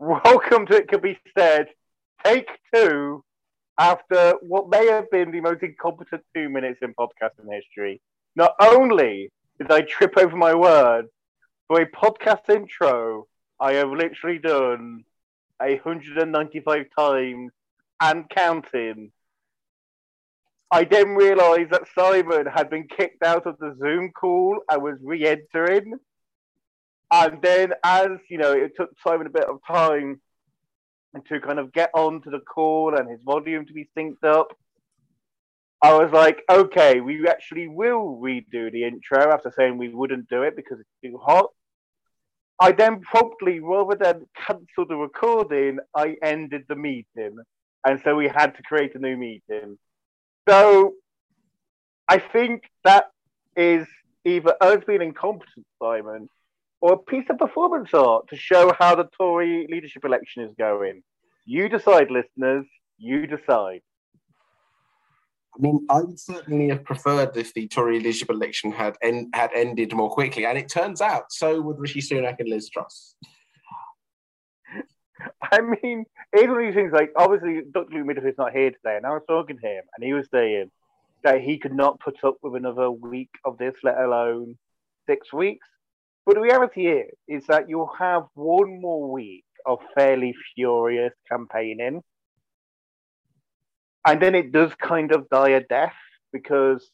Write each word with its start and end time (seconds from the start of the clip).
Welcome 0.00 0.66
to 0.66 0.74
It 0.74 0.88
Could 0.88 1.02
Be 1.02 1.16
Said, 1.38 1.68
take 2.24 2.48
two, 2.74 3.22
after 3.78 4.34
what 4.42 4.68
may 4.68 4.88
have 4.88 5.08
been 5.08 5.30
the 5.30 5.40
most 5.40 5.62
incompetent 5.62 6.22
two 6.34 6.48
minutes 6.48 6.80
in 6.82 6.94
podcasting 6.94 7.52
history. 7.52 8.00
Not 8.34 8.54
only 8.58 9.30
did 9.56 9.70
I 9.70 9.82
trip 9.82 10.14
over 10.16 10.36
my 10.36 10.52
words, 10.52 11.10
for 11.68 11.80
a 11.80 11.86
podcast 11.86 12.50
intro, 12.50 13.28
I 13.60 13.74
have 13.74 13.90
literally 13.90 14.40
done 14.40 15.04
195 15.58 16.86
times 16.98 17.52
and 18.00 18.28
counting. 18.28 19.12
I 20.72 20.82
then 20.84 21.10
realised 21.14 21.70
that 21.70 21.86
Simon 21.94 22.46
had 22.46 22.68
been 22.68 22.88
kicked 22.88 23.22
out 23.22 23.46
of 23.46 23.58
the 23.58 23.76
Zoom 23.78 24.10
call 24.10 24.58
and 24.68 24.82
was 24.82 24.98
re 25.00 25.24
entering. 25.24 25.94
And 27.10 27.40
then, 27.42 27.72
as 27.84 28.08
you 28.28 28.38
know, 28.38 28.52
it 28.52 28.72
took 28.76 28.90
Simon 29.06 29.26
a 29.26 29.30
bit 29.30 29.44
of 29.44 29.60
time 29.66 30.20
to 31.28 31.40
kind 31.40 31.58
of 31.58 31.72
get 31.72 31.90
onto 31.94 32.30
the 32.30 32.40
call 32.40 32.96
and 32.96 33.08
his 33.08 33.20
volume 33.24 33.66
to 33.66 33.72
be 33.72 33.88
synced 33.96 34.24
up. 34.24 34.56
I 35.82 35.92
was 35.94 36.10
like, 36.12 36.42
okay, 36.50 37.00
we 37.00 37.28
actually 37.28 37.68
will 37.68 38.18
redo 38.20 38.72
the 38.72 38.84
intro 38.84 39.32
after 39.32 39.52
saying 39.56 39.76
we 39.76 39.90
wouldn't 39.90 40.28
do 40.28 40.42
it 40.42 40.56
because 40.56 40.80
it's 40.80 40.88
too 41.04 41.18
hot. 41.18 41.50
I 42.58 42.72
then 42.72 43.00
promptly, 43.00 43.60
rather 43.60 43.96
than 43.96 44.26
cancel 44.34 44.86
the 44.88 44.96
recording, 44.96 45.78
I 45.94 46.16
ended 46.22 46.64
the 46.68 46.76
meeting. 46.76 47.36
And 47.86 48.00
so 48.02 48.16
we 48.16 48.28
had 48.28 48.54
to 48.56 48.62
create 48.62 48.94
a 48.94 48.98
new 48.98 49.16
meeting. 49.16 49.76
So 50.48 50.94
I 52.08 52.18
think 52.18 52.62
that 52.84 53.10
is 53.56 53.86
either 54.24 54.54
us 54.60 54.82
being 54.86 55.02
incompetent, 55.02 55.66
Simon, 55.82 56.28
or 56.84 56.92
a 56.92 56.98
piece 56.98 57.24
of 57.30 57.38
performance 57.38 57.88
art 57.94 58.28
to 58.28 58.36
show 58.36 58.70
how 58.78 58.94
the 58.94 59.08
Tory 59.16 59.66
leadership 59.70 60.04
election 60.04 60.42
is 60.42 60.50
going. 60.58 61.02
You 61.46 61.66
decide, 61.66 62.10
listeners. 62.10 62.66
You 62.98 63.26
decide. 63.26 63.80
I 65.56 65.60
mean, 65.62 65.86
I 65.88 66.02
would 66.02 66.20
certainly 66.20 66.68
have 66.68 66.84
preferred 66.84 67.34
if 67.38 67.54
the 67.54 67.68
Tory 67.68 68.00
leadership 68.00 68.28
election 68.28 68.70
had 68.70 68.98
en- 69.00 69.30
had 69.32 69.50
ended 69.54 69.94
more 69.94 70.10
quickly, 70.10 70.44
and 70.44 70.58
it 70.58 70.68
turns 70.68 71.00
out 71.00 71.32
so 71.32 71.58
would 71.62 71.78
Rishi 71.78 72.00
Sunak 72.02 72.36
and 72.38 72.50
Liz 72.50 72.68
Truss. 72.68 73.14
I 75.52 75.62
mean, 75.62 76.04
it's 76.34 76.48
one 76.48 76.60
of 76.60 76.66
these 76.66 76.74
things 76.74 76.92
like 76.92 77.12
obviously 77.16 77.62
Dr. 77.72 77.94
Luke 77.94 78.06
Middleton 78.08 78.30
is 78.30 78.36
not 78.36 78.52
here 78.52 78.72
today, 78.72 78.98
and 78.98 79.06
I 79.06 79.12
was 79.12 79.22
talking 79.26 79.56
to 79.58 79.66
him, 79.66 79.84
and 79.96 80.04
he 80.04 80.12
was 80.12 80.28
saying 80.30 80.70
that 81.22 81.40
he 81.40 81.56
could 81.56 81.72
not 81.72 81.98
put 81.98 82.22
up 82.24 82.36
with 82.42 82.56
another 82.56 82.90
week 82.90 83.30
of 83.42 83.56
this, 83.56 83.72
let 83.82 83.96
alone 83.96 84.58
six 85.08 85.32
weeks. 85.32 85.66
But 86.26 86.36
the 86.36 86.40
reality 86.40 86.86
is, 86.86 87.12
is 87.28 87.46
that 87.48 87.68
you'll 87.68 87.92
have 87.98 88.24
one 88.34 88.80
more 88.80 89.10
week 89.10 89.44
of 89.66 89.78
fairly 89.94 90.34
furious 90.54 91.12
campaigning. 91.30 92.02
And 94.06 94.20
then 94.20 94.34
it 94.34 94.52
does 94.52 94.74
kind 94.74 95.12
of 95.12 95.28
die 95.28 95.50
a 95.50 95.60
death 95.60 95.94
because 96.32 96.90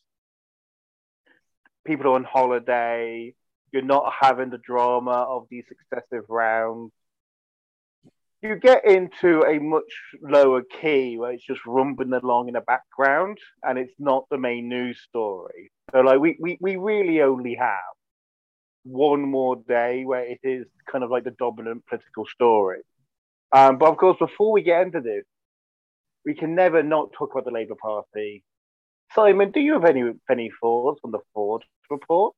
people 1.84 2.08
are 2.08 2.14
on 2.14 2.24
holiday, 2.24 3.34
you're 3.72 3.82
not 3.82 4.12
having 4.20 4.50
the 4.50 4.58
drama 4.58 5.10
of 5.28 5.46
these 5.50 5.64
successive 5.68 6.24
rounds. 6.28 6.92
You 8.42 8.56
get 8.56 8.86
into 8.86 9.42
a 9.42 9.58
much 9.58 9.92
lower 10.22 10.62
key 10.62 11.18
where 11.18 11.32
it's 11.32 11.44
just 11.44 11.60
rumbling 11.66 12.12
along 12.14 12.48
in 12.48 12.54
the 12.54 12.62
background 12.62 13.38
and 13.62 13.78
it's 13.78 13.94
not 13.98 14.24
the 14.30 14.38
main 14.38 14.68
news 14.68 15.00
story. 15.08 15.70
So 15.92 16.00
like 16.00 16.20
we, 16.20 16.36
we, 16.40 16.56
we 16.60 16.76
really 16.76 17.20
only 17.20 17.54
have 17.56 17.76
one 18.84 19.22
more 19.22 19.56
day 19.68 20.04
where 20.04 20.24
it 20.24 20.40
is 20.42 20.66
kind 20.90 21.04
of 21.04 21.10
like 21.10 21.24
the 21.24 21.32
dominant 21.32 21.84
political 21.86 22.26
story. 22.26 22.80
Um, 23.52 23.78
but 23.78 23.88
of 23.88 23.96
course, 23.96 24.16
before 24.18 24.52
we 24.52 24.62
get 24.62 24.82
into 24.82 25.00
this, 25.00 25.24
we 26.24 26.34
can 26.34 26.54
never 26.54 26.82
not 26.82 27.12
talk 27.12 27.32
about 27.32 27.44
the 27.44 27.50
Labour 27.50 27.74
Party. 27.80 28.44
Simon, 29.14 29.50
do 29.50 29.60
you 29.60 29.72
have 29.72 29.84
any 29.84 30.12
any 30.30 30.50
thoughts 30.60 31.00
on 31.02 31.10
the 31.10 31.19
Forde 31.34 31.64
report? 31.90 32.34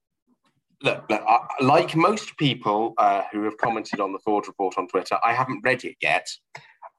Look, 0.82 1.04
look 1.10 1.22
I, 1.26 1.38
like 1.60 1.94
most 1.94 2.36
people 2.38 2.94
uh, 2.98 3.22
who 3.30 3.44
have 3.44 3.56
commented 3.58 4.00
on 4.00 4.12
the 4.12 4.18
Forde 4.20 4.48
report 4.48 4.78
on 4.78 4.88
Twitter, 4.88 5.18
I 5.24 5.34
haven't 5.34 5.62
read 5.64 5.84
it 5.84 5.96
yet. 6.00 6.26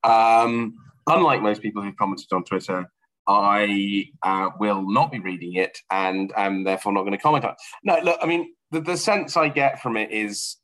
Um, 0.03 0.75
unlike 1.07 1.41
most 1.41 1.61
people 1.61 1.81
who've 1.81 1.95
commented 1.95 2.31
on 2.31 2.43
Twitter, 2.43 2.85
I 3.27 4.05
uh, 4.21 4.49
will 4.59 4.89
not 4.89 5.11
be 5.11 5.19
reading 5.19 5.55
it 5.55 5.77
and 5.89 6.31
am 6.35 6.63
therefore 6.63 6.93
not 6.93 7.01
going 7.01 7.13
to 7.13 7.17
comment 7.17 7.45
on 7.45 7.51
it. 7.51 7.57
No, 7.83 7.99
look, 8.03 8.19
I 8.21 8.25
mean, 8.25 8.53
the, 8.73 8.81
the 8.81 8.97
sense 8.97 9.37
I 9.37 9.49
get 9.49 9.81
from 9.81 9.95
it 9.95 10.11
is 10.11 10.57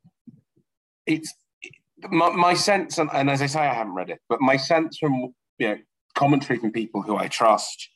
it's 1.06 1.34
my, 2.09 2.30
my 2.30 2.53
sense, 2.53 2.97
and, 2.97 3.09
and, 3.14 3.30
as 3.30 3.42
I 3.42 3.46
say, 3.46 3.59
I 3.59 3.74
haven't 3.74 3.94
read 3.94 4.09
it, 4.09 4.20
but 4.28 4.42
my 4.42 4.58
sense 4.58 4.97
from 4.97 5.34
you 5.58 5.68
know 5.68 5.78
commentary 6.16 6.59
from 6.59 6.72
people 6.72 7.02
who 7.02 7.16
I 7.18 7.28
trust, 7.28 7.90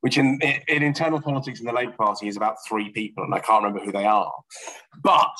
which 0.00 0.18
in, 0.18 0.38
in, 0.40 0.60
in 0.68 0.82
internal 0.82 1.20
politics 1.20 1.60
in 1.60 1.66
the 1.66 1.72
Labour 1.72 1.94
Party 1.98 2.26
is 2.26 2.36
about 2.36 2.56
three 2.66 2.90
people, 2.90 3.22
and 3.22 3.34
I 3.34 3.40
can't 3.40 3.62
remember 3.62 3.84
who 3.84 3.92
they 3.92 4.06
are, 4.06 4.32
but 5.02 5.30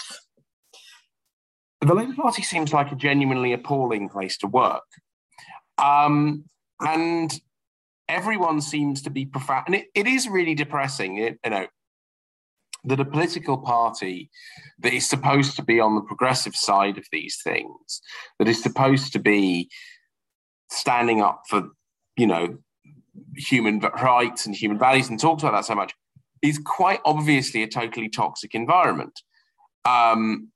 the 1.80 1.94
Labour 1.94 2.14
Party 2.14 2.42
seems 2.42 2.72
like 2.74 2.92
a 2.92 2.96
genuinely 2.96 3.52
appalling 3.52 4.08
place 4.08 4.36
to 4.38 4.46
work, 4.46 4.84
um, 5.78 6.44
and 6.80 7.40
everyone 8.08 8.60
seems 8.60 9.02
to 9.02 9.10
be 9.10 9.24
profound, 9.24 9.64
and 9.66 9.76
it, 9.76 9.86
it 9.94 10.06
is 10.06 10.28
really 10.28 10.54
depressing. 10.54 11.16
It, 11.16 11.38
you 11.44 11.50
know, 11.50 11.66
that 12.84 13.00
a 13.00 13.04
political 13.04 13.58
party 13.58 14.30
that 14.78 14.92
is 14.92 15.08
supposed 15.08 15.56
to 15.56 15.62
be 15.62 15.80
on 15.80 15.94
the 15.94 16.00
progressive 16.02 16.54
side 16.54 16.98
of 16.98 17.04
these 17.12 17.40
things, 17.42 18.00
that 18.38 18.48
is 18.48 18.62
supposed 18.62 19.12
to 19.12 19.18
be 19.18 19.68
standing 20.70 21.20
up 21.20 21.42
for, 21.48 21.68
you 22.16 22.26
know, 22.26 22.58
human 23.36 23.80
rights 23.80 24.46
and 24.46 24.54
human 24.54 24.78
values 24.78 25.08
and 25.08 25.20
talks 25.20 25.42
about 25.42 25.52
that 25.52 25.64
so 25.64 25.74
much, 25.74 25.92
is 26.42 26.58
quite 26.64 27.00
obviously 27.04 27.62
a 27.62 27.68
totally 27.68 28.08
toxic 28.08 28.54
environment. 28.54 29.20
Um, 29.84 30.48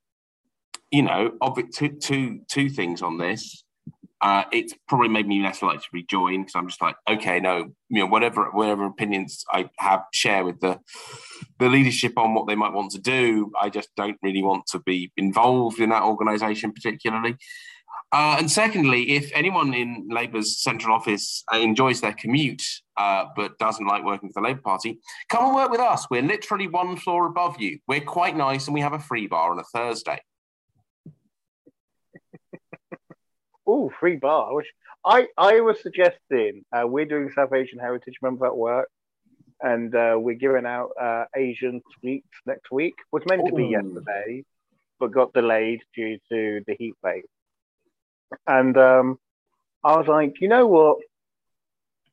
you 0.91 1.03
know, 1.03 1.33
two, 1.75 1.89
two, 1.89 2.41
two 2.49 2.71
things 2.71 3.03
on 3.03 3.19
this 3.19 3.64
uh, 4.25 4.45
it's 4.53 4.73
probably 4.89 5.09
made 5.09 5.29
me 5.29 5.43
less 5.43 5.61
likely 5.61 5.81
to 5.81 5.89
rejoin 5.93 6.41
because 6.41 6.55
I'm 6.55 6.67
just 6.67 6.81
like, 6.81 6.97
okay, 7.07 7.41
no, 7.41 7.75
you 7.91 8.01
know, 8.01 8.07
whatever 8.07 8.51
whatever 8.53 8.87
opinions 8.87 9.45
I 9.53 9.69
have 9.79 10.03
share 10.15 10.47
with 10.47 10.61
the 10.61 10.81
the 11.59 11.69
leadership 11.69 12.17
on 12.17 12.33
what 12.33 12.47
they 12.47 12.55
might 12.55 12.73
want 12.73 12.91
to 12.93 12.99
do, 12.99 13.53
I 13.61 13.69
just 13.69 13.91
don't 13.99 14.17
really 14.23 14.43
want 14.43 14.67
to 14.69 14.79
be 14.79 15.13
involved 15.19 15.79
in 15.79 15.91
that 15.91 16.05
organisation 16.05 16.73
particularly. 16.73 17.37
Uh, 18.13 18.37
and 18.39 18.51
secondly, 18.51 19.11
if 19.11 19.31
anyone 19.35 19.75
in 19.75 20.09
Labour's 20.11 20.59
central 20.63 20.95
office 20.95 21.45
uh, 21.53 21.59
enjoys 21.59 22.01
their 22.01 22.15
commute 22.15 22.63
uh, 22.97 23.27
but 23.37 23.59
doesn't 23.59 23.87
like 23.87 24.05
working 24.05 24.31
for 24.31 24.41
the 24.41 24.49
Labour 24.49 24.63
Party, 24.63 25.01
come 25.29 25.45
and 25.45 25.55
work 25.55 25.71
with 25.71 25.81
us. 25.81 26.07
We're 26.11 26.23
literally 26.23 26.69
one 26.69 26.97
floor 26.97 27.27
above 27.27 27.61
you. 27.61 27.79
We're 27.87 28.01
quite 28.01 28.37
nice 28.37 28.69
and 28.69 28.75
we 28.75 28.81
have 28.81 28.95
a 28.95 28.99
free 29.01 29.27
bar 29.27 29.51
on 29.51 29.59
a 29.59 29.65
Thursday. 29.65 30.21
Oh, 33.67 33.91
free 34.01 34.17
bar. 34.17 34.55
Which 34.55 34.67
I 35.05 35.29
I 35.37 35.61
was 35.61 35.81
suggesting 35.83 36.65
uh, 36.73 36.87
we're 36.87 37.05
doing 37.05 37.31
South 37.35 37.53
Asian 37.53 37.79
Heritage 37.79 38.17
Month 38.23 38.43
at 38.43 38.57
work, 38.57 38.89
and 39.61 39.95
uh, 39.95 40.17
we're 40.19 40.35
giving 40.35 40.67
out 40.67 40.91
uh, 41.01 41.25
Asian 41.37 41.83
sweets 41.99 42.29
next 42.47 42.71
week. 42.71 42.95
Was 43.13 43.23
meant 43.27 43.43
Ooh. 43.43 43.51
to 43.51 43.55
be 43.55 43.67
yesterday, 43.67 44.45
but 44.99 45.13
got 45.13 45.33
delayed 45.33 45.83
due 45.95 46.19
to 46.31 46.63
the 46.67 46.75
heat 46.79 46.95
wave. 47.03 47.25
And 48.47 48.77
um, 48.77 49.19
I 49.83 49.97
was 49.97 50.07
like, 50.07 50.41
you 50.41 50.49
know 50.49 50.67
what? 50.67 50.99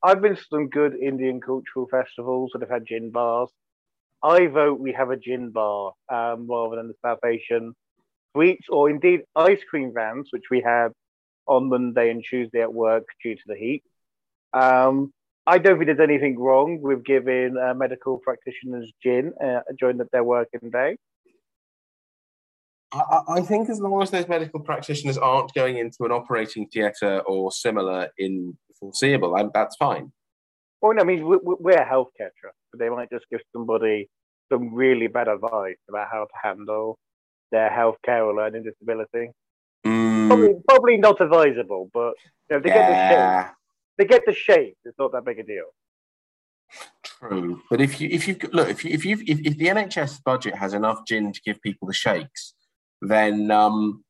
I've 0.02 0.20
been 0.20 0.36
to 0.36 0.44
some 0.50 0.68
good 0.68 0.94
Indian 0.94 1.40
cultural 1.40 1.86
festivals 1.90 2.50
that 2.52 2.62
have 2.62 2.70
had 2.70 2.86
gin 2.86 3.10
bars. 3.10 3.50
I 4.22 4.46
vote 4.46 4.78
we 4.78 4.92
have 4.92 5.10
a 5.10 5.16
gin 5.16 5.50
bar 5.50 5.92
um, 6.08 6.46
rather 6.48 6.76
than 6.76 6.88
the 6.88 6.94
South 7.02 7.18
Asian 7.24 7.74
sweets 8.32 8.66
or 8.68 8.88
indeed 8.90 9.22
ice 9.34 9.60
cream 9.68 9.92
vans, 9.94 10.28
which 10.30 10.44
we 10.50 10.60
had 10.60 10.92
on 11.46 11.68
Monday 11.68 12.10
and 12.10 12.24
Tuesday 12.28 12.60
at 12.60 12.72
work 12.72 13.04
due 13.22 13.34
to 13.34 13.42
the 13.46 13.56
heat. 13.56 13.82
Um, 14.52 15.12
I 15.46 15.58
don't 15.58 15.76
think 15.76 15.86
there's 15.86 16.08
anything 16.08 16.38
wrong 16.38 16.80
with 16.80 17.04
giving 17.04 17.56
uh, 17.56 17.74
medical 17.74 18.18
practitioners 18.18 18.92
gin 19.02 19.32
uh, 19.42 19.60
during 19.78 20.00
their 20.12 20.24
working 20.24 20.70
day. 20.70 20.96
I, 22.92 23.22
I, 23.28 23.40
think 23.40 23.70
as 23.70 23.80
long 23.80 24.02
as 24.02 24.10
those 24.10 24.28
medical 24.28 24.60
practitioners 24.60 25.16
aren't 25.16 25.54
going 25.54 25.78
into 25.78 26.04
an 26.04 26.12
operating 26.12 26.68
theatre 26.68 27.20
or 27.20 27.50
similar 27.50 28.10
in 28.18 28.56
foreseeable, 28.78 29.34
I'm, 29.34 29.50
that's 29.54 29.76
fine. 29.76 30.12
Well, 30.82 30.94
no, 30.94 31.00
I 31.00 31.04
mean, 31.04 31.24
we're 31.24 31.78
a 31.78 31.86
healthcare 31.86 32.30
trust, 32.38 32.56
but 32.70 32.78
they 32.78 32.90
might 32.90 33.08
just 33.10 33.24
give 33.30 33.40
somebody 33.52 34.10
some 34.52 34.74
really 34.74 35.06
bad 35.06 35.28
advice 35.28 35.78
about 35.88 36.08
how 36.10 36.24
to 36.24 36.48
handle 36.48 36.98
their 37.50 37.70
healthcare 37.70 38.26
or 38.26 38.34
learning 38.34 38.64
disability. 38.64 39.30
Mm. 40.22 40.28
Probably, 40.28 40.54
probably 40.68 40.96
not 40.96 41.20
advisable, 41.20 41.90
but 41.92 42.14
you 42.48 42.56
know, 42.56 42.60
they 42.60 42.70
yeah. 42.70 42.76
get 42.76 42.88
the 42.88 43.08
shape. 43.14 43.54
They 43.98 44.04
get 44.04 44.22
the 44.26 44.34
shape. 44.34 44.76
It's 44.84 44.98
not 44.98 45.12
that 45.12 45.24
big 45.24 45.38
a 45.38 45.42
deal. 45.42 45.66
True, 47.04 47.62
but 47.70 47.80
if 47.80 48.00
you 48.00 48.08
if 48.10 48.26
you 48.26 48.36
look 48.52 48.68
if 48.68 48.84
you 48.84 48.90
if 48.92 49.04
you 49.04 49.18
if, 49.26 49.40
if 49.40 49.58
the 49.58 49.66
NHS 49.66 50.22
budget 50.24 50.54
has 50.54 50.74
enough 50.74 51.06
gin 51.06 51.32
to 51.32 51.40
give 51.42 51.60
people 51.60 51.86
the 51.86 51.94
shakes, 51.94 52.54
then 53.02 53.50
um, 53.50 54.04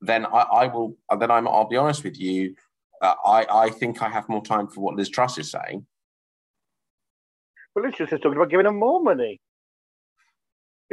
then 0.00 0.26
I, 0.26 0.40
I 0.40 0.66
will. 0.66 0.96
Then 1.18 1.30
I'm. 1.30 1.48
I'll 1.48 1.68
be 1.68 1.76
honest 1.76 2.04
with 2.04 2.18
you. 2.20 2.54
Uh, 3.00 3.14
I 3.24 3.46
I 3.50 3.70
think 3.70 4.02
I 4.02 4.08
have 4.08 4.28
more 4.28 4.44
time 4.44 4.68
for 4.68 4.80
what 4.80 4.96
Liz 4.96 5.08
Truss 5.08 5.38
is 5.38 5.50
saying. 5.50 5.86
Well, 7.74 7.84
Liz 7.84 7.94
Truss 7.94 8.12
is 8.12 8.20
talking 8.20 8.36
about 8.36 8.50
giving 8.50 8.64
them 8.64 8.78
more 8.78 9.02
money. 9.02 9.40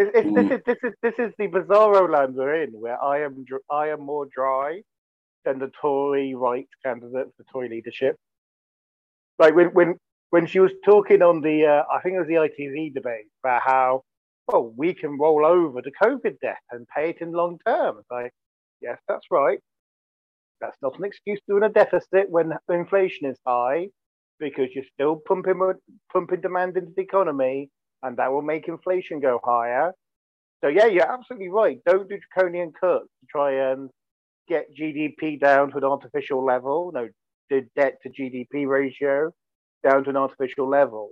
It's, 0.02 0.12
it's, 0.16 0.28
mm. 0.28 0.36
This 0.36 0.52
is 0.58 0.64
this 0.66 0.78
is 0.84 0.94
this 1.04 1.14
is 1.20 1.34
the 1.38 1.48
bizarro 1.48 2.10
land 2.10 2.36
we're 2.36 2.64
in, 2.64 2.72
where 2.72 3.02
I 3.04 3.22
am 3.24 3.46
I 3.70 3.90
am 3.90 4.02
more 4.02 4.28
dry 4.34 4.82
than 5.46 5.60
the 5.60 5.72
Tory 5.82 6.34
right 6.36 6.68
candidate 6.84 7.28
for 7.38 7.44
Tory 7.52 7.70
leadership. 7.70 8.16
Like 9.40 9.56
when 9.56 9.68
when 9.68 9.98
when 10.32 10.48
she 10.48 10.60
was 10.60 10.72
talking 10.86 11.22
on 11.22 11.42
the 11.42 11.66
uh, 11.66 11.84
I 11.94 12.02
think 12.02 12.16
it 12.16 12.20
was 12.20 12.28
the 12.28 12.36
ITV 12.36 12.94
debate 12.96 13.28
about 13.44 13.62
how 13.64 14.04
well 14.48 14.74
we 14.76 14.94
can 14.94 15.20
roll 15.20 15.46
over 15.46 15.82
the 15.82 15.92
COVID 16.04 16.40
debt 16.42 16.58
and 16.72 16.88
pay 16.96 17.12
it 17.12 17.22
in 17.22 17.32
long 17.32 17.60
term. 17.68 17.98
It's 18.00 18.12
like 18.12 18.32
yes, 18.82 18.98
that's 19.08 19.28
right. 19.32 19.60
That's 20.62 20.78
not 20.82 20.98
an 20.98 21.06
excuse 21.06 21.40
to 21.42 21.46
doing 21.54 21.64
a 21.64 21.70
deficit 21.70 22.30
when 22.30 22.54
inflation 22.70 23.28
is 23.28 23.38
high, 23.46 23.90
because 24.40 24.70
you're 24.74 24.86
still 24.94 25.22
pumping 25.28 25.62
pumping 26.12 26.42
demand 26.42 26.78
into 26.78 26.92
the 26.96 27.04
economy, 27.04 27.70
and 28.04 28.18
that 28.18 28.32
will 28.32 28.42
make 28.42 28.68
inflation 28.68 29.20
go 29.20 29.40
higher. 29.44 29.94
So 30.64 30.68
yeah, 30.70 30.86
you're 30.86 31.12
absolutely 31.12 31.50
right. 31.50 31.80
Don't 31.86 32.08
do 32.08 32.18
draconian 32.18 32.72
cuts 32.80 33.08
to 33.20 33.28
try 33.30 33.72
and 33.72 33.90
get 34.48 34.66
GDP 34.80 35.40
down 35.40 35.72
to 35.72 35.78
an 35.78 35.84
artificial 35.84 36.46
level. 36.46 36.92
No, 36.94 37.10
the 37.50 37.68
debt 37.76 37.98
to 38.04 38.10
GDP 38.10 38.68
ratio 38.68 39.32
down 39.84 40.04
to 40.04 40.10
an 40.12 40.18
artificial 40.18 40.70
level. 40.70 41.12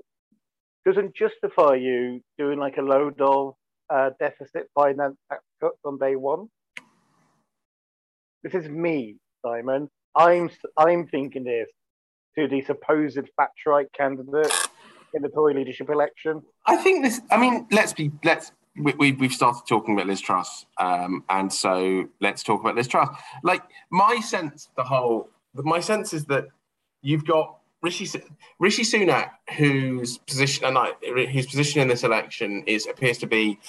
Doesn't 0.85 1.15
justify 1.15 1.75
you 1.75 2.21
doing 2.37 2.59
like 2.59 2.77
a 2.77 2.81
load 2.81 3.19
of 3.19 3.55
uh, 3.89 4.11
deficit 4.19 4.67
finance 4.75 5.17
tax 5.29 5.43
cuts 5.61 5.77
on 5.83 5.97
day 5.97 6.15
one. 6.15 6.47
This 8.43 8.53
is 8.53 8.69
me, 8.69 9.17
Simon. 9.45 9.89
I'm 10.15 10.49
I'm 10.77 11.07
thinking 11.07 11.43
this 11.43 11.69
to 12.37 12.47
the 12.47 12.61
supposed 12.61 13.19
Thatcherite 13.39 13.91
candidate 13.95 14.53
in 15.13 15.21
the 15.21 15.29
Tory 15.29 15.53
leadership 15.53 15.89
election. 15.89 16.41
I 16.65 16.77
think 16.77 17.03
this. 17.03 17.21
I 17.31 17.37
mean, 17.37 17.67
let's 17.71 17.93
be 17.93 18.11
let's 18.23 18.51
we, 18.77 18.93
we, 18.93 19.11
we've 19.13 19.33
started 19.33 19.63
talking 19.67 19.93
about 19.93 20.07
Liz 20.07 20.21
Truss, 20.21 20.65
um, 20.77 21.23
and 21.29 21.51
so 21.51 22.07
let's 22.21 22.43
talk 22.43 22.61
about 22.61 22.75
Liz 22.75 22.87
Truss. 22.87 23.09
Like 23.43 23.63
my 23.91 24.19
sense, 24.19 24.69
the 24.75 24.83
whole, 24.83 25.29
my 25.53 25.79
sense 25.79 26.13
is 26.13 26.25
that 26.25 26.47
you've 27.01 27.25
got 27.25 27.57
Rishi 27.81 28.07
Rishi 28.59 28.83
Sunak, 28.83 29.31
whose 29.57 30.17
position 30.19 30.65
and 30.65 30.77
I, 30.77 30.91
whose 31.31 31.47
position 31.47 31.81
in 31.81 31.87
this 31.87 32.03
election 32.03 32.63
is 32.67 32.87
appears 32.87 33.17
to 33.19 33.27
be 33.27 33.59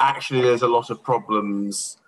actually 0.00 0.42
there's 0.42 0.62
a 0.62 0.68
lot 0.68 0.90
of 0.90 1.02
problems. 1.02 1.98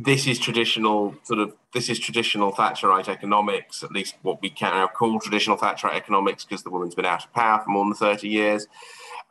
This 0.00 0.28
is 0.28 0.38
traditional 0.38 1.16
sort 1.24 1.40
of 1.40 1.54
this 1.74 1.88
is 1.88 1.98
traditional 1.98 2.52
Thatcherite 2.52 3.08
economics, 3.08 3.82
at 3.82 3.90
least 3.90 4.14
what 4.22 4.40
we 4.40 4.48
can 4.48 4.72
now 4.72 4.86
call 4.86 5.18
traditional 5.18 5.56
Thatcherite 5.56 5.96
economics, 5.96 6.44
because 6.44 6.62
the 6.62 6.70
woman's 6.70 6.94
been 6.94 7.04
out 7.04 7.24
of 7.24 7.32
power 7.32 7.60
for 7.64 7.70
more 7.70 7.84
than 7.84 7.94
thirty 7.94 8.28
years. 8.28 8.68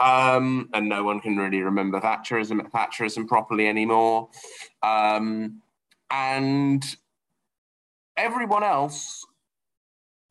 Um, 0.02 0.70
and 0.74 0.90
no 0.90 1.06
one 1.06 1.22
can 1.22 1.38
really 1.38 1.62
remember 1.62 2.02
Thatcherism, 2.02 2.70
Thatcherism 2.70 3.30
properly 3.30 3.66
anymore. 3.68 4.28
Um, 4.84 5.62
and 6.12 6.84
everyone 8.18 8.64
else 8.64 9.26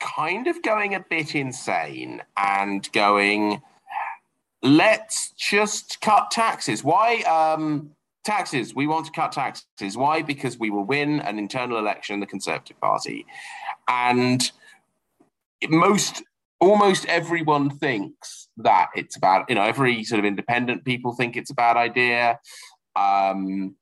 kind 0.00 0.46
of 0.48 0.62
going 0.62 0.94
a 0.94 1.00
bit 1.00 1.34
insane 1.34 2.22
and 2.36 2.92
going, 2.92 3.62
let's 4.62 5.30
just 5.30 6.02
cut 6.02 6.30
taxes. 6.30 6.84
Why? 6.84 7.22
Um, 7.22 7.95
taxes. 8.26 8.74
We 8.74 8.86
want 8.86 9.06
to 9.06 9.12
cut 9.12 9.32
taxes. 9.32 9.96
Why? 9.96 10.20
Because 10.20 10.58
we 10.58 10.70
will 10.70 10.84
win 10.84 11.20
an 11.20 11.38
internal 11.38 11.78
election 11.78 12.14
in 12.14 12.20
the 12.20 12.26
Conservative 12.26 12.78
Party. 12.80 13.24
And 13.88 14.50
most 15.68 16.22
almost 16.60 17.06
everyone 17.06 17.70
thinks 17.70 18.48
that 18.56 18.88
it's 18.94 19.16
about 19.16 19.48
you 19.48 19.54
know 19.54 19.62
every 19.62 20.02
sort 20.04 20.18
of 20.18 20.24
independent 20.24 20.84
people 20.84 21.12
think 21.12 21.36
it's 21.36 21.50
a 21.50 21.54
bad 21.54 21.76
idea 21.76 22.38
um, 22.96 23.74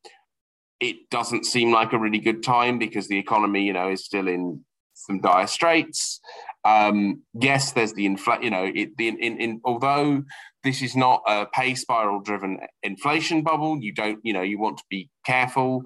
it 0.81 1.09
doesn't 1.11 1.47
seem 1.47 1.73
like 1.73 1.93
a 1.93 1.99
really 1.99 2.19
good 2.19 2.43
time 2.43 2.79
because 2.79 3.07
the 3.07 3.19
economy 3.19 3.65
you 3.65 3.73
know 3.73 3.91
is 3.91 4.05
still 4.05 4.27
in 4.27 4.65
some 4.95 5.21
dire 5.21 5.47
straits 5.47 6.21
um, 6.65 7.23
yes 7.35 7.73
there's 7.73 7.93
the 7.93 8.07
infl 8.07 8.43
you 8.43 8.51
know 8.51 8.71
it, 8.75 8.97
the 8.97 9.09
in, 9.09 9.39
in 9.39 9.61
although 9.65 10.23
this 10.63 10.83
is 10.83 10.97
not 10.97 11.23
a 11.27 11.47
pay 11.47 11.75
spiral 11.75 12.21
driven 12.21 12.59
inflation 12.83 13.43
bubble 13.43 13.79
you 13.79 13.93
don't 13.93 14.19
you 14.23 14.33
know 14.33 14.43
you 14.43 14.59
want 14.59 14.79
to 14.79 14.85
be 14.89 15.09
careful 15.27 15.83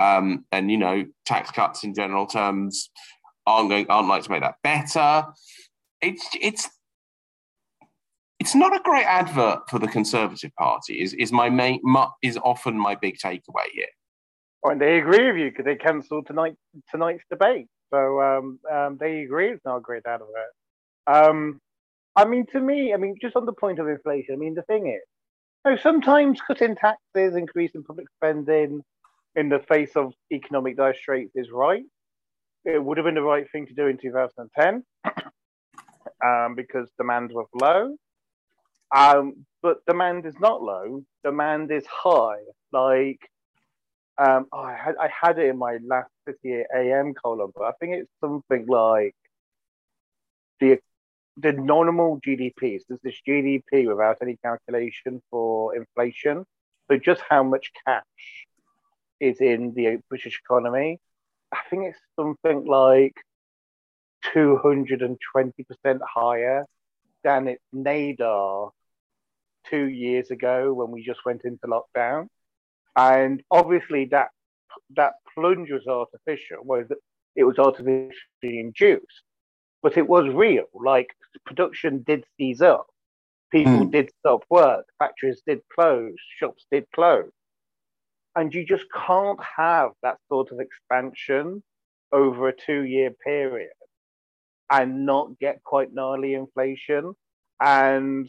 um, 0.00 0.44
and 0.52 0.70
you 0.70 0.76
know 0.76 1.04
tax 1.24 1.50
cuts 1.50 1.84
in 1.84 1.94
general 1.94 2.26
terms 2.26 2.90
aren't 3.46 3.70
going 3.70 3.86
aren't 3.88 4.08
like 4.08 4.22
to 4.22 4.30
make 4.30 4.42
that 4.42 4.56
better 4.62 5.24
it's 6.00 6.28
it's 6.40 6.68
it's 8.38 8.54
not 8.54 8.74
a 8.74 8.80
great 8.82 9.04
advert 9.04 9.68
for 9.68 9.78
the 9.78 9.88
Conservative 9.88 10.54
Party. 10.56 11.00
Is 11.00 11.12
is 11.14 11.32
my 11.32 11.50
main 11.50 11.80
is 12.22 12.38
often 12.38 12.78
my 12.78 12.94
big 12.94 13.16
takeaway 13.18 13.66
here. 13.72 13.86
and 14.64 14.80
they 14.80 14.98
agree 14.98 15.26
with 15.26 15.36
you 15.36 15.50
because 15.50 15.64
they 15.64 15.76
cancelled 15.76 16.26
tonight 16.26 16.54
tonight's 16.90 17.24
debate. 17.30 17.66
So 17.90 18.20
um, 18.20 18.58
um, 18.70 18.96
they 18.98 19.20
agree 19.20 19.50
it's 19.50 19.64
not 19.64 19.78
a 19.78 19.80
great 19.80 20.04
advert. 20.06 20.28
Um, 21.06 21.60
I 22.16 22.24
mean, 22.24 22.46
to 22.52 22.60
me, 22.60 22.92
I 22.92 22.96
mean, 22.96 23.16
just 23.20 23.36
on 23.36 23.46
the 23.46 23.52
point 23.52 23.78
of 23.78 23.88
inflation, 23.88 24.34
I 24.34 24.38
mean, 24.38 24.54
the 24.54 24.62
thing 24.62 24.88
is, 24.88 25.02
you 25.64 25.72
know, 25.72 25.76
sometimes 25.76 26.40
cutting 26.40 26.74
taxes, 26.74 27.36
increasing 27.36 27.82
public 27.82 28.06
spending 28.16 28.82
in 29.36 29.48
the 29.48 29.60
face 29.60 29.92
of 29.94 30.12
economic 30.32 30.76
dire 30.76 30.94
straits 30.94 31.32
is 31.34 31.50
right. 31.50 31.84
It 32.64 32.82
would 32.82 32.98
have 32.98 33.04
been 33.04 33.14
the 33.14 33.22
right 33.22 33.46
thing 33.50 33.66
to 33.66 33.74
do 33.74 33.86
in 33.86 33.96
2010 33.98 34.82
um, 36.24 36.54
because 36.54 36.88
demand 36.98 37.30
was 37.32 37.46
low. 37.54 37.94
Um, 38.94 39.46
but 39.62 39.84
demand 39.86 40.26
is 40.26 40.34
not 40.40 40.62
low. 40.62 41.02
Demand 41.24 41.70
is 41.70 41.86
high. 41.86 42.40
Like 42.72 43.20
um, 44.18 44.46
oh, 44.52 44.58
I 44.60 44.74
had 44.74 44.96
I 45.00 45.08
had 45.08 45.38
it 45.38 45.46
in 45.46 45.58
my 45.58 45.78
last 45.84 46.10
58 46.26 46.66
AM 46.74 47.14
column, 47.14 47.52
but 47.54 47.64
I 47.64 47.72
think 47.80 47.94
it's 47.94 48.10
something 48.20 48.66
like 48.66 49.14
the 50.60 50.78
the 51.36 51.52
normal 51.52 52.20
GDP. 52.20 52.80
So 52.86 52.98
this 53.02 53.20
GDP 53.26 53.86
without 53.88 54.18
any 54.20 54.36
calculation 54.36 55.22
for 55.30 55.76
inflation. 55.76 56.44
So 56.90 56.98
just 56.98 57.22
how 57.28 57.42
much 57.44 57.70
cash 57.86 58.46
is 59.20 59.40
in 59.40 59.74
the 59.74 59.98
British 60.08 60.40
economy? 60.44 60.98
I 61.52 61.58
think 61.70 61.84
it's 61.86 61.98
something 62.16 62.64
like 62.66 63.14
220% 64.34 66.00
higher 66.02 66.64
than 67.24 67.48
its 67.48 67.62
nadir 67.72 68.68
two 69.66 69.84
years 69.86 70.30
ago 70.30 70.72
when 70.72 70.90
we 70.90 71.02
just 71.02 71.24
went 71.24 71.42
into 71.44 71.66
lockdown. 71.66 72.28
And 72.98 73.44
obviously 73.52 74.06
that 74.06 74.30
that 74.96 75.12
plunge 75.32 75.70
was 75.70 75.86
artificial, 75.86 76.64
was 76.64 76.86
it 77.36 77.44
was 77.44 77.56
artificially 77.56 78.12
induced, 78.42 79.22
but 79.84 79.96
it 79.96 80.08
was 80.08 80.28
real. 80.34 80.64
Like 80.74 81.10
production 81.46 82.02
did 82.04 82.24
seize 82.36 82.60
up, 82.60 82.88
people 83.52 83.86
mm. 83.86 83.92
did 83.92 84.10
stop 84.18 84.42
work, 84.50 84.84
factories 84.98 85.42
did 85.46 85.60
close, 85.72 86.16
shops 86.38 86.66
did 86.72 86.86
close, 86.92 87.30
and 88.34 88.52
you 88.52 88.66
just 88.66 88.86
can't 89.06 89.40
have 89.56 89.92
that 90.02 90.16
sort 90.28 90.50
of 90.50 90.58
expansion 90.58 91.62
over 92.10 92.48
a 92.48 92.56
two-year 92.66 93.12
period 93.24 93.70
and 94.72 95.06
not 95.06 95.38
get 95.38 95.62
quite 95.62 95.94
gnarly 95.94 96.34
inflation. 96.34 97.12
And 97.60 98.28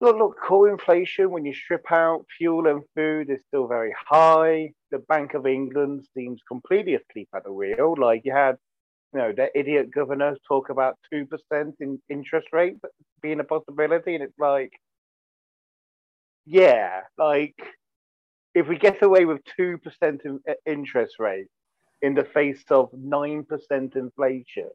look, 0.00 0.16
look, 0.16 0.40
core 0.40 0.68
inflation 0.68 1.30
when 1.30 1.44
you 1.44 1.54
strip 1.54 1.90
out 1.90 2.26
fuel 2.36 2.66
and 2.66 2.82
food 2.94 3.30
is 3.30 3.40
still 3.48 3.66
very 3.66 3.94
high. 3.98 4.72
The 4.90 4.98
Bank 4.98 5.34
of 5.34 5.46
England 5.46 6.06
seems 6.14 6.40
completely 6.46 6.94
asleep 6.94 7.28
at 7.34 7.44
the 7.44 7.52
wheel. 7.52 7.94
Like 7.98 8.22
you 8.24 8.32
had, 8.32 8.56
you 9.12 9.20
know, 9.20 9.32
the 9.32 9.48
idiot 9.58 9.90
governors 9.92 10.38
talk 10.46 10.68
about 10.70 10.98
two 11.10 11.26
percent 11.26 11.76
in 11.80 12.00
interest 12.08 12.48
rate 12.52 12.76
being 13.22 13.40
a 13.40 13.44
possibility, 13.44 14.14
and 14.14 14.24
it's 14.24 14.38
like, 14.38 14.72
yeah, 16.44 17.02
like 17.18 17.56
if 18.54 18.68
we 18.68 18.78
get 18.78 19.02
away 19.02 19.24
with 19.24 19.40
two 19.56 19.78
percent 19.78 20.22
uh, 20.26 20.52
interest 20.66 21.16
rate, 21.18 21.48
in 22.02 22.14
the 22.14 22.24
face 22.24 22.62
of 22.70 22.90
9% 22.92 23.96
inflation 23.96 24.68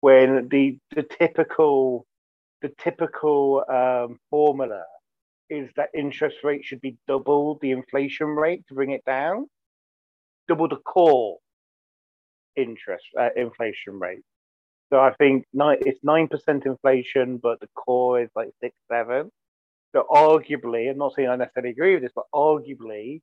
when 0.00 0.48
the, 0.48 0.78
the 0.94 1.02
typical 1.02 2.06
the 2.62 2.72
typical 2.82 3.64
um, 3.68 4.18
formula 4.30 4.84
is 5.48 5.70
that 5.76 5.90
interest 5.94 6.38
rate 6.42 6.64
should 6.64 6.80
be 6.80 6.96
double 7.06 7.58
the 7.60 7.70
inflation 7.70 8.28
rate 8.28 8.64
to 8.68 8.74
bring 8.74 8.90
it 8.90 9.04
down, 9.04 9.46
double 10.48 10.68
the 10.68 10.76
core 10.76 11.38
interest 12.56 13.04
uh, 13.18 13.28
inflation 13.36 13.98
rate. 14.00 14.22
So 14.90 15.00
I 15.00 15.12
think 15.14 15.44
nine, 15.52 15.78
it's 15.80 16.00
nine 16.02 16.28
percent 16.28 16.64
inflation, 16.64 17.38
but 17.38 17.60
the 17.60 17.68
core 17.74 18.20
is 18.20 18.30
like 18.34 18.50
six 18.60 18.76
seven. 18.90 19.30
So 19.94 20.06
arguably, 20.10 20.90
I'm 20.90 20.98
not 20.98 21.14
saying 21.14 21.28
I 21.28 21.36
necessarily 21.36 21.70
agree 21.70 21.94
with 21.94 22.02
this, 22.02 22.12
but 22.14 22.26
arguably, 22.34 23.20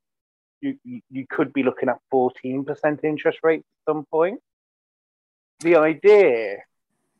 you, 0.61 1.01
you, 1.09 1.25
could 1.29 1.53
be 1.53 1.61
looking 1.61 1.89
at 1.89 1.99
14% 2.11 3.03
interest 3.03 3.39
rates 3.43 3.63
at 3.63 3.91
some 3.91 4.05
point. 4.09 4.39
The 5.59 5.75
idea, 5.75 6.57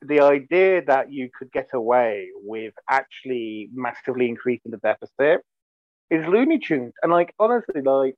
the 0.08 0.20
idea 0.22 0.84
that 0.86 1.12
you 1.12 1.30
could 1.38 1.52
get 1.52 1.70
away 1.74 2.30
with 2.36 2.74
actually 2.90 3.70
massively 3.74 4.30
increasing 4.30 4.72
the 4.72 4.78
deficit 4.78 5.42
is 6.10 6.26
Looney 6.28 6.60
Tunes. 6.60 6.94
And 7.02 7.12
like 7.12 7.34
honestly, 7.40 7.82
like 7.82 8.16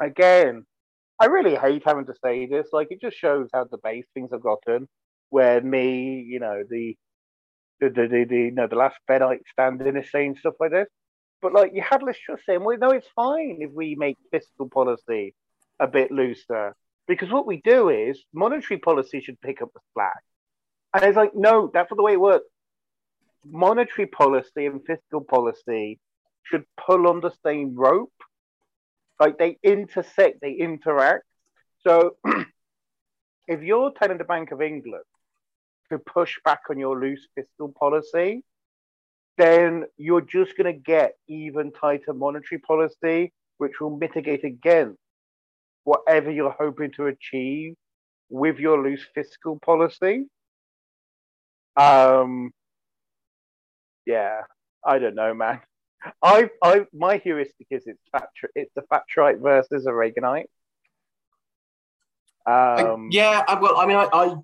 again, 0.00 0.64
I 1.20 1.26
really 1.26 1.56
hate 1.56 1.82
having 1.84 2.06
to 2.06 2.14
say 2.24 2.46
this. 2.46 2.68
Like 2.72 2.88
it 2.90 3.00
just 3.00 3.16
shows 3.16 3.48
how 3.52 3.64
the 3.64 3.78
base 3.78 4.06
things 4.14 4.30
have 4.32 4.42
gotten. 4.42 4.88
Where 5.30 5.60
me, 5.60 6.20
you 6.26 6.40
know, 6.40 6.62
the 6.68 6.96
the 7.80 7.90
the, 7.90 8.08
the, 8.08 8.24
the 8.24 8.36
you 8.36 8.50
know 8.50 8.66
the 8.66 8.76
last 8.76 8.96
Fedite 9.06 9.42
standing 9.52 9.96
is 9.96 10.10
saying 10.10 10.36
stuff 10.36 10.54
like 10.60 10.70
this. 10.70 10.88
But 11.40 11.52
like 11.52 11.72
you 11.74 11.82
had 11.82 12.02
Liz 12.02 12.16
Truss 12.18 12.40
saying, 12.46 12.64
well, 12.64 12.78
no, 12.78 12.90
it's 12.90 13.08
fine 13.14 13.58
if 13.60 13.70
we 13.72 13.94
make 13.94 14.16
fiscal 14.30 14.68
policy 14.68 15.34
a 15.78 15.86
bit 15.86 16.10
looser. 16.10 16.74
Because 17.06 17.30
what 17.30 17.46
we 17.46 17.60
do 17.62 17.88
is 17.88 18.22
monetary 18.34 18.78
policy 18.78 19.20
should 19.20 19.40
pick 19.40 19.62
up 19.62 19.72
the 19.72 19.80
slack. 19.94 20.22
And 20.94 21.04
it's 21.04 21.16
like, 21.16 21.34
no, 21.34 21.70
that's 21.72 21.90
not 21.90 21.96
the 21.96 22.02
way 22.02 22.14
it 22.14 22.20
works. 22.20 22.46
Monetary 23.44 24.06
policy 24.06 24.66
and 24.66 24.84
fiscal 24.86 25.20
policy 25.20 25.98
should 26.44 26.64
pull 26.84 27.06
on 27.06 27.20
the 27.20 27.32
same 27.44 27.74
rope. 27.74 28.12
Like 29.20 29.38
they 29.38 29.58
intersect, 29.62 30.40
they 30.40 30.52
interact. 30.52 31.24
So 31.86 32.16
if 33.48 33.62
you're 33.62 33.92
telling 33.92 34.18
the 34.18 34.24
Bank 34.24 34.50
of 34.52 34.62
England 34.62 35.04
to 35.90 35.98
push 35.98 36.36
back 36.44 36.60
on 36.70 36.78
your 36.78 36.98
loose 36.98 37.26
fiscal 37.34 37.72
policy, 37.78 38.44
then 39.36 39.84
you're 39.96 40.20
just 40.20 40.56
going 40.56 40.72
to 40.72 40.78
get 40.78 41.14
even 41.28 41.72
tighter 41.72 42.12
monetary 42.12 42.60
policy, 42.60 43.32
which 43.58 43.80
will 43.80 43.96
mitigate 43.96 44.44
against 44.44 44.98
whatever 45.84 46.30
you're 46.30 46.56
hoping 46.58 46.90
to 46.92 47.06
achieve 47.06 47.74
with 48.28 48.58
your 48.58 48.82
loose 48.82 49.06
fiscal 49.14 49.58
policy. 49.60 50.26
Um, 51.78 52.50
yeah, 54.06 54.40
I 54.84 54.98
don't 54.98 55.14
know, 55.14 55.34
man. 55.34 55.60
I, 56.22 56.50
I, 56.62 56.86
my 56.92 57.18
heuristic 57.18 57.66
is 57.70 57.86
it's 57.86 58.00
Thatcher, 58.12 58.50
it's 58.54 58.72
the 58.74 58.82
Thatcherite 58.92 59.40
versus 59.40 59.86
a 59.86 59.90
Reaganite. 59.90 60.46
Um, 62.46 63.08
yeah, 63.10 63.42
I, 63.46 63.60
well, 63.60 63.76
I 63.76 63.86
mean, 63.86 63.96
I, 63.96 64.08
I, 64.12 64.36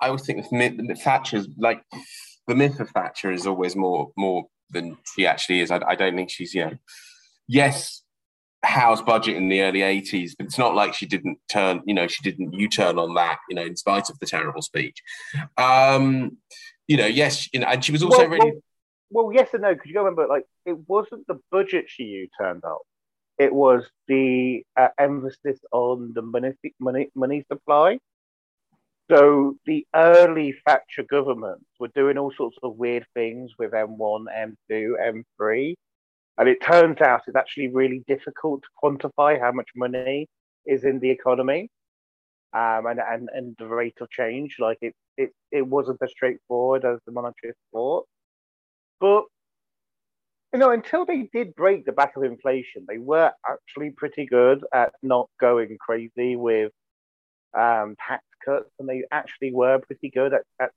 I 0.00 0.06
always 0.06 0.24
think 0.24 0.42
that 0.50 0.98
Thatcher's 1.02 1.48
like 1.58 1.82
the 2.48 2.54
myth 2.54 2.80
of 2.80 2.90
Thatcher 2.90 3.30
is 3.30 3.46
always 3.46 3.76
more 3.76 4.10
more 4.16 4.46
than 4.70 4.96
she 5.14 5.26
actually 5.26 5.60
is. 5.60 5.70
I, 5.70 5.80
I 5.86 5.94
don't 5.94 6.16
think 6.16 6.30
she's 6.30 6.54
you 6.54 6.64
know, 6.64 6.72
yes, 7.46 8.01
Howe's 8.64 9.02
budget 9.02 9.36
in 9.36 9.48
the 9.48 9.62
early 9.62 9.80
80s, 9.80 10.32
but 10.38 10.46
it's 10.46 10.58
not 10.58 10.74
like 10.74 10.94
she 10.94 11.06
didn't 11.06 11.38
turn, 11.48 11.82
you 11.84 11.94
know, 11.94 12.06
she 12.06 12.22
didn't 12.22 12.52
U 12.52 12.68
turn 12.68 12.98
on 12.98 13.14
that, 13.14 13.38
you 13.48 13.56
know, 13.56 13.64
in 13.64 13.76
spite 13.76 14.08
of 14.08 14.18
the 14.18 14.26
terrible 14.26 14.62
speech. 14.62 15.02
Um, 15.56 16.38
you 16.86 16.96
know, 16.96 17.06
yes, 17.06 17.48
you 17.52 17.60
know, 17.60 17.66
and 17.66 17.84
she 17.84 17.92
was 17.92 18.02
also 18.02 18.18
well, 18.18 18.28
really. 18.28 18.52
Well, 19.10 19.26
well, 19.26 19.34
yes 19.34 19.48
and 19.52 19.62
no, 19.62 19.74
because 19.74 19.88
you 19.88 19.94
got 19.94 20.00
to 20.00 20.04
remember, 20.04 20.28
like, 20.28 20.44
it 20.64 20.76
wasn't 20.88 21.26
the 21.26 21.40
budget 21.50 21.86
she 21.88 22.04
U 22.04 22.28
turned 22.38 22.64
up, 22.64 22.82
it 23.38 23.52
was 23.52 23.84
the 24.06 24.64
uh, 24.76 24.88
emphasis 24.98 25.58
on 25.72 26.12
the 26.14 26.22
money, 26.22 26.52
money, 26.78 27.10
money 27.14 27.44
supply. 27.50 27.98
So 29.10 29.56
the 29.66 29.86
early 29.94 30.54
Thatcher 30.64 31.02
governments 31.02 31.66
were 31.80 31.88
doing 31.88 32.16
all 32.16 32.32
sorts 32.36 32.56
of 32.62 32.76
weird 32.76 33.04
things 33.14 33.50
with 33.58 33.72
M1, 33.72 34.26
M2, 34.70 35.24
M3. 35.40 35.74
And 36.38 36.48
it 36.48 36.62
turns 36.62 37.00
out 37.00 37.22
it's 37.26 37.36
actually 37.36 37.68
really 37.68 38.02
difficult 38.08 38.62
to 38.62 38.68
quantify 38.82 39.38
how 39.38 39.52
much 39.52 39.68
money 39.76 40.28
is 40.66 40.84
in 40.84 40.98
the 40.98 41.10
economy 41.10 41.68
um, 42.54 42.86
and, 42.86 43.00
and, 43.00 43.28
and 43.34 43.56
the 43.58 43.66
rate 43.66 43.98
of 44.00 44.08
change. 44.10 44.56
Like 44.58 44.78
it, 44.80 44.94
it, 45.16 45.30
it 45.50 45.66
wasn't 45.66 46.00
as 46.02 46.10
straightforward 46.10 46.84
as 46.84 46.98
the 47.06 47.12
monetarists 47.12 47.54
thought. 47.72 48.06
But, 48.98 49.24
you 50.52 50.58
know, 50.58 50.70
until 50.70 51.04
they 51.04 51.28
did 51.32 51.54
break 51.54 51.84
the 51.84 51.92
back 51.92 52.16
of 52.16 52.22
inflation, 52.22 52.86
they 52.88 52.98
were 52.98 53.32
actually 53.46 53.90
pretty 53.90 54.26
good 54.26 54.64
at 54.72 54.92
not 55.02 55.28
going 55.40 55.76
crazy 55.78 56.36
with 56.36 56.72
um, 57.54 57.96
tax 58.06 58.24
cuts, 58.44 58.70
and 58.78 58.88
they 58.88 59.04
actually 59.10 59.52
were 59.52 59.78
pretty 59.80 60.10
good 60.10 60.32
at, 60.32 60.42
at 60.60 60.70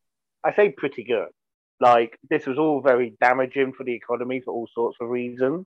I 0.43 0.53
say 0.53 0.69
pretty 0.69 1.03
good. 1.03 1.29
Like 1.79 2.17
this 2.29 2.45
was 2.45 2.57
all 2.57 2.81
very 2.81 3.15
damaging 3.21 3.73
for 3.73 3.83
the 3.83 3.93
economy 3.93 4.41
for 4.41 4.53
all 4.53 4.67
sorts 4.73 4.97
of 5.01 5.09
reasons. 5.09 5.65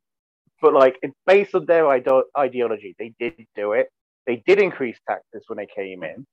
But 0.61 0.73
like 0.73 0.99
based 1.25 1.55
on 1.55 1.65
their 1.65 1.87
ide- 1.87 2.07
ideology, 2.37 2.95
they 2.97 3.13
did 3.19 3.45
do 3.55 3.73
it. 3.73 3.87
They 4.25 4.43
did 4.45 4.59
increase 4.59 4.97
taxes 5.07 5.43
when 5.47 5.57
they 5.57 5.67
came 5.67 6.03
in. 6.03 6.25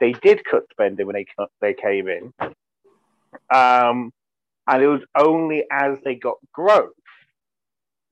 They 0.00 0.12
did 0.12 0.44
cut 0.44 0.64
spending 0.70 1.06
when 1.06 1.14
they 1.14 1.26
they 1.60 1.74
came 1.74 2.08
in. 2.08 2.32
Um, 3.54 4.12
and 4.66 4.82
it 4.82 4.88
was 4.88 5.02
only 5.16 5.64
as 5.70 5.98
they 6.04 6.14
got 6.16 6.36
growth 6.52 6.92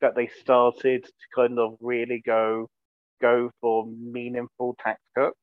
that 0.00 0.14
they 0.14 0.28
started 0.40 1.04
to 1.04 1.10
kind 1.34 1.58
of 1.58 1.76
really 1.80 2.22
go 2.24 2.68
go 3.20 3.50
for 3.60 3.86
meaningful 3.86 4.76
tax 4.82 5.00
cuts. 5.16 5.36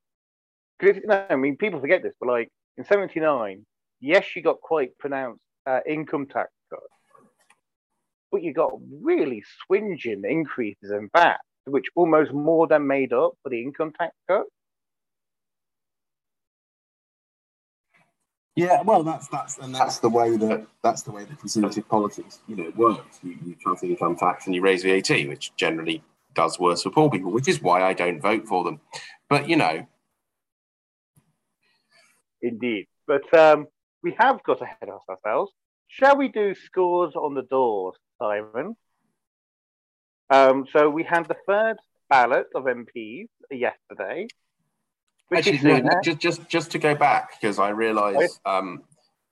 Because 0.78 1.02
no, 1.04 1.26
I 1.28 1.36
mean, 1.36 1.56
people 1.56 1.80
forget 1.80 2.02
this, 2.02 2.14
but 2.18 2.28
like 2.28 2.48
in 2.76 2.84
'79, 2.84 3.64
yes, 4.02 4.26
you 4.36 4.42
got 4.42 4.60
quite 4.60 4.98
pronounced 4.98 5.40
uh, 5.66 5.80
income 5.86 6.26
tax 6.26 6.50
cuts, 6.68 6.82
but 8.30 8.42
you 8.42 8.52
got 8.52 8.72
really 9.00 9.42
swinging 9.64 10.22
increases 10.28 10.90
in 10.90 11.08
VAT, 11.16 11.38
which 11.64 11.86
almost 11.94 12.32
more 12.32 12.66
than 12.66 12.86
made 12.86 13.14
up 13.14 13.32
for 13.42 13.48
the 13.48 13.62
income 13.62 13.92
tax 13.98 14.12
cut. 14.28 14.44
Yeah, 18.54 18.82
well, 18.82 19.02
that's 19.02 19.28
that's 19.28 19.56
and 19.56 19.74
that's 19.74 19.98
the 20.00 20.10
way 20.10 20.36
that 20.36 20.66
that's 20.82 21.00
the 21.02 21.10
way 21.10 21.24
that 21.24 21.38
conservative 21.38 21.88
politics, 21.88 22.40
you 22.46 22.56
know, 22.56 22.70
works. 22.76 23.18
You, 23.22 23.38
you 23.46 23.56
cut 23.64 23.82
income 23.82 24.14
tax 24.16 24.44
and 24.44 24.54
you 24.54 24.60
raise 24.60 24.82
VAT, 24.82 25.08
which 25.26 25.52
generally 25.56 26.02
does 26.34 26.58
worse 26.58 26.82
for 26.82 26.90
poor 26.90 27.08
people, 27.08 27.30
which 27.30 27.48
is 27.48 27.62
why 27.62 27.82
I 27.82 27.94
don't 27.94 28.20
vote 28.20 28.46
for 28.46 28.62
them. 28.62 28.80
But 29.30 29.48
you 29.48 29.56
know, 29.56 29.86
indeed. 32.42 32.88
But 33.06 33.32
um, 33.32 33.68
we 34.02 34.14
have 34.18 34.42
got 34.42 34.60
ahead 34.62 34.88
of 34.88 35.00
ourselves. 35.08 35.52
Shall 35.88 36.16
we 36.16 36.28
do 36.28 36.54
scores 36.54 37.14
on 37.14 37.34
the 37.34 37.42
doors, 37.42 37.96
Simon? 38.18 38.76
Um, 40.30 40.66
so 40.72 40.88
we 40.88 41.04
had 41.04 41.28
the 41.28 41.36
third 41.46 41.76
ballot 42.08 42.46
of 42.54 42.64
MPs 42.64 43.28
yesterday. 43.50 44.26
Actually, 45.34 45.82
no, 45.82 46.00
just 46.02 46.18
just 46.18 46.48
just 46.48 46.70
to 46.72 46.78
go 46.78 46.94
back 46.94 47.40
because 47.40 47.58
I 47.58 47.70
realise 47.70 48.38
um, 48.44 48.82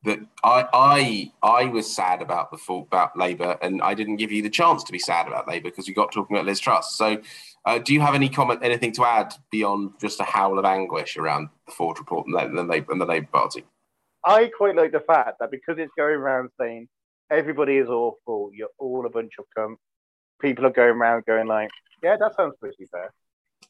that 0.05 0.19
I 0.43 0.67
I 0.73 1.33
I 1.43 1.65
was 1.67 1.95
sad 1.95 2.23
about 2.23 2.51
the 2.51 2.57
fault 2.57 2.87
about 2.87 3.17
Labour, 3.19 3.59
and 3.61 3.83
I 3.83 3.95
didn't 3.95 4.17
give 4.17 4.33
you 4.33 4.43
the 4.43 4.51
chance 4.51 4.83
to 4.85 4.93
be 4.93 4.99
sad 4.99 5.27
about 5.27 5.49
Labour 5.49 5.71
because 5.71 5.89
we 5.89 5.95
got 5.95 6.13
talking 6.13 6.37
about 6.37 6.47
Liz 6.47 6.61
Truss. 6.61 6.95
So 6.95 7.21
uh, 7.67 7.79
do 7.79 7.93
you 7.93 8.01
have 8.01 8.15
any 8.15 8.29
comment, 8.29 8.61
anything 8.63 8.93
to 8.93 9.05
add 9.05 9.35
beyond 9.51 9.93
just 10.01 10.21
a 10.21 10.25
howl 10.25 10.59
of 10.59 10.65
anguish 10.65 11.17
around 11.17 11.51
the 11.67 11.73
Forde 11.73 11.99
report 11.99 12.27
and 12.27 12.57
the, 12.57 12.65
Labour, 12.65 12.93
and 12.93 13.01
the 13.01 13.07
Labour 13.07 13.29
Party? 13.33 13.65
I 14.25 14.51
quite 14.57 14.77
like 14.77 14.93
the 14.93 15.01
fact 15.01 15.39
that 15.41 15.51
because 15.51 15.79
it's 15.79 15.93
going 15.97 16.17
around 16.17 16.51
saying 16.61 16.89
everybody 17.31 17.77
is 17.77 17.89
awful, 17.89 18.51
you're 18.53 18.69
all 18.79 19.07
a 19.07 19.11
bunch 19.11 19.33
of 19.39 19.45
cunts. 19.57 19.77
People 20.41 20.67
are 20.67 20.71
going 20.71 20.97
around 20.97 21.25
going 21.27 21.47
like, 21.47 21.71
yeah, 22.03 22.17
that 22.19 22.35
sounds 22.35 22.55
pretty 22.61 22.87
fair. 22.91 23.13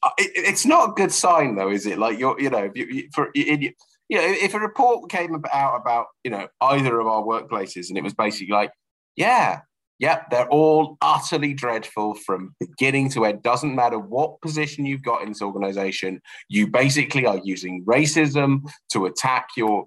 Uh, 0.03 0.11
it, 0.19 0.31
it's 0.35 0.65
not 0.65 0.91
a 0.91 0.93
good 0.93 1.13
sign, 1.13 1.57
though, 1.57 1.71
is 1.71 1.87
it? 1.87 1.99
Like 1.99 2.19
you're, 2.19 2.41
you 2.41 2.51
know, 2.51 2.71
you, 2.75 3.09
for 3.13 3.31
in, 3.35 3.63
you 3.63 4.17
know, 4.17 4.25
if 4.25 4.55
a 4.55 4.59
report 4.59 5.11
came 5.11 5.43
out 5.53 5.81
about 5.81 6.07
you 6.25 6.31
know 6.31 6.49
either 6.61 6.99
of 6.99 7.07
our 7.07 7.23
workplaces 7.23 7.89
and 7.89 7.99
it 7.99 8.05
was 8.05 8.15
basically 8.15 8.53
like, 8.53 8.73
yeah, 9.17 9.61
yeah, 10.01 10.23
they're 10.31 10.49
all 10.49 10.97
utterly 11.03 11.53
dreadful 11.53 12.15
from 12.15 12.55
beginning 12.59 13.11
to 13.11 13.27
end. 13.27 13.43
Doesn't 13.43 13.75
matter 13.75 13.99
what 13.99 14.41
position 14.41 14.87
you've 14.87 15.03
got 15.03 15.23
in 15.23 15.29
this 15.29 15.43
organization, 15.43 16.23
you 16.49 16.67
basically 16.67 17.27
are 17.27 17.39
using 17.45 17.85
racism 17.85 18.63
to 18.93 19.05
attack 19.05 19.49
your 19.59 19.87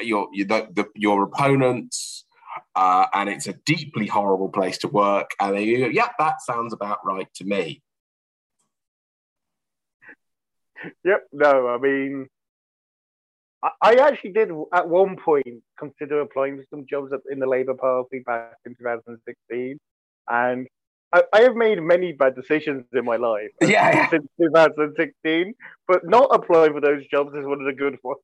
your 0.00 0.28
your, 0.32 0.46
the, 0.46 0.86
your 0.94 1.22
opponents. 1.22 2.24
Uh, 2.74 3.04
and 3.12 3.28
it's 3.28 3.46
a 3.46 3.52
deeply 3.66 4.06
horrible 4.06 4.48
place 4.48 4.78
to 4.78 4.88
work. 4.88 5.30
And 5.40 5.54
they 5.54 5.76
go, 5.76 5.88
yeah, 5.88 6.08
that 6.18 6.40
sounds 6.40 6.72
about 6.72 7.04
right 7.04 7.28
to 7.34 7.44
me. 7.44 7.82
Yep. 11.04 11.26
No, 11.32 11.68
I 11.68 11.78
mean, 11.78 12.28
I 13.82 13.94
actually 13.96 14.32
did 14.32 14.50
at 14.72 14.88
one 14.88 15.16
point 15.16 15.62
consider 15.78 16.20
applying 16.20 16.58
for 16.58 16.64
some 16.70 16.86
jobs 16.88 17.12
in 17.30 17.38
the 17.38 17.46
Labour 17.46 17.74
Party 17.74 18.20
back 18.20 18.56
in 18.64 18.74
2016, 18.74 19.78
and 20.28 20.66
I, 21.12 21.22
I 21.32 21.40
have 21.42 21.56
made 21.56 21.80
many 21.82 22.12
bad 22.12 22.34
decisions 22.34 22.84
in 22.92 23.04
my 23.04 23.16
life 23.16 23.50
yeah, 23.62 24.08
since 24.10 24.26
2016, 24.40 25.54
but 25.88 26.04
not 26.04 26.28
applying 26.32 26.72
for 26.72 26.80
those 26.80 27.06
jobs 27.06 27.34
is 27.34 27.46
one 27.46 27.60
of 27.60 27.66
the 27.66 27.72
good 27.72 27.98
ones. 28.02 28.20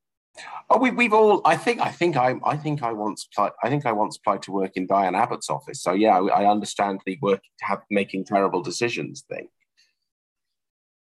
Oh, 0.71 0.79
we, 0.79 0.91
we've 0.91 1.13
all. 1.13 1.43
I 1.45 1.57
think. 1.57 1.81
I 1.81 1.91
think. 1.91 2.17
I. 2.17 2.35
I 2.45 2.57
think. 2.57 2.83
I 2.83 2.93
once. 2.93 3.29
I 3.39 3.69
think 3.69 3.85
I 3.85 3.93
once 3.93 4.17
applied 4.17 4.43
to 4.43 4.53
work 4.53 4.73
in 4.77 4.87
Diane 4.87 5.15
Abbott's 5.15 5.51
office. 5.51 5.83
So 5.83 5.93
yeah, 5.93 6.19
I, 6.19 6.43
I 6.43 6.51
understand 6.51 7.01
the 7.05 7.19
work 7.21 7.43
to 7.43 7.65
have 7.67 7.83
making 7.91 8.25
terrible 8.25 8.63
decisions 8.63 9.25
thing. 9.29 9.49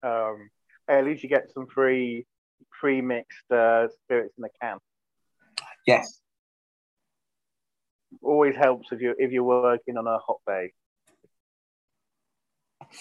Um, 0.03 0.51
at 0.88 1.03
least 1.05 1.24
you 1.24 1.29
get 1.29 1.51
some 1.51 1.65
free 1.67 2.25
free 2.79 3.01
mixed 3.01 3.51
uh, 3.51 3.88
spirits 4.03 4.34
in 4.38 4.44
the 4.44 4.50
can. 4.62 4.77
Yes. 5.88 6.20
Always 8.22 8.55
helps 8.55 8.91
if 8.91 9.01
you 9.01 9.15
if 9.17 9.32
you're 9.32 9.44
working 9.44 9.98
on 9.98 10.05
a 10.05 10.20
hot 10.20 10.38
day. 10.48 10.74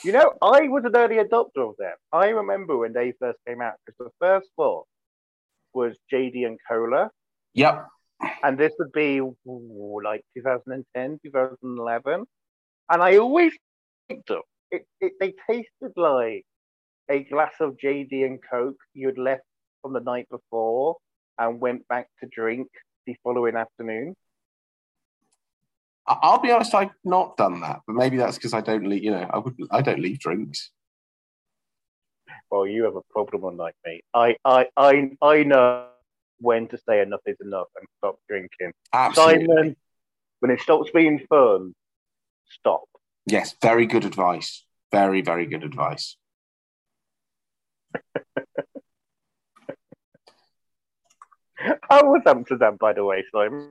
You 0.03 0.13
know, 0.13 0.33
I 0.41 0.69
was 0.69 0.85
an 0.85 0.97
early 0.97 1.17
adopter 1.17 1.69
of 1.69 1.77
them. 1.79 1.95
I 2.13 2.29
remember 2.29 2.77
when 2.77 2.95
they 2.95 3.13
first 3.21 3.39
came 3.47 3.61
out 3.61 3.75
because 3.85 4.11
the 4.11 4.27
first 4.27 4.49
one 4.57 4.83
was 5.75 5.95
JD 6.13 6.47
and 6.47 6.59
Cola, 6.69 7.11
Yep. 7.55 7.87
and 8.43 8.59
this 8.59 8.73
would 8.79 8.93
be 8.93 9.19
ooh, 9.19 10.01
like 10.03 10.25
2010, 10.37 11.21
2011, 11.25 12.25
and 12.91 13.03
I 13.03 13.17
always 13.19 13.53
liked 14.09 14.29
them. 14.29 14.43
It, 14.71 14.87
it 15.01 15.13
they 15.21 15.35
tasted 15.49 15.93
like 15.97 16.45
a 17.11 17.23
glass 17.25 17.53
of 17.61 17.77
JD 17.77 18.25
and 18.25 18.41
Coke 18.51 18.81
you'd 18.95 19.19
left 19.19 19.43
from 19.83 19.93
the 19.93 20.01
night 20.01 20.29
before 20.31 20.97
and 21.39 21.61
went 21.61 21.87
back 21.89 22.09
to 22.21 22.29
drink 22.33 22.69
the 23.07 23.17
following 23.23 23.57
afternoon. 23.57 24.15
I'll 26.07 26.41
be 26.41 26.51
honest, 26.51 26.75
I've 26.75 26.91
not 27.03 27.37
done 27.37 27.61
that, 27.63 27.81
but 27.87 27.97
maybe 27.97 28.17
that's 28.19 28.37
because 28.37 28.53
I 28.53 28.61
don't 28.61 28.87
leave. 28.87 29.03
You 29.03 29.13
know, 29.13 29.31
I 29.33 29.39
would. 29.39 29.57
I 29.71 29.81
don't 29.81 30.01
leave 30.01 30.19
drinks. 30.19 30.71
Well, 32.51 32.67
you 32.67 32.85
have 32.85 32.97
a 32.97 33.03
problem 33.11 33.45
unlike 33.45 33.75
me. 33.85 34.03
I 34.13 34.37
I 34.45 34.69
I 34.77 35.11
I 35.23 35.43
know 35.43 35.89
when 36.39 36.69
to 36.69 36.79
say 36.79 37.01
enough 37.01 37.21
is 37.27 37.37
enough 37.41 37.69
and 37.77 37.87
stop 37.99 38.17
drinking. 38.29 38.73
Absolutely. 38.93 39.47
Simon, 39.47 39.77
when 40.41 40.51
it 40.51 40.61
stops 40.61 40.91
being 40.93 41.21
fun, 41.29 41.75
stop. 42.49 42.85
Yes. 43.27 43.55
Very 43.63 43.87
good 43.87 44.05
advice. 44.05 44.65
Very, 44.93 45.23
very 45.23 45.47
good 45.47 45.65
advice. 45.65 46.17
How 51.89 52.05
was 52.05 52.23
Amsterdam, 52.27 52.77
by 52.79 52.93
the 52.93 53.05
way, 53.05 53.25
Simon? 53.33 53.71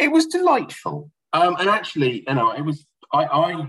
It 0.00 0.12
was 0.12 0.26
delightful. 0.26 1.10
Um, 1.32 1.56
and 1.58 1.68
actually, 1.68 2.24
you 2.26 2.34
know, 2.34 2.52
it 2.52 2.62
was. 2.62 2.86
I, 3.12 3.24
I, 3.24 3.66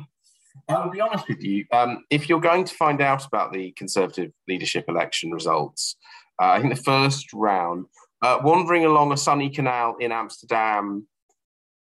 I'll 0.67 0.89
be 0.89 1.01
honest 1.01 1.27
with 1.27 1.43
you. 1.43 1.65
Um, 1.71 2.03
if 2.09 2.29
you're 2.29 2.41
going 2.41 2.65
to 2.65 2.75
find 2.75 3.01
out 3.01 3.25
about 3.25 3.53
the 3.53 3.71
Conservative 3.71 4.31
leadership 4.47 4.85
election 4.87 5.31
results, 5.31 5.95
uh, 6.41 6.47
I 6.47 6.61
think 6.61 6.75
the 6.75 6.81
first 6.81 7.31
round, 7.33 7.85
uh, 8.21 8.39
wandering 8.43 8.85
along 8.85 9.11
a 9.11 9.17
sunny 9.17 9.49
canal 9.49 9.95
in 9.99 10.11
Amsterdam, 10.11 11.07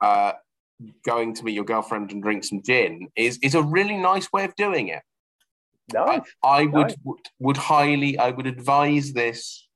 uh, 0.01 0.33
going 1.05 1.35
to 1.35 1.45
meet 1.45 1.55
your 1.55 1.65
girlfriend 1.65 2.11
and 2.13 2.23
drink 2.23 2.45
some 2.45 2.63
gin 2.63 3.09
is 3.17 3.39
is 3.43 3.55
a 3.55 3.63
really 3.63 3.97
nice 3.97 4.33
way 4.33 4.45
of 4.45 4.55
doing 4.57 4.89
it. 4.89 5.03
Nice. 5.93 6.23
I 6.43 6.65
would, 6.65 6.89
Nice. 6.89 6.97
would 7.05 7.21
would 7.39 7.57
highly 7.57 8.19
I 8.19 8.31
would 8.31 8.47
advise 8.47 9.13
this. 9.13 9.67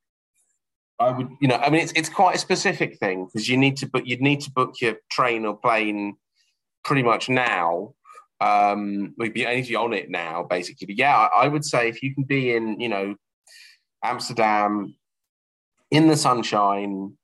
I 0.99 1.13
would, 1.13 1.29
you 1.41 1.47
know, 1.47 1.57
I 1.57 1.71
mean, 1.71 1.83
it's 1.83 1.93
it's 1.93 2.09
quite 2.09 2.35
a 2.35 2.39
specific 2.39 2.99
thing 2.99 3.27
because 3.27 3.49
you 3.49 3.57
need 3.57 3.77
to 3.79 3.87
book 3.87 4.03
you'd 4.05 4.21
need 4.21 4.41
to 4.43 4.51
book 4.51 4.81
your 4.81 4.97
train 5.11 5.47
or 5.47 5.57
plane 5.57 6.17
pretty 6.85 7.03
much 7.03 7.29
now. 7.29 7.95
Um, 8.41 9.15
we'd 9.19 9.35
be 9.35 9.47
energy 9.47 9.75
on 9.75 9.93
it 9.93 10.11
now, 10.11 10.45
basically. 10.49 10.87
But 10.87 10.97
yeah, 10.97 11.17
I, 11.17 11.45
I 11.45 11.49
would 11.49 11.65
say 11.65 11.89
if 11.89 12.03
you 12.03 12.15
can 12.15 12.25
be 12.25 12.55
in, 12.55 12.81
you 12.81 12.89
know, 12.89 13.15
Amsterdam 14.03 14.95
in 15.91 16.09
the 16.09 16.17
sunshine, 16.17 17.17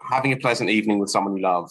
having 0.00 0.32
a 0.32 0.36
pleasant 0.36 0.70
evening 0.70 0.98
with 0.98 1.10
someone 1.10 1.36
you 1.36 1.42
love, 1.42 1.70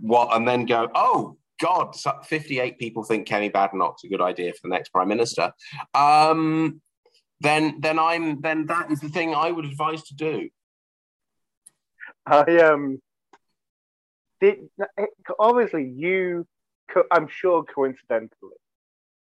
what, 0.00 0.34
and 0.34 0.46
then 0.46 0.64
go, 0.64 0.88
oh 0.94 1.36
God, 1.60 1.94
58 2.24 2.78
people 2.78 3.04
think 3.04 3.28
Kemi 3.28 3.52
Badenoch's 3.52 4.04
a 4.04 4.08
good 4.08 4.20
idea 4.20 4.52
for 4.52 4.60
the 4.64 4.74
next 4.74 4.88
prime 4.88 5.08
minister. 5.08 5.52
Um, 5.94 6.80
then, 7.40 7.80
then 7.80 7.98
I'm 7.98 8.40
then 8.40 8.66
that 8.66 8.90
is 8.90 9.00
the 9.00 9.08
thing 9.08 9.34
I 9.34 9.50
would 9.50 9.64
advise 9.64 10.02
to 10.04 10.14
do. 10.14 10.48
I 12.26 12.58
um 12.58 13.00
did 14.40 14.68
obviously 15.38 15.92
you. 15.96 16.46
Co- 16.90 17.04
I'm 17.10 17.28
sure 17.28 17.64
coincidentally, 17.64 18.56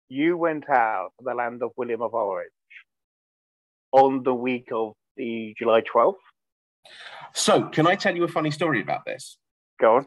you 0.09 0.37
went 0.37 0.69
out 0.69 1.11
to 1.19 1.25
the 1.25 1.35
land 1.35 1.63
of 1.63 1.71
William 1.77 2.03
of 2.03 2.15
Orange 2.15 2.51
on 3.93 4.23
the 4.23 4.35
week 4.35 4.69
of 4.73 4.93
the 5.17 5.55
July 5.59 5.83
12th. 5.83 6.15
So, 7.35 7.65
can 7.65 7.87
I 7.87 7.95
tell 7.95 8.15
you 8.15 8.25
a 8.25 8.29
funny 8.29 8.51
story 8.51 8.81
about 8.81 9.05
this? 9.05 9.39
Go 9.81 9.97
on. 9.97 10.07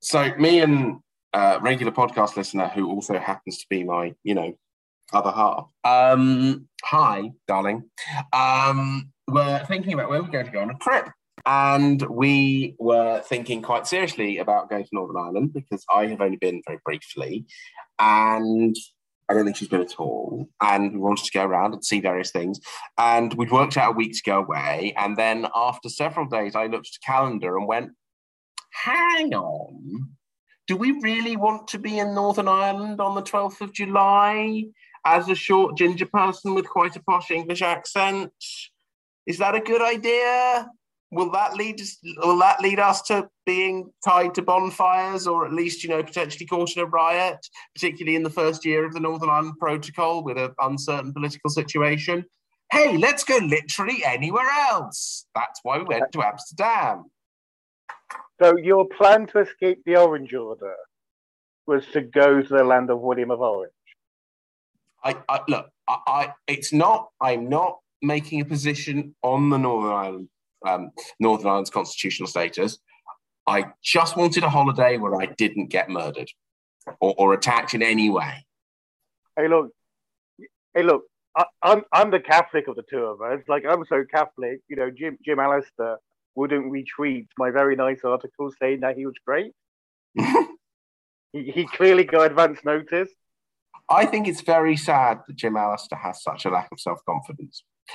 So, 0.00 0.34
me 0.36 0.60
and 0.60 0.98
uh, 1.32 1.58
regular 1.62 1.92
podcast 1.92 2.36
listener 2.36 2.68
who 2.68 2.90
also 2.90 3.18
happens 3.18 3.58
to 3.58 3.66
be 3.70 3.84
my, 3.84 4.14
you 4.22 4.34
know, 4.34 4.54
other 5.12 5.30
half. 5.30 5.68
Um, 5.84 6.68
hi, 6.82 7.32
darling. 7.46 7.84
Um, 8.32 9.12
we're 9.28 9.64
thinking 9.66 9.92
about 9.92 10.10
where 10.10 10.22
we're 10.22 10.28
going 10.28 10.46
to 10.46 10.52
go 10.52 10.60
on 10.60 10.70
a 10.70 10.78
trip. 10.78 11.08
And 11.44 12.00
we 12.02 12.76
were 12.78 13.20
thinking 13.20 13.62
quite 13.62 13.86
seriously 13.86 14.38
about 14.38 14.70
going 14.70 14.84
to 14.84 14.90
Northern 14.92 15.16
Ireland 15.16 15.52
because 15.52 15.84
I 15.92 16.06
have 16.06 16.20
only 16.20 16.36
been 16.36 16.62
very 16.66 16.78
briefly. 16.84 17.46
And 17.98 18.76
I 19.28 19.34
don't 19.34 19.44
think 19.44 19.56
she's 19.56 19.68
been 19.68 19.80
at 19.80 19.98
all. 19.98 20.48
And 20.60 20.92
we 20.92 20.98
wanted 20.98 21.24
to 21.24 21.32
go 21.32 21.44
around 21.44 21.72
and 21.74 21.84
see 21.84 22.00
various 22.00 22.30
things. 22.30 22.60
And 22.98 23.32
we'd 23.34 23.50
worked 23.50 23.76
out 23.76 23.92
a 23.92 23.96
week 23.96 24.12
to 24.12 24.22
go 24.24 24.40
away. 24.40 24.94
And 24.96 25.16
then 25.16 25.46
after 25.54 25.88
several 25.88 26.26
days, 26.26 26.54
I 26.54 26.66
looked 26.66 26.88
at 26.88 26.92
the 26.92 27.06
calendar 27.06 27.56
and 27.56 27.66
went, 27.66 27.92
hang 28.70 29.34
on. 29.34 30.10
Do 30.66 30.76
we 30.76 30.92
really 31.00 31.36
want 31.36 31.68
to 31.68 31.78
be 31.78 31.98
in 31.98 32.14
Northern 32.14 32.48
Ireland 32.48 33.00
on 33.00 33.14
the 33.14 33.22
12th 33.22 33.60
of 33.60 33.72
July 33.72 34.64
as 35.04 35.28
a 35.28 35.34
short 35.34 35.76
ginger 35.76 36.06
person 36.06 36.54
with 36.54 36.68
quite 36.68 36.96
a 36.96 37.02
posh 37.02 37.30
English 37.30 37.62
accent? 37.62 38.32
Is 39.26 39.38
that 39.38 39.54
a 39.54 39.60
good 39.60 39.82
idea? 39.82 40.68
Will 41.12 41.30
that 41.32 41.54
lead 41.54 41.78
us, 41.78 41.98
will 42.24 42.38
that 42.38 42.60
lead 42.62 42.80
us 42.80 43.02
to 43.02 43.28
being 43.44 43.92
tied 44.02 44.34
to 44.34 44.42
bonfires 44.42 45.26
or 45.26 45.44
at 45.46 45.52
least, 45.52 45.84
you 45.84 45.90
know, 45.90 46.02
potentially 46.02 46.46
caught 46.46 46.74
in 46.74 46.82
a 46.82 46.86
riot, 46.86 47.46
particularly 47.74 48.16
in 48.16 48.22
the 48.22 48.30
first 48.30 48.64
year 48.64 48.86
of 48.86 48.94
the 48.94 49.00
Northern 49.00 49.28
Ireland 49.28 49.58
Protocol 49.58 50.24
with 50.24 50.38
an 50.38 50.54
uncertain 50.60 51.12
political 51.12 51.50
situation? 51.50 52.24
Hey, 52.72 52.96
let's 52.96 53.24
go 53.24 53.36
literally 53.36 54.02
anywhere 54.02 54.48
else. 54.70 55.26
That's 55.34 55.60
why 55.62 55.78
we 55.78 55.84
went 55.84 56.10
to 56.12 56.22
Amsterdam. 56.22 57.04
So 58.42 58.56
your 58.56 58.88
plan 58.88 59.26
to 59.28 59.40
escape 59.40 59.82
the 59.84 59.96
Orange 59.96 60.32
Order 60.32 60.74
was 61.66 61.84
to 61.92 62.00
go 62.00 62.40
to 62.40 62.48
the 62.48 62.64
land 62.64 62.88
of 62.88 63.00
William 63.00 63.30
of 63.30 63.40
Orange. 63.42 63.72
I, 65.04 65.16
I 65.28 65.40
look, 65.46 65.68
I, 65.86 65.98
I, 66.06 66.32
it's 66.46 66.72
not. 66.72 67.10
I'm 67.20 67.50
not 67.50 67.80
making 68.00 68.40
a 68.40 68.44
position 68.44 69.14
on 69.22 69.50
the 69.50 69.58
Northern 69.58 69.92
Ireland, 69.92 70.28
um, 70.66 70.90
Northern 71.20 71.48
Ireland's 71.48 71.70
constitutional 71.70 72.26
status. 72.26 72.78
I 73.46 73.66
just 73.82 74.16
wanted 74.16 74.44
a 74.44 74.50
holiday 74.50 74.98
where 74.98 75.20
I 75.20 75.26
didn't 75.26 75.66
get 75.68 75.90
murdered 75.90 76.30
or, 77.00 77.14
or 77.18 77.34
attacked 77.34 77.74
in 77.74 77.82
any 77.82 78.10
way. 78.10 78.46
Hey, 79.36 79.48
look. 79.48 79.70
Hey, 80.74 80.82
look. 80.82 81.02
I, 81.36 81.44
I'm 81.62 81.82
I'm 81.92 82.10
the 82.10 82.20
Catholic 82.20 82.68
of 82.68 82.76
the 82.76 82.82
two 82.82 83.04
of 83.04 83.22
us. 83.22 83.40
Like 83.48 83.64
I'm 83.66 83.84
so 83.86 84.04
Catholic. 84.04 84.60
You 84.68 84.76
know, 84.76 84.90
Jim 84.90 85.18
Jim 85.24 85.38
Allister 85.38 85.98
wouldn't 86.34 86.72
retweet 86.72 87.26
my 87.38 87.50
very 87.50 87.76
nice 87.76 88.00
article 88.04 88.50
saying 88.60 88.80
that 88.80 88.96
he 88.96 89.06
was 89.06 89.14
great. 89.26 89.52
he, 90.14 90.44
he 91.32 91.66
clearly 91.66 92.04
got 92.04 92.26
advance 92.26 92.60
notice. 92.64 93.10
I 93.88 94.06
think 94.06 94.28
it's 94.28 94.40
very 94.40 94.76
sad 94.76 95.20
that 95.26 95.36
Jim 95.36 95.56
Allister 95.56 95.96
has 95.96 96.22
such 96.22 96.44
a 96.44 96.50
lack 96.50 96.68
of 96.72 96.80
self 96.80 97.00
confidence. 97.04 97.64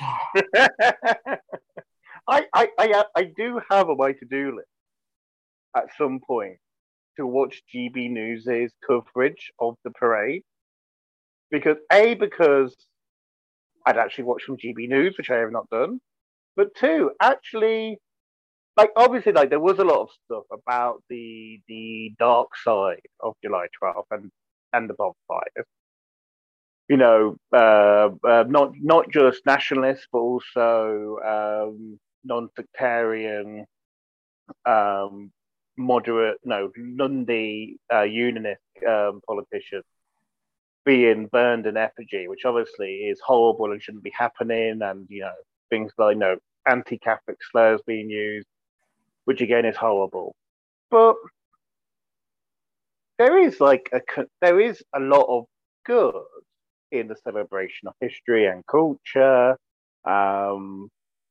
I, 2.28 2.44
I, 2.52 2.68
I, 2.78 3.04
I 3.16 3.24
do 3.24 3.60
have 3.70 3.88
on 3.88 3.96
my 3.96 4.12
to 4.12 4.24
do 4.30 4.56
list 4.56 4.68
at 5.76 5.86
some 5.96 6.20
point 6.20 6.58
to 7.16 7.26
watch 7.26 7.62
GB 7.74 8.10
News's 8.10 8.72
coverage 8.86 9.50
of 9.58 9.76
the 9.84 9.90
parade. 9.90 10.42
Because, 11.50 11.78
A, 11.90 12.14
because 12.14 12.76
I'd 13.86 13.96
actually 13.96 14.24
watched 14.24 14.46
some 14.46 14.56
GB 14.56 14.88
News, 14.88 15.16
which 15.16 15.30
I 15.30 15.38
have 15.38 15.52
not 15.52 15.70
done. 15.70 16.00
But 16.56 16.74
two, 16.74 17.12
actually, 17.22 17.98
like 18.76 18.90
obviously, 18.96 19.32
like 19.32 19.50
there 19.50 19.60
was 19.60 19.78
a 19.78 19.84
lot 19.84 20.02
of 20.02 20.08
stuff 20.24 20.44
about 20.52 21.02
the 21.08 21.60
the 21.68 22.12
dark 22.18 22.48
side 22.56 23.00
of 23.20 23.34
July 23.42 23.66
12th 23.82 24.04
and 24.10 24.30
and 24.72 24.90
the 24.90 24.94
bonfires. 24.94 25.66
You 26.88 26.96
know, 26.96 27.36
uh, 27.54 28.10
uh, 28.26 28.44
not 28.48 28.72
not 28.80 29.10
just 29.10 29.46
nationalists, 29.46 30.06
but 30.12 30.18
also 30.18 31.18
um, 31.24 31.98
non-sectarian, 32.28 33.66
um, 34.66 35.32
moderate, 35.76 36.38
no, 36.44 36.70
Lundy 36.76 37.78
uh, 37.92 38.02
unionist 38.02 38.60
um, 38.86 39.20
politicians 39.26 39.84
being 40.84 41.26
burned 41.26 41.66
in 41.66 41.76
effigy, 41.76 42.28
which 42.28 42.44
obviously 42.44 42.92
is 43.10 43.20
horrible 43.20 43.72
and 43.72 43.82
shouldn't 43.82 44.04
be 44.04 44.12
happening, 44.16 44.80
and 44.82 45.06
you 45.08 45.20
know 45.20 45.32
things 45.70 45.92
like 45.98 46.14
you 46.14 46.20
know 46.20 46.36
anti-Catholic 46.66 47.38
slurs 47.50 47.80
being 47.86 48.08
used, 48.10 48.46
which 49.24 49.40
again 49.40 49.64
is 49.64 49.76
horrible. 49.76 50.34
But 50.90 51.16
there 53.18 53.38
is 53.38 53.60
like 53.60 53.90
a 53.92 54.00
there 54.40 54.60
is 54.60 54.82
a 54.94 55.00
lot 55.00 55.26
of 55.28 55.44
good 55.84 56.14
in 56.90 57.08
the 57.08 57.16
celebration 57.16 57.88
of 57.88 57.94
history 58.00 58.46
and 58.46 58.64
culture. 58.66 59.56
Um, 60.04 60.88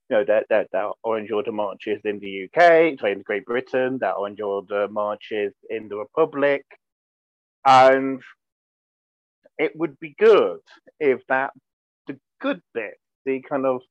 you 0.10 0.17
know, 0.17 0.24
that, 0.26 0.46
that, 0.50 0.67
that 0.72 0.91
Orange 1.04 1.32
Order 1.32 1.52
marches 1.52 2.00
in 2.06 2.20
the 2.20 2.46
UK, 2.46 3.00
sorry, 3.00 3.12
in 3.12 3.22
Great 3.24 3.46
Britain, 3.46 3.98
that 4.00 4.13
Orange 4.13 4.39
Order 4.39 4.88
marches 4.88 5.54
in 5.70 5.89
the 5.89 5.98
Republic. 5.98 6.65
And 7.65 8.22
it 9.58 9.74
would 9.76 10.00
be 10.00 10.15
good 10.17 10.60
if 11.00 11.20
that, 11.28 11.52
the 12.08 12.17
good 12.39 12.62
bit, 12.74 12.96
the 13.26 13.41
kind 13.41 13.65
of 13.65 13.82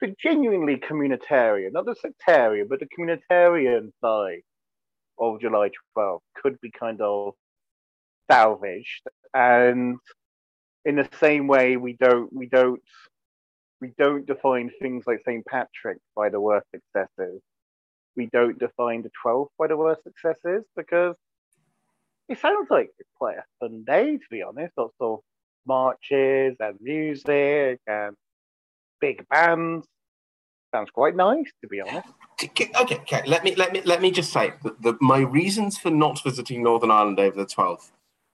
the 0.00 0.14
genuinely 0.22 0.76
communitarian, 0.76 1.72
not 1.72 1.86
the 1.86 1.94
sectarian, 1.94 2.68
but 2.68 2.80
the 2.80 2.88
communitarian 2.98 3.90
side 4.00 4.42
of 5.18 5.40
July 5.40 5.70
12th 5.96 6.20
could 6.34 6.60
be 6.60 6.70
kind 6.70 7.00
of 7.00 7.34
salvaged. 8.30 9.08
And 9.34 9.98
in 10.84 10.96
the 10.96 11.08
same 11.20 11.46
way, 11.46 11.76
we 11.76 11.94
don't, 11.94 12.32
we 12.32 12.46
don't 12.46 12.80
we 13.80 13.92
don't 13.98 14.26
define 14.26 14.70
things 14.80 15.04
like 15.06 15.20
St. 15.26 15.44
Patrick 15.46 15.98
by 16.14 16.28
the 16.28 16.40
worst 16.40 16.66
successes. 16.74 17.40
We 18.16 18.26
don't 18.32 18.58
define 18.58 19.02
the 19.02 19.10
12th 19.24 19.48
by 19.58 19.66
the 19.66 19.76
worst 19.76 20.02
successes 20.02 20.64
because 20.76 21.14
it 22.28 22.40
sounds 22.40 22.68
like 22.70 22.90
it's 22.98 23.10
quite 23.16 23.36
a 23.36 23.44
fun 23.60 23.84
day, 23.86 24.16
to 24.16 24.24
be 24.30 24.42
honest. 24.42 24.72
Lots 24.76 24.94
of 25.00 25.20
marches 25.66 26.56
and 26.58 26.78
music 26.80 27.80
and 27.86 28.16
big 29.00 29.28
bands. 29.28 29.86
Sounds 30.74 30.90
quite 30.90 31.14
nice, 31.14 31.50
to 31.62 31.68
be 31.68 31.80
honest. 31.80 32.08
Okay, 32.42 32.70
okay. 32.80 33.22
Let 33.26 33.44
me 33.44 33.54
let 33.54 33.72
me 33.72 33.82
let 33.84 34.02
me 34.02 34.10
just 34.10 34.32
say 34.32 34.54
that 34.62 34.82
the, 34.82 34.96
my 35.00 35.18
reasons 35.18 35.78
for 35.78 35.90
not 35.90 36.22
visiting 36.22 36.62
Northern 36.62 36.90
Ireland 36.90 37.20
over 37.20 37.36
the 37.36 37.46
12th 37.46 37.90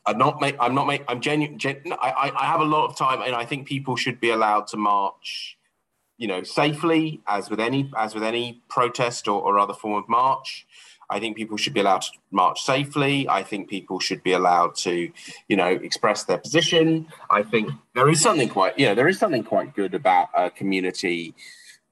I'm 0.07 0.19
not 0.19 0.41
make. 0.41 0.57
I'm 0.59 0.75
not 0.75 0.87
make. 0.87 1.05
I'm 1.09 1.21
genuine. 1.21 1.59
Gen, 1.59 1.83
I, 1.93 2.33
I 2.37 2.47
have 2.47 2.61
a 2.61 2.65
lot 2.65 2.87
of 2.87 2.97
time, 2.97 3.23
and 3.23 3.35
I 3.35 3.45
think 3.45 3.69
people 3.69 3.97
should 3.97 4.21
be 4.21 4.31
allowed 4.31 4.67
to 4.69 4.77
march, 4.77 5.57
you 6.19 6.27
know, 6.27 6.43
safely, 6.43 7.21
as 7.27 7.51
with 7.51 7.61
any 7.61 7.91
as 7.97 8.15
with 8.15 8.25
any 8.25 8.63
protest 8.69 9.29
or, 9.29 9.41
or 9.41 9.59
other 9.59 9.75
form 9.75 9.95
of 10.03 10.09
march. 10.09 10.67
I 11.13 11.21
think 11.21 11.37
people 11.37 11.59
should 11.59 11.75
be 11.75 11.81
allowed 11.81 12.03
to 12.03 12.11
march 12.31 12.63
safely. 12.63 13.29
I 13.29 13.43
think 13.43 13.69
people 13.69 14.01
should 14.01 14.23
be 14.23 14.33
allowed 14.33 14.77
to, 14.77 15.13
you 15.47 15.57
know, 15.57 15.69
express 15.69 16.25
their 16.25 16.39
position. 16.39 17.07
I 17.31 17.43
think 17.43 17.71
there 17.95 18.09
is 18.09 18.21
something 18.21 18.49
quite, 18.49 18.79
you 18.79 18.87
know, 18.87 18.95
there 18.95 19.09
is 19.09 19.19
something 19.19 19.45
quite 19.45 19.75
good 19.75 19.93
about 19.93 20.31
a 20.35 20.49
community, 20.49 21.35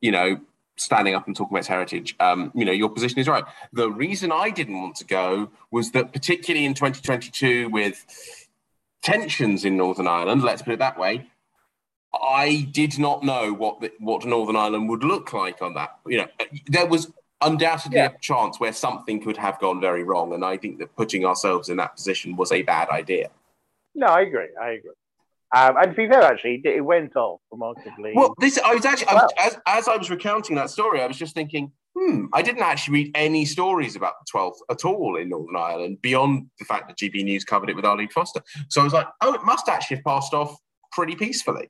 you 0.00 0.10
know, 0.10 0.40
standing 0.80 1.14
up 1.14 1.26
and 1.26 1.36
talking 1.36 1.52
about 1.52 1.60
its 1.60 1.68
heritage, 1.68 2.16
um, 2.20 2.50
you 2.54 2.64
know, 2.64 2.72
your 2.72 2.88
position 2.88 3.18
is 3.18 3.28
right. 3.28 3.44
The 3.72 3.90
reason 3.90 4.32
I 4.32 4.50
didn't 4.50 4.80
want 4.80 4.96
to 4.96 5.04
go 5.04 5.50
was 5.70 5.92
that, 5.92 6.12
particularly 6.12 6.64
in 6.64 6.74
2022, 6.74 7.68
with 7.68 8.04
tensions 9.02 9.64
in 9.64 9.76
Northern 9.76 10.06
Ireland, 10.06 10.42
let's 10.42 10.62
put 10.62 10.72
it 10.72 10.78
that 10.78 10.98
way, 10.98 11.26
I 12.12 12.68
did 12.72 12.98
not 12.98 13.22
know 13.22 13.52
what 13.52 13.80
the, 13.80 13.92
what 13.98 14.24
Northern 14.24 14.56
Ireland 14.56 14.88
would 14.88 15.04
look 15.04 15.32
like 15.32 15.62
on 15.62 15.74
that. 15.74 15.98
You 16.06 16.18
know, 16.18 16.26
there 16.66 16.86
was 16.86 17.12
undoubtedly 17.40 17.98
yeah. 17.98 18.06
a 18.06 18.18
chance 18.18 18.58
where 18.58 18.72
something 18.72 19.22
could 19.22 19.36
have 19.36 19.58
gone 19.60 19.80
very 19.80 20.02
wrong, 20.02 20.32
and 20.32 20.44
I 20.44 20.56
think 20.56 20.78
that 20.78 20.94
putting 20.96 21.24
ourselves 21.24 21.68
in 21.68 21.76
that 21.76 21.94
position 21.94 22.36
was 22.36 22.52
a 22.52 22.62
bad 22.62 22.88
idea. 22.88 23.30
No, 23.94 24.06
I 24.06 24.22
agree. 24.22 24.48
I 24.60 24.70
agree. 24.70 24.90
Um, 25.52 25.76
and 25.78 25.90
to 25.90 25.96
be 25.96 26.08
fair, 26.08 26.22
actually, 26.22 26.62
it 26.64 26.84
went 26.84 27.16
off 27.16 27.40
remarkably. 27.50 28.12
Well, 28.14 28.34
this 28.38 28.58
I 28.58 28.74
was 28.74 28.84
actually 28.84 29.06
well. 29.06 29.18
I 29.18 29.22
was, 29.22 29.32
as 29.38 29.58
as 29.66 29.88
I 29.88 29.96
was 29.96 30.08
recounting 30.08 30.54
that 30.56 30.70
story, 30.70 31.02
I 31.02 31.06
was 31.06 31.16
just 31.16 31.34
thinking, 31.34 31.72
hmm, 31.96 32.26
I 32.32 32.42
didn't 32.42 32.62
actually 32.62 32.94
read 32.94 33.10
any 33.16 33.44
stories 33.44 33.96
about 33.96 34.14
the 34.20 34.38
12th 34.38 34.58
at 34.70 34.84
all 34.84 35.16
in 35.16 35.28
Northern 35.28 35.56
Ireland 35.56 35.98
beyond 36.02 36.46
the 36.58 36.64
fact 36.64 36.88
that 36.88 36.96
GB 36.96 37.24
News 37.24 37.44
covered 37.44 37.68
it 37.68 37.76
with 37.76 37.84
Arlene 37.84 38.08
Foster. 38.08 38.40
So 38.68 38.80
I 38.80 38.84
was 38.84 38.92
like, 38.92 39.08
oh, 39.22 39.34
it 39.34 39.42
must 39.44 39.68
actually 39.68 39.96
have 39.96 40.04
passed 40.04 40.34
off 40.34 40.56
pretty 40.92 41.16
peacefully. 41.16 41.68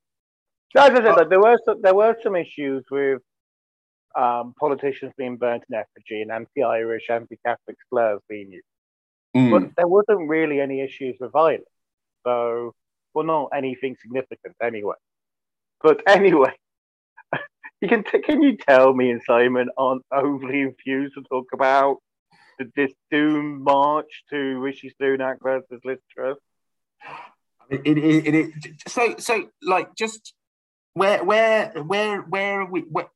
No, 0.74 0.82
uh, 0.82 1.24
there 1.24 1.40
were 1.40 1.58
some, 1.64 1.80
there 1.82 1.94
were 1.94 2.16
some 2.22 2.36
issues 2.36 2.84
with 2.90 3.22
um, 4.16 4.54
politicians 4.58 5.12
being 5.16 5.36
burnt 5.36 5.64
in 5.68 5.76
effigy 5.76 6.22
and 6.22 6.30
anti-Irish, 6.30 7.10
anti-Catholic 7.10 7.76
slurs 7.88 8.20
being 8.28 8.52
used, 8.52 8.64
mm. 9.36 9.50
but 9.50 9.74
there 9.76 9.88
wasn't 9.88 10.28
really 10.28 10.60
any 10.60 10.80
issues 10.80 11.16
with 11.18 11.32
violence. 11.32 11.64
So 12.24 12.74
well, 13.14 13.24
not 13.24 13.50
anything 13.54 13.96
significant 14.00 14.56
anyway. 14.62 14.96
But 15.82 16.02
anyway, 16.06 16.52
you 17.80 17.88
can 17.88 18.04
t- 18.04 18.20
can 18.20 18.42
you 18.42 18.56
tell 18.56 18.92
me 18.94 19.10
and 19.10 19.22
Simon 19.26 19.68
aren't 19.76 20.04
overly 20.12 20.60
infused 20.60 21.14
to 21.14 21.22
talk 21.22 21.46
about 21.52 21.98
the 22.58 22.70
this 22.76 22.92
doom 23.10 23.62
march 23.62 24.24
to 24.30 24.36
Rishi 24.36 24.94
Sunak 25.00 25.36
versus 25.42 25.80
Liz 25.84 25.98
Truss? 26.10 26.36
It, 27.70 27.86
it, 27.86 27.98
it, 27.98 28.34
it, 28.34 28.82
so 28.88 29.14
so 29.18 29.48
like 29.62 29.94
just 29.94 30.34
where 30.94 31.24
where 31.24 31.72
where 31.86 32.20
where 32.22 32.60
are 32.62 32.70
we 32.70 32.80
where, 32.80 33.08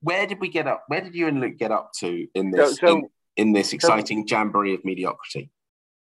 where 0.00 0.26
did 0.26 0.40
we 0.40 0.48
get 0.48 0.66
up? 0.66 0.84
Where 0.88 1.00
did 1.00 1.14
you 1.14 1.28
and 1.28 1.40
Luke 1.40 1.58
get 1.58 1.70
up 1.70 1.92
to 2.00 2.26
in 2.34 2.50
this 2.50 2.78
so, 2.78 2.86
so, 2.86 2.96
in, 2.96 3.08
in, 3.36 3.52
this 3.52 3.72
exciting 3.72 4.26
so, 4.26 4.36
jamboree 4.36 4.74
of 4.74 4.84
mediocrity? 4.84 5.50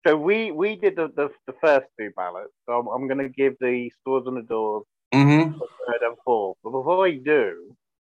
So 0.06 0.16
we 0.16 0.52
we 0.52 0.76
did 0.76 0.94
the, 0.94 1.08
the, 1.16 1.30
the 1.48 1.54
first 1.60 1.86
two 1.98 2.10
ballots. 2.14 2.52
So 2.64 2.78
I'm, 2.78 2.86
I'm 2.86 3.08
going 3.08 3.18
to 3.18 3.28
give 3.28 3.54
the 3.60 3.90
scores 4.00 4.28
on 4.28 4.36
the 4.36 4.42
doors 4.42 4.84
mm-hmm. 5.12 5.58
third 5.58 6.02
and 6.02 6.16
fourth. 6.24 6.56
But 6.62 6.70
before 6.70 7.06
I 7.06 7.16
do, 7.16 7.76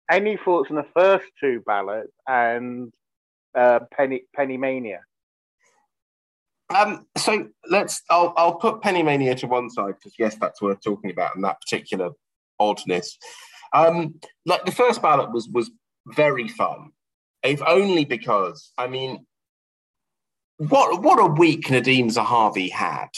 any 0.09 0.37
thoughts 0.37 0.69
on 0.69 0.75
the 0.75 0.85
first 0.93 1.25
two 1.39 1.63
ballots 1.65 2.11
and 2.27 2.91
uh, 3.55 3.79
Penny 3.91 4.21
Penny 4.35 4.57
Mania? 4.57 4.99
Um, 6.75 7.07
so 7.17 7.47
let's. 7.71 8.03
I'll 8.11 8.35
I'll 8.37 8.55
put 8.55 8.83
Penny 8.83 9.01
Mania 9.01 9.33
to 9.35 9.47
one 9.47 9.71
side 9.71 9.95
because 9.95 10.13
yes, 10.19 10.35
that's 10.35 10.61
worth 10.61 10.81
talking 10.81 11.09
about 11.09 11.35
and 11.35 11.43
that 11.43 11.59
particular 11.59 12.11
oddness. 12.59 13.17
Um, 13.73 14.15
like 14.45 14.63
the 14.65 14.71
first 14.71 15.01
ballot 15.01 15.31
was 15.31 15.49
was 15.49 15.71
very 16.05 16.49
fun, 16.49 16.91
if 17.41 17.63
only 17.65 18.05
because 18.05 18.73
I 18.77 18.85
mean 18.85 19.25
what 20.59 21.01
what 21.01 21.19
a 21.19 21.25
week 21.25 21.67
Nadhim 21.67 22.13
Zahawi 22.13 22.69
had. 22.69 23.09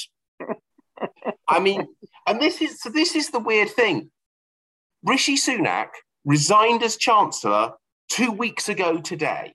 I 1.48 1.60
mean, 1.60 1.88
and 2.28 2.40
this 2.40 2.62
is 2.62 2.80
so 2.82 2.90
this 2.90 3.16
is 3.16 3.32
the 3.32 3.40
weird 3.40 3.70
thing. 3.70 4.12
Rishi 5.04 5.36
Sunak 5.36 5.88
resigned 6.24 6.84
as 6.84 6.98
Chancellor 6.98 7.74
two 8.10 8.32
weeks 8.32 8.70
ago 8.70 9.02
today. 9.02 9.54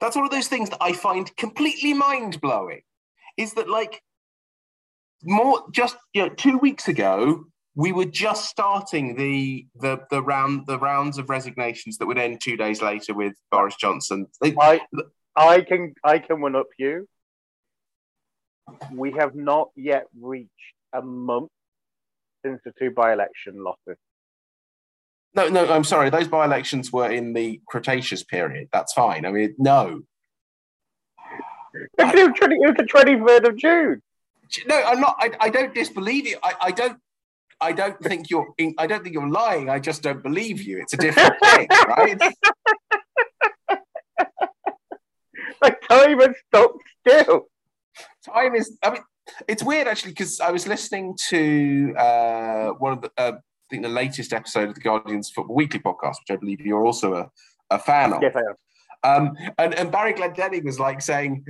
That's 0.00 0.16
one 0.16 0.24
of 0.24 0.30
those 0.30 0.48
things 0.48 0.70
that 0.70 0.78
I 0.80 0.94
find 0.94 1.34
completely 1.36 1.92
mind 1.92 2.40
blowing. 2.40 2.80
Is 3.36 3.52
that 3.54 3.68
like 3.68 4.02
more 5.22 5.62
just 5.70 5.96
you 6.14 6.22
know, 6.22 6.28
two 6.30 6.56
weeks 6.56 6.88
ago 6.88 7.44
we 7.74 7.92
were 7.92 8.06
just 8.06 8.48
starting 8.48 9.16
the 9.16 9.66
the 9.76 10.00
the 10.10 10.22
round 10.22 10.66
the 10.66 10.78
rounds 10.78 11.18
of 11.18 11.28
resignations 11.28 11.98
that 11.98 12.06
would 12.06 12.18
end 12.18 12.40
two 12.40 12.56
days 12.56 12.80
later 12.80 13.12
with 13.12 13.34
Boris 13.50 13.76
Johnson. 13.76 14.26
I, 14.42 14.80
I 15.36 15.60
can 15.62 15.94
I 16.04 16.18
can 16.18 16.40
one 16.40 16.56
up 16.56 16.66
you. 16.78 17.06
We 18.92 19.12
have 19.12 19.34
not 19.34 19.70
yet 19.76 20.06
reached 20.20 20.50
a 20.92 21.02
month 21.02 21.50
since 22.44 22.60
the 22.64 22.72
two 22.78 22.90
by-election 22.90 23.62
losses. 23.62 23.98
No, 25.34 25.48
no, 25.48 25.70
I'm 25.72 25.84
sorry. 25.84 26.10
Those 26.10 26.28
by-elections 26.28 26.92
were 26.92 27.10
in 27.10 27.32
the 27.32 27.60
Cretaceous 27.66 28.24
period. 28.24 28.68
That's 28.72 28.92
fine. 28.92 29.24
I 29.24 29.30
mean, 29.30 29.54
no. 29.58 30.02
It 31.72 31.88
was 31.98 32.74
the 32.76 32.86
twenty 32.88 33.18
third 33.24 33.46
of 33.46 33.56
June. 33.56 34.02
No, 34.66 34.82
I'm 34.82 35.00
not. 35.00 35.16
I, 35.18 35.30
I 35.40 35.50
don't 35.50 35.72
disbelieve 35.72 36.26
you. 36.26 36.36
I, 36.42 36.54
I 36.62 36.70
don't. 36.72 36.98
I 37.60 37.72
don't 37.72 38.00
think 38.00 38.28
you're. 38.30 38.48
I 38.78 38.88
don't 38.88 39.04
think 39.04 39.14
you're 39.14 39.28
lying. 39.28 39.68
I 39.68 39.78
just 39.78 40.02
don't 40.02 40.22
believe 40.22 40.62
you. 40.62 40.78
It's 40.78 40.94
a 40.94 40.96
different 40.96 41.34
thing, 41.40 41.68
right? 41.88 42.20
like 45.62 45.80
time 45.88 46.10
even 46.10 46.34
stopped 46.48 46.78
still. 47.06 47.48
Time 48.24 48.54
is. 48.54 48.76
I 48.82 48.90
mean, 48.90 49.02
it's 49.48 49.62
weird 49.62 49.86
actually 49.86 50.12
because 50.12 50.40
I 50.40 50.50
was 50.50 50.66
listening 50.66 51.16
to 51.28 51.94
uh, 51.96 52.68
one 52.70 52.92
of 52.94 53.02
the. 53.02 53.12
Uh, 53.16 53.32
I 53.36 53.74
think 53.74 53.84
the 53.84 53.88
latest 53.88 54.32
episode 54.32 54.70
of 54.70 54.74
the 54.74 54.80
Guardian's 54.80 55.30
Football 55.30 55.54
Weekly 55.54 55.78
podcast, 55.78 56.16
which 56.20 56.30
I 56.30 56.36
believe 56.36 56.60
you're 56.60 56.84
also 56.84 57.14
a, 57.14 57.30
a 57.70 57.78
fan 57.78 58.12
of. 58.12 58.20
Yes, 58.20 58.34
I 58.34 58.40
am. 58.40 58.56
Um, 59.02 59.36
and, 59.58 59.74
and 59.74 59.92
Barry 59.92 60.12
Glendenning 60.12 60.64
was 60.64 60.80
like 60.80 61.00
saying, 61.00 61.44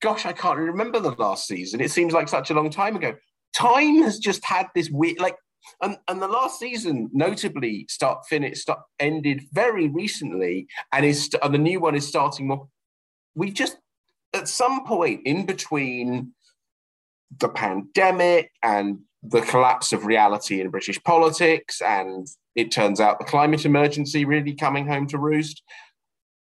Gosh, 0.00 0.26
I 0.26 0.32
can't 0.32 0.58
remember 0.58 1.00
the 1.00 1.12
last 1.12 1.46
season. 1.46 1.80
It 1.80 1.90
seems 1.90 2.12
like 2.12 2.28
such 2.28 2.50
a 2.50 2.54
long 2.54 2.70
time 2.70 2.96
ago. 2.96 3.14
Time 3.54 4.02
has 4.02 4.18
just 4.18 4.44
had 4.44 4.68
this 4.74 4.90
weird, 4.90 5.18
like, 5.18 5.36
and, 5.82 5.96
and 6.08 6.20
the 6.20 6.28
last 6.28 6.58
season 6.58 7.10
notably 7.12 7.86
start 7.88 8.24
finish 8.28 8.60
start 8.60 8.78
ended 9.00 9.42
very 9.52 9.88
recently 9.88 10.68
and 10.92 11.04
is 11.04 11.28
and 11.42 11.52
the 11.52 11.58
new 11.58 11.80
one 11.80 11.96
is 11.96 12.06
starting 12.06 12.46
more 12.46 12.68
we 13.36 13.52
just 13.52 13.78
at 14.34 14.48
some 14.48 14.84
point 14.84 15.20
in 15.24 15.46
between 15.46 16.32
the 17.38 17.48
pandemic 17.48 18.50
and 18.62 18.98
the 19.22 19.42
collapse 19.42 19.92
of 19.92 20.06
reality 20.06 20.60
in 20.60 20.70
British 20.70 21.02
politics, 21.02 21.80
and 21.80 22.26
it 22.54 22.70
turns 22.70 23.00
out 23.00 23.18
the 23.18 23.24
climate 23.24 23.64
emergency 23.64 24.24
really 24.24 24.54
coming 24.54 24.86
home 24.86 25.06
to 25.08 25.18
roost. 25.18 25.62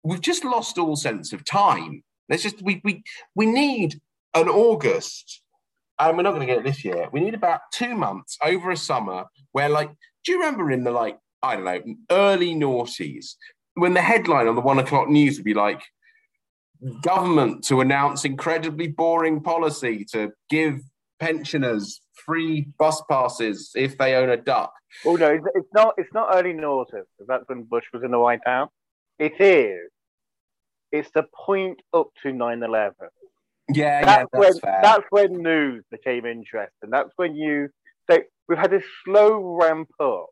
We've 0.04 0.22
just 0.22 0.46
lost 0.46 0.78
all 0.78 0.96
sense 0.96 1.34
of 1.34 1.46
time. 1.46 2.04
There's 2.28 2.44
just 2.44 2.62
we 2.62 2.82
we 2.84 3.04
we 3.36 3.46
need 3.46 4.00
an 4.34 4.48
August 4.48 5.42
and 6.00 6.16
we're 6.16 6.24
not 6.24 6.34
going 6.34 6.48
to 6.48 6.54
get 6.54 6.60
it 6.60 6.64
this 6.64 6.86
year. 6.86 7.10
We 7.12 7.20
need 7.20 7.34
about 7.34 7.62
two 7.74 7.94
months 7.96 8.38
over 8.44 8.72
a 8.72 8.78
summer 8.78 9.26
where, 9.52 9.68
like, 9.68 9.90
do 10.24 10.32
you 10.32 10.40
remember 10.40 10.72
in 10.72 10.84
the 10.84 10.92
like 10.92 11.18
I 11.42 11.56
don't 11.56 11.66
know 11.66 11.96
early 12.12 12.54
noughties 12.56 13.36
when 13.74 13.94
the 13.94 14.02
headline 14.02 14.48
on 14.48 14.56
the 14.56 14.62
one 14.62 14.80
o'clock 14.80 15.10
news 15.10 15.38
would 15.38 15.46
be 15.46 15.54
like 15.54 15.82
government 17.02 17.64
to 17.66 17.82
announce 17.82 18.26
incredibly 18.26 18.88
boring 18.88 19.42
policy 19.42 20.06
to 20.12 20.32
give 20.50 20.80
pensioners 21.20 22.02
free 22.26 22.68
bus 22.78 23.02
passes 23.10 23.72
if 23.76 23.98
they 23.98 24.16
own 24.16 24.30
a 24.30 24.38
duck. 24.38 24.74
Oh 25.06 25.16
no, 25.16 25.28
it's, 25.28 25.68
not. 25.74 25.94
It's 25.98 26.14
not 26.14 26.30
early 26.34 26.54
noughties. 26.54 27.04
That's 27.28 27.44
when 27.48 27.64
Bush 27.64 27.86
was 27.94 28.04
in 28.04 28.12
the 28.12 28.20
White 28.20 28.42
House. 28.46 28.72
It 29.20 29.40
is. 29.40 29.92
It's 30.92 31.12
the 31.14 31.26
point 31.46 31.82
up 31.94 32.08
to 32.24 32.30
9-11. 32.30 32.94
Yeah, 33.72 34.04
that's 34.04 34.06
yeah, 34.06 34.06
that's 34.06 34.30
when 34.32 34.60
fair. 34.60 34.80
that's 34.82 35.04
when 35.12 35.44
news 35.44 35.84
became 35.92 36.26
interesting. 36.26 36.90
That's 36.90 37.12
when 37.18 37.36
you 37.36 37.70
they, 38.08 38.22
we've 38.48 38.58
had 38.58 38.72
this 38.72 38.86
slow 39.06 39.60
ramp 39.62 39.90
up 40.00 40.28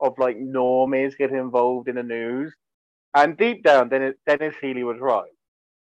of 0.00 0.14
like 0.18 0.36
normies 0.36 1.16
getting 1.16 1.38
involved 1.38 1.88
in 1.88 1.96
the 1.96 2.04
news, 2.04 2.54
and 3.12 3.36
deep 3.36 3.64
down, 3.64 3.88
Denis, 3.88 4.14
Denis 4.24 4.54
Healey 4.60 4.84
was 4.84 4.98
right. 5.00 5.24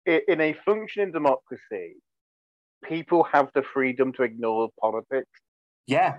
I, 0.06 0.20
in 0.28 0.40
a 0.40 0.54
functioning 0.64 1.12
democracy, 1.12 1.96
people 2.84 3.24
have 3.24 3.50
the 3.54 3.62
freedom 3.62 4.12
to 4.14 4.22
ignore 4.22 4.68
politics, 4.80 5.30
yeah, 5.86 6.18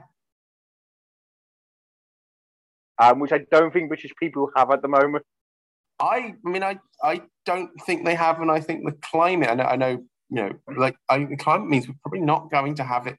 um, 2.99 3.19
which 3.19 3.31
I 3.31 3.39
don't 3.51 3.71
think 3.71 3.89
British 3.89 4.11
people 4.19 4.49
have 4.55 4.71
at 4.71 4.81
the 4.81 4.87
moment. 4.87 5.23
I, 5.99 6.35
I 6.45 6.49
mean, 6.49 6.63
I, 6.63 6.79
I 7.03 7.21
don't 7.45 7.69
think 7.85 8.05
they 8.05 8.15
have, 8.15 8.39
and 8.41 8.51
I 8.51 8.59
think 8.59 8.85
the 8.85 8.91
climate. 9.01 9.49
I 9.49 9.55
know, 9.55 9.63
I 9.63 9.75
know, 9.75 9.89
you 10.29 10.35
know, 10.35 10.51
like 10.75 10.95
I, 11.09 11.23
the 11.25 11.37
climate 11.37 11.67
means 11.69 11.87
we're 11.87 11.95
probably 12.03 12.19
not 12.21 12.51
going 12.51 12.75
to 12.75 12.83
have 12.83 13.07
it 13.07 13.17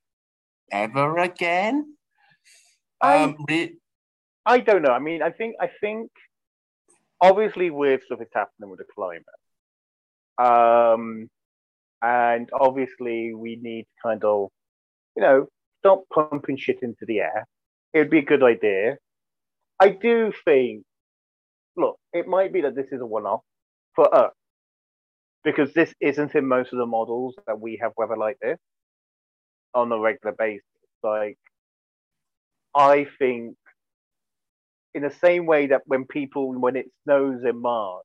ever 0.70 1.18
again. 1.18 1.94
I- 3.00 3.24
Um, 3.24 3.36
re- 3.48 3.76
I 4.46 4.60
don't 4.60 4.82
know. 4.82 4.92
I 4.92 4.98
mean, 4.98 5.22
I 5.22 5.30
think 5.30 5.56
I 5.60 5.68
think 5.80 6.10
obviously 7.20 7.70
weird 7.70 8.02
stuff 8.04 8.20
is 8.22 8.28
happening 8.32 8.70
with 8.70 8.78
the 8.78 8.86
climate. 8.94 9.24
Um, 10.38 11.28
and 12.02 12.48
obviously 12.52 13.34
we 13.34 13.56
need 13.60 13.86
kind 14.02 14.22
of, 14.24 14.48
you 15.16 15.22
know, 15.22 15.46
stop 15.80 16.04
pumping 16.12 16.56
shit 16.56 16.78
into 16.82 17.04
the 17.06 17.20
air. 17.20 17.46
It'd 17.92 18.10
be 18.10 18.18
a 18.18 18.24
good 18.24 18.42
idea. 18.42 18.98
I 19.80 19.90
do 19.90 20.32
think, 20.44 20.82
look, 21.76 21.96
it 22.12 22.26
might 22.26 22.52
be 22.52 22.60
that 22.62 22.74
this 22.74 22.88
is 22.92 23.00
a 23.00 23.06
one-off 23.06 23.40
for 23.94 24.12
us 24.14 24.32
because 25.44 25.72
this 25.72 25.94
isn't 26.00 26.34
in 26.34 26.46
most 26.46 26.72
of 26.72 26.78
the 26.78 26.86
models 26.86 27.34
that 27.46 27.60
we 27.60 27.78
have 27.80 27.92
weather 27.96 28.16
like 28.16 28.38
this 28.40 28.58
on 29.74 29.90
a 29.92 29.98
regular 29.98 30.34
basis. 30.38 30.62
Like, 31.02 31.38
I 32.74 33.06
think 33.18 33.56
in 34.94 35.02
the 35.02 35.10
same 35.10 35.46
way 35.46 35.68
that 35.68 35.82
when 35.86 36.04
people, 36.04 36.52
when 36.58 36.76
it 36.76 36.86
snows 37.04 37.42
in 37.44 37.60
March, 37.60 38.04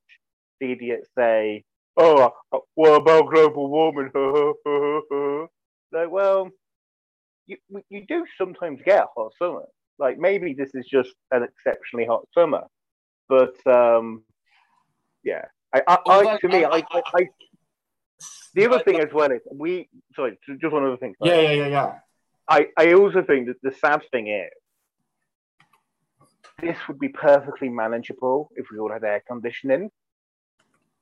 the 0.60 0.72
idiots 0.72 1.10
say, 1.18 1.64
"Oh, 1.98 2.32
what 2.76 3.02
about 3.02 3.30
global 3.30 3.70
warming?" 3.70 4.12
like, 5.92 6.10
well, 6.10 6.50
you 7.46 7.58
you 7.90 8.06
do 8.08 8.26
sometimes 8.38 8.82
get 8.86 9.04
a 9.04 9.08
hot 9.16 9.34
summer. 9.38 9.66
Like 10.00 10.18
maybe 10.18 10.54
this 10.54 10.72
is 10.74 10.86
just 10.88 11.12
an 11.32 11.44
exceptionally 11.44 12.06
hot 12.08 12.28
summer, 12.34 12.64
but 13.30 13.56
um, 13.68 14.24
yeah, 15.24 15.46
I, 15.74 15.82
I, 15.88 15.98
I 16.08 16.38
to 16.38 16.48
me, 16.48 16.66
I- 16.66 16.70
I, 16.78 16.84
I, 16.92 17.02
I 17.16 17.28
the 18.56 18.66
other 18.68 18.84
thing 18.84 19.00
as 19.00 19.12
well 19.14 19.32
is 19.32 19.42
we. 19.52 19.90
Sorry, 20.16 20.38
just 20.62 20.74
one 20.74 20.84
other 20.86 20.98
thing. 20.98 21.16
sorry. 21.20 21.32
yeah, 21.32 21.42
yeah, 21.42 21.52
yeah, 21.52 21.68
yeah. 21.68 22.00
I, 22.48 22.68
I 22.78 22.94
also 22.94 23.24
think 23.24 23.48
that 23.48 23.62
the 23.64 23.72
sad 23.80 24.02
thing 24.12 24.28
is 24.28 24.50
this 26.62 26.78
would 26.88 27.00
be 27.00 27.10
perfectly 27.10 27.70
manageable 27.70 28.50
if 28.56 28.66
we 28.72 28.80
all 28.80 28.92
had 28.92 29.04
air 29.04 29.24
conditioning. 29.28 29.90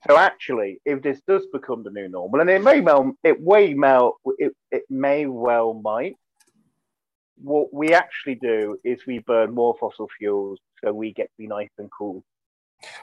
So 0.07 0.17
actually, 0.17 0.79
if 0.85 1.01
this 1.01 1.21
does 1.27 1.45
become 1.53 1.83
the 1.83 1.91
new 1.91 2.09
normal, 2.09 2.41
and 2.41 2.49
it 2.49 2.63
may 2.63 2.81
well, 2.81 3.13
it 3.23 3.39
may 3.41 3.75
well, 3.75 4.17
it, 4.37 4.53
it 4.71 4.83
may 4.89 5.25
well 5.27 5.73
might. 5.73 6.15
What 7.37 7.73
we 7.73 7.93
actually 7.93 8.35
do 8.35 8.77
is 8.83 9.05
we 9.05 9.19
burn 9.19 9.53
more 9.53 9.75
fossil 9.79 10.09
fuels, 10.17 10.59
so 10.83 10.91
we 10.93 11.13
get 11.13 11.25
to 11.25 11.37
be 11.37 11.47
nice 11.47 11.69
and 11.77 11.89
cool. 11.95 12.23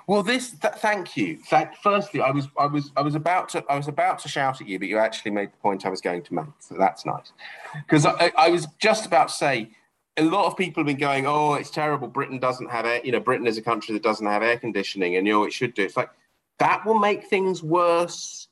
Well, 0.09 0.25
this. 0.25 0.51
Th- 0.51 0.75
thank 0.75 1.17
you. 1.17 1.39
Thank, 1.49 1.77
firstly, 1.83 2.21
I 2.21 2.31
was, 2.31 2.49
I 2.59 2.67
was, 2.67 2.91
I 2.97 3.03
was 3.03 3.15
about 3.15 3.49
to, 3.51 3.65
I 3.69 3.77
was 3.77 3.87
about 3.87 4.19
to 4.21 4.29
shout 4.29 4.61
at 4.61 4.69
you, 4.69 4.79
but 4.79 4.89
you 4.89 4.99
actually 4.99 5.31
made 5.31 5.53
the 5.53 5.57
point 5.59 5.87
I 5.87 5.89
was 5.89 6.01
going 6.01 6.23
to 6.23 6.35
make. 6.35 6.47
So 6.59 6.77
that's 6.77 7.07
nice. 7.07 7.33
Because 7.75 8.07
I, 8.07 8.33
I 8.37 8.49
was 8.49 8.67
just 8.81 9.07
about 9.07 9.29
to 9.29 9.35
say, 9.35 9.71
a 10.17 10.23
lot 10.23 10.47
of 10.47 10.57
people 10.57 10.83
have 10.83 10.89
been 10.89 10.99
going, 10.99 11.27
"Oh, 11.27 11.55
it's 11.55 11.71
terrible. 11.71 12.09
Britain 12.09 12.41
doesn't 12.41 12.71
have 12.71 12.87
air. 12.87 13.01
You 13.05 13.13
know, 13.13 13.21
Britain 13.21 13.47
is 13.47 13.57
a 13.57 13.63
country 13.63 13.93
that 13.95 14.03
doesn't 14.03 14.27
have 14.27 14.43
air 14.43 14.59
conditioning, 14.59 15.17
and 15.17 15.27
you 15.27 15.33
know 15.33 15.45
it 15.45 15.53
should 15.53 15.75
do." 15.75 15.85
It's 15.85 15.97
like 15.97 16.11
that 16.59 16.85
will 16.85 16.99
make 16.99 17.25
things 17.25 17.63
worse 17.63 18.49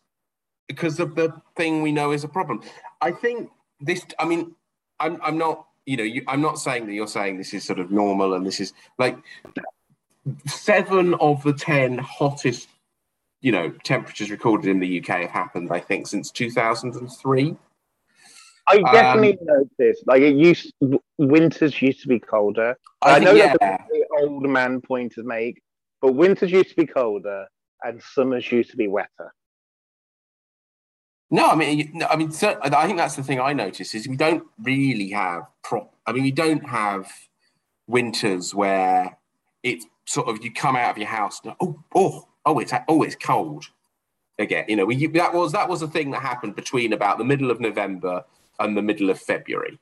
because 0.69 0.99
of 1.01 1.15
the 1.15 1.33
thing 1.57 1.83
we 1.83 1.93
know 1.93 2.13
is 2.13 2.25
a 2.25 2.29
problem. 2.29 2.63
I 3.01 3.13
think 3.13 3.51
this. 3.81 4.05
I 4.19 4.25
mean, 4.25 4.55
I'm, 5.01 5.21
I'm 5.23 5.39
not. 5.39 5.67
You 5.85 5.97
know, 5.97 6.03
you, 6.03 6.25
I'm 6.27 6.41
not 6.41 6.59
saying 6.59 6.87
that 6.87 6.95
you're 6.95 7.07
saying 7.07 7.39
this 7.39 7.55
is 7.55 7.63
sort 7.65 7.79
of 7.79 7.93
normal 7.93 8.35
and 8.35 8.45
this 8.45 8.59
is 8.59 8.73
like 8.99 9.17
seven 10.47 11.15
of 11.15 11.43
the 11.45 11.53
ten 11.53 11.99
hottest, 11.99 12.69
you 13.41 13.53
know, 13.53 13.71
temperatures 13.85 14.31
recorded 14.31 14.69
in 14.69 14.81
the 14.81 15.01
UK 15.01 15.21
have 15.21 15.31
happened, 15.31 15.71
I 15.71 15.79
think, 15.79 16.09
since 16.09 16.33
2003. 16.33 17.57
I 18.69 18.77
Um, 18.79 18.83
definitely 18.93 19.39
noticed. 19.43 20.05
Like 20.09 20.23
it 20.23 20.35
used, 20.35 20.73
winters 21.19 21.81
used 21.81 22.03
to 22.03 22.09
be 22.09 22.19
colder. 22.19 22.77
I, 23.01 23.17
I, 23.17 23.19
know 23.21 23.33
yeah, 23.33 23.55
that's 23.61 23.85
the 23.89 24.07
old 24.19 24.43
man 24.49 24.81
point 24.81 25.13
to 25.13 25.23
make, 25.23 25.63
but 26.01 26.15
winters 26.15 26.51
used 26.51 26.71
to 26.71 26.77
be 26.77 26.87
colder 26.87 27.47
and 27.83 28.03
summers 28.03 28.51
used 28.51 28.71
to 28.71 28.77
be 28.77 28.89
wetter. 28.89 29.35
no, 31.31 31.49
I 31.49 31.55
mean, 31.55 32.03
I 32.09 32.17
mean, 32.17 32.31
I 32.31 32.87
think 32.87 32.99
that's 32.99 33.17
the 33.17 33.23
thing 33.23 33.41
I 33.41 33.53
notice 33.53 33.95
is 33.95 34.09
we 34.09 34.17
don't 34.17 34.45
really 34.63 35.11
have 35.11 35.43
prop. 35.63 35.95
I 36.07 36.13
mean, 36.13 36.23
we 36.23 36.31
don't 36.31 36.67
have 36.69 37.11
winters 37.87 38.55
where 38.55 39.19
it's 39.63 39.87
sort 40.07 40.29
of 40.29 40.45
you 40.45 40.53
come 40.53 40.77
out 40.77 40.91
of 40.91 40.99
your 40.99 41.09
house, 41.09 41.41
and, 41.45 41.55
oh, 41.61 41.83
oh, 41.95 42.29
oh, 42.45 42.59
it's 42.59 42.73
oh, 42.89 43.03
it's 43.03 43.17
cold 43.17 43.67
again. 44.39 44.65
You 44.69 44.77
know, 44.77 44.87
we, 44.87 45.07
that 45.09 45.35
was 45.35 45.53
that 45.53 45.69
was 45.69 45.83
a 45.83 45.89
thing 45.89 46.11
that 46.13 46.23
happened 46.23 46.57
between 46.57 46.93
about 46.93 47.19
the 47.19 47.25
middle 47.25 47.51
of 47.51 47.61
November 47.61 48.25
and 48.59 48.77
the 48.77 48.83
middle 48.83 49.11
of 49.11 49.21
February. 49.21 49.79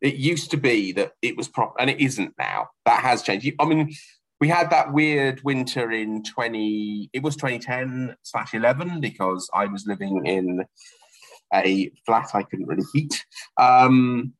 It 0.00 0.14
used 0.14 0.50
to 0.52 0.56
be 0.56 0.92
that 0.92 1.14
it 1.22 1.36
was 1.36 1.48
prop, 1.48 1.74
and 1.78 1.90
it 1.90 2.00
isn't 2.00 2.34
now. 2.38 2.70
That 2.84 3.00
has 3.00 3.22
changed. 3.22 3.50
I 3.58 3.64
mean, 3.64 3.94
we 4.40 4.48
had 4.48 4.70
that 4.70 4.92
weird 4.92 5.42
winter 5.42 5.90
in 5.90 6.22
20 6.22 7.10
it 7.12 7.22
was 7.22 7.36
2010 7.36 8.14
slash 8.22 8.54
11 8.54 9.00
because 9.00 9.48
i 9.54 9.66
was 9.66 9.86
living 9.86 10.24
in 10.26 10.64
a 11.54 11.90
flat 12.06 12.28
i 12.34 12.42
couldn't 12.42 12.66
really 12.66 12.84
heat 12.92 13.24
um, 13.58 14.32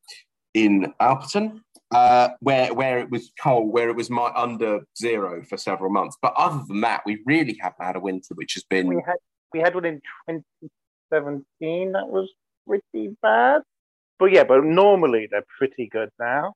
in 0.54 0.92
alperton 1.00 1.60
uh, 1.90 2.28
where 2.40 2.74
where 2.74 2.98
it 2.98 3.10
was 3.10 3.32
cold 3.42 3.72
where 3.72 3.88
it 3.88 3.96
was 3.96 4.10
my, 4.10 4.30
under 4.36 4.80
zero 4.98 5.42
for 5.48 5.56
several 5.56 5.90
months 5.90 6.16
but 6.20 6.34
other 6.36 6.62
than 6.68 6.82
that 6.82 7.00
we 7.06 7.22
really 7.24 7.56
haven't 7.60 7.84
had 7.84 7.96
a 7.96 8.00
winter 8.00 8.34
which 8.34 8.54
has 8.54 8.64
been 8.64 8.86
We 8.88 9.02
had 9.06 9.16
we 9.52 9.60
had 9.60 9.74
one 9.74 9.84
in 9.86 10.00
2017 10.28 11.92
that 11.92 12.08
was 12.08 12.28
pretty 12.66 13.16
bad, 13.22 13.62
but 14.18 14.26
yeah, 14.32 14.44
but 14.44 14.64
normally 14.64 15.28
they're 15.30 15.44
pretty 15.58 15.88
good 15.90 16.10
now. 16.18 16.54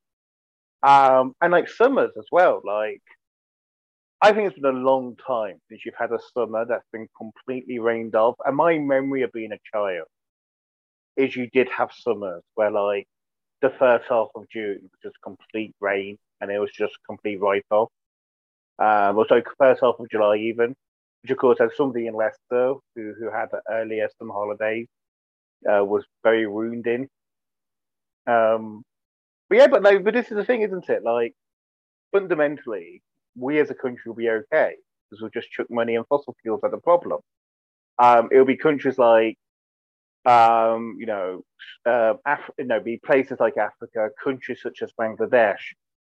Um, 0.83 1.35
and 1.41 1.53
like 1.53 1.69
summers 1.69 2.13
as 2.19 2.27
well. 2.31 2.61
Like 2.65 3.03
I 4.25 4.33
think 4.33 4.49
it's 4.49 4.61
been 4.61 4.77
a 4.77 4.79
long 4.79 5.17
time 5.17 5.59
since 5.69 5.85
you've 5.85 5.97
had 5.99 6.13
a 6.13 6.19
summer 6.33 6.65
that's 6.65 6.87
been 6.93 7.09
completely 7.17 7.81
rained 7.81 8.15
off. 8.15 8.37
And 8.47 8.57
my 8.57 8.79
memory 8.79 9.23
of 9.23 9.33
being 9.33 9.51
a 9.51 9.59
child 9.77 10.07
is 11.17 11.35
you 11.35 11.49
did 11.51 11.69
have 11.77 11.91
summers 11.93 12.43
where 12.55 12.71
like 12.71 13.09
the 13.63 13.71
first 13.71 14.05
half 14.09 14.29
of 14.37 14.49
June 14.49 14.79
was 14.83 15.01
just 15.03 15.17
complete 15.23 15.75
rain 15.81 16.19
and 16.41 16.53
it 16.53 16.61
was 16.61 16.71
just 16.71 16.95
complete 17.05 17.41
write 17.41 17.67
off. 17.71 17.89
Um, 18.79 19.19
also 19.19 19.43
first 19.59 19.83
half 19.83 19.97
of 19.99 20.09
July 20.09 20.37
even, 20.37 20.77
which 21.23 21.33
of 21.33 21.39
course 21.39 21.59
as 21.61 21.71
somebody 21.77 22.07
in 22.07 22.15
Leicester 22.15 22.75
who 22.95 23.15
who 23.19 23.29
had 23.29 23.49
the 23.51 23.61
earlier 23.69 24.09
summer 24.19 24.35
holidays 24.35 24.87
uh, 25.69 25.85
was 25.85 26.05
very 26.23 26.47
wounding. 26.47 27.09
Um, 28.29 28.85
but 29.49 29.59
yeah, 29.59 29.67
but 29.67 29.83
but 29.83 30.15
this 30.15 30.31
is 30.31 30.37
the 30.37 30.45
thing, 30.45 30.63
isn't 30.63 30.89
it? 30.89 31.03
Like 31.03 31.35
fundamentally, 32.13 33.03
we 33.37 33.61
as 33.61 33.71
a 33.71 33.75
country 33.75 34.03
will 34.07 34.15
be 34.15 34.29
okay 34.31 34.77
because 35.11 35.21
we'll 35.23 35.31
just 35.31 35.51
chuck 35.51 35.67
money 35.71 35.97
and 35.97 36.07
fossil 36.07 36.37
fuels 36.43 36.61
at 36.65 36.71
the 36.71 36.79
problem. 36.79 37.21
Um, 37.99 38.29
it'll 38.33 38.45
be 38.45 38.57
countries 38.57 38.99
like, 38.99 39.37
um, 40.25 40.97
you 40.99 41.07
know, 41.07 41.45
uh, 41.87 42.15
Af- 42.27 42.51
you 42.59 42.65
know, 42.65 42.81
be 42.81 42.99
places 43.05 43.39
like 43.41 43.57
Africa, 43.57 44.11
countries 44.23 44.61
such 44.63 44.83
as 44.83 44.93
Bangladesh. 44.99 45.61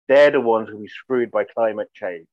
They're 0.09 0.31
the 0.31 0.41
ones 0.41 0.69
who'll 0.69 0.81
be 0.81 0.89
screwed 0.89 1.31
by 1.31 1.45
climate 1.45 1.89
change. 1.95 2.27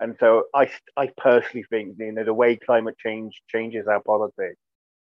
And 0.00 0.16
so 0.18 0.44
I, 0.54 0.68
I 0.96 1.10
personally 1.16 1.64
think, 1.70 1.96
you 1.98 2.12
know, 2.12 2.24
the 2.24 2.34
way 2.34 2.56
climate 2.56 2.96
change 2.98 3.40
changes 3.48 3.86
our 3.86 4.02
politics 4.02 4.58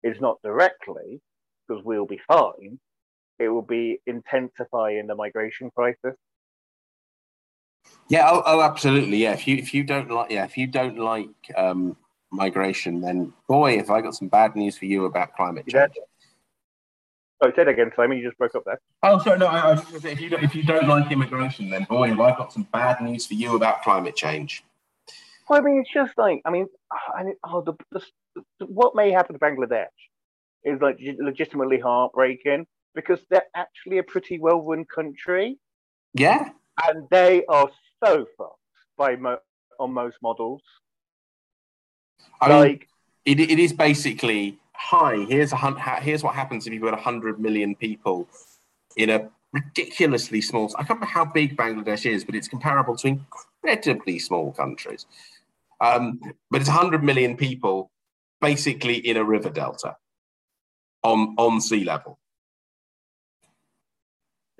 is 0.03 0.21
not 0.21 0.37
directly 0.43 1.19
because 1.67 1.83
we'll 1.83 2.05
be 2.05 2.21
fine, 2.27 2.79
it 3.39 3.49
will 3.49 3.61
be 3.61 3.99
intensifying 4.05 5.07
the 5.07 5.15
migration 5.15 5.69
crisis. 5.75 6.15
Yeah, 8.09 8.29
oh, 8.31 8.43
oh, 8.45 8.61
absolutely. 8.61 9.17
Yeah, 9.17 9.33
if 9.33 9.47
you 9.47 9.57
if 9.57 9.73
you 9.73 9.83
don't 9.83 10.09
like 10.09 10.31
yeah, 10.31 10.45
if 10.45 10.57
you 10.57 10.67
don't 10.67 10.97
like 10.97 11.29
um, 11.55 11.97
migration, 12.31 13.01
then 13.01 13.33
boy, 13.47 13.77
if 13.77 13.89
I 13.89 14.01
got 14.01 14.15
some 14.15 14.29
bad 14.29 14.55
news 14.55 14.77
for 14.77 14.85
you 14.85 15.05
about 15.05 15.35
climate 15.35 15.67
change. 15.67 15.91
Yeah. 15.95 16.03
Oh, 17.39 17.49
say 17.49 17.65
that 17.65 17.67
again, 17.67 17.91
Simon. 17.95 18.17
You 18.17 18.25
just 18.25 18.37
broke 18.37 18.55
up 18.55 18.63
there. 18.65 18.79
Oh, 19.03 19.19
sorry. 19.19 19.37
No, 19.37 19.45
I, 19.47 19.59
I 19.59 19.71
was 19.73 19.83
just 19.85 20.01
say 20.01 20.13
if 20.13 20.21
you 20.21 20.29
don't, 20.29 20.43
if 20.43 20.55
you 20.55 20.63
don't 20.63 20.87
like 20.87 21.11
immigration, 21.11 21.69
then 21.69 21.83
boy, 21.83 22.09
have 22.09 22.19
I 22.19 22.31
got 22.31 22.51
some 22.51 22.63
bad 22.73 23.01
news 23.01 23.27
for 23.27 23.35
you 23.35 23.55
about 23.55 23.83
climate 23.83 24.15
change. 24.15 24.63
Well, 25.49 25.59
I 25.59 25.63
mean, 25.63 25.81
it's 25.81 25.93
just 25.93 26.17
like 26.17 26.41
I 26.45 26.49
mean, 26.49 26.67
I 27.15 27.23
mean 27.23 27.35
oh, 27.43 27.61
the, 27.61 27.73
the, 27.91 28.01
the, 28.59 28.65
what 28.65 28.95
may 28.95 29.11
happen 29.11 29.33
to 29.33 29.39
Bangladesh 29.39 29.85
is 30.63 30.81
like 30.81 30.99
legitimately 31.19 31.79
heartbreaking 31.79 32.65
because 32.95 33.19
they're 33.29 33.45
actually 33.55 33.99
a 33.99 34.03
pretty 34.03 34.39
well-run 34.39 34.85
country. 34.85 35.57
Yeah, 36.13 36.49
and 36.85 37.07
they 37.09 37.45
are 37.45 37.69
so 38.03 38.25
fucked 38.37 38.59
by 38.97 39.15
mo- 39.15 39.39
on 39.79 39.93
most 39.93 40.17
models. 40.21 40.61
I 42.41 42.49
like, 42.49 42.87
mean, 43.25 43.39
it, 43.39 43.51
it 43.51 43.59
is 43.59 43.73
basically 43.73 44.57
hi. 44.73 45.25
Here's 45.29 45.53
a 45.53 45.99
here's 46.01 46.23
what 46.23 46.35
happens 46.35 46.67
if 46.67 46.73
you've 46.73 46.83
got 46.83 46.99
hundred 46.99 47.39
million 47.39 47.75
people 47.75 48.27
in 48.95 49.09
a 49.09 49.29
ridiculously 49.53 50.41
small. 50.41 50.71
I 50.75 50.83
can't 50.83 50.99
remember 50.99 51.05
how 51.07 51.25
big 51.25 51.55
Bangladesh 51.55 52.09
is, 52.09 52.23
but 52.23 52.35
it's 52.35 52.47
comparable 52.47 52.95
to 52.97 53.07
incredibly 53.07 54.19
small 54.19 54.51
countries. 54.51 55.05
Um, 55.79 56.19
but 56.49 56.61
it's 56.61 56.69
100 56.69 57.03
million 57.03 57.37
people 57.37 57.91
basically 58.41 58.95
in 58.97 59.15
a 59.17 59.23
river 59.23 59.49
delta 59.49 59.95
on 61.03 61.35
on 61.37 61.61
sea 61.61 61.83
level. 61.83 62.17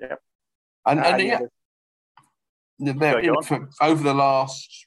Yeah. 0.00 0.14
And, 0.86 1.00
and 1.00 1.22
yeah, 1.22 1.38
Sorry, 1.38 1.48
for, 1.48 1.57
over 2.80 4.02
the 4.02 4.14
last 4.14 4.86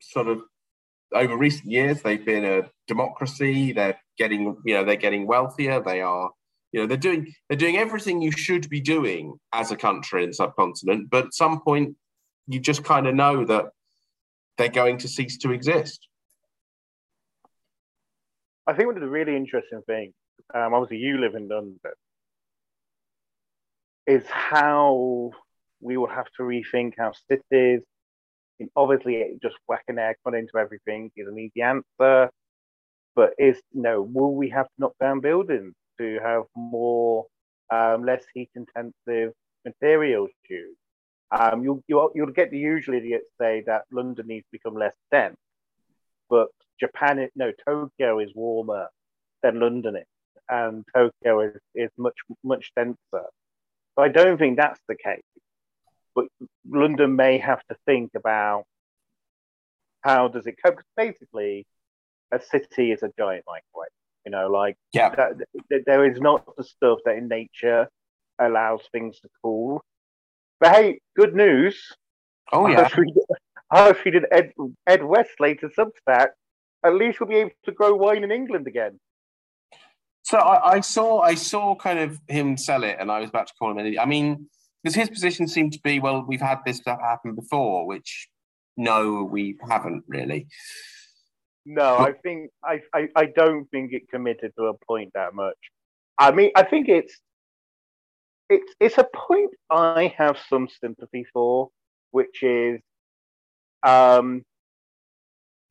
sort 0.00 0.28
of 0.28 0.42
over 1.12 1.36
recent 1.36 1.70
years, 1.70 2.02
they've 2.02 2.24
been 2.24 2.44
a 2.44 2.70
democracy. 2.86 3.72
They're 3.72 3.98
getting, 4.18 4.56
you 4.64 4.74
know, 4.74 4.84
they're 4.84 4.96
getting 4.96 5.26
wealthier. 5.26 5.80
They 5.80 6.00
are, 6.00 6.30
you 6.72 6.80
know, 6.80 6.86
they're 6.86 6.96
doing 6.96 7.32
they're 7.48 7.58
doing 7.58 7.76
everything 7.76 8.22
you 8.22 8.30
should 8.30 8.68
be 8.68 8.80
doing 8.80 9.38
as 9.52 9.70
a 9.70 9.76
country 9.76 10.24
in 10.24 10.32
subcontinent. 10.32 11.10
But 11.10 11.26
at 11.26 11.34
some 11.34 11.60
point, 11.60 11.96
you 12.46 12.60
just 12.60 12.84
kind 12.84 13.06
of 13.06 13.14
know 13.14 13.44
that 13.44 13.66
they're 14.58 14.68
going 14.68 14.98
to 14.98 15.08
cease 15.08 15.38
to 15.38 15.52
exist. 15.52 16.06
I 18.66 18.72
think 18.74 18.86
one 18.86 18.96
of 18.96 19.02
the 19.02 19.08
really 19.08 19.34
interesting 19.34 19.82
things, 19.86 20.12
um, 20.54 20.74
obviously 20.74 20.98
you 20.98 21.18
live 21.18 21.34
in 21.34 21.48
London, 21.48 21.80
is 24.06 24.24
how 24.26 25.30
we 25.80 25.96
will 25.96 26.08
have 26.08 26.26
to 26.36 26.42
rethink 26.42 26.98
our 26.98 27.14
cities. 27.28 27.80
And 28.58 28.68
obviously, 28.76 29.38
just 29.42 29.56
whack 29.66 29.84
whacking 29.88 29.96
aircon 29.96 30.38
into 30.38 30.58
everything 30.58 31.10
is 31.16 31.26
an 31.26 31.38
easy 31.38 31.62
answer. 31.62 32.30
But 33.16 33.34
is 33.38 33.60
no, 33.72 34.02
will 34.02 34.34
we 34.34 34.50
have 34.50 34.66
to 34.66 34.72
knock 34.78 34.94
down 35.00 35.20
buildings 35.20 35.74
to 35.98 36.18
have 36.22 36.44
more 36.54 37.26
um, 37.70 38.04
less 38.04 38.24
heat 38.34 38.50
intensive 38.54 39.32
materials 39.64 40.30
used? 40.48 40.76
Um, 41.32 41.62
you'll, 41.62 41.82
you'll, 41.86 42.10
you'll 42.14 42.32
get 42.32 42.50
the 42.50 42.58
usual 42.58 42.96
idiots 42.96 43.26
say 43.40 43.62
that 43.66 43.82
London 43.92 44.26
needs 44.26 44.44
to 44.44 44.52
become 44.52 44.74
less 44.74 44.94
dense, 45.12 45.36
but 46.28 46.48
Japan, 46.80 47.20
is, 47.20 47.30
no, 47.36 47.52
Tokyo 47.64 48.18
is 48.18 48.30
warmer 48.34 48.88
than 49.42 49.60
London 49.60 49.96
is, 49.96 50.06
and 50.48 50.84
Tokyo 50.92 51.40
is, 51.40 51.60
is 51.74 51.90
much, 51.96 52.16
much 52.42 52.72
denser. 52.74 52.96
So 53.12 53.98
I 53.98 54.08
don't 54.08 54.38
think 54.38 54.56
that's 54.56 54.80
the 54.88 54.96
case 54.96 55.22
but 56.20 56.48
London 56.68 57.16
may 57.16 57.38
have 57.38 57.60
to 57.68 57.76
think 57.86 58.12
about 58.14 58.64
how 60.02 60.28
does 60.28 60.46
it 60.46 60.56
cope. 60.64 60.80
Basically, 60.96 61.66
a 62.32 62.40
city 62.40 62.92
is 62.92 63.02
a 63.02 63.10
giant 63.18 63.44
microwave. 63.46 63.88
You 64.24 64.32
know, 64.32 64.48
like 64.48 64.76
yeah, 64.92 65.14
that, 65.14 65.84
there 65.86 66.10
is 66.10 66.20
not 66.20 66.44
the 66.56 66.64
stuff 66.64 66.98
that 67.04 67.16
in 67.16 67.28
nature 67.28 67.88
allows 68.38 68.82
things 68.92 69.18
to 69.20 69.28
cool. 69.42 69.82
But 70.60 70.74
hey, 70.74 71.00
good 71.16 71.34
news. 71.34 71.80
Oh 72.52 72.66
yeah. 72.66 72.88
I 73.70 73.88
was 73.88 73.96
reading 74.04 74.24
Ed 74.30 74.52
Ed 74.86 75.02
Westlake's 75.02 75.64
Substack. 75.78 76.28
At 76.84 76.94
least 76.94 77.20
we'll 77.20 77.28
be 77.28 77.36
able 77.36 77.50
to 77.64 77.72
grow 77.72 77.94
wine 77.94 78.24
in 78.24 78.32
England 78.32 78.66
again. 78.66 78.98
So 80.22 80.38
I, 80.38 80.74
I, 80.74 80.80
saw 80.80 81.20
I 81.20 81.34
saw 81.34 81.74
kind 81.74 81.98
of 81.98 82.20
him 82.28 82.56
sell 82.56 82.84
it, 82.84 82.96
and 82.98 83.10
I 83.10 83.20
was 83.20 83.28
about 83.28 83.46
to 83.48 83.54
call 83.58 83.76
him. 83.76 83.98
I 83.98 84.06
mean, 84.06 84.48
because 84.82 84.94
his 84.94 85.10
position 85.10 85.46
seemed 85.46 85.72
to 85.74 85.80
be, 85.82 86.00
well, 86.00 86.24
we've 86.26 86.40
had 86.40 86.58
this 86.64 86.78
stuff 86.78 87.00
happen 87.00 87.34
before, 87.34 87.86
which 87.86 88.28
no, 88.76 89.24
we 89.24 89.56
haven't 89.68 90.04
really. 90.08 90.46
No, 91.66 91.98
I 91.98 92.12
think 92.12 92.50
I, 92.64 92.80
I, 92.94 93.08
I 93.14 93.26
don't 93.26 93.66
think 93.70 93.92
it 93.92 94.08
committed 94.08 94.52
to 94.56 94.66
a 94.66 94.74
point 94.86 95.12
that 95.14 95.34
much. 95.34 95.58
I 96.18 96.30
mean, 96.32 96.50
I 96.56 96.62
think 96.62 96.88
it's 96.88 97.18
it's 98.48 98.74
it's 98.80 98.98
a 98.98 99.06
point 99.14 99.50
I 99.68 100.14
have 100.16 100.38
some 100.48 100.68
sympathy 100.80 101.26
for, 101.32 101.68
which 102.10 102.42
is 102.42 102.80
um, 103.82 104.42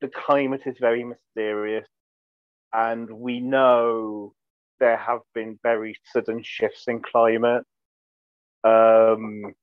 the 0.00 0.08
climate 0.08 0.62
is 0.66 0.76
very 0.80 1.04
mysterious, 1.04 1.86
and 2.72 3.10
we 3.10 3.40
know 3.40 4.32
there 4.78 4.96
have 4.96 5.20
been 5.34 5.58
very 5.62 5.96
sudden 6.12 6.42
shifts 6.42 6.84
in 6.88 7.02
climate 7.02 7.64
um, 8.64 9.54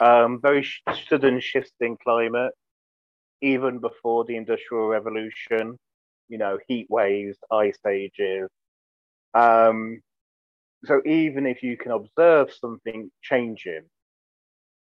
um, 0.00 0.40
very 0.40 0.66
sudden 1.08 1.40
shifts 1.40 1.72
in 1.80 1.96
climate, 2.02 2.52
even 3.42 3.78
before 3.78 4.24
the 4.24 4.36
Industrial 4.36 4.86
Revolution, 4.88 5.76
you 6.28 6.38
know, 6.38 6.58
heat 6.68 6.86
waves, 6.88 7.38
ice 7.50 7.78
ages. 7.86 8.48
Um, 9.34 10.00
so 10.84 11.02
even 11.04 11.46
if 11.46 11.62
you 11.62 11.76
can 11.76 11.92
observe 11.92 12.52
something 12.52 13.10
changing, 13.22 13.82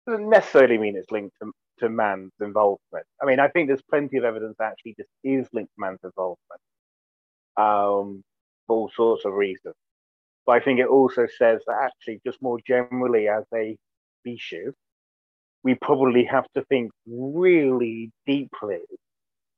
doesn't 0.07 0.29
necessarily 0.29 0.77
mean 0.77 0.95
it's 0.95 1.11
linked 1.11 1.35
to, 1.41 1.51
to 1.79 1.89
man's 1.89 2.31
involvement. 2.41 3.05
I 3.21 3.25
mean, 3.25 3.39
I 3.39 3.47
think 3.47 3.67
there's 3.67 3.81
plenty 3.89 4.17
of 4.17 4.23
evidence 4.23 4.57
actually 4.61 4.95
this 4.97 5.07
is 5.23 5.47
linked 5.53 5.71
to 5.73 5.79
man's 5.79 5.99
involvement 6.03 6.61
um, 7.57 8.23
for 8.67 8.77
all 8.77 8.91
sorts 8.95 9.25
of 9.25 9.33
reasons. 9.33 9.75
But 10.45 10.53
I 10.53 10.59
think 10.59 10.79
it 10.79 10.87
also 10.87 11.27
says 11.37 11.61
that 11.67 11.77
actually, 11.83 12.21
just 12.25 12.41
more 12.41 12.59
generally 12.65 13.27
as 13.27 13.43
a 13.53 13.77
species, 14.19 14.73
we 15.63 15.75
probably 15.75 16.25
have 16.25 16.45
to 16.55 16.63
think 16.65 16.91
really 17.07 18.11
deeply 18.25 18.79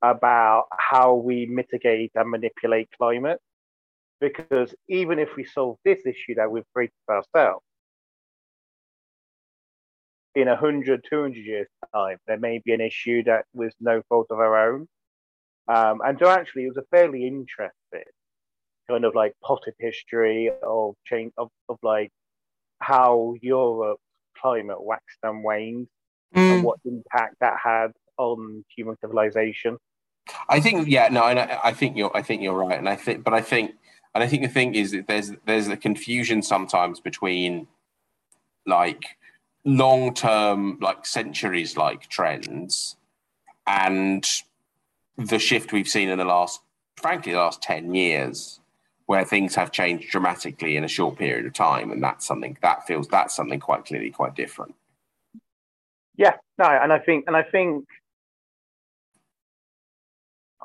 about 0.02 0.66
how 0.78 1.14
we 1.14 1.46
mitigate 1.46 2.12
and 2.14 2.30
manipulate 2.30 2.88
climate. 2.98 3.40
Because 4.20 4.74
even 4.88 5.18
if 5.18 5.36
we 5.36 5.44
solve 5.44 5.78
this 5.84 6.00
issue 6.06 6.34
that 6.36 6.50
we've 6.50 6.70
created 6.72 6.92
ourselves, 7.08 7.64
in 10.34 10.48
100, 10.48 11.04
200 11.08 11.36
years' 11.36 11.68
time, 11.94 12.18
there 12.26 12.38
may 12.38 12.60
be 12.64 12.72
an 12.72 12.80
issue 12.80 13.22
that 13.24 13.44
was 13.54 13.72
no 13.80 14.02
fault 14.08 14.26
of 14.30 14.38
our 14.38 14.72
own. 14.72 14.88
Um, 15.68 16.00
and 16.04 16.18
so 16.18 16.28
actually, 16.28 16.64
it 16.64 16.74
was 16.74 16.76
a 16.76 16.96
fairly 16.96 17.26
interesting 17.26 17.70
kind 18.88 19.04
of 19.04 19.14
like 19.14 19.34
potted 19.42 19.74
history 19.78 20.50
of 20.62 20.94
change 21.06 21.32
of, 21.38 21.48
of 21.68 21.78
like 21.82 22.10
how 22.80 23.34
Europe 23.40 23.98
climate 24.36 24.82
waxed 24.82 25.18
and 25.22 25.42
waned 25.42 25.88
mm. 26.34 26.54
and 26.54 26.64
what 26.64 26.78
impact 26.84 27.36
that 27.40 27.56
had 27.62 27.92
on 28.18 28.64
human 28.74 28.96
civilization. 29.00 29.78
I 30.48 30.60
think 30.60 30.88
yeah 30.88 31.08
no 31.08 31.22
I, 31.22 31.68
I 31.68 31.72
think 31.72 31.96
you're 31.96 32.14
I 32.16 32.22
think 32.22 32.42
you're 32.42 32.54
right 32.54 32.78
and 32.78 32.88
I 32.88 32.96
think 32.96 33.24
but 33.24 33.34
I 33.34 33.42
think 33.42 33.72
and 34.14 34.22
I 34.22 34.26
think 34.26 34.42
the 34.42 34.48
thing 34.48 34.74
is 34.74 34.92
that 34.92 35.06
there's 35.06 35.32
there's 35.46 35.68
a 35.68 35.76
confusion 35.76 36.42
sometimes 36.42 37.00
between 37.00 37.66
like 38.66 39.04
long 39.64 40.14
term 40.14 40.78
like 40.80 41.04
centuries 41.04 41.76
like 41.76 42.08
trends 42.08 42.96
and 43.66 44.26
the 45.16 45.38
shift 45.38 45.72
we've 45.72 45.88
seen 45.88 46.08
in 46.08 46.18
the 46.18 46.24
last 46.24 46.60
frankly 46.96 47.32
the 47.32 47.38
last 47.38 47.62
10 47.62 47.94
years 47.94 48.60
where 49.06 49.24
things 49.24 49.54
have 49.54 49.70
changed 49.70 50.10
dramatically 50.10 50.76
in 50.76 50.84
a 50.84 50.88
short 50.88 51.16
period 51.16 51.46
of 51.46 51.52
time, 51.52 51.90
and 51.90 52.02
that's 52.02 52.26
something 52.26 52.56
that 52.62 52.86
feels 52.86 53.08
that's 53.08 53.34
something 53.34 53.60
quite 53.60 53.84
clearly 53.84 54.10
quite 54.10 54.34
different. 54.34 54.74
Yeah, 56.16 56.36
no, 56.58 56.66
and 56.66 56.92
I 56.92 56.98
think 56.98 57.24
and 57.26 57.36
I 57.36 57.42
think 57.42 57.86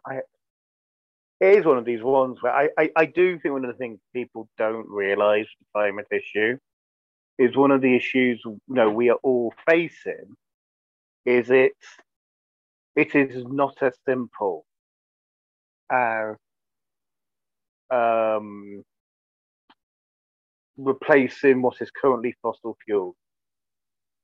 I 0.06 0.20
it 1.40 1.60
is 1.60 1.66
one 1.66 1.78
of 1.78 1.86
these 1.86 2.04
ones 2.04 2.38
where 2.42 2.54
I, 2.54 2.70
I, 2.78 2.90
I 2.96 3.06
do 3.06 3.40
think 3.40 3.54
one 3.54 3.64
of 3.64 3.72
the 3.72 3.78
things 3.78 4.00
people 4.14 4.50
don't 4.58 4.90
realise 4.90 5.48
the 5.60 5.66
climate 5.74 6.08
issue 6.12 6.58
is 7.38 7.56
one 7.56 7.72
of 7.72 7.82
the 7.82 7.96
issues 7.96 8.42
you 8.46 8.60
know 8.68 8.90
we 8.90 9.10
are 9.10 9.20
all 9.24 9.54
facing 9.68 10.36
is 11.26 11.50
it 11.50 11.74
it 12.96 13.16
is 13.16 13.46
not 13.46 13.78
as 13.82 13.94
simple 14.06 14.66
as 15.90 16.36
um, 17.92 18.84
replacing 20.78 21.62
what 21.62 21.82
is 21.82 21.92
currently 21.92 22.36
fossil 22.42 22.78
fuel 22.86 23.16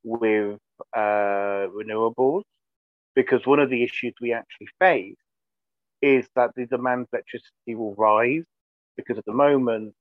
with 0.03 0.59
uh, 0.95 1.67
renewables, 1.73 2.43
because 3.15 3.45
one 3.45 3.59
of 3.59 3.69
the 3.69 3.83
issues 3.83 4.13
we 4.21 4.33
actually 4.33 4.67
face 4.79 5.15
is 6.01 6.27
that 6.35 6.51
the 6.55 6.65
demand 6.67 7.07
for 7.09 7.17
electricity 7.17 7.75
will 7.75 7.95
rise, 7.95 8.43
because 8.97 9.17
at 9.17 9.25
the 9.25 9.33
moment, 9.33 9.93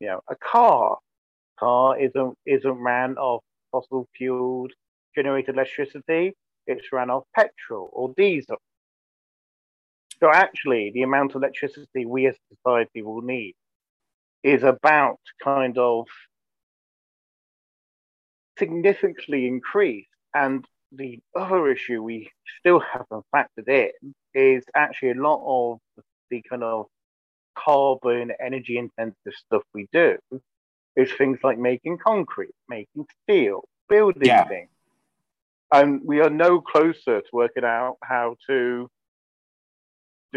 you 0.00 0.06
know, 0.06 0.20
a 0.28 0.36
car 0.36 0.98
car 1.58 1.98
isn't 1.98 2.34
isn't 2.46 2.78
ran 2.82 3.16
off 3.16 3.42
fossil 3.72 4.06
fueled 4.16 4.72
generated 5.14 5.54
electricity; 5.54 6.34
it's 6.66 6.92
ran 6.92 7.10
off 7.10 7.24
petrol 7.34 7.90
or 7.92 8.12
diesel. 8.16 8.56
So 10.20 10.30
actually, 10.32 10.90
the 10.92 11.02
amount 11.02 11.34
of 11.34 11.42
electricity 11.42 12.06
we 12.06 12.26
as 12.26 12.34
a 12.34 12.54
society 12.56 13.02
will 13.02 13.20
need 13.20 13.54
is 14.42 14.62
about 14.62 15.18
kind 15.42 15.76
of 15.76 16.06
significantly 18.58 19.46
increased. 19.46 20.08
And 20.34 20.64
the 20.92 21.18
other 21.34 21.68
issue 21.68 22.02
we 22.02 22.30
still 22.60 22.80
haven't 22.80 23.24
factored 23.34 23.68
in 23.68 24.14
is 24.34 24.64
actually 24.74 25.10
a 25.10 25.14
lot 25.14 25.42
of 25.46 25.78
the 26.30 26.42
kind 26.48 26.62
of 26.62 26.86
carbon 27.56 28.32
energy 28.40 28.78
intensive 28.78 29.32
stuff 29.34 29.62
we 29.74 29.88
do 29.92 30.16
is 30.94 31.12
things 31.12 31.38
like 31.42 31.58
making 31.58 31.98
concrete, 31.98 32.54
making 32.68 33.06
steel, 33.22 33.64
building 33.88 34.26
yeah. 34.26 34.44
things. 34.44 34.68
And 35.72 36.00
we 36.04 36.20
are 36.20 36.30
no 36.30 36.60
closer 36.60 37.20
to 37.20 37.28
working 37.32 37.64
out 37.64 37.96
how 38.02 38.36
to 38.46 38.88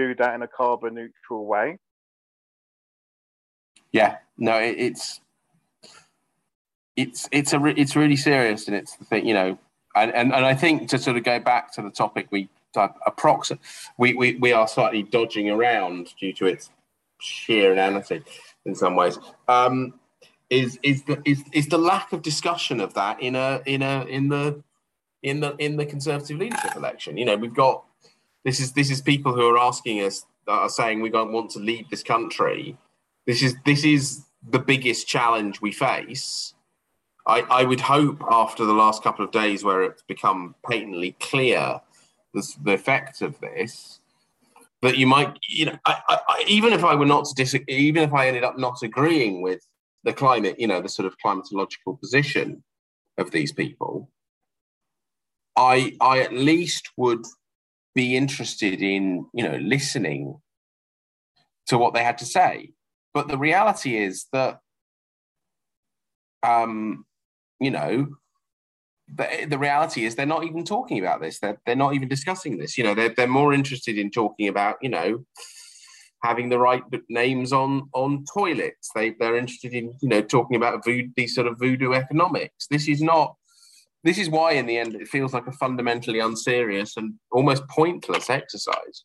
do 0.07 0.15
that 0.15 0.33
in 0.35 0.41
a 0.41 0.47
carbon 0.47 0.95
neutral 0.95 1.45
way. 1.45 1.77
Yeah, 3.91 4.17
no, 4.37 4.57
it, 4.59 4.75
it's 4.77 5.21
it's 6.95 7.27
it's 7.31 7.53
a 7.53 7.65
it's 7.65 7.95
really 7.95 8.15
serious, 8.15 8.67
and 8.67 8.75
it's 8.75 8.95
the 8.97 9.05
thing, 9.05 9.25
you 9.25 9.33
know, 9.33 9.57
and, 9.95 10.13
and 10.13 10.33
and 10.33 10.45
I 10.45 10.53
think 10.53 10.89
to 10.89 10.99
sort 10.99 11.17
of 11.17 11.23
go 11.23 11.39
back 11.39 11.73
to 11.73 11.81
the 11.81 11.89
topic 11.89 12.27
we 12.31 12.49
approximate, 12.75 13.61
we, 13.97 14.13
we 14.13 14.35
we 14.35 14.53
are 14.53 14.67
slightly 14.67 15.03
dodging 15.03 15.49
around 15.49 16.13
due 16.19 16.33
to 16.33 16.45
its 16.45 16.69
sheer 17.19 17.73
inanity 17.73 18.23
in 18.65 18.75
some 18.75 18.95
ways. 18.95 19.17
Um, 19.47 19.93
is 20.49 20.79
is 20.83 21.03
the 21.03 21.21
is, 21.25 21.43
is 21.51 21.67
the 21.67 21.77
lack 21.77 22.13
of 22.13 22.21
discussion 22.21 22.79
of 22.79 22.93
that 22.93 23.21
in 23.21 23.35
a 23.35 23.61
in 23.65 23.81
a 23.81 24.05
in 24.05 24.29
the 24.29 24.63
in 25.23 25.39
the 25.39 25.55
in 25.57 25.77
the 25.77 25.85
conservative 25.85 26.37
leadership 26.37 26.75
election? 26.75 27.17
You 27.17 27.25
know, 27.25 27.37
we've 27.37 27.53
got 27.53 27.83
this 28.45 28.59
is 28.59 28.71
this 28.73 28.89
is 28.89 29.01
people 29.01 29.33
who 29.33 29.47
are 29.47 29.57
asking 29.57 30.01
us 30.01 30.25
that 30.47 30.53
are 30.53 30.69
saying 30.69 31.01
we 31.01 31.09
don't 31.09 31.31
want 31.31 31.51
to 31.51 31.59
lead 31.59 31.87
this 31.89 32.03
country. 32.03 32.77
This 33.27 33.43
is 33.43 33.55
this 33.65 33.83
is 33.83 34.23
the 34.47 34.59
biggest 34.59 35.07
challenge 35.07 35.61
we 35.61 35.71
face. 35.71 36.53
I, 37.27 37.41
I 37.41 37.63
would 37.63 37.81
hope 37.81 38.23
after 38.31 38.65
the 38.65 38.73
last 38.73 39.03
couple 39.03 39.23
of 39.23 39.31
days 39.31 39.63
where 39.63 39.83
it's 39.83 40.01
become 40.03 40.55
patently 40.67 41.15
clear 41.19 41.79
the, 42.33 42.47
the 42.63 42.73
effect 42.73 43.21
of 43.21 43.39
this 43.39 43.99
that 44.81 44.97
you 44.97 45.05
might 45.05 45.37
you 45.47 45.65
know 45.65 45.77
I, 45.85 46.01
I, 46.07 46.43
even 46.47 46.73
if 46.73 46.83
I 46.83 46.95
were 46.95 47.05
not 47.05 47.25
to 47.25 47.35
disagree 47.35 47.75
even 47.75 48.03
if 48.03 48.13
I 48.13 48.27
ended 48.27 48.43
up 48.43 48.57
not 48.57 48.81
agreeing 48.81 49.41
with 49.41 49.61
the 50.03 50.13
climate 50.13 50.59
you 50.59 50.67
know 50.67 50.81
the 50.81 50.89
sort 50.89 51.05
of 51.05 51.15
climatological 51.23 51.99
position 51.99 52.63
of 53.17 53.31
these 53.31 53.51
people 53.51 54.09
I 55.55 55.95
I 55.99 56.19
at 56.19 56.33
least 56.33 56.89
would 56.97 57.25
be 57.95 58.15
interested 58.15 58.81
in 58.81 59.25
you 59.33 59.43
know 59.43 59.57
listening 59.57 60.39
to 61.67 61.77
what 61.77 61.93
they 61.93 62.03
had 62.03 62.17
to 62.19 62.25
say. 62.25 62.71
But 63.13 63.27
the 63.27 63.37
reality 63.37 63.97
is 63.97 64.25
that 64.33 64.59
um 66.43 67.05
you 67.59 67.71
know 67.71 68.07
the, 69.15 69.47
the 69.49 69.57
reality 69.57 70.05
is 70.05 70.15
they're 70.15 70.25
not 70.25 70.43
even 70.43 70.63
talking 70.63 70.99
about 70.99 71.19
this. 71.19 71.39
They're, 71.39 71.59
they're 71.65 71.75
not 71.75 71.95
even 71.95 72.07
discussing 72.07 72.57
this. 72.57 72.77
You 72.77 72.83
know 72.83 72.95
they're, 72.95 73.13
they're 73.15 73.27
more 73.27 73.53
interested 73.53 73.97
in 73.97 74.11
talking 74.11 74.47
about 74.47 74.77
you 74.81 74.89
know 74.89 75.25
having 76.23 76.49
the 76.49 76.59
right 76.59 76.83
names 77.09 77.53
on 77.53 77.89
on 77.93 78.25
toilets. 78.31 78.89
They, 78.93 79.15
they're 79.19 79.37
interested 79.37 79.73
in 79.73 79.93
you 80.01 80.09
know 80.09 80.21
talking 80.21 80.57
about 80.57 80.83
voodoo, 80.83 81.09
these 81.15 81.35
sort 81.35 81.47
of 81.47 81.59
voodoo 81.59 81.93
economics. 81.93 82.67
This 82.69 82.87
is 82.87 83.01
not 83.01 83.35
this 84.03 84.17
is 84.17 84.29
why, 84.29 84.53
in 84.53 84.65
the 84.65 84.77
end, 84.77 84.95
it 84.95 85.07
feels 85.07 85.33
like 85.33 85.47
a 85.47 85.51
fundamentally 85.51 86.19
unserious 86.19 86.97
and 86.97 87.15
almost 87.31 87.67
pointless 87.67 88.29
exercise. 88.29 89.03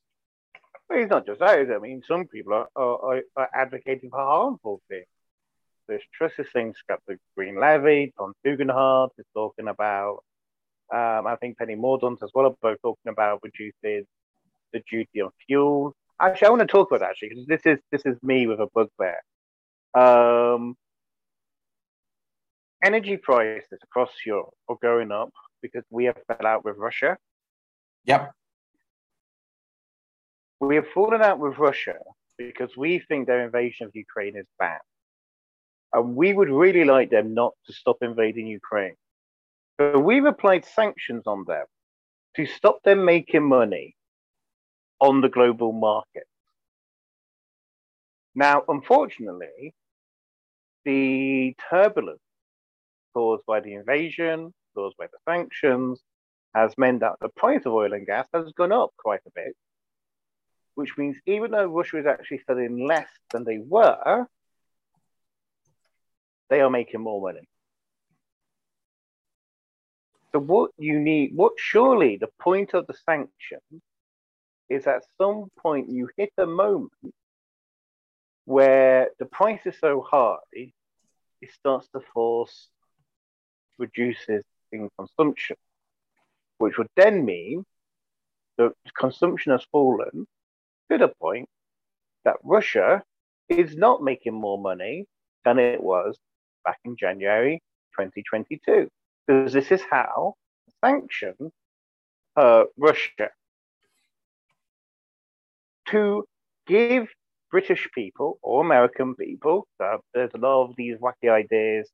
Well, 0.89 1.01
it's 1.01 1.11
not 1.11 1.27
just 1.27 1.41
that. 1.41 1.71
I 1.71 1.79
mean, 1.79 2.03
some 2.07 2.27
people 2.27 2.53
are, 2.53 2.69
are, 2.77 3.23
are 3.37 3.51
advocating 3.55 4.11
for 4.11 4.19
harmful 4.19 4.81
things. 4.89 5.07
There's 5.89 6.03
Truss's 6.17 6.47
things 6.53 6.77
got 6.89 7.01
the 7.07 7.19
Green 7.37 7.59
Levy. 7.59 8.13
Tom 8.17 8.33
Tugendhat 8.45 9.11
is 9.19 9.27
talking 9.35 9.69
about. 9.69 10.23
Um, 10.93 11.27
I 11.27 11.37
think 11.41 11.59
Penny 11.59 11.77
Mordaunt 11.77 12.23
as 12.23 12.31
well 12.35 12.47
are 12.47 12.57
both 12.63 12.81
talking 12.83 13.11
about 13.11 13.41
reducing 13.43 14.07
the 14.73 14.83
duty 14.91 15.23
on 15.23 15.31
fuel. 15.47 15.95
Actually, 16.21 16.47
I 16.47 16.51
want 16.51 16.61
to 16.61 16.67
talk 16.67 16.91
about 16.91 17.01
that 17.01 17.11
actually 17.11 17.31
because 17.31 17.47
this 17.47 17.63
is 17.65 17.79
this 17.91 18.03
is 18.05 18.17
me 18.23 18.47
with 18.47 18.61
a 18.61 18.69
bugbear. 18.75 19.21
Um, 19.95 20.77
energy 22.85 23.17
prices 23.17 23.79
across 23.83 24.11
Europe 24.27 24.55
are 24.69 24.77
going 24.83 25.11
up 25.11 25.31
because 25.63 25.85
we 25.91 26.05
have 26.05 26.17
fell 26.29 26.47
out 26.47 26.65
with 26.65 26.77
Russia. 26.77 27.17
Yep. 28.05 28.33
We 30.61 30.77
have 30.77 30.87
fallen 30.95 31.23
out 31.23 31.39
with 31.39 31.59
Russia 31.59 31.97
because 32.37 32.77
we 32.77 33.01
think 33.09 33.27
their 33.27 33.45
invasion 33.45 33.87
of 33.87 33.93
Ukraine 33.95 34.37
is 34.37 34.47
bad. 34.59 34.81
And 35.93 36.15
we 36.15 36.33
would 36.33 36.51
really 36.51 36.85
like 36.85 37.11
them 37.11 37.35
not 37.35 37.53
to 37.67 37.73
stop 37.73 37.99
invading 38.03 38.47
Ukraine. 38.47 38.97
So 39.81 39.99
we've 39.99 40.25
applied 40.25 40.65
sanctions 40.65 41.25
on 41.27 41.45
them 41.47 41.67
to 42.37 42.47
stop 42.47 42.83
them 42.85 43.05
making 43.05 43.45
money 43.45 43.97
on 45.01 45.21
the 45.21 45.29
global 45.29 45.73
market. 45.73 46.27
Now, 48.35 48.65
unfortunately, 48.67 49.75
the 50.85 51.55
turbulence 51.71 52.24
caused 53.15 53.47
by 53.47 53.61
the 53.61 53.75
invasion, 53.75 54.53
caused 54.75 54.97
by 54.97 55.07
the 55.07 55.19
sanctions, 55.31 56.03
has 56.55 56.77
meant 56.77 57.01
that 57.01 57.15
the 57.21 57.29
price 57.31 57.63
of 57.65 57.73
oil 57.73 57.93
and 57.93 58.07
gas 58.07 58.27
has 58.35 58.53
gone 58.53 58.73
up 58.73 58.91
quite 58.99 59.21
a 59.27 59.31
bit, 59.35 59.55
which 60.75 60.97
means 60.99 61.17
even 61.27 61.51
though 61.53 61.67
Russia 61.67 61.99
is 61.99 62.07
actually 62.07 62.41
selling 62.47 62.87
less 62.87 63.09
than 63.33 63.45
they 63.45 63.59
were, 63.59 64.27
they 66.51 66.61
are 66.61 66.71
making 66.71 67.01
more 67.01 67.21
money. 67.21 67.47
So 70.33 70.41
what 70.41 70.73
you 70.79 70.99
need, 70.99 71.31
what 71.35 71.53
surely 71.57 72.17
the 72.17 72.29
point 72.41 72.75
of 72.75 72.87
the 72.87 72.95
sanctions 73.07 73.83
is 74.69 74.87
at 74.87 75.05
some 75.17 75.49
point 75.59 75.91
you 75.91 76.09
hit 76.17 76.33
a 76.39 76.47
moment 76.47 76.91
where 78.45 79.11
the 79.19 79.27
price 79.27 79.61
is 79.65 79.79
so 79.79 80.05
high, 80.09 80.37
it 80.53 80.73
starts 81.53 81.89
to 81.95 82.01
force 82.13 82.69
reduces 83.79 84.45
in 84.73 84.91
consumption, 84.99 85.57
which 86.59 86.79
would 86.79 86.89
then 86.97 87.25
mean 87.25 87.65
that 88.59 88.73
consumption 88.99 89.53
has 89.53 89.65
fallen 89.71 90.27
to 90.91 90.99
the 90.99 91.09
point 91.09 91.49
that 92.25 92.37
Russia 92.43 93.03
is 93.49 93.77
not 93.77 94.03
making 94.03 94.35
more 94.35 94.59
money 94.59 95.07
than 95.45 95.59
it 95.59 95.83
was 95.83 96.19
back 96.65 96.79
in 96.85 96.97
January 96.97 97.61
2022. 97.99 98.89
Because 99.27 99.53
this 99.53 99.71
is 99.71 99.83
how 99.91 100.35
sanctions 100.83 101.53
uh, 102.37 102.65
Russia 102.77 103.31
to 105.89 106.25
give 106.67 107.09
British 107.51 107.89
people 107.95 108.39
or 108.43 108.65
American 108.65 109.15
people, 109.15 109.67
uh, 109.81 109.99
there's 110.13 110.33
a 110.35 110.39
lot 110.39 110.65
of 110.65 110.75
these 110.77 110.97
wacky 110.99 111.31
ideas 111.31 111.89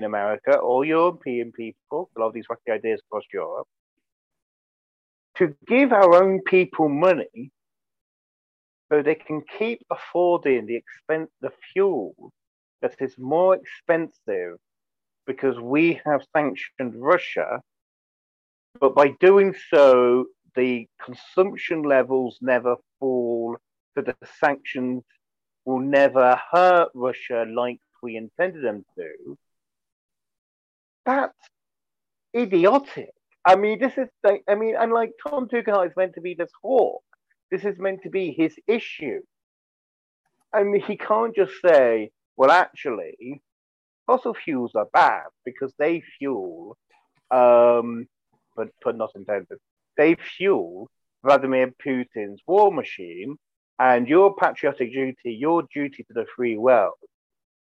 in 0.00 0.04
America 0.04 0.54
or 0.56 0.84
European 0.84 1.52
people, 1.52 2.00
a 2.16 2.20
lot 2.20 2.28
of 2.28 2.34
these 2.34 2.48
wacky 2.50 2.72
ideas 2.78 3.00
across 3.06 3.24
Europe, 3.32 3.68
to 5.36 5.54
give 5.66 5.92
our 5.92 6.12
own 6.22 6.40
people 6.54 6.88
money 6.88 7.50
so 8.88 9.02
they 9.02 9.14
can 9.14 9.42
keep 9.58 9.80
affording 9.90 10.66
the 10.66 10.76
expense, 10.76 11.30
the 11.40 11.52
fuel 11.72 12.14
that 12.82 12.94
is 13.06 13.14
more 13.18 13.52
expensive 13.62 14.56
because 15.26 15.56
we 15.60 16.00
have 16.06 16.22
sanctioned 16.34 16.94
Russia. 17.12 17.60
But 18.80 18.94
by 18.94 19.08
doing 19.20 19.54
so, 19.72 20.26
the 20.56 20.88
consumption 21.04 21.82
levels 21.82 22.38
never 22.40 22.76
fall, 22.98 23.56
so 23.94 24.00
the 24.02 24.16
sanctions 24.40 25.02
will 25.64 25.80
never 25.80 26.40
hurt 26.50 26.88
Russia 26.94 27.44
like 27.48 27.80
we 28.02 28.16
intended 28.16 28.64
them 28.64 28.84
to 28.96 29.38
that's 31.04 31.36
idiotic. 32.36 33.10
I 33.44 33.56
mean, 33.56 33.78
this 33.78 33.96
is 33.96 34.08
like, 34.22 34.42
I 34.48 34.54
mean, 34.54 34.76
and 34.76 34.92
like 34.92 35.12
Tom 35.26 35.48
Tugendhat 35.48 35.88
is 35.88 35.96
meant 35.96 36.14
to 36.14 36.20
be 36.20 36.34
this 36.34 36.50
hawk. 36.62 37.02
This 37.50 37.64
is 37.64 37.78
meant 37.78 38.02
to 38.02 38.10
be 38.10 38.32
his 38.32 38.54
issue. 38.66 39.20
I 40.52 40.62
mean, 40.62 40.82
he 40.82 40.96
can't 40.96 41.34
just 41.34 41.52
say, 41.64 42.10
well, 42.36 42.50
actually, 42.50 43.40
fossil 44.06 44.34
fuels 44.34 44.72
are 44.74 44.88
bad 44.92 45.26
because 45.44 45.72
they 45.78 46.02
fuel, 46.18 46.76
um, 47.30 48.06
but 48.56 48.68
but 48.82 48.96
not 48.96 49.10
intended. 49.14 49.58
They 49.96 50.16
fuel 50.16 50.90
Vladimir 51.24 51.72
Putin's 51.84 52.40
war 52.46 52.72
machine, 52.72 53.36
and 53.78 54.08
your 54.08 54.34
patriotic 54.34 54.92
duty, 54.92 55.32
your 55.32 55.64
duty 55.74 56.02
to 56.04 56.12
the 56.12 56.26
free 56.36 56.56
world, 56.56 56.94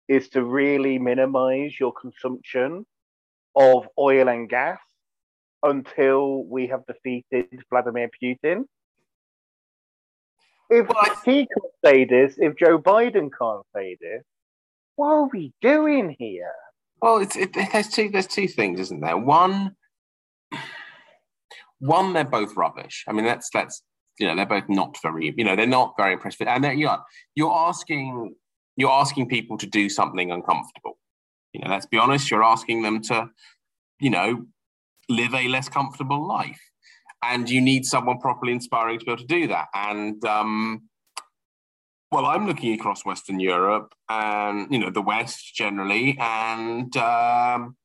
is 0.08 0.28
to 0.30 0.42
really 0.42 0.98
minimize 0.98 1.78
your 1.78 1.92
consumption 1.92 2.86
of 3.54 3.88
oil 3.98 4.28
and 4.28 4.48
gas 4.48 4.78
until 5.62 6.44
we 6.44 6.68
have 6.68 6.86
defeated 6.86 7.46
Vladimir 7.70 8.10
Putin. 8.22 8.64
If 10.70 10.86
he 11.24 11.46
can't 11.46 11.72
say 11.84 12.04
this, 12.04 12.34
if 12.38 12.56
Joe 12.56 12.78
Biden 12.78 13.30
can't 13.36 13.64
say 13.74 13.96
this, 14.00 14.22
what 14.96 15.08
are 15.08 15.28
we 15.32 15.52
doing 15.62 16.14
here? 16.18 16.52
Well, 17.00 17.18
it's 17.18 17.36
it, 17.36 17.54
there's 17.54 17.88
two 17.88 18.10
there's 18.10 18.26
two 18.26 18.48
things, 18.48 18.80
isn't 18.80 19.00
there? 19.00 19.16
One, 19.16 19.76
one 21.78 22.12
they're 22.12 22.24
both 22.24 22.56
rubbish. 22.56 23.04
I 23.08 23.12
mean, 23.12 23.24
that's 23.24 23.48
that's 23.52 23.82
you 24.18 24.26
know 24.26 24.36
they're 24.36 24.46
both 24.46 24.68
not 24.68 24.96
very 25.00 25.32
you 25.36 25.44
know 25.44 25.56
they're 25.56 25.66
not 25.66 25.94
very 25.96 26.14
impressive, 26.14 26.48
and 26.48 26.62
then 26.62 26.78
you're 26.78 26.98
you're 27.34 27.54
asking 27.54 28.34
you're 28.76 28.90
asking 28.90 29.28
people 29.28 29.56
to 29.58 29.66
do 29.66 29.88
something 29.88 30.30
uncomfortable. 30.30 30.98
You 31.52 31.60
know, 31.60 31.70
let's 31.70 31.86
be 31.86 31.98
honest, 31.98 32.30
you're 32.30 32.44
asking 32.44 32.82
them 32.82 33.02
to 33.02 33.30
you 34.00 34.10
know 34.10 34.46
live 35.08 35.34
a 35.34 35.48
less 35.48 35.68
comfortable 35.68 36.26
life, 36.26 36.60
and 37.22 37.48
you 37.48 37.60
need 37.60 37.84
someone 37.84 38.18
properly 38.18 38.52
inspiring 38.52 38.98
to 38.98 39.04
be 39.04 39.12
able 39.12 39.22
to 39.22 39.26
do 39.26 39.46
that. 39.48 39.68
And 39.74 40.22
um, 40.24 40.82
well, 42.10 42.26
I'm 42.26 42.46
looking 42.46 42.72
across 42.72 43.04
Western 43.04 43.40
Europe 43.40 43.94
and 44.08 44.72
you 44.72 44.78
know 44.78 44.90
the 44.90 45.02
West 45.02 45.54
generally, 45.54 46.16
and 46.18 46.94
um, 46.96 47.76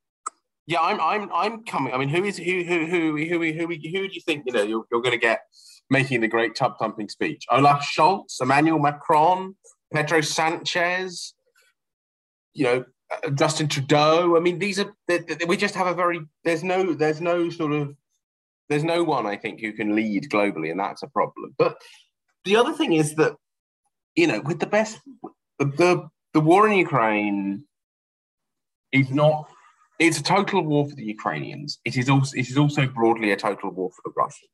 yeah, 0.65 0.79
I'm 0.81 0.99
I'm 1.01 1.29
I'm 1.33 1.65
coming. 1.65 1.93
I 1.93 1.97
mean, 1.97 2.09
who 2.09 2.23
is 2.23 2.37
who 2.37 2.63
who 2.63 2.85
who 2.85 3.17
who 3.17 3.39
who 3.39 3.51
who, 3.51 3.67
who 3.67 3.75
do 3.75 4.13
you 4.13 4.21
think 4.25 4.43
you 4.45 4.53
know 4.53 4.63
you're, 4.63 4.85
you're 4.91 5.01
going 5.01 5.11
to 5.11 5.17
get 5.17 5.41
making 5.89 6.21
the 6.21 6.27
great 6.27 6.55
tub 6.55 6.77
thumping 6.79 7.09
speech? 7.09 7.45
Olaf 7.51 7.81
Scholz, 7.81 8.41
Emmanuel 8.41 8.79
Macron, 8.79 9.55
Pedro 9.93 10.21
Sanchez, 10.21 11.33
you 12.53 12.63
know 12.63 12.85
Justin 13.35 13.67
Trudeau. 13.67 14.35
I 14.37 14.39
mean, 14.39 14.59
these 14.59 14.79
are 14.79 14.93
they, 15.07 15.19
they- 15.19 15.45
we 15.45 15.57
just 15.57 15.75
have 15.75 15.87
a 15.87 15.93
very 15.93 16.21
there's 16.43 16.63
no 16.63 16.93
there's 16.93 17.21
no 17.21 17.49
sort 17.49 17.71
of 17.73 17.95
there's 18.69 18.83
no 18.83 19.03
one 19.03 19.25
I 19.25 19.35
think 19.37 19.59
who 19.61 19.73
can 19.73 19.95
lead 19.95 20.29
globally, 20.29 20.71
and 20.71 20.79
that's 20.79 21.03
a 21.03 21.07
problem. 21.07 21.53
But 21.57 21.81
the 22.45 22.55
other 22.55 22.73
thing 22.73 22.93
is 22.93 23.15
that 23.15 23.35
you 24.15 24.27
know 24.27 24.41
with 24.41 24.59
the 24.59 24.67
best 24.67 24.99
the 25.59 26.09
the, 26.33 26.39
war 26.39 26.67
in 26.67 26.77
Ukraine 26.77 27.65
is 28.91 29.09
not 29.11 29.49
it's 29.99 30.19
a 30.19 30.23
total 30.23 30.63
war 30.63 30.87
for 30.89 30.95
the 30.95 31.05
Ukrainians. 31.05 31.79
It 31.85 31.97
is 31.97 32.09
also 32.09 32.35
it 32.35 32.49
is 32.49 32.57
also 32.57 32.87
broadly 32.87 33.31
a 33.31 33.37
total 33.37 33.69
war 33.71 33.91
for 33.91 34.01
the 34.05 34.13
Russians. 34.15 34.49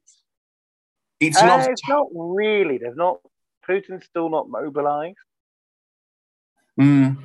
It's 1.20 1.42
Uh, 1.42 1.46
not 1.46 1.70
it's 1.70 1.88
not 1.88 2.08
really. 2.14 2.78
There's 2.78 2.98
not. 2.98 3.20
Putin's 3.68 4.06
still 4.06 4.30
not 4.30 4.50
mobilized. 4.50 5.18
Mm. 6.80 7.18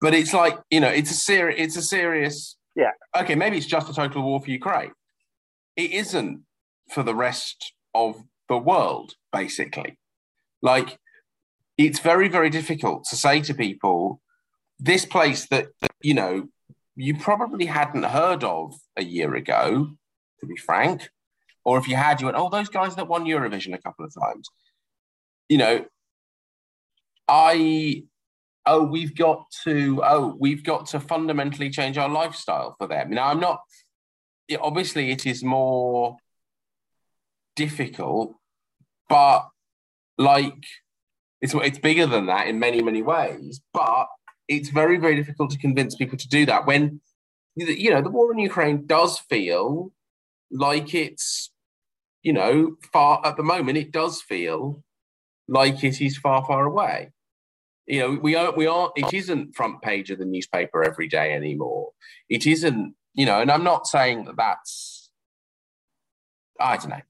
But 0.00 0.14
it's 0.14 0.32
like 0.32 0.58
you 0.70 0.80
know, 0.80 0.88
it's 0.88 1.10
a 1.10 1.14
serious. 1.14 1.60
It's 1.60 1.76
a 1.76 1.82
serious. 1.82 2.56
Yeah. 2.76 2.92
Okay, 3.16 3.34
maybe 3.34 3.56
it's 3.56 3.66
just 3.66 3.90
a 3.90 3.94
total 3.94 4.22
war 4.22 4.40
for 4.40 4.50
Ukraine. 4.50 4.92
It 5.76 5.90
isn't 5.92 6.42
for 6.90 7.02
the 7.02 7.14
rest 7.14 7.72
of 7.94 8.22
the 8.48 8.58
world, 8.58 9.14
basically. 9.32 9.98
Like, 10.62 10.98
it's 11.76 11.98
very, 11.98 12.28
very 12.28 12.50
difficult 12.50 13.04
to 13.10 13.16
say 13.16 13.40
to 13.42 13.54
people, 13.54 14.20
this 14.78 15.04
place 15.04 15.46
that, 15.48 15.66
that 15.80 15.90
you 16.02 16.14
know 16.14 16.48
you 16.96 17.16
probably 17.16 17.66
hadn't 17.66 18.04
heard 18.04 18.42
of 18.42 18.74
a 18.96 19.04
year 19.04 19.34
ago, 19.34 19.90
to 20.40 20.46
be 20.46 20.56
frank, 20.56 21.10
or 21.64 21.78
if 21.78 21.88
you 21.88 21.96
had, 21.96 22.20
you 22.20 22.26
went, 22.26 22.36
oh, 22.36 22.48
those 22.48 22.68
guys 22.68 22.96
that 22.96 23.08
won 23.08 23.24
Eurovision 23.24 23.74
a 23.74 23.78
couple 23.78 24.04
of 24.04 24.12
times. 24.14 24.48
You 25.48 25.58
know, 25.58 25.86
I 27.28 28.04
oh 28.68 28.82
we've 28.82 29.16
got 29.16 29.44
to 29.64 30.00
oh 30.04 30.36
we've 30.38 30.62
got 30.62 30.86
to 30.86 31.00
fundamentally 31.00 31.70
change 31.70 31.98
our 31.98 32.08
lifestyle 32.08 32.76
for 32.78 32.86
them. 32.86 33.10
Now 33.10 33.28
i'm 33.28 33.40
not 33.40 33.60
obviously 34.60 35.10
it 35.10 35.26
is 35.26 35.42
more 35.42 36.16
difficult 37.56 38.34
but 39.08 39.48
like 40.16 40.64
it's 41.40 41.54
it's 41.54 41.78
bigger 41.78 42.06
than 42.06 42.26
that 42.26 42.46
in 42.46 42.58
many 42.58 42.82
many 42.82 43.02
ways 43.02 43.60
but 43.72 44.06
it's 44.46 44.70
very 44.70 44.96
very 44.96 45.16
difficult 45.16 45.50
to 45.50 45.58
convince 45.58 45.94
people 45.96 46.16
to 46.16 46.28
do 46.28 46.46
that 46.46 46.66
when 46.66 47.00
you 47.56 47.90
know 47.90 48.00
the 48.00 48.10
war 48.10 48.32
in 48.32 48.38
ukraine 48.38 48.86
does 48.86 49.18
feel 49.18 49.92
like 50.50 50.94
it's 50.94 51.50
you 52.22 52.32
know 52.32 52.76
far 52.92 53.20
at 53.24 53.36
the 53.36 53.42
moment 53.42 53.76
it 53.76 53.92
does 53.92 54.22
feel 54.22 54.82
like 55.46 55.84
it 55.84 56.00
is 56.00 56.16
far 56.16 56.44
far 56.44 56.64
away 56.64 57.10
you 57.88 58.00
know 58.00 58.18
we 58.22 58.34
are 58.34 58.52
we 58.54 58.66
are 58.66 58.92
it 58.96 59.12
isn't 59.12 59.54
front 59.56 59.80
page 59.82 60.10
of 60.10 60.18
the 60.18 60.24
newspaper 60.24 60.84
every 60.84 61.08
day 61.08 61.32
anymore 61.32 61.90
it 62.28 62.46
isn't 62.46 62.94
you 63.14 63.26
know 63.26 63.40
and 63.40 63.50
i'm 63.50 63.64
not 63.64 63.86
saying 63.86 64.24
that 64.24 64.36
that's 64.36 65.10
i 66.60 66.76
don't 66.76 66.90
know 66.90 67.00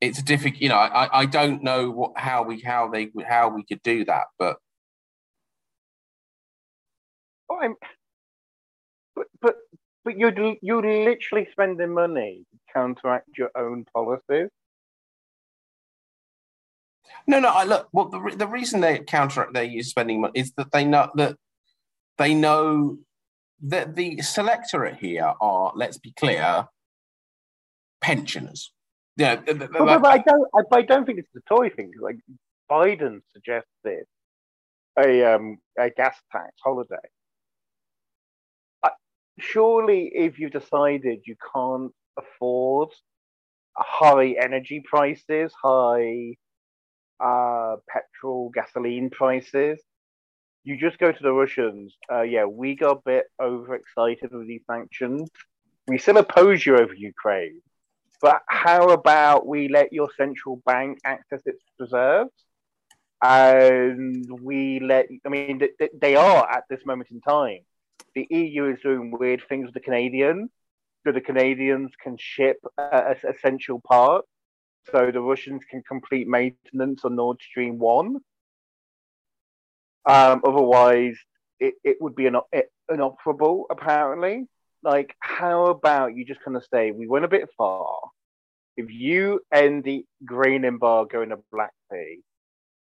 it's 0.00 0.18
a 0.18 0.24
difficult 0.24 0.62
you 0.62 0.68
know 0.68 0.76
i 0.76 1.20
i 1.20 1.26
don't 1.26 1.62
know 1.62 1.90
what 1.90 2.12
how 2.16 2.42
we 2.42 2.60
how 2.60 2.88
they 2.88 3.10
how 3.26 3.48
we 3.48 3.64
could 3.64 3.82
do 3.82 4.04
that 4.04 4.24
but 4.38 4.56
I'm, 7.60 7.74
but 9.14 9.26
but 9.40 9.56
but 10.04 10.16
you're 10.16 10.32
you're 10.62 10.82
literally 10.82 11.48
spending 11.52 11.94
money 11.94 12.44
to 12.50 12.58
counteract 12.72 13.28
your 13.36 13.50
own 13.56 13.84
policies. 13.94 14.48
No 17.26 17.40
no 17.40 17.48
i 17.48 17.64
look 17.64 17.88
well 17.92 18.08
the, 18.08 18.20
re- 18.20 18.34
the 18.34 18.46
reason 18.46 18.80
they 18.80 18.98
counter 18.98 19.48
they 19.52 19.64
use 19.64 19.88
spending 19.88 20.20
money 20.20 20.32
is 20.34 20.52
that 20.56 20.70
they 20.72 20.84
know 20.84 21.10
that 21.14 21.36
they 22.18 22.34
know 22.34 22.98
that 23.60 23.94
the 23.94 24.20
selectorate 24.22 24.96
here 24.96 25.32
are 25.40 25.72
let's 25.74 25.98
be 25.98 26.12
clear 26.12 26.66
pensioners 28.00 28.72
yeah 29.16 29.36
But, 29.36 29.58
but, 29.58 30.02
but 30.02 30.06
I 30.06 30.18
don't. 30.18 30.48
I, 30.54 30.62
but 30.68 30.78
I 30.78 30.82
don't 30.82 31.04
think 31.04 31.18
it's 31.18 31.28
a 31.36 31.54
toy 31.54 31.68
thing. 31.70 31.92
Like 32.00 32.16
Biden 32.70 33.20
suggested 33.34 34.06
a 34.98 35.34
um 35.34 35.58
a 35.78 35.90
gas 35.90 36.16
tax 36.30 36.52
holiday. 36.64 36.96
I, 38.82 38.90
surely, 39.38 40.10
if 40.14 40.38
you've 40.38 40.52
decided 40.52 41.20
you 41.26 41.36
can't 41.54 41.92
afford 42.18 42.90
high 43.76 44.34
energy 44.40 44.82
prices, 44.84 45.52
high 45.62 46.36
uh, 47.22 47.76
petrol, 47.88 48.50
gasoline 48.50 49.10
prices, 49.10 49.80
you 50.64 50.76
just 50.76 50.98
go 50.98 51.10
to 51.10 51.22
the 51.22 51.32
Russians. 51.32 51.94
Uh, 52.10 52.22
yeah, 52.22 52.44
we 52.44 52.74
got 52.76 52.98
a 52.98 53.00
bit 53.04 53.24
overexcited 53.40 54.32
with 54.32 54.46
these 54.46 54.62
sanctions. 54.66 55.28
We 55.88 55.98
still 55.98 56.18
oppose 56.18 56.64
you 56.64 56.76
over 56.76 56.94
Ukraine, 56.94 57.60
but 58.20 58.42
how 58.46 58.90
about 58.90 59.46
we 59.46 59.68
let 59.68 59.92
your 59.92 60.08
central 60.16 60.62
bank 60.64 60.98
access 61.04 61.42
its 61.44 61.62
reserves? 61.78 62.30
And 63.20 64.26
we 64.40 64.80
let, 64.80 65.06
I 65.24 65.28
mean, 65.28 65.60
th- 65.60 65.72
th- 65.78 65.92
they 66.00 66.16
are 66.16 66.48
at 66.48 66.64
this 66.68 66.84
moment 66.84 67.10
in 67.10 67.20
time. 67.20 67.60
The 68.14 68.26
EU 68.30 68.66
is 68.66 68.80
doing 68.82 69.10
weird 69.10 69.42
things 69.48 69.66
with 69.66 69.74
the 69.74 69.80
Canadians, 69.80 70.50
so 71.04 71.12
the 71.12 71.20
Canadians 71.20 71.92
can 72.00 72.16
ship 72.18 72.58
uh, 72.78 73.14
essential 73.28 73.80
parts, 73.80 74.28
so 74.90 75.10
the 75.12 75.20
Russians 75.20 75.62
can 75.70 75.82
complete 75.82 76.26
maintenance 76.26 77.04
on 77.04 77.16
Nord 77.16 77.38
Stream 77.40 77.78
1. 77.78 78.16
Um, 80.04 80.40
otherwise, 80.44 81.16
it, 81.60 81.74
it 81.84 81.96
would 82.00 82.16
be 82.16 82.26
ino- 82.26 82.48
inoperable, 82.92 83.66
apparently. 83.70 84.46
Like, 84.82 85.14
how 85.20 85.66
about 85.66 86.16
you 86.16 86.24
just 86.24 86.42
kind 86.42 86.56
of 86.56 86.64
say, 86.72 86.90
we 86.90 87.06
went 87.06 87.24
a 87.24 87.28
bit 87.28 87.48
far. 87.56 87.98
If 88.76 88.90
you 88.90 89.40
end 89.52 89.84
the 89.84 90.04
grain 90.24 90.64
embargo 90.64 91.22
in 91.22 91.28
the 91.28 91.42
Black 91.52 91.72
Sea, 91.90 92.20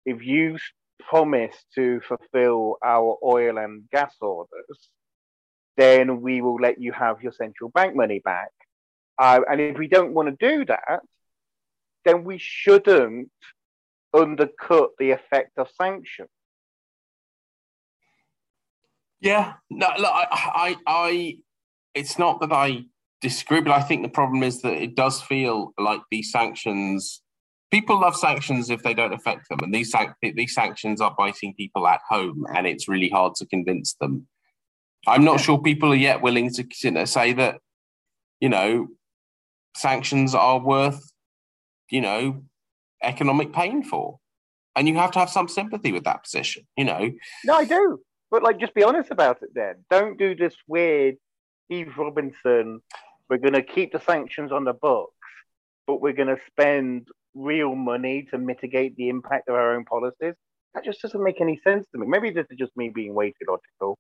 if 0.05 0.25
you 0.25 0.59
promise 1.01 1.55
to 1.75 2.01
fulfill 2.01 2.79
our 2.83 3.19
oil 3.23 3.59
and 3.59 3.89
gas 3.91 4.15
orders, 4.21 4.89
then 5.77 6.23
we 6.23 6.41
will 6.41 6.57
let 6.57 6.81
you 6.81 6.93
have 6.93 7.23
your 7.23 7.33
central 7.33 7.71
bank 7.71 7.95
money 7.95 8.21
back. 8.25 8.51
Uh, 9.19 9.41
and 9.49 9.61
if 9.61 9.79
we 9.79 9.89
don't 9.89 10.13
want 10.13 10.29
to 10.29 10.49
do 10.49 10.65
that, 10.65 11.01
then 12.07 12.25
we 12.25 12.39
shouldn't 12.39 13.31
undercut 14.15 14.91
the 14.99 15.11
effect 15.11 15.59
of 15.59 15.69
sanctions. 15.71 16.31
Yeah, 19.21 19.55
no, 19.69 19.89
look, 19.99 20.11
I, 20.11 20.27
I, 20.33 20.77
I, 20.87 21.37
it's 21.95 22.19
not 22.19 22.41
that 22.41 22.53
I 22.53 22.85
disagree, 23.21 23.61
but 23.61 23.73
I 23.73 23.83
think 23.83 24.03
the 24.03 24.09
problem 24.09 24.43
is 24.43 24.63
that 24.63 24.75
it 24.75 24.95
does 24.95 25.21
feel 25.21 25.75
like 25.79 26.01
these 26.11 26.31
sanctions. 26.31 27.23
People 27.71 28.01
love 28.01 28.17
sanctions 28.17 28.71
if 28.71 28.83
they 28.83 28.95
don't 28.95 29.13
affect 29.13 29.49
them, 29.51 29.59
and 29.63 29.75
these 29.75 29.95
these 30.23 30.55
sanctions 30.55 31.01
are 31.01 31.15
biting 31.19 31.53
people 31.55 31.87
at 31.87 32.01
home, 32.09 32.47
and 32.55 32.67
it's 32.67 32.89
really 32.89 33.11
hard 33.11 33.35
to 33.35 33.47
convince 33.47 33.95
them 34.01 34.29
I'm 35.07 35.25
not 35.25 35.41
sure 35.41 35.61
people 35.61 35.93
are 35.93 35.97
yet 35.97 36.21
willing 36.21 36.51
to 36.55 36.67
you 36.83 36.91
know, 36.91 37.05
say 37.05 37.33
that, 37.35 37.61
you 38.41 38.49
know, 38.49 38.89
sanctions 39.77 40.35
are 40.35 40.59
worth, 40.59 41.01
you 41.91 42.01
know, 42.01 42.43
economic 43.03 43.53
pain 43.53 43.83
for. 43.83 44.19
And 44.75 44.87
you 44.87 44.95
have 44.97 45.13
to 45.13 45.19
have 45.19 45.31
some 45.31 45.49
sympathy 45.49 45.93
with 45.93 46.05
that 46.05 46.25
position, 46.25 46.67
you 46.77 46.85
know. 46.85 47.11
No, 47.45 47.55
I 47.55 47.65
do. 47.65 48.01
But 48.31 48.43
like, 48.43 48.61
just 48.61 48.75
be 48.75 48.83
honest 48.83 49.11
about 49.11 49.43
it 49.43 49.51
then. 49.55 49.77
Don't 49.91 50.19
do 50.19 50.35
this 50.35 50.55
weird 50.69 51.17
Heath 51.69 51.89
Robinson. 51.97 52.83
We're 53.31 53.39
going 53.39 53.55
to 53.55 53.63
keep 53.63 53.93
the 53.93 54.01
sanctions 54.01 54.53
on 54.53 54.65
the 54.65 54.75
books, 54.75 55.15
but 55.87 56.01
we're 56.01 56.13
going 56.13 56.29
to 56.29 56.41
spend 56.51 57.09
real 57.35 57.75
money 57.75 58.27
to 58.31 58.39
mitigate 58.39 58.97
the 58.97 59.09
impact 59.09 59.49
of 59.49 59.55
our 59.55 59.75
own 59.75 59.85
policies. 59.85 60.35
That 60.75 60.85
just 60.85 61.01
doesn't 61.01 61.23
make 61.23 61.41
any 61.41 61.59
sense 61.65 61.87
to 61.93 61.99
me. 61.99 62.07
Maybe 62.07 62.31
this 62.31 62.47
is 62.51 62.59
just 62.59 62.77
me 62.77 62.91
being 62.91 63.15
way 63.15 63.31
too 63.31 63.47
logical. 63.49 63.99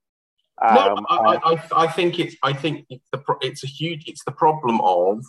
Um, 0.62 0.74
no, 0.74 1.06
I, 1.10 1.36
I, 1.36 1.68
I, 1.84 1.86
think 1.86 2.18
it's. 2.18 2.34
I 2.42 2.52
think 2.52 2.86
it's 2.88 3.04
the. 3.12 3.22
It's 3.42 3.62
a 3.62 3.66
huge. 3.66 4.04
It's 4.06 4.24
the 4.24 4.32
problem 4.32 4.80
of, 4.80 5.22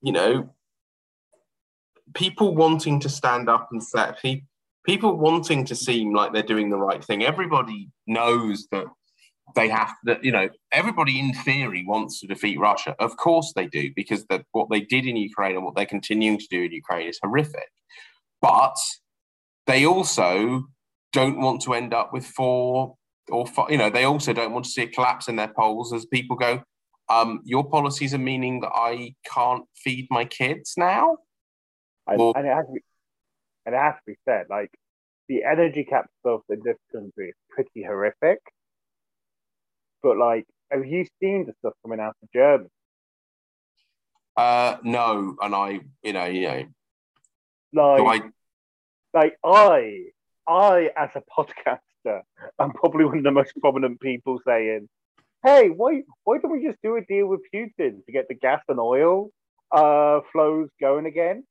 you 0.00 0.12
know, 0.12 0.50
people 2.14 2.54
wanting 2.54 3.00
to 3.00 3.08
stand 3.08 3.48
up 3.48 3.68
and 3.70 3.82
say 3.82 4.44
people 4.84 5.16
wanting 5.16 5.64
to 5.64 5.74
seem 5.74 6.14
like 6.14 6.32
they're 6.32 6.42
doing 6.42 6.70
the 6.70 6.76
right 6.76 7.02
thing. 7.04 7.24
Everybody 7.24 7.90
knows 8.06 8.66
that 8.70 8.86
they 9.54 9.68
have 9.68 9.92
that 10.04 10.24
you 10.24 10.32
know 10.32 10.48
everybody 10.72 11.20
in 11.20 11.34
theory 11.34 11.84
wants 11.86 12.20
to 12.20 12.26
defeat 12.26 12.58
Russia. 12.58 12.94
Of 12.98 13.16
course 13.16 13.52
they 13.54 13.66
do 13.66 13.90
because 13.94 14.24
that 14.26 14.44
what 14.52 14.68
they 14.70 14.80
did 14.80 15.06
in 15.06 15.16
Ukraine 15.16 15.56
and 15.56 15.64
what 15.64 15.74
they're 15.74 15.86
continuing 15.86 16.38
to 16.38 16.46
do 16.50 16.62
in 16.62 16.72
Ukraine 16.72 17.08
is 17.08 17.18
horrific. 17.22 17.68
But 18.40 18.76
they 19.66 19.86
also 19.86 20.64
don't 21.12 21.40
want 21.40 21.62
to 21.62 21.74
end 21.74 21.94
up 21.94 22.12
with 22.12 22.26
four 22.26 22.96
or 23.30 23.46
five, 23.46 23.70
you 23.70 23.78
know 23.78 23.90
they 23.90 24.04
also 24.04 24.32
don't 24.32 24.52
want 24.52 24.64
to 24.64 24.70
see 24.70 24.82
a 24.82 24.86
collapse 24.86 25.28
in 25.28 25.36
their 25.36 25.52
polls 25.54 25.92
as 25.92 26.06
people 26.06 26.36
go. 26.36 26.62
Um, 27.10 27.40
your 27.44 27.68
policies 27.68 28.14
are 28.14 28.18
meaning 28.18 28.60
that 28.60 28.72
I 28.74 29.14
can't 29.30 29.64
feed 29.76 30.06
my 30.10 30.24
kids 30.24 30.74
now. 30.78 31.18
And, 32.06 32.18
well, 32.18 32.32
and, 32.36 32.46
it 32.46 32.54
has 32.54 32.66
to 32.66 32.72
be, 32.72 32.80
and 33.66 33.74
it 33.74 33.78
has 33.78 33.94
to 33.94 34.02
be 34.06 34.16
said, 34.24 34.46
like 34.50 34.70
the 35.28 35.44
energy 35.44 35.84
cap 35.84 36.06
stuff 36.20 36.42
in 36.50 36.60
this 36.64 36.76
country 36.92 37.28
is 37.28 37.34
pretty 37.48 37.82
horrific. 37.82 38.40
But 40.02 40.18
like, 40.18 40.46
have 40.70 40.84
you 40.84 41.06
seen 41.20 41.46
the 41.46 41.54
stuff 41.60 41.72
coming 41.82 42.00
out 42.00 42.14
of 42.22 42.28
Germany? 42.32 42.68
Uh, 44.36 44.76
no, 44.82 45.36
and 45.40 45.54
I, 45.54 45.80
you 46.02 46.12
know, 46.12 46.26
you 46.26 46.42
know, 46.42 46.64
like, 47.72 48.24
I... 49.14 49.18
like 49.18 49.36
I, 49.44 50.04
I 50.46 50.90
as 50.96 51.10
a 51.14 51.22
podcaster, 51.22 52.20
I'm 52.58 52.72
probably 52.72 53.04
one 53.06 53.18
of 53.18 53.24
the 53.24 53.30
most 53.30 53.54
prominent 53.60 54.00
people 54.00 54.40
saying, 54.46 54.88
"Hey, 55.42 55.68
why, 55.68 56.02
why 56.24 56.38
don't 56.38 56.52
we 56.52 56.66
just 56.66 56.82
do 56.82 56.96
a 56.96 57.00
deal 57.00 57.28
with 57.28 57.40
Putin 57.54 58.04
to 58.04 58.12
get 58.12 58.28
the 58.28 58.34
gas 58.34 58.60
and 58.68 58.78
oil 58.78 59.30
uh, 59.72 60.20
flows 60.32 60.68
going 60.80 61.06
again?" 61.06 61.44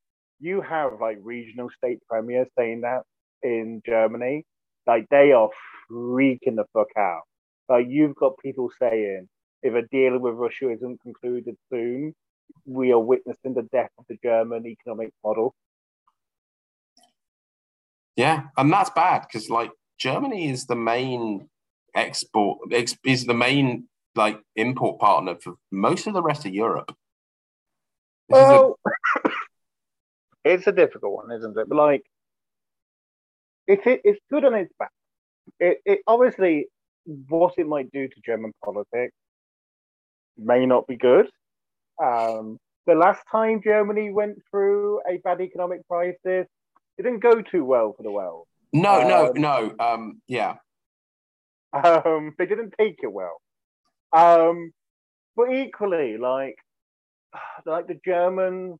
You 0.43 0.61
have 0.61 0.99
like 0.99 1.17
regional 1.21 1.69
state 1.77 1.99
premiers 2.09 2.47
saying 2.57 2.81
that 2.81 3.03
in 3.43 3.81
Germany, 3.85 4.45
like 4.85 5.07
they 5.09 5.31
are 5.31 5.49
freaking 5.89 6.57
the 6.57 6.65
fuck 6.73 6.89
out. 6.97 7.21
Like 7.69 7.85
you've 7.87 8.15
got 8.15 8.37
people 8.39 8.69
saying 8.77 9.29
if 9.61 9.73
a 9.73 9.87
deal 9.87 10.19
with 10.19 10.33
Russia 10.33 10.69
isn't 10.69 11.01
concluded 11.01 11.55
soon, 11.71 12.13
we 12.65 12.91
are 12.91 12.99
witnessing 12.99 13.53
the 13.53 13.67
death 13.71 13.91
of 13.97 14.03
the 14.09 14.17
German 14.21 14.67
economic 14.67 15.11
model. 15.23 15.55
Yeah, 18.17 18.43
and 18.57 18.71
that's 18.71 18.89
bad 18.89 19.21
because 19.21 19.49
like 19.49 19.71
Germany 19.97 20.49
is 20.49 20.65
the 20.65 20.75
main 20.75 21.47
export 21.95 22.59
is 23.05 23.25
the 23.25 23.33
main 23.33 23.87
like 24.15 24.39
import 24.57 24.99
partner 24.99 25.35
for 25.41 25.53
most 25.71 26.05
of 26.05 26.13
the 26.13 26.21
rest 26.21 26.45
of 26.45 26.53
Europe. 26.53 26.93
This 28.27 28.37
well. 28.37 28.77
It's 30.43 30.67
a 30.67 30.71
difficult 30.71 31.13
one, 31.13 31.31
isn't 31.31 31.57
it? 31.57 31.69
But 31.69 31.75
like, 31.75 32.03
it's 33.67 33.85
it, 33.85 34.01
it's 34.03 34.19
good 34.29 34.45
on 34.45 34.55
its 34.55 34.73
back. 34.77 34.91
It, 35.59 35.77
it 35.85 35.99
obviously 36.07 36.67
what 37.05 37.53
it 37.57 37.67
might 37.67 37.91
do 37.91 38.07
to 38.07 38.15
German 38.25 38.53
politics 38.63 39.13
may 40.37 40.65
not 40.65 40.87
be 40.87 40.95
good. 40.95 41.27
Um, 42.01 42.57
the 42.85 42.95
last 42.95 43.21
time 43.31 43.61
Germany 43.63 44.11
went 44.11 44.37
through 44.49 45.01
a 45.09 45.17
bad 45.17 45.41
economic 45.41 45.87
crisis, 45.87 46.17
it 46.97 47.03
didn't 47.03 47.19
go 47.19 47.41
too 47.41 47.63
well 47.63 47.93
for 47.95 48.03
the 48.03 48.11
world. 48.11 48.47
No, 48.71 49.01
um, 49.01 49.07
no, 49.07 49.31
no. 49.35 49.75
Um, 49.79 50.21
yeah. 50.27 50.55
Um, 51.73 52.35
they 52.37 52.45
didn't 52.45 52.73
take 52.77 52.99
it 53.01 53.11
well. 53.11 53.41
Um, 54.11 54.71
but 55.35 55.51
equally, 55.51 56.17
like, 56.17 56.55
like 57.65 57.87
the 57.87 57.99
Germans 58.05 58.79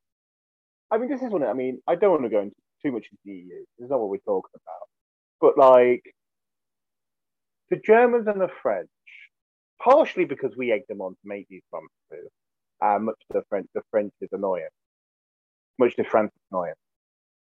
I 0.94 1.00
mean, 1.00 1.10
this 1.10 1.24
is 1.24 1.32
what 1.32 1.42
I 1.42 1.54
mean. 1.54 1.82
I 1.88 1.96
don't 1.96 2.12
want 2.12 2.24
to 2.24 2.30
go 2.30 2.42
into 2.42 2.56
too 2.86 2.92
much 2.92 3.08
into 3.12 3.22
the 3.26 3.32
EU. 3.32 3.66
This 3.80 3.86
is 3.86 3.90
not 3.90 4.00
what 4.00 4.10
we're 4.10 4.18
talking 4.18 4.52
about. 4.54 4.88
But 5.42 5.58
like 5.58 6.04
the 7.72 7.78
Germans 7.78 8.28
and 8.28 8.40
the 8.40 8.50
French, 8.62 8.90
partially 9.82 10.26
because 10.26 10.56
we 10.56 10.72
egged 10.72 10.90
them 10.90 11.02
on 11.02 11.14
to 11.14 11.20
make 11.26 11.48
these 11.50 11.64
promises, 11.72 12.30
uh, 12.80 13.00
much 13.00 13.16
to 13.32 13.40
the 13.40 13.44
French, 13.50 13.68
the 13.74 13.82
French 13.90 14.12
is 14.22 14.30
annoying, 14.34 14.68
much 15.80 15.96
to 15.96 16.04
France 16.04 16.32
is 16.36 16.42
annoying. 16.52 16.76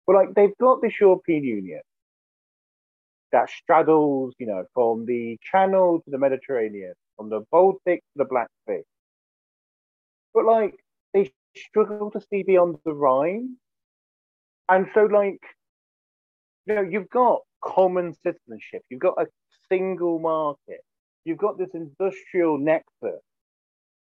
But 0.08 0.16
like 0.16 0.34
they've 0.36 0.58
got 0.62 0.82
this 0.82 0.94
European 1.02 1.44
Union 1.44 1.82
that 3.34 3.50
straddles, 3.50 4.36
you 4.40 4.48
know, 4.48 4.64
from 4.74 5.06
the 5.06 5.38
Channel 5.52 6.00
to 6.06 6.12
the 6.12 6.18
Mediterranean, 6.18 6.94
from 7.18 7.30
the 7.30 7.42
Baltic 7.52 8.00
to 8.00 8.18
the 8.24 8.26
Black 8.26 8.48
Sea. 8.70 8.84
But 10.34 10.46
like 10.46 10.80
they 11.14 11.34
struggle 11.56 12.12
to 12.12 12.22
see 12.22 12.44
beyond 12.44 12.78
the 12.86 12.94
Rhine. 12.94 13.58
And 14.70 14.88
so, 14.94 15.02
like, 15.02 15.42
you 16.66 16.76
know, 16.76 16.82
you've 16.82 17.10
got 17.10 17.42
common 17.64 18.14
citizenship, 18.14 18.84
you've 18.90 19.02
got 19.02 19.22
a 19.22 19.28
single 19.70 20.20
market, 20.20 20.82
you've 21.26 21.38
got 21.38 21.58
this 21.58 21.70
industrial 21.74 22.58
nexus 22.58 23.22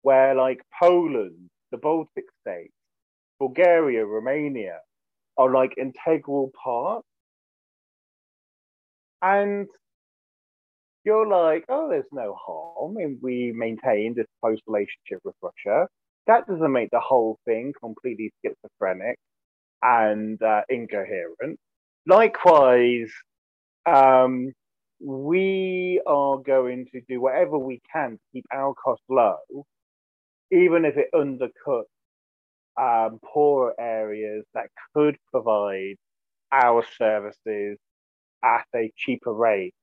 where, 0.03 0.35
like, 0.35 0.61
Poland, 0.81 1.49
the 1.71 1.79
Baltic 1.79 2.25
states, 2.41 2.73
Bulgaria, 3.39 4.05
Romania 4.05 4.81
are 5.37 5.51
like 5.53 5.75
integral 5.79 6.51
parts. 6.63 7.07
And 9.23 9.69
you're 11.05 11.27
like, 11.27 11.65
oh, 11.69 11.89
there's 11.89 12.05
no 12.13 12.35
harm 12.35 12.99
in 12.99 13.19
we 13.23 13.53
maintain 13.53 14.15
this 14.15 14.27
close 14.41 14.59
relationship 14.67 15.21
with 15.25 15.35
Russia 15.43 15.89
that 16.29 16.47
doesn't 16.47 16.73
make 16.73 16.91
the 16.91 17.01
whole 17.01 17.39
thing 17.45 17.73
completely 17.81 18.33
schizophrenic 18.45 19.19
and 19.83 20.41
uh, 20.43 20.63
incoherent. 20.69 21.59
Likewise, 22.07 23.11
um, 23.87 24.53
we 25.01 26.01
are 26.07 26.39
going 26.39 26.87
to 26.93 27.01
do 27.09 27.21
whatever 27.21 27.59
we 27.59 27.81
can 27.93 28.13
to 28.13 28.19
keep 28.33 28.45
our 28.53 28.75
costs 28.75 29.05
low, 29.09 29.39
even 30.53 30.85
if 30.85 30.97
it 30.97 31.09
undercuts 31.15 31.85
um, 32.79 33.19
poorer 33.25 33.75
areas 33.81 34.45
that 34.55 34.67
could 34.95 35.17
provide 35.33 35.97
our 36.53 36.85
services 36.97 37.79
at 38.45 38.67
a 38.75 38.93
cheaper 38.97 39.33
rate. 39.33 39.75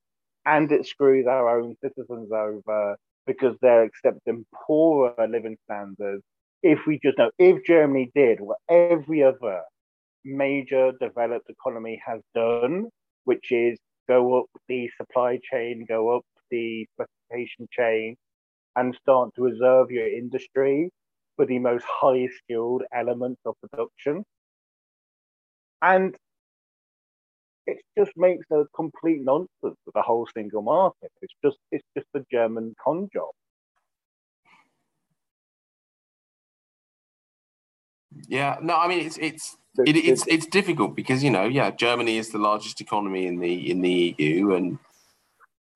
And 0.44 0.70
it 0.70 0.86
screws 0.86 1.26
our 1.26 1.58
own 1.58 1.74
citizens 1.82 2.30
over 2.32 2.96
because 3.26 3.56
they're 3.60 3.82
accepting 3.82 4.46
poorer 4.54 5.26
living 5.28 5.56
standards 5.64 6.22
if 6.62 6.80
we 6.86 6.98
just 7.02 7.18
know 7.18 7.30
if 7.38 7.64
Germany 7.64 8.10
did 8.14 8.40
what 8.40 8.58
every 8.68 9.22
other 9.22 9.62
major 10.24 10.92
developed 11.00 11.48
economy 11.48 12.00
has 12.04 12.20
done, 12.34 12.86
which 13.24 13.52
is 13.52 13.78
go 14.08 14.40
up 14.40 14.46
the 14.68 14.90
supply 14.96 15.38
chain, 15.50 15.84
go 15.88 16.16
up 16.16 16.24
the 16.50 16.86
specification 16.94 17.68
chain, 17.70 18.16
and 18.76 18.94
start 19.02 19.30
to 19.34 19.42
reserve 19.42 19.90
your 19.90 20.06
industry 20.06 20.90
for 21.36 21.46
the 21.46 21.58
most 21.58 21.84
high 21.88 22.28
skilled 22.38 22.82
elements 22.92 23.40
of 23.44 23.54
production. 23.60 24.24
And 25.82 26.16
it 27.66 27.78
just 27.98 28.12
makes 28.16 28.46
a 28.50 28.64
complete 28.74 29.22
nonsense 29.22 29.48
of 29.62 29.92
the 29.94 30.02
whole 30.02 30.28
single 30.34 30.62
market. 30.62 31.10
It's 31.20 31.34
just 31.44 31.58
it's 31.70 31.86
just 31.96 32.06
a 32.14 32.20
German 32.30 32.74
con 32.82 33.08
job. 33.12 33.30
Yeah, 38.28 38.58
no, 38.62 38.76
I 38.76 38.88
mean 38.88 39.06
it's 39.06 39.18
it's 39.18 39.56
it, 39.84 39.96
it's 39.96 40.26
it's 40.26 40.46
difficult 40.46 40.96
because 40.96 41.22
you 41.22 41.30
know, 41.30 41.44
yeah, 41.44 41.70
Germany 41.70 42.18
is 42.18 42.30
the 42.30 42.38
largest 42.38 42.80
economy 42.80 43.26
in 43.26 43.38
the 43.38 43.70
in 43.70 43.80
the 43.80 44.14
EU, 44.18 44.54
and 44.54 44.78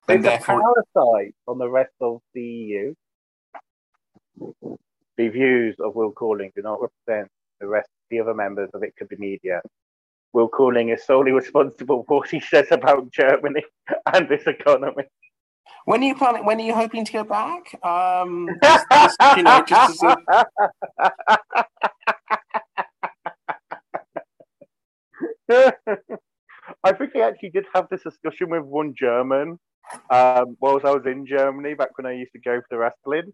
and 0.07 0.25
therefore 0.25 0.59
a 0.59 0.83
parasite 0.95 1.35
on 1.47 1.57
the 1.57 1.69
rest 1.69 1.93
of 2.01 2.21
the 2.33 2.41
EU. 2.41 2.93
The 5.17 5.27
views 5.27 5.75
of 5.79 5.95
Will 5.95 6.11
Calling 6.11 6.51
do 6.55 6.61
not 6.63 6.79
represent 6.81 7.29
the 7.59 7.67
rest 7.67 7.87
of 7.89 8.09
the 8.09 8.19
other 8.19 8.33
members 8.33 8.69
of 8.73 8.81
It 8.81 8.95
Could 8.97 9.09
Be 9.09 9.17
Media. 9.17 9.61
Will 10.33 10.47
Calling 10.47 10.89
is 10.89 11.03
solely 11.05 11.31
responsible 11.31 12.03
for 12.07 12.19
what 12.19 12.29
he 12.29 12.39
says 12.39 12.67
about 12.71 13.11
Germany 13.11 13.63
and 14.13 14.27
this 14.27 14.47
economy. 14.47 15.03
When 15.85 16.01
are 16.01 16.05
you 16.05 16.15
planning? 16.15 16.45
When 16.45 16.59
are 16.59 16.63
you 16.63 16.73
hoping 16.73 17.05
to 17.05 17.11
go 17.11 17.23
back? 17.23 17.73
Um, 17.83 18.49
just, 18.63 18.85
just, 18.91 19.37
you 19.37 19.43
know, 19.43 19.63
just 19.67 20.03
as 20.03 20.17
a, 20.99 21.65
I 26.83 26.93
think 26.93 27.15
I 27.15 27.21
actually 27.21 27.49
did 27.49 27.65
have 27.73 27.87
this 27.89 28.03
discussion 28.03 28.49
with 28.49 28.63
one 28.63 28.93
German 28.97 29.59
um, 30.09 30.57
whilst 30.59 30.85
I 30.85 30.91
was 30.91 31.05
in 31.05 31.25
Germany 31.25 31.73
back 31.73 31.97
when 31.97 32.05
I 32.05 32.13
used 32.13 32.31
to 32.33 32.39
go 32.39 32.59
for 32.59 32.67
the 32.69 32.77
wrestling. 32.77 33.33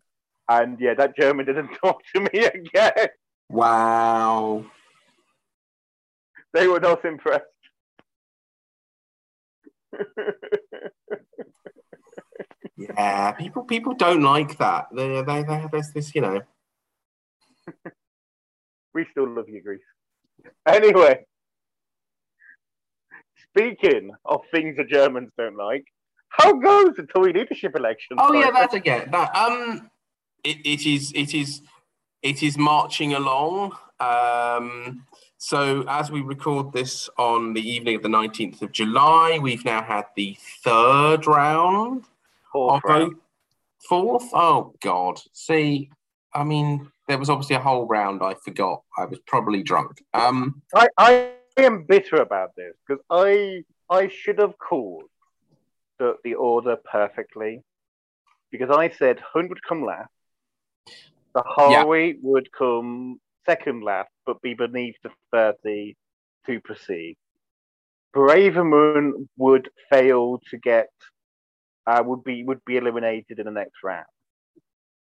And 0.49 0.79
yeah, 0.79 0.93
that 0.95 1.17
German 1.17 1.45
didn't 1.45 1.69
talk 1.83 2.01
to 2.15 2.21
me 2.21 2.45
again. 2.45 3.07
wow. 3.49 4.65
They 6.53 6.67
were 6.67 6.79
not 6.79 7.03
impressed. 7.05 7.45
Yeah, 12.77 13.31
people 13.31 13.63
people 13.63 13.95
don't 13.95 14.21
like 14.21 14.57
that. 14.59 14.87
They 14.95 15.21
they, 15.23 15.43
they 15.43 15.65
there's 15.71 15.91
this, 15.91 16.13
you 16.13 16.21
know. 16.21 16.41
we 18.93 19.05
still 19.11 19.27
love 19.27 19.49
you, 19.49 19.63
Greece. 19.63 19.81
Anyway, 20.65 21.25
speaking 23.57 24.11
of 24.25 24.41
things 24.51 24.77
the 24.77 24.83
Germans 24.83 25.31
don't 25.37 25.57
like, 25.57 25.85
how 26.29 26.53
goes 26.53 26.95
the 26.95 27.03
Tory 27.03 27.33
leadership 27.33 27.75
election? 27.75 28.17
Oh 28.19 28.33
yeah, 28.33 28.51
that's 28.51 28.73
again 28.73 29.09
that 29.11 29.35
um, 29.35 29.89
it, 30.43 30.57
it 30.65 30.85
is 30.85 31.11
it 31.15 31.33
is 31.33 31.61
it 32.21 32.43
is 32.43 32.57
marching 32.57 33.13
along. 33.13 33.75
Um, 33.99 35.05
so 35.37 35.83
as 35.87 36.11
we 36.11 36.21
record 36.21 36.73
this 36.73 37.09
on 37.17 37.53
the 37.53 37.67
evening 37.67 37.95
of 37.95 38.03
the 38.03 38.09
nineteenth 38.09 38.61
of 38.61 38.71
July, 38.71 39.39
we've 39.41 39.65
now 39.65 39.81
had 39.81 40.05
the 40.15 40.37
third 40.63 41.25
round 41.25 42.05
Fourth 42.51 42.83
round. 42.83 43.15
Fourth? 43.87 44.29
Oh 44.33 44.73
God! 44.81 45.19
See, 45.33 45.89
I 46.33 46.43
mean, 46.43 46.91
there 47.07 47.17
was 47.17 47.29
obviously 47.29 47.55
a 47.55 47.59
whole 47.59 47.87
round 47.87 48.21
I 48.21 48.35
forgot. 48.35 48.83
I 48.97 49.05
was 49.05 49.19
probably 49.27 49.63
drunk. 49.63 50.03
Um, 50.13 50.61
I, 50.75 50.87
I 50.97 51.31
am 51.57 51.83
bitter 51.83 52.17
about 52.17 52.55
this 52.55 52.73
because 52.87 53.03
I 53.09 53.63
I 53.89 54.09
should 54.09 54.39
have 54.39 54.57
called 54.57 55.09
the, 55.99 56.15
the 56.23 56.35
order 56.35 56.75
perfectly 56.75 57.61
because 58.51 58.69
I 58.69 58.89
said 58.89 59.19
Hunt 59.19 59.49
would 59.49 59.63
come 59.63 59.83
last, 59.83 60.09
Zahawi 61.35 62.17
would 62.21 62.51
come 62.51 63.19
second 63.45 63.83
last, 63.83 64.09
but 64.25 64.41
be 64.41 64.53
beneath 64.53 64.95
the 65.03 65.11
thirty 65.31 65.95
to 66.45 66.59
proceed. 66.61 67.15
Braverman 68.15 69.27
would 69.37 69.69
fail 69.89 70.39
to 70.49 70.57
get 70.57 70.89
uh, 71.85 72.03
would 72.05 72.23
be 72.23 72.43
would 72.43 72.63
be 72.65 72.77
eliminated 72.77 73.39
in 73.39 73.45
the 73.45 73.51
next 73.51 73.83
round. 73.83 74.05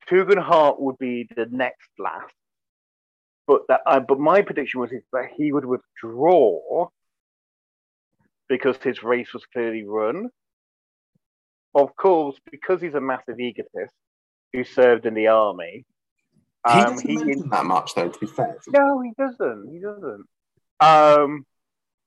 Tugendhat 0.10 0.80
would 0.80 0.98
be 1.00 1.28
the 1.36 1.48
next 1.50 1.90
last, 1.98 2.34
but 3.48 3.62
that 3.68 3.82
uh, 3.86 4.00
but 4.00 4.20
my 4.20 4.42
prediction 4.42 4.80
was 4.82 4.92
that 5.14 5.30
he 5.38 5.52
would 5.52 5.66
withdraw 5.66 6.88
because 8.48 8.78
his 8.78 9.04
race 9.04 9.34
was 9.34 9.46
clearly 9.54 9.84
run. 9.84 10.30
Of 11.74 11.96
course, 11.96 12.38
because 12.50 12.82
he's 12.82 12.94
a 12.94 13.02
massive 13.02 13.40
egotist 13.40 13.94
who 14.54 14.64
served 14.64 15.06
in 15.06 15.14
the 15.14 15.28
army. 15.28 15.86
he 16.68 16.80
um, 16.80 16.96
doesn't 16.96 17.14
mention 17.14 17.50
that 17.50 17.66
much, 17.66 17.96
though. 17.96 18.08
To 18.08 18.20
be 18.20 18.28
fair, 18.28 18.58
no, 18.68 19.02
he 19.02 19.12
doesn't. 19.18 19.70
He 19.72 19.80
doesn't. 19.80 20.26
Um, 20.80 21.46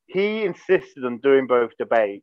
he 0.07 0.45
insisted 0.45 1.05
on 1.05 1.19
doing 1.19 1.47
both 1.47 1.71
debate 1.79 2.23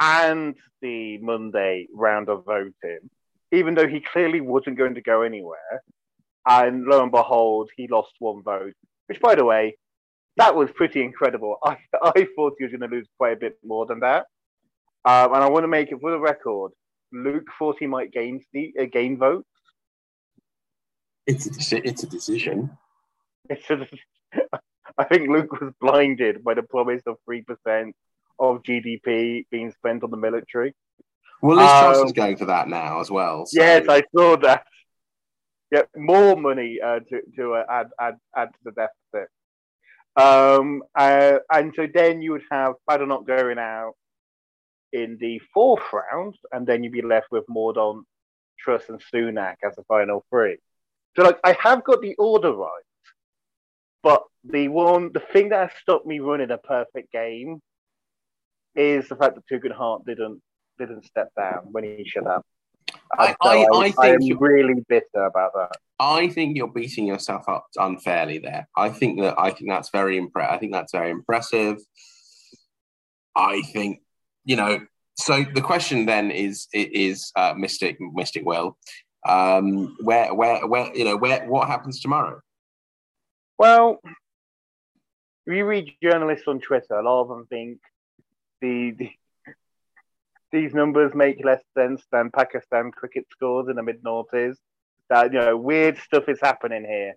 and 0.00 0.56
the 0.80 1.18
Monday 1.18 1.86
round 1.92 2.30
of 2.30 2.44
voting, 2.46 3.10
even 3.52 3.74
though 3.74 3.86
he 3.86 4.00
clearly 4.00 4.40
wasn't 4.40 4.78
going 4.78 4.94
to 4.94 5.02
go 5.02 5.22
anywhere. 5.22 5.82
And 6.46 6.84
lo 6.86 7.02
and 7.02 7.10
behold, 7.12 7.70
he 7.76 7.86
lost 7.88 8.12
one 8.18 8.42
vote, 8.42 8.74
which, 9.06 9.20
by 9.20 9.34
the 9.34 9.44
way, 9.44 9.76
that 10.36 10.54
was 10.54 10.70
pretty 10.74 11.02
incredible. 11.02 11.58
I, 11.64 11.76
I 12.02 12.26
thought 12.34 12.54
he 12.58 12.64
was 12.64 12.72
going 12.72 12.88
to 12.88 12.94
lose 12.96 13.08
quite 13.18 13.34
a 13.34 13.40
bit 13.40 13.58
more 13.64 13.86
than 13.86 14.00
that. 14.00 14.26
Um, 15.04 15.34
and 15.34 15.42
I 15.44 15.48
want 15.48 15.64
to 15.64 15.68
make 15.68 15.92
it 15.92 16.00
for 16.00 16.10
the 16.10 16.18
record. 16.18 16.72
Luke 17.12 17.46
thought 17.58 17.76
he 17.80 17.86
might 17.86 18.12
gain 18.12 18.42
the 18.52 18.72
uh, 18.80 18.84
gain 18.84 19.18
votes. 19.18 19.48
it's 21.26 21.46
a 21.46 21.50
deci- 21.50 21.82
it's 21.84 22.02
a 22.02 22.06
decision. 22.06 22.70
It's 23.48 23.66
just- 23.66 23.92
I 24.98 25.04
think 25.04 25.28
Luke 25.28 25.60
was 25.60 25.72
blinded 25.80 26.44
by 26.44 26.54
the 26.54 26.62
promise 26.62 27.02
of 27.06 27.16
three 27.24 27.42
percent 27.42 27.94
of 28.38 28.62
GDP 28.62 29.44
being 29.50 29.72
spent 29.72 30.02
on 30.04 30.10
the 30.10 30.16
military. 30.16 30.74
Well, 31.42 31.56
Liz 31.56 31.66
Truss 31.68 31.98
Um, 31.98 32.06
is 32.06 32.12
going 32.12 32.36
for 32.36 32.44
that 32.46 32.68
now 32.68 33.00
as 33.00 33.10
well. 33.10 33.46
so- 33.46 33.60
Yes, 33.60 33.86
I 33.88 34.02
saw 34.16 34.36
that. 34.38 34.64
Yeah, 35.70 35.82
more 35.96 36.36
money 36.36 36.78
uh, 36.84 37.00
to 37.00 37.22
to 37.36 37.54
uh, 37.54 37.64
add 37.70 37.88
add 38.00 38.16
add 38.36 38.48
to 38.48 38.58
the 38.64 38.72
deficit. 38.72 39.30
Um, 40.16 40.82
uh, 40.96 41.38
and 41.52 41.72
so 41.76 41.86
then 41.92 42.20
you 42.22 42.32
would 42.32 42.42
have 42.50 42.74
Badenoch 42.88 43.26
going 43.26 43.58
out 43.58 43.94
in 44.92 45.16
the 45.20 45.40
fourth 45.54 45.84
round, 45.92 46.34
and 46.52 46.66
then 46.66 46.82
you'd 46.82 46.92
be 46.92 47.02
left 47.02 47.28
with 47.30 47.44
Mordaunt, 47.48 48.02
Truss, 48.58 48.88
and 48.88 49.00
Sunak 49.12 49.56
as 49.64 49.76
the 49.76 49.84
final 49.84 50.24
three. 50.30 50.58
So, 51.16 51.22
like, 51.22 51.38
I 51.44 51.56
have 51.60 51.84
got 51.84 52.02
the 52.02 52.14
order 52.16 52.52
right, 52.52 52.82
but 54.02 54.24
the 54.44 54.68
one, 54.68 55.12
the 55.12 55.22
thing 55.32 55.50
that 55.50 55.70
has 55.70 55.80
stopped 55.80 56.06
me 56.06 56.18
running 56.18 56.50
a 56.50 56.58
perfect 56.58 57.12
game 57.12 57.60
is 58.74 59.08
the 59.08 59.16
fact 59.16 59.36
that 59.36 59.46
Tugendhat 59.46 60.04
didn't 60.06 60.42
didn't 60.78 61.04
step 61.04 61.28
down 61.36 61.68
when 61.70 61.84
he 61.84 62.04
should 62.04 62.26
have. 62.26 62.42
I- 63.18 63.36
so 63.42 63.48
I- 63.50 63.56
I 63.56 63.78
I, 63.78 63.90
think 63.90 63.98
am 64.14 64.20
you- 64.22 64.38
really 64.38 64.84
bitter 64.88 65.24
about 65.24 65.52
that. 65.54 65.72
I 65.98 66.28
think 66.28 66.56
you're 66.56 66.72
beating 66.72 67.06
yourself 67.06 67.48
up 67.48 67.66
unfairly 67.76 68.38
there. 68.38 68.66
I 68.76 68.88
think 68.88 69.20
that 69.20 69.34
I 69.38 69.50
think 69.50 69.68
that's 69.70 69.90
very 69.90 70.18
impre- 70.20 70.50
I 70.50 70.56
think 70.58 70.72
that's 70.72 70.92
very 70.92 71.10
impressive. 71.10 71.76
I 73.36 73.62
think 73.62 74.00
you 74.44 74.56
know. 74.56 74.80
So 75.18 75.44
the 75.44 75.60
question 75.60 76.06
then 76.06 76.30
is 76.30 76.66
is 76.72 77.30
uh, 77.36 77.52
Mystic 77.54 77.98
Mystic 78.00 78.44
Will, 78.46 78.78
um, 79.28 79.94
where 80.02 80.32
where 80.32 80.66
where 80.66 80.94
you 80.96 81.04
know 81.04 81.16
where 81.18 81.46
what 81.46 81.68
happens 81.68 82.00
tomorrow? 82.00 82.40
Well, 83.58 84.00
if 85.46 85.54
you 85.54 85.66
read 85.66 85.92
journalists 86.02 86.48
on 86.48 86.60
Twitter, 86.60 86.94
a 86.94 87.02
lot 87.02 87.22
of 87.22 87.28
them 87.28 87.46
think 87.46 87.78
the, 88.62 88.92
the 88.92 89.10
these 90.52 90.74
numbers 90.74 91.12
make 91.14 91.44
less 91.44 91.62
sense 91.76 92.02
than 92.10 92.30
Pakistan 92.30 92.90
cricket 92.90 93.26
scores 93.30 93.68
in 93.68 93.76
the 93.76 93.82
mid 93.82 94.02
noughties. 94.02 94.56
That 95.08 95.32
you 95.32 95.38
know, 95.38 95.56
weird 95.56 95.98
stuff 95.98 96.24
is 96.28 96.38
happening 96.40 96.84
here, 96.84 97.14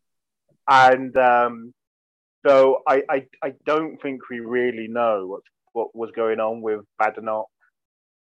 and 0.68 1.16
um, 1.18 1.74
so 2.46 2.82
I, 2.88 3.04
I 3.10 3.26
I 3.44 3.54
don't 3.66 4.02
think 4.02 4.30
we 4.30 4.40
really 4.40 4.88
know 4.88 5.28
what 5.28 5.42
what 5.74 5.96
was 5.96 6.12
going 6.12 6.40
on 6.40 6.62
with 6.62 6.82
Badenoch 7.00 7.48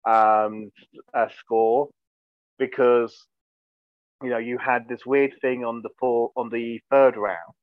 um, 0.04 0.70
uh, 1.14 1.28
score 1.38 1.90
because 2.58 3.26
you 4.22 4.30
know 4.30 4.38
you 4.38 4.58
had 4.58 4.88
this 4.88 5.06
weird 5.06 5.34
thing 5.40 5.64
on 5.64 5.82
the 5.82 5.90
four 5.98 6.32
on 6.36 6.48
the 6.50 6.80
third 6.90 7.16
round 7.16 7.54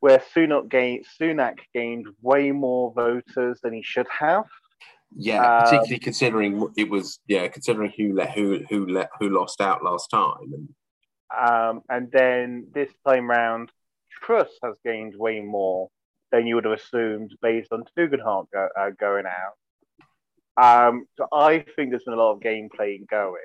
where 0.00 0.22
Sunak 0.34 0.68
gained 0.68 1.04
Sunak 1.20 1.58
gained 1.74 2.06
way 2.22 2.52
more 2.52 2.92
voters 2.92 3.60
than 3.62 3.72
he 3.72 3.82
should 3.82 4.06
have. 4.08 4.44
Yeah, 5.16 5.42
Um, 5.42 5.64
particularly 5.64 5.98
considering 5.98 6.72
it 6.76 6.88
was 6.88 7.18
yeah 7.26 7.48
considering 7.48 7.92
who 7.96 8.14
let 8.14 8.32
who 8.32 8.64
who 8.68 8.86
let 8.86 9.10
who 9.18 9.30
lost 9.30 9.60
out 9.60 9.82
last 9.82 10.08
time. 10.08 10.52
And 10.52 10.68
Um, 11.36 11.82
and 11.88 12.10
then 12.10 12.68
this 12.72 12.92
time 13.06 13.28
round, 13.28 13.70
Truss 14.22 14.50
has 14.62 14.74
gained 14.84 15.14
way 15.16 15.40
more 15.40 15.88
than 16.30 16.46
you 16.46 16.54
would 16.54 16.64
have 16.64 16.78
assumed 16.78 17.34
based 17.40 17.72
on 17.72 17.84
Tugendhat 17.96 18.46
go, 18.52 18.68
uh, 18.78 18.90
going 18.98 19.24
out. 19.26 19.56
Um, 20.56 21.06
so 21.16 21.26
I 21.32 21.64
think 21.76 21.90
there's 21.90 22.04
been 22.04 22.14
a 22.14 22.16
lot 22.16 22.32
of 22.32 22.40
gameplay 22.40 23.06
going. 23.08 23.40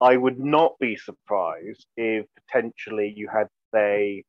I 0.00 0.16
would 0.16 0.40
not 0.40 0.78
be 0.80 0.96
surprised 0.96 1.86
if 1.96 2.26
potentially 2.46 3.12
you 3.14 3.28
had, 3.28 3.48
say, 3.74 4.24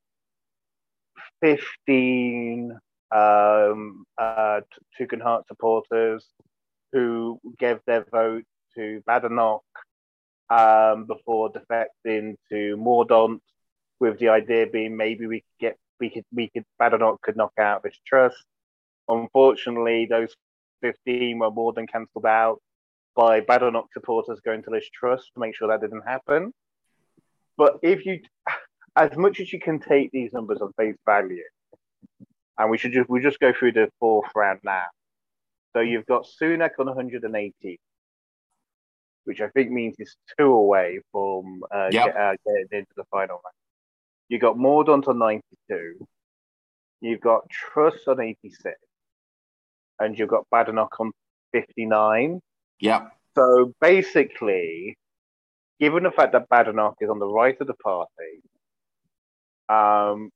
15 1.41 2.77
um, 3.11 4.05
uh, 4.17 4.61
Tugendhat 4.99 5.47
supporters 5.47 6.27
who 6.91 7.39
gave 7.57 7.79
their 7.85 8.05
vote 8.11 8.43
to 8.75 9.01
Badenoch 9.07 9.61
um, 10.49 11.05
before 11.05 11.51
defecting 11.51 12.35
to 12.49 12.77
Mordaunt, 12.77 13.39
with 13.99 14.19
the 14.19 14.29
idea 14.29 14.65
being 14.67 14.97
maybe 14.97 15.27
we 15.27 15.41
could 15.41 15.59
get 15.59 15.77
we 15.99 16.09
could 16.09 16.25
we 16.33 16.49
could 16.49 16.65
Badenoch 16.79 17.21
could 17.21 17.37
knock 17.37 17.53
out 17.59 17.83
this 17.83 17.97
Truss. 18.05 18.33
Unfortunately, 19.07 20.07
those 20.09 20.35
15 20.81 21.39
were 21.39 21.51
more 21.51 21.73
than 21.73 21.87
cancelled 21.87 22.25
out 22.25 22.59
by 23.15 23.41
Badenoch 23.41 23.87
supporters 23.93 24.39
going 24.43 24.63
to 24.63 24.71
Liz 24.71 24.89
Truss 24.89 25.29
to 25.33 25.39
make 25.39 25.55
sure 25.55 25.67
that 25.67 25.81
didn't 25.81 26.07
happen. 26.07 26.53
But 27.57 27.79
if 27.83 28.05
you, 28.05 28.21
as 28.95 29.15
much 29.15 29.39
as 29.39 29.53
you 29.53 29.59
can 29.59 29.79
take 29.79 30.11
these 30.11 30.33
numbers 30.33 30.61
on 30.61 30.73
face 30.73 30.97
value, 31.05 31.43
and 32.57 32.69
we 32.69 32.77
should 32.77 32.93
just 32.93 33.09
we 33.09 33.21
just 33.21 33.39
go 33.39 33.53
through 33.53 33.73
the 33.73 33.89
fourth 33.99 34.29
round 34.35 34.59
now. 34.63 34.85
So 35.73 35.79
you've 35.81 36.05
got 36.05 36.25
Sunak 36.25 36.71
on 36.79 36.87
180, 36.87 37.79
which 39.23 39.41
I 39.41 39.47
think 39.49 39.71
means 39.71 39.95
he's 39.97 40.15
two 40.37 40.51
away 40.51 40.99
from 41.11 41.63
uh, 41.73 41.89
Yep. 41.91 42.05
get, 42.05 42.17
uh, 42.17 42.35
getting 42.45 42.67
into 42.71 42.91
the 42.95 43.05
final 43.05 43.35
round. 43.35 43.55
You've 44.29 44.41
got 44.41 44.57
Mordaunt 44.57 45.07
on 45.07 45.17
92. 45.17 46.07
You've 47.01 47.21
got 47.21 47.49
Truss 47.49 48.07
on 48.07 48.19
86. 48.19 48.75
And 49.99 50.17
you've 50.17 50.29
got 50.29 50.45
Badenoch 50.49 50.99
on 50.99 51.11
59. 51.51 52.39
Yep. 52.79 53.11
So 53.35 53.73
basically, 53.79 54.97
given 55.79 56.03
the 56.03 56.11
fact 56.11 56.33
that 56.33 56.49
Badenoch 56.49 56.95
is 57.01 57.09
on 57.09 57.19
the 57.19 57.27
right 57.27 57.59
of 57.59 57.67
the 57.67 57.73
party, 57.75 58.41
um, 59.69 60.29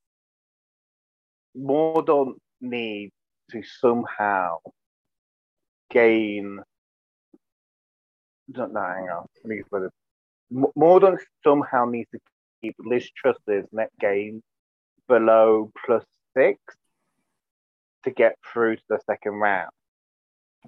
Mordaunt 1.57 2.35
needs 2.61 3.11
to 3.51 3.63
somehow 3.63 4.57
gain. 5.89 6.59
No, 8.47 8.65
no, 8.67 8.81
hang 8.81 9.09
on. 9.09 9.25
Let 9.43 9.45
me 9.45 9.63
it. 9.71 9.91
M- 10.51 10.65
Mordaunt 10.77 11.19
somehow 11.43 11.85
needs 11.85 12.09
to 12.11 12.19
keep 12.61 12.75
Liz 12.79 13.09
Truss's 13.11 13.67
net 13.71 13.91
gain 13.99 14.43
below 15.07 15.71
plus 15.85 16.03
six 16.35 16.59
to 18.03 18.11
get 18.11 18.37
through 18.51 18.77
to 18.77 18.83
the 18.89 18.99
second 19.05 19.33
round. 19.33 19.71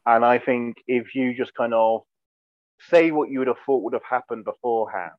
And 0.06 0.26
I 0.26 0.40
think 0.40 0.78
if 0.88 1.16
you 1.16 1.34
just 1.34 1.54
kind 1.54 1.74
of 1.74 2.02
say 2.90 3.12
what 3.12 3.30
you 3.30 3.40
would 3.40 3.48
have 3.48 3.58
thought 3.66 3.84
would 3.84 3.94
have 3.94 4.04
happened 4.04 4.46
beforehand, 4.46 5.14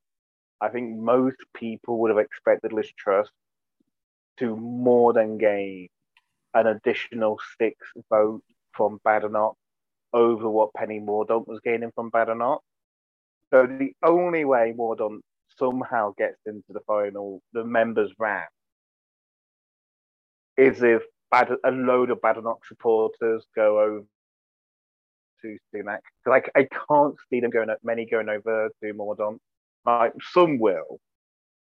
I 0.61 0.69
think 0.69 0.97
most 0.97 1.37
people 1.55 1.99
would 1.99 2.11
have 2.11 2.19
expected 2.19 2.73
Liz 2.73 2.91
Truss 2.97 3.29
to 4.39 4.57
more 4.57 5.13
than 5.13 5.39
gain 5.39 5.89
an 6.55 6.67
additional 6.67 7.39
six 7.59 7.77
votes 8.11 8.47
from 8.73 9.01
Badenoch 9.05 9.57
over 10.13 10.49
what 10.49 10.75
Penny 10.75 11.01
Mordaunt 11.01 11.47
was 11.47 11.61
gaining 11.65 11.93
from 11.95 12.11
Badenoch. 12.11 12.61
So 13.53 13.67
the 13.67 13.93
only 14.03 14.45
way 14.45 14.75
Mordaunt 14.77 15.21
somehow 15.59 16.13
gets 16.17 16.39
into 16.47 16.73
the 16.73 16.81
final, 16.87 17.43
the 17.53 17.65
members 17.65 18.13
round, 18.19 18.49
is 20.57 20.83
if 20.83 21.03
Bad- 21.31 21.59
a 21.65 21.71
load 21.71 22.11
of 22.11 22.21
Badenoch 22.21 22.65
supporters 22.67 23.47
go 23.55 23.81
over 23.81 24.05
to 25.43 25.59
Sunak. 25.75 26.01
Like 26.27 26.51
I 26.55 26.67
can't 26.89 27.15
see 27.31 27.41
them 27.41 27.51
going 27.51 27.69
many 27.83 28.07
going 28.07 28.29
over 28.29 28.71
to 28.83 28.95
Mordaunt. 28.95 29.39
Like 29.85 30.13
some 30.33 30.59
will, 30.59 31.01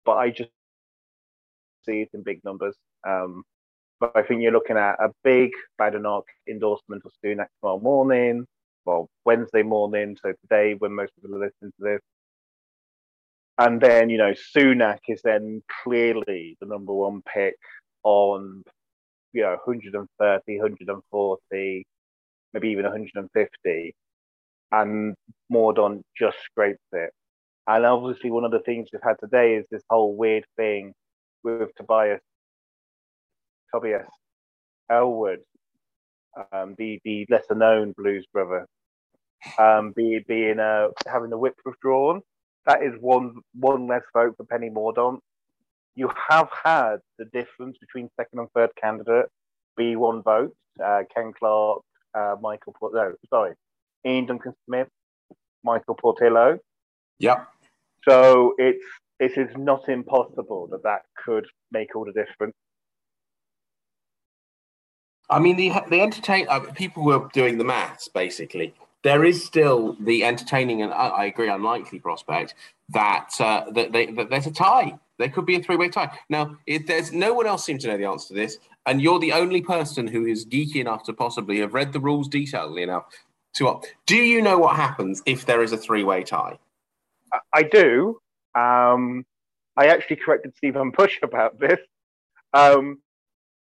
but 0.04 0.16
I 0.16 0.30
just 0.30 0.50
see 1.84 2.02
it 2.02 2.10
in 2.14 2.22
big 2.22 2.44
numbers. 2.44 2.76
Um, 3.06 3.44
but 4.00 4.12
I 4.14 4.22
think 4.22 4.42
you're 4.42 4.52
looking 4.52 4.76
at 4.76 4.96
a 5.00 5.10
big 5.24 5.50
Badenoch 5.80 6.24
endorsement 6.48 7.02
of 7.04 7.12
Sunak 7.24 7.46
tomorrow 7.60 7.80
morning, 7.80 8.46
well 8.84 9.08
Wednesday 9.24 9.62
morning. 9.62 10.16
So 10.22 10.32
today, 10.42 10.74
when 10.78 10.94
most 10.94 11.12
people 11.16 11.36
are 11.36 11.46
listening 11.46 11.72
to 11.78 11.84
this, 11.84 12.00
and 13.58 13.80
then 13.80 14.10
you 14.10 14.18
know 14.18 14.34
Sunak 14.56 14.98
is 15.08 15.20
then 15.22 15.62
clearly 15.84 16.56
the 16.60 16.66
number 16.66 16.92
one 16.92 17.22
pick 17.22 17.56
on 18.04 18.62
you 19.32 19.42
know 19.42 19.56
130, 19.64 20.58
140 20.58 21.86
maybe 22.56 22.68
even 22.68 22.84
150, 22.84 23.94
and 24.72 25.14
Mordaunt 25.52 26.02
just 26.18 26.38
scrapes 26.44 26.80
it. 26.92 27.10
And 27.66 27.84
obviously, 27.84 28.30
one 28.30 28.44
of 28.44 28.50
the 28.50 28.60
things 28.60 28.88
we've 28.92 29.02
had 29.02 29.16
today 29.20 29.56
is 29.56 29.66
this 29.70 29.82
whole 29.90 30.16
weird 30.16 30.44
thing 30.56 30.94
with 31.42 31.68
Tobias, 31.76 32.20
Tobias 33.72 34.08
Ellwood, 34.90 35.40
um, 36.52 36.74
the 36.78 37.00
the 37.04 37.26
lesser 37.28 37.54
known 37.54 37.92
blues 37.92 38.26
brother, 38.32 38.66
um, 39.58 39.92
be, 39.92 40.24
being 40.26 40.58
uh, 40.58 40.88
having 41.06 41.30
the 41.30 41.38
whip 41.38 41.54
withdrawn. 41.64 42.20
That 42.66 42.82
is 42.82 42.94
one 43.00 43.36
one 43.54 43.86
less 43.86 44.02
vote 44.12 44.36
for 44.36 44.44
Penny 44.44 44.70
Mordaunt. 44.70 45.20
You 45.94 46.10
have 46.28 46.48
had 46.64 46.96
the 47.18 47.24
difference 47.26 47.78
between 47.78 48.10
second 48.16 48.40
and 48.40 48.48
third 48.54 48.70
candidate 48.80 49.26
be 49.76 49.96
one 49.96 50.22
vote. 50.22 50.54
Uh, 50.82 51.02
Ken 51.14 51.32
Clarke, 51.38 51.82
uh, 52.14 52.36
Michael 52.40 52.74
Port- 52.78 52.94
no, 52.94 53.14
sorry, 53.30 53.54
Ian 54.04 54.26
Duncan 54.26 54.54
Smith, 54.66 54.88
Michael 55.64 55.94
Portillo. 55.94 56.58
Yep. 57.18 57.46
So 58.06 58.54
it's 58.58 58.84
it 59.18 59.36
is 59.38 59.48
not 59.56 59.88
impossible 59.88 60.68
that 60.70 60.82
that 60.82 61.02
could 61.24 61.46
make 61.72 61.96
all 61.96 62.04
the 62.04 62.12
difference. 62.12 62.54
I 65.28 65.38
mean, 65.38 65.56
the 65.56 65.72
the 65.88 66.00
entertain 66.00 66.46
uh, 66.48 66.60
people 66.74 67.04
were 67.04 67.28
doing 67.32 67.58
the 67.58 67.64
maths 67.64 68.08
basically. 68.08 68.74
There 69.02 69.24
is 69.24 69.44
still 69.44 69.96
the 70.00 70.24
entertaining 70.24 70.82
and 70.82 70.92
I, 70.92 71.08
I 71.08 71.24
agree 71.26 71.48
unlikely 71.48 72.00
prospect 72.00 72.54
that 72.90 73.30
uh, 73.40 73.70
that, 73.72 73.92
they, 73.92 74.06
that 74.06 74.30
there's 74.30 74.46
a 74.46 74.52
tie. 74.52 74.98
There 75.18 75.28
could 75.28 75.46
be 75.46 75.56
a 75.56 75.62
three 75.62 75.76
way 75.76 75.88
tie. 75.88 76.16
Now, 76.28 76.56
if 76.66 76.86
there's 76.86 77.12
no 77.12 77.32
one 77.34 77.46
else 77.46 77.64
seems 77.64 77.82
to 77.82 77.88
know 77.88 77.96
the 77.96 78.04
answer 78.04 78.28
to 78.28 78.34
this, 78.34 78.58
and 78.84 79.00
you're 79.00 79.18
the 79.18 79.32
only 79.32 79.62
person 79.62 80.06
who 80.06 80.26
is 80.26 80.46
geeky 80.46 80.76
enough 80.76 81.04
to 81.04 81.12
possibly 81.12 81.60
have 81.60 81.74
read 81.74 81.92
the 81.92 82.00
rules 82.00 82.28
detailedly 82.28 82.82
enough 82.82 83.04
to. 83.54 83.68
uh, 83.68 83.80
Do 84.06 84.16
you 84.16 84.42
know 84.42 84.58
what 84.58 84.76
happens 84.76 85.22
if 85.26 85.46
there 85.46 85.62
is 85.62 85.72
a 85.72 85.76
three 85.76 86.04
way 86.04 86.22
tie? 86.22 86.58
I, 87.32 87.38
I 87.54 87.62
do. 87.62 88.20
Um, 88.54 89.24
I 89.76 89.88
actually 89.88 90.16
corrected 90.16 90.54
Stephen 90.56 90.90
Bush 90.90 91.18
about 91.22 91.58
this. 91.58 91.78
Um, 92.52 93.00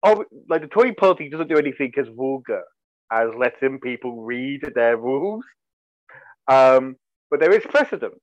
oh, 0.06 0.24
like 0.50 0.62
the 0.62 0.68
Tory 0.68 0.94
party 0.94 1.30
doesn't 1.30 1.50
do 1.50 1.58
anything 1.58 1.92
as 1.98 2.08
vulgar 2.16 2.64
as 3.12 3.30
letting 3.38 3.80
people 3.80 4.24
read 4.24 4.62
their 4.76 4.98
rules. 4.98 5.44
Um, 6.48 6.96
but 7.30 7.40
there 7.40 7.52
is 7.54 7.64
precedent. 7.68 8.14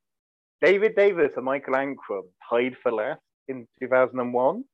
David 0.60 0.94
Davis 0.96 1.32
and 1.36 1.44
Michael 1.44 1.74
Ancram 1.74 2.22
tied 2.48 2.76
for 2.82 2.92
last 2.92 3.20
in 3.48 3.66
2001, 3.80 4.64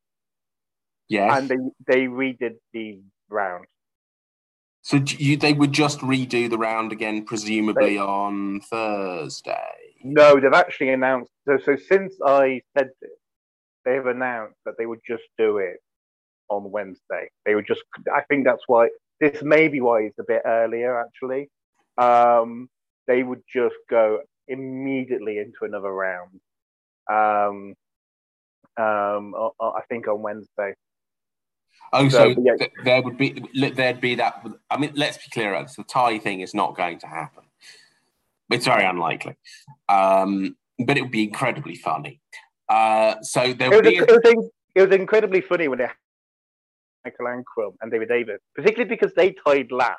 Yes. 1.08 1.38
and 1.38 1.48
they, 1.48 1.56
they 1.86 2.06
redid 2.06 2.56
the 2.74 3.00
round. 3.30 3.64
so 4.82 4.96
you, 4.96 5.36
they 5.38 5.54
would 5.54 5.72
just 5.72 6.00
redo 6.00 6.48
the 6.50 6.58
round 6.58 6.92
again, 6.92 7.24
presumably 7.24 7.98
on 7.98 8.60
Thursday. 8.60 9.74
No, 10.04 10.38
they've 10.38 10.52
actually 10.52 10.90
announced. 10.90 11.32
So, 11.46 11.58
so 11.64 11.76
since 11.76 12.14
I 12.24 12.60
said 12.76 12.90
this, 13.00 13.10
they've 13.86 14.04
announced 14.06 14.58
that 14.66 14.74
they 14.78 14.86
would 14.86 15.00
just 15.06 15.24
do 15.38 15.56
it 15.58 15.78
on 16.48 16.70
Wednesday. 16.70 17.30
They 17.44 17.54
would 17.54 17.66
just. 17.66 17.82
I 18.12 18.22
think 18.28 18.44
that's 18.44 18.62
why 18.66 18.88
this 19.20 19.42
may 19.42 19.68
be 19.68 19.80
why 19.80 20.02
it's 20.02 20.18
a 20.18 20.24
bit 20.26 20.42
earlier. 20.44 21.00
Actually, 21.00 21.50
um, 21.96 22.68
they 23.06 23.22
would 23.22 23.42
just 23.52 23.76
go 23.90 24.20
immediately 24.46 25.38
into 25.38 25.58
another 25.62 25.92
round. 25.92 26.40
Um, 27.10 27.74
um, 28.76 29.34
I, 29.60 29.64
I 29.64 29.80
think 29.88 30.08
on 30.08 30.22
Wednesday. 30.22 30.74
Oh, 31.92 32.08
So, 32.08 32.34
so 32.34 32.42
yeah. 32.42 32.56
th- 32.56 32.72
there 32.84 33.02
would 33.02 33.16
be 33.16 33.42
there'd 33.54 34.00
be 34.00 34.14
that. 34.16 34.44
I 34.70 34.76
mean, 34.76 34.92
let's 34.94 35.16
be 35.16 35.24
clear 35.32 35.54
about 35.54 35.68
this: 35.68 35.76
the 35.76 35.84
tie 35.84 36.18
thing 36.18 36.40
is 36.40 36.54
not 36.54 36.76
going 36.76 36.98
to 37.00 37.06
happen. 37.06 37.44
It's 38.50 38.66
very 38.66 38.84
unlikely, 38.84 39.36
um, 39.88 40.56
but 40.78 40.96
it 40.96 41.02
would 41.02 41.10
be 41.10 41.24
incredibly 41.24 41.76
funny. 41.76 42.20
Uh, 42.68 43.16
so 43.22 43.52
there 43.52 43.72
It 43.72 43.76
would 43.76 43.84
was, 43.84 43.94
be. 43.94 43.98
A, 43.98 44.02
it, 44.04 44.36
was, 44.36 44.50
it 44.74 44.88
was 44.88 44.96
incredibly 44.96 45.40
funny 45.40 45.68
when 45.68 45.78
they 45.78 45.84
had 45.84 45.96
Michael 47.04 47.26
Ancram 47.26 47.72
and 47.80 47.90
David 47.90 48.08
Davis, 48.08 48.38
particularly 48.54 48.88
because 48.88 49.12
they 49.14 49.34
tied 49.46 49.70
last. 49.70 49.96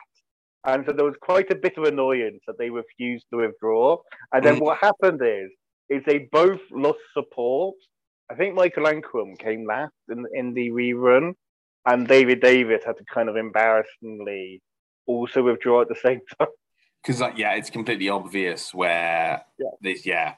And 0.66 0.84
so 0.86 0.92
there 0.92 1.06
was 1.06 1.16
quite 1.22 1.50
a 1.52 1.56
bit 1.56 1.78
of 1.78 1.86
annoyance 1.86 2.42
that 2.48 2.58
they 2.58 2.70
refused 2.70 3.26
to 3.32 3.38
withdraw. 3.38 3.98
And 4.34 4.44
then 4.44 4.58
Mm. 4.58 4.62
what 4.62 4.78
happened 4.80 5.22
is, 5.24 5.50
is 5.90 6.04
they 6.06 6.20
both 6.32 6.60
lost 6.72 7.00
support. 7.14 7.76
I 8.30 8.36
think 8.36 8.56
Michael 8.56 8.84
Ancram 8.84 9.40
came 9.40 9.66
last 9.66 9.94
in, 10.10 10.26
in 10.34 10.54
the 10.54 10.70
rerun, 10.70 11.34
and 11.86 12.08
David 12.08 12.42
Davis 12.42 12.84
had 12.86 12.98
to 12.98 13.06
kind 13.06 13.30
of 13.30 13.38
embarrassingly 13.38 14.62
also 15.08 15.42
withdraw 15.44 15.82
at 15.82 15.88
the 15.88 15.96
same 15.96 16.20
time. 16.38 16.50
because 17.02 17.22
like, 17.22 17.38
yeah, 17.38 17.54
it's 17.56 17.70
completely 17.70 18.10
obvious 18.10 18.74
where 18.74 19.44
Yeah. 19.58 19.70
this. 19.82 20.06
Yeah. 20.06 20.36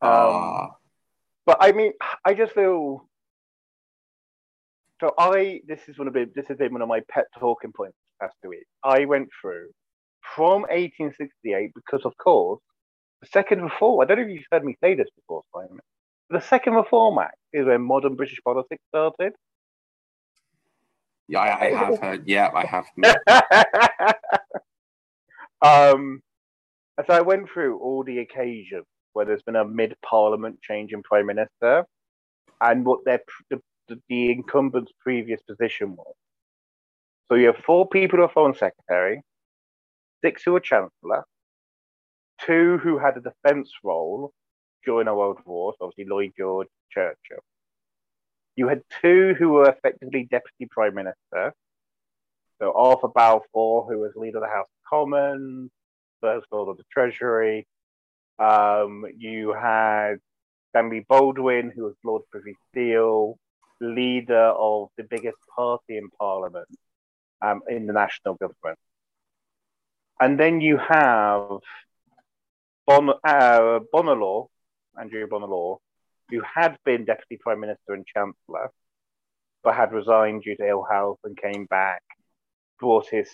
Um, 0.00 0.10
Ah, 0.10 0.70
But 1.46 1.58
I 1.60 1.72
mean, 1.72 1.92
I 2.24 2.34
just 2.34 2.52
feel. 2.54 3.08
So 5.00 5.12
I, 5.18 5.60
this 5.66 5.80
is 5.88 5.98
one 5.98 6.08
of 6.08 6.14
the, 6.14 6.30
this 6.34 6.46
has 6.48 6.58
been 6.58 6.72
one 6.72 6.82
of 6.82 6.88
my 6.88 7.00
pet 7.10 7.24
talking 7.38 7.72
points 7.72 7.96
past 8.20 8.34
two 8.42 8.50
weeks. 8.50 8.66
I 8.84 9.06
went 9.06 9.28
through 9.40 9.68
from 10.34 10.62
1868 10.62 11.72
because, 11.74 12.04
of 12.04 12.16
course, 12.16 12.60
the 13.20 13.28
Second 13.28 13.62
Reform. 13.62 14.00
I 14.00 14.04
don't 14.04 14.18
know 14.18 14.24
if 14.24 14.30
you've 14.30 14.44
heard 14.52 14.64
me 14.64 14.76
say 14.82 14.94
this 14.94 15.08
before, 15.16 15.42
Simon. 15.54 15.80
The 16.30 16.40
Second 16.40 16.74
Reform 16.74 17.18
Act 17.18 17.36
is 17.52 17.66
when 17.66 17.82
modern 17.82 18.14
British 18.14 18.40
politics 18.44 18.82
started. 18.88 19.32
yeah, 21.28 21.40
I, 21.40 21.66
I 21.66 21.70
have 21.84 21.98
heard. 21.98 22.26
Yeah, 22.26 22.50
I 22.54 22.64
have. 22.64 22.86
um, 25.62 26.20
so 27.06 27.12
I 27.12 27.20
went 27.20 27.50
through 27.50 27.78
all 27.78 28.04
the 28.04 28.20
occasions 28.20 28.86
where 29.12 29.24
there's 29.24 29.42
been 29.42 29.56
a 29.56 29.64
mid-parliament 29.64 30.60
change 30.62 30.92
in 30.92 31.02
prime 31.02 31.26
minister, 31.26 31.84
and 32.60 32.84
what 32.84 33.04
their 33.04 33.20
the, 33.50 33.60
the, 33.88 34.00
the 34.08 34.32
incumbent's 34.32 34.92
previous 35.00 35.40
position 35.42 35.96
was. 35.96 36.14
So 37.28 37.36
you 37.36 37.46
have 37.46 37.56
four 37.64 37.88
people 37.88 38.18
who 38.18 38.24
are 38.24 38.28
foreign 38.28 38.54
secretary, 38.54 39.22
six 40.22 40.42
who 40.44 40.54
are 40.56 40.60
chancellor, 40.60 41.24
two 42.40 42.78
who 42.78 42.98
had 42.98 43.16
a 43.16 43.20
defence 43.20 43.70
role 43.82 44.32
during 44.84 45.06
the 45.06 45.14
World 45.14 45.38
War, 45.46 45.74
so 45.78 45.86
obviously 45.86 46.10
Lloyd 46.10 46.32
George, 46.36 46.68
Churchill. 46.90 47.42
You 48.56 48.68
had 48.68 48.82
two 49.02 49.34
who 49.38 49.50
were 49.50 49.68
effectively 49.68 50.28
deputy 50.30 50.66
prime 50.70 50.94
minister. 50.94 51.54
So 52.60 52.72
Arthur 52.76 53.08
Balfour, 53.08 53.86
who 53.88 53.98
was 53.98 54.12
leader 54.14 54.38
of 54.38 54.44
the 54.44 54.48
House 54.48 54.68
of 54.68 54.88
Commons, 54.88 55.70
first 56.20 56.46
Lord 56.52 56.68
of 56.68 56.76
the 56.76 56.84
Treasury. 56.92 57.66
Um, 58.38 59.04
you 59.16 59.52
had 59.52 60.16
Stanley 60.70 61.04
Baldwin, 61.08 61.72
who 61.74 61.84
was 61.84 61.94
Lord 62.04 62.22
Privy 62.30 62.54
Seal, 62.74 63.38
leader 63.80 64.52
of 64.56 64.88
the 64.96 65.04
biggest 65.04 65.38
party 65.54 65.96
in 65.96 66.08
Parliament 66.18 66.68
um, 67.42 67.62
in 67.68 67.86
the 67.86 67.92
national 67.92 68.34
government. 68.34 68.78
And 70.20 70.38
then 70.38 70.60
you 70.60 70.78
have 70.78 71.58
bon, 72.86 73.10
uh, 73.24 73.80
Andrew 74.98 75.26
Bonar 75.26 75.48
Law, 75.48 75.78
who 76.30 76.40
had 76.42 76.78
been 76.84 77.04
Deputy 77.04 77.38
Prime 77.40 77.60
Minister 77.60 77.94
and 77.94 78.06
Chancellor, 78.06 78.70
but 79.62 79.74
had 79.74 79.92
resigned 79.92 80.42
due 80.42 80.56
to 80.56 80.68
ill 80.68 80.84
health 80.88 81.18
and 81.24 81.36
came 81.36 81.66
back, 81.66 82.02
brought 82.78 83.08
his, 83.08 83.28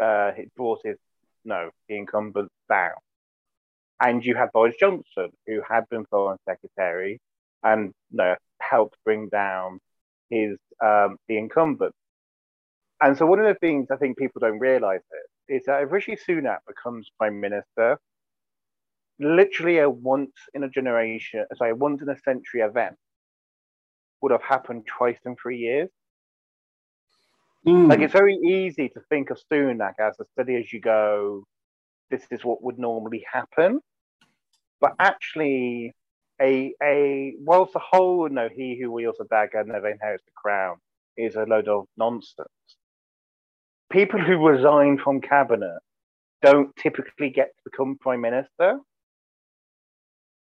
uh, 0.00 0.32
brought 0.56 0.80
his, 0.84 0.96
no, 1.44 1.70
the 1.88 1.96
incumbent 1.96 2.50
down. 2.68 2.94
And 4.00 4.24
you 4.24 4.34
had 4.34 4.52
Boris 4.52 4.76
Johnson, 4.78 5.30
who 5.46 5.60
had 5.68 5.88
been 5.90 6.06
Foreign 6.06 6.38
Secretary 6.48 7.20
and 7.62 7.92
no, 8.10 8.36
helped 8.70 8.96
bring 9.04 9.28
down 9.28 9.80
his 10.30 10.56
um, 10.82 11.16
the 11.28 11.36
incumbent. 11.38 11.94
And 13.02 13.16
so 13.16 13.26
one 13.26 13.40
of 13.40 13.46
the 13.46 13.58
things 13.58 13.88
I 13.90 13.96
think 13.96 14.18
people 14.18 14.40
don't 14.40 14.58
realise 14.58 15.02
is 15.48 15.64
that 15.66 15.82
if 15.82 15.90
Rishi 15.90 16.16
Sunak 16.16 16.58
becomes 16.66 17.10
Prime 17.18 17.40
Minister, 17.40 17.98
literally 19.18 19.78
a 19.78 19.88
once 19.88 20.32
in 20.54 20.64
a 20.64 20.68
generation, 20.68 21.44
sorry, 21.56 21.72
once 21.72 22.02
in 22.02 22.08
a 22.08 22.18
century 22.18 22.60
event 22.60 22.96
would 24.20 24.32
have 24.32 24.42
happened 24.42 24.86
twice 24.86 25.18
in 25.24 25.34
three 25.36 25.58
years. 25.58 25.88
Mm. 27.66 27.88
Like 27.88 28.00
it's 28.00 28.12
very 28.12 28.36
easy 28.36 28.88
to 28.90 29.00
think 29.08 29.30
of 29.30 29.38
Sunak 29.50 29.94
as 29.98 30.18
a 30.20 30.24
steady 30.32 30.56
as 30.56 30.72
you 30.72 30.80
go. 30.80 31.44
This 32.10 32.22
is 32.30 32.44
what 32.44 32.62
would 32.62 32.78
normally 32.78 33.24
happen, 33.30 33.80
but 34.80 34.94
actually, 34.98 35.94
a 36.40 36.74
a 36.82 37.34
whilst 37.38 37.72
the 37.72 37.80
whole 37.80 38.28
no 38.28 38.48
he 38.48 38.78
who 38.80 38.90
wields 38.90 39.18
a 39.20 39.24
dagger 39.24 39.62
never 39.64 39.90
inherits 39.90 40.24
the 40.24 40.32
crown 40.34 40.76
is 41.16 41.36
a 41.36 41.44
load 41.44 41.68
of 41.68 41.86
nonsense. 41.96 42.48
People 43.90 44.20
who 44.20 44.46
resign 44.46 44.98
from 44.98 45.20
cabinet 45.20 45.80
don't 46.42 46.74
typically 46.76 47.30
get 47.30 47.48
to 47.48 47.70
become 47.70 47.98
prime 48.00 48.20
minister. 48.20 48.78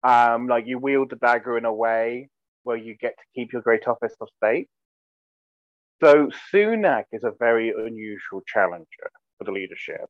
Um, 0.05 0.49
like 0.49 0.67
you 0.67 0.79
wield 0.79 1.11
the 1.11 1.17
dagger 1.17 1.59
in 1.59 1.65
a 1.65 1.73
way 1.73 2.29
where 2.65 2.77
you 2.77 2.97
get 2.97 3.17
to 3.19 3.25
keep 3.35 3.53
your 3.53 3.63
great 3.63 3.87
office 3.87 4.15
of 4.21 4.29
state. 4.37 4.69
So 6.03 6.31
Sunak 6.53 7.05
is 7.13 7.23
a 7.23 7.33
very 7.39 7.71
unusual 7.71 8.43
challenger 8.47 9.11
for 9.39 9.45
the 9.45 9.53
leadership. 9.53 10.09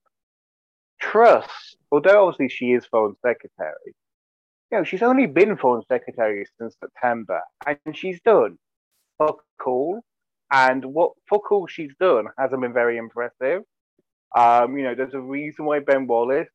Truss, 1.01 1.51
although 1.91 2.29
obviously 2.29 2.49
she 2.49 2.73
is 2.73 2.87
foreign 2.87 3.17
secretary, 3.21 3.95
you 4.73 4.79
know, 4.79 4.85
she's 4.85 5.03
only 5.03 5.27
been 5.27 5.57
foreign 5.57 5.85
secretary 5.87 6.47
since 6.59 6.75
September, 6.81 7.43
and 7.67 7.97
she's 7.97 8.21
done 8.23 8.59
fuck 9.19 9.45
all. 9.67 10.01
And 10.51 10.85
what 10.85 11.13
fuck 11.29 11.51
all 11.51 11.67
she's 11.67 11.93
done 11.99 12.27
hasn't 12.39 12.61
been 12.61 12.73
very 12.73 12.99
impressive. 12.99 13.63
Um, 14.35 14.77
you 14.77 14.85
know, 14.85 14.95
there's 14.95 15.15
a 15.15 15.21
reason 15.21 15.65
why 15.65 15.81
Ben 15.81 16.07
Wallace, 16.07 16.49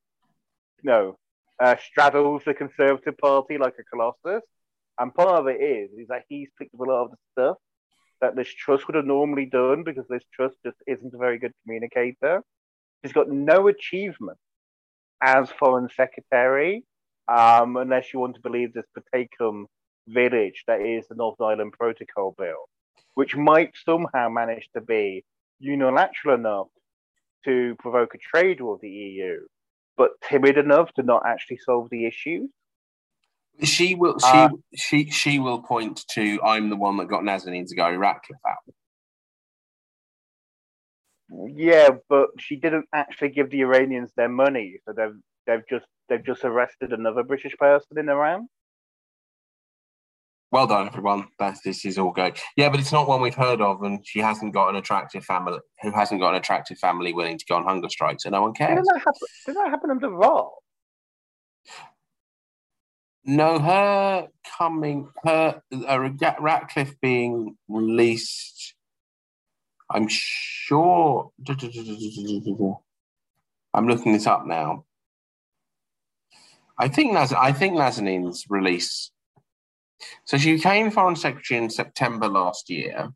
you 0.84 0.89
know, 0.89 1.18
uh, 1.59 1.76
straddles 1.84 2.43
the 2.45 2.53
Conservative 2.53 3.18
Party 3.18 3.57
like 3.57 3.76
a 3.80 3.84
colossus. 3.84 4.43
And 4.99 5.13
part 5.13 5.39
of 5.39 5.47
it 5.47 5.61
is 5.61 5.91
is 5.97 6.07
that 6.09 6.24
he's 6.28 6.49
picked 6.57 6.74
up 6.74 6.82
a 6.82 6.84
lot 6.84 7.05
of 7.05 7.11
the 7.11 7.18
stuff 7.32 7.57
that 8.22 8.36
Liz 8.36 8.47
Truss 8.47 8.86
would 8.88 8.95
have 8.95 9.05
normally 9.05 9.45
done 9.45 9.84
because 9.84 10.05
Liz 10.09 10.24
Truss 10.34 10.53
just 10.65 10.78
isn't 10.88 11.13
a 11.13 11.18
very 11.18 11.38
good 11.38 11.53
communicator. 11.63 12.41
She's 13.03 13.13
got 13.13 13.30
no 13.30 13.68
achievement 13.68 14.39
as 15.22 15.49
Foreign 15.51 15.89
Secretary, 15.95 16.84
um, 17.28 17.78
unless 17.78 18.13
you 18.13 18.19
want 18.19 18.36
to 18.36 18.41
believe 18.41 18.73
this 18.73 18.86
Potemkin 18.93 19.65
village 20.07 20.63
that 20.67 20.82
is 20.82 21.07
the 21.07 21.15
Northern 21.15 21.47
Ireland 21.47 21.73
Protocol 21.73 22.36
Bill, 22.38 22.69
which 23.15 23.36
might 23.36 23.73
somehow 23.86 24.30
manage 24.30 24.69
to 24.73 24.82
be 24.82 25.23
unilateral 25.59 26.36
enough 26.36 26.67
to 27.45 27.75
provoke 27.80 28.13
a 28.15 28.17
trade 28.17 28.61
war 28.61 28.73
with 28.73 28.82
the 28.82 28.89
EU 28.89 29.39
but 29.97 30.11
timid 30.21 30.57
enough 30.57 30.93
to 30.93 31.03
not 31.03 31.23
actually 31.25 31.57
solve 31.57 31.89
the 31.89 32.05
issues. 32.05 32.49
She 33.63 33.95
will. 33.95 34.19
She 34.19 34.28
uh, 34.28 34.49
she 34.75 35.09
she 35.09 35.39
will 35.39 35.63
point 35.63 36.05
to. 36.11 36.39
I'm 36.43 36.69
the 36.69 36.75
one 36.75 36.97
that 36.97 37.07
got 37.07 37.23
Nazanin 37.23 37.67
Zaghari 37.67 37.97
Ratcliffe 37.97 38.38
out. 38.47 38.57
Yeah, 41.55 41.89
but 42.07 42.28
she 42.38 42.55
didn't 42.55 42.86
actually 42.93 43.30
give 43.30 43.49
the 43.49 43.61
Iranians 43.61 44.11
their 44.15 44.30
money, 44.30 44.78
so 44.86 44.93
they've 44.93 45.17
they've 45.47 45.67
just 45.67 45.88
they've 46.09 46.25
just 46.25 46.43
arrested 46.43 46.93
another 46.93 47.23
British 47.23 47.55
person 47.57 47.97
in 47.97 48.09
Iran. 48.09 48.47
Well 50.49 50.67
done, 50.67 50.87
everyone. 50.87 51.27
That's 51.39 51.61
this 51.61 51.83
is 51.83 51.97
all 51.97 52.11
good. 52.11 52.39
Yeah, 52.55 52.69
but 52.69 52.79
it's 52.79 52.93
not 52.93 53.07
one 53.07 53.21
we've 53.21 53.35
heard 53.35 53.59
of, 53.59 53.83
and 53.83 54.05
she 54.07 54.19
hasn't 54.19 54.53
got 54.53 54.69
an 54.69 54.77
attractive 54.77 55.25
family. 55.25 55.59
Who 55.81 55.91
hasn't 55.91 56.21
got 56.21 56.29
an 56.29 56.35
attractive 56.35 56.77
family 56.77 57.11
willing 57.13 57.37
to 57.37 57.45
go 57.49 57.55
on 57.55 57.65
hunger 57.65 57.89
strike, 57.89 58.21
so 58.21 58.29
no 58.29 58.43
one 58.43 58.53
cares. 58.53 58.77
Did 58.77 58.85
that 58.85 58.99
happen, 58.99 59.27
did 59.45 59.55
that 59.57 59.69
happen 59.69 59.91
under 59.91 60.09
Raab? 60.09 60.47
No, 63.25 63.59
her 63.59 64.29
coming, 64.57 65.09
her 65.25 65.61
uh, 65.73 66.09
Ratcliffe 66.39 66.95
being 67.01 67.57
released. 67.67 68.73
I'm 69.91 70.07
sure. 70.07 71.31
I'm 73.73 73.87
looking 73.87 74.13
this 74.13 74.27
up 74.27 74.45
now. 74.45 74.85
I 76.80 76.88
think 76.88 77.13
Naz- 77.13 77.34
I 77.34 77.51
think 77.51 77.75
Nazanin's 77.75 78.45
release 78.49 79.11
so 80.25 80.38
she 80.38 80.55
became 80.55 80.91
Foreign 80.91 81.15
Secretary 81.15 81.57
in 81.57 81.69
September 81.69 82.28
last 82.28 82.69
year. 82.69 83.09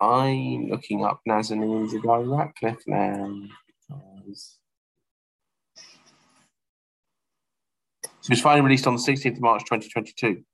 I'm 0.00 0.68
looking 0.68 1.04
up 1.04 1.20
Nazanin 1.28 1.90
Zaghari 1.90 2.36
Ratcliffe 2.36 2.84
now. 2.86 3.42
She 8.22 8.32
was 8.32 8.40
finally 8.40 8.62
released 8.62 8.86
on 8.86 8.94
the 8.94 9.00
16th 9.00 9.36
of 9.36 9.40
March 9.40 9.62
2022. 9.64 10.44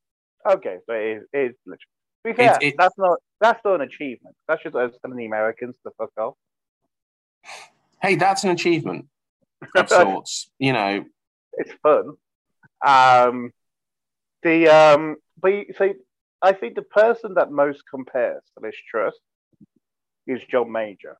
Okay, 0.46 0.76
so 0.86 0.94
it 0.94 1.16
is, 1.16 1.22
it 1.32 1.38
is 1.38 1.56
literally. 1.66 1.78
To 2.24 2.30
be 2.30 2.32
fair, 2.32 2.58
that's 2.78 2.94
not 2.96 3.18
that's 3.40 3.60
not 3.64 3.74
an 3.74 3.80
achievement. 3.82 4.34
That's 4.48 4.62
just 4.62 4.74
us 4.74 4.92
telling 5.02 5.18
the 5.18 5.26
Americans 5.26 5.76
to 5.84 5.92
fuck 5.98 6.10
off. 6.16 6.34
Hey, 8.00 8.14
that's 8.14 8.44
an 8.44 8.50
achievement 8.50 9.06
of 9.74 9.88
sorts. 9.90 10.50
You 10.58 10.72
know, 10.72 11.04
it's 11.56 11.72
fun. 11.82 12.14
Um, 12.84 13.50
the 14.42 14.68
um, 14.68 15.16
but 15.40 15.52
see, 15.78 15.94
I 16.42 16.52
think 16.52 16.74
the 16.74 16.82
person 16.82 17.34
that 17.34 17.50
most 17.50 17.82
compares 17.88 18.42
to 18.54 18.62
this 18.62 18.76
Truss 18.90 19.14
is 20.26 20.40
John 20.50 20.70
Major. 20.70 21.16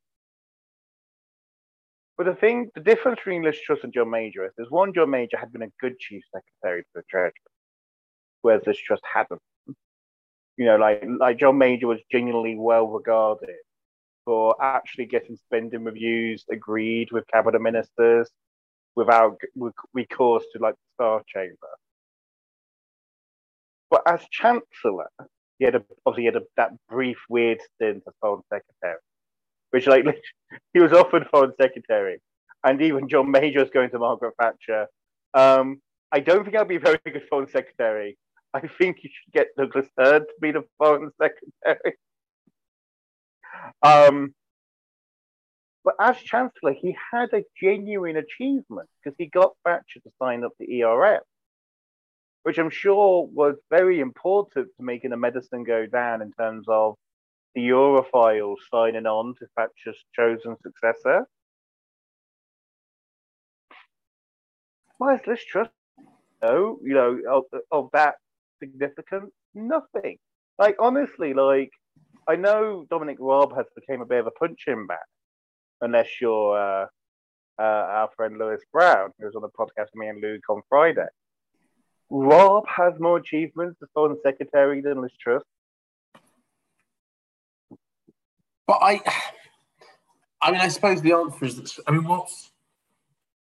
But 2.16 2.26
the 2.26 2.34
thing, 2.34 2.70
the 2.74 2.80
difference 2.80 3.18
between 3.18 3.42
Liz 3.42 3.58
Truss 3.60 3.80
and 3.82 3.92
John 3.92 4.08
Major 4.10 4.44
is, 4.44 4.52
is 4.58 4.70
one, 4.70 4.94
John 4.94 5.10
Major 5.10 5.36
had 5.36 5.52
been 5.52 5.62
a 5.62 5.72
good 5.80 5.98
chief 5.98 6.22
secretary 6.32 6.82
to 6.82 6.88
the 6.94 7.02
Treasury, 7.10 7.32
whereas 8.42 8.62
Liz 8.66 8.78
Truss 8.78 9.00
hadn't. 9.12 9.40
You 10.56 10.66
know, 10.66 10.76
like 10.76 11.02
like 11.18 11.38
John 11.38 11.58
Major 11.58 11.88
was 11.88 12.00
genuinely 12.12 12.56
well 12.56 12.86
regarded 12.86 13.56
for 14.24 14.54
actually 14.62 15.06
getting 15.06 15.36
spending 15.36 15.84
reviews 15.84 16.44
agreed 16.50 17.10
with 17.10 17.26
cabinet 17.26 17.60
ministers 17.60 18.30
without 18.96 19.38
recourse 19.92 20.44
to 20.52 20.58
like 20.60 20.74
the 20.74 20.94
Star 20.94 21.22
Chamber. 21.26 21.68
But 23.90 24.02
as 24.06 24.20
Chancellor, 24.30 25.10
he 25.58 25.64
had 25.64 25.76
a, 25.76 25.84
obviously 26.04 26.22
he 26.22 26.26
had 26.26 26.36
a, 26.36 26.42
that 26.56 26.72
brief 26.88 27.18
weird 27.28 27.60
stint 27.74 28.02
as 28.06 28.14
Foreign 28.20 28.42
Secretary, 28.52 28.98
which 29.70 29.86
like 29.86 30.04
he 30.72 30.80
was 30.80 30.92
offered 30.92 31.28
Foreign 31.30 31.52
Secretary, 31.60 32.20
and 32.64 32.80
even 32.82 33.08
John 33.08 33.30
Major 33.30 33.60
was 33.60 33.70
going 33.70 33.90
to 33.90 33.98
Margaret 33.98 34.34
Thatcher. 34.40 34.86
Um, 35.32 35.80
I 36.12 36.20
don't 36.20 36.44
think 36.44 36.56
I'll 36.56 36.64
be 36.64 36.76
a 36.76 36.80
very 36.80 36.98
good 37.04 37.22
Foreign 37.28 37.48
Secretary. 37.48 38.16
I 38.52 38.60
think 38.66 38.98
you 39.02 39.10
should 39.12 39.32
get 39.32 39.48
Douglas 39.56 39.88
Hurd 39.98 40.22
to 40.22 40.34
be 40.40 40.52
the 40.52 40.64
Foreign 40.78 41.10
Secretary. 41.20 41.96
Um, 43.82 44.34
but 45.84 45.94
as 46.00 46.16
Chancellor, 46.18 46.72
he 46.72 46.96
had 47.12 47.32
a 47.32 47.44
genuine 47.60 48.16
achievement 48.16 48.88
because 49.02 49.14
he 49.18 49.26
got 49.26 49.52
Thatcher 49.64 50.00
to 50.00 50.10
sign 50.18 50.44
up 50.44 50.52
the 50.58 50.82
ERM 50.82 51.20
which 52.44 52.58
I'm 52.58 52.70
sure 52.70 53.26
was 53.32 53.56
very 53.70 54.00
important 54.00 54.68
to 54.76 54.82
making 54.82 55.10
the 55.10 55.16
medicine 55.16 55.64
go 55.64 55.86
down 55.86 56.20
in 56.20 56.30
terms 56.32 56.66
of 56.68 56.94
the 57.54 57.62
Europhile 57.62 58.54
signing 58.70 59.06
on 59.06 59.34
to 59.38 59.46
Thatcher's 59.56 59.98
chosen 60.14 60.54
successor. 60.62 61.26
Why 64.98 65.14
is 65.14 65.20
Liz 65.26 65.42
Truss? 65.44 65.68
No, 66.42 66.78
you 66.82 66.92
know, 66.92 67.18
of, 67.30 67.44
of 67.72 67.88
that 67.94 68.16
significance, 68.62 69.32
nothing. 69.54 70.18
Like 70.58 70.76
honestly, 70.78 71.32
like 71.32 71.70
I 72.28 72.36
know 72.36 72.84
Dominic 72.90 73.16
Raab 73.20 73.56
has 73.56 73.66
become 73.74 74.02
a 74.02 74.06
bit 74.06 74.20
of 74.20 74.26
a 74.26 74.30
punching 74.32 74.86
bag, 74.86 74.98
unless 75.84 76.08
you're 76.20 76.58
uh, 76.58 76.86
uh, 77.58 77.62
our 77.62 78.10
friend 78.16 78.38
Lewis 78.38 78.62
Brown, 78.72 79.10
who 79.18 79.26
was 79.26 79.36
on 79.36 79.42
the 79.42 79.48
podcast 79.48 79.90
with 79.92 79.96
me 79.96 80.08
and 80.08 80.20
Luke 80.20 80.42
on 80.48 80.62
Friday. 80.68 81.06
Raab 82.10 82.64
has 82.68 82.94
more 82.98 83.18
achievements 83.18 83.78
as 83.82 83.88
foreign 83.94 84.16
secretary 84.22 84.80
than 84.80 85.00
Liz 85.00 85.12
Truss. 85.20 85.42
But 88.66 88.78
I, 88.80 89.00
I 90.40 90.50
mean, 90.50 90.60
I 90.60 90.68
suppose 90.68 91.02
the 91.02 91.12
answer 91.12 91.44
is 91.44 91.56
that. 91.56 91.72
I 91.86 91.92
mean, 91.92 92.04
what's 92.04 92.50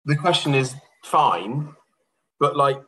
the 0.05 0.15
question 0.15 0.55
is 0.55 0.75
fine, 1.03 1.75
but 2.39 2.57
like, 2.57 2.81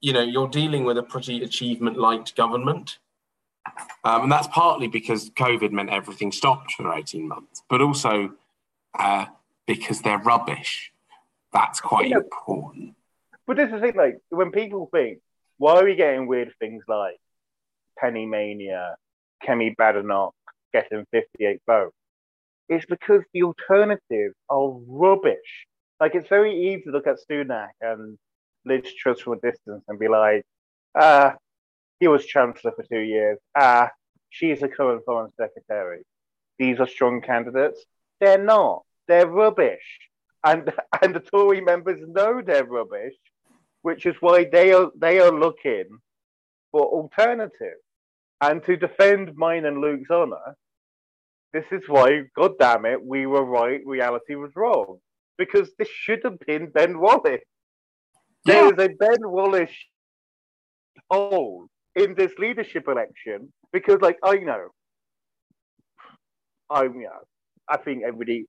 you 0.00 0.12
know, 0.12 0.22
you're 0.22 0.48
dealing 0.48 0.84
with 0.84 0.98
a 0.98 1.02
pretty 1.02 1.42
achievement-light 1.42 2.34
government. 2.36 2.98
Um, 4.04 4.24
and 4.24 4.32
that's 4.32 4.48
partly 4.48 4.88
because 4.88 5.30
COVID 5.30 5.72
meant 5.72 5.88
everything 5.88 6.30
stopped 6.32 6.72
for 6.72 6.92
18 6.92 7.26
months, 7.26 7.62
but 7.70 7.80
also 7.80 8.30
uh, 8.98 9.26
because 9.66 10.00
they're 10.02 10.18
rubbish. 10.18 10.92
That's 11.52 11.80
quite 11.80 12.08
yeah. 12.08 12.18
important. 12.18 12.94
But 13.46 13.56
this 13.56 13.66
is 13.66 13.72
the 13.72 13.80
thing, 13.80 13.96
like, 13.96 14.18
when 14.30 14.50
people 14.50 14.88
think, 14.92 15.18
why 15.58 15.76
are 15.76 15.84
we 15.84 15.94
getting 15.94 16.26
weird 16.26 16.52
things 16.58 16.82
like 16.88 17.16
Penny 17.98 18.26
Mania, 18.26 18.96
Kemi 19.46 19.76
Badenoch 19.76 20.32
getting 20.72 21.06
58 21.12 21.60
votes? 21.66 21.94
It's 22.68 22.86
because 22.86 23.22
the 23.32 23.42
alternatives 23.42 24.34
are 24.48 24.70
rubbish. 24.88 25.66
Like, 26.00 26.14
it's 26.14 26.28
very 26.28 26.68
easy 26.68 26.82
to 26.84 26.90
look 26.90 27.06
at 27.06 27.18
Sunak 27.30 27.68
and 27.80 28.18
Liz 28.64 28.92
Truss 28.94 29.20
from 29.20 29.34
a 29.34 29.36
distance 29.36 29.84
and 29.86 29.98
be 29.98 30.08
like, 30.08 30.44
ah, 30.98 31.36
he 32.00 32.08
was 32.08 32.24
Chancellor 32.26 32.72
for 32.72 32.82
two 32.84 33.00
years. 33.00 33.38
Ah, 33.56 33.90
she's 34.30 34.60
the 34.60 34.68
current 34.68 35.02
Foreign 35.04 35.30
Secretary. 35.38 36.02
These 36.58 36.80
are 36.80 36.86
strong 36.86 37.20
candidates. 37.20 37.84
They're 38.20 38.42
not. 38.42 38.83
They're 39.08 39.26
rubbish. 39.26 39.98
And 40.44 40.72
and 41.02 41.14
the 41.14 41.20
Tory 41.20 41.60
members 41.60 42.00
know 42.06 42.42
they're 42.44 42.64
rubbish, 42.64 43.14
which 43.82 44.06
is 44.06 44.16
why 44.20 44.46
they 44.50 44.72
are 44.72 44.90
they 44.96 45.18
are 45.20 45.32
looking 45.32 45.86
for 46.70 46.82
alternatives. 46.82 47.80
And 48.40 48.62
to 48.64 48.76
defend 48.76 49.36
mine 49.36 49.64
and 49.64 49.80
Luke's 49.80 50.10
honour, 50.10 50.56
this 51.54 51.64
is 51.70 51.82
why, 51.88 52.24
god 52.36 52.52
damn 52.58 52.84
it, 52.84 53.02
we 53.02 53.26
were 53.26 53.44
right, 53.44 53.80
reality 53.86 54.34
was 54.34 54.50
wrong. 54.56 54.98
Because 55.38 55.70
this 55.78 55.88
should 55.88 56.20
have 56.24 56.38
been 56.40 56.70
Ben 56.70 56.98
Wallace. 56.98 57.40
Yeah. 58.44 58.54
There 58.54 58.66
is 58.66 58.90
a 58.90 58.94
Ben 58.94 59.18
Wallace 59.22 59.70
hole 61.10 61.68
in 61.94 62.14
this 62.14 62.32
leadership 62.38 62.88
election 62.88 63.52
because, 63.72 64.00
like, 64.00 64.18
I 64.22 64.36
know, 64.36 64.68
I 66.68 66.82
you 66.84 67.04
know, 67.04 67.20
I 67.68 67.76
think 67.78 68.02
everybody 68.04 68.46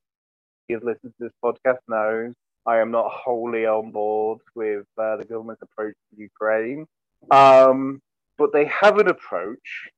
who's 0.67 0.83
listened 0.83 1.13
to 1.19 1.25
this 1.25 1.31
podcast 1.43 1.79
knows 1.87 2.33
I 2.65 2.79
am 2.79 2.91
not 2.91 3.11
wholly 3.11 3.65
on 3.65 3.91
board 3.91 4.39
with 4.55 4.85
uh, 4.97 5.17
the 5.17 5.25
government's 5.25 5.61
approach 5.61 5.93
to 6.11 6.21
Ukraine, 6.21 6.87
um, 7.29 8.01
but 8.37 8.53
they 8.53 8.65
have 8.65 8.97
an 8.97 9.07
approach. 9.07 9.89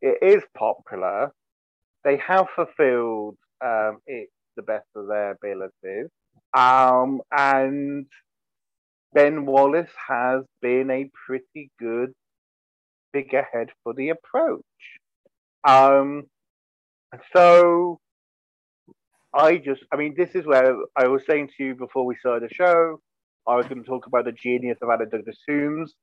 It 0.00 0.18
is 0.22 0.42
popular. 0.56 1.32
They 2.04 2.16
have 2.18 2.46
fulfilled 2.54 3.36
um, 3.62 3.98
it 4.06 4.30
the 4.56 4.62
best 4.62 4.86
of 4.96 5.06
their 5.08 5.32
abilities, 5.32 6.08
um, 6.54 7.20
and 7.30 8.06
Ben 9.12 9.44
Wallace 9.44 9.90
has 10.08 10.44
been 10.62 10.90
a 10.90 11.10
pretty 11.26 11.70
good 11.78 12.12
figurehead 13.12 13.70
for 13.82 13.92
the 13.94 14.10
approach. 14.10 14.62
Um, 15.64 16.24
so 17.34 17.98
I 19.34 19.58
just, 19.58 19.82
I 19.92 19.96
mean, 19.96 20.14
this 20.16 20.34
is 20.34 20.46
where 20.46 20.76
I 20.96 21.06
was 21.08 21.22
saying 21.28 21.50
to 21.56 21.64
you 21.64 21.74
before 21.74 22.06
we 22.06 22.16
started 22.16 22.48
the 22.48 22.54
show, 22.54 23.00
I 23.46 23.56
was 23.56 23.66
going 23.66 23.82
to 23.82 23.88
talk 23.88 24.06
about 24.06 24.24
the 24.24 24.32
genius 24.32 24.78
of 24.82 24.88
Alec 24.88 25.10
Douglas 25.10 25.38
Home's 25.48 25.94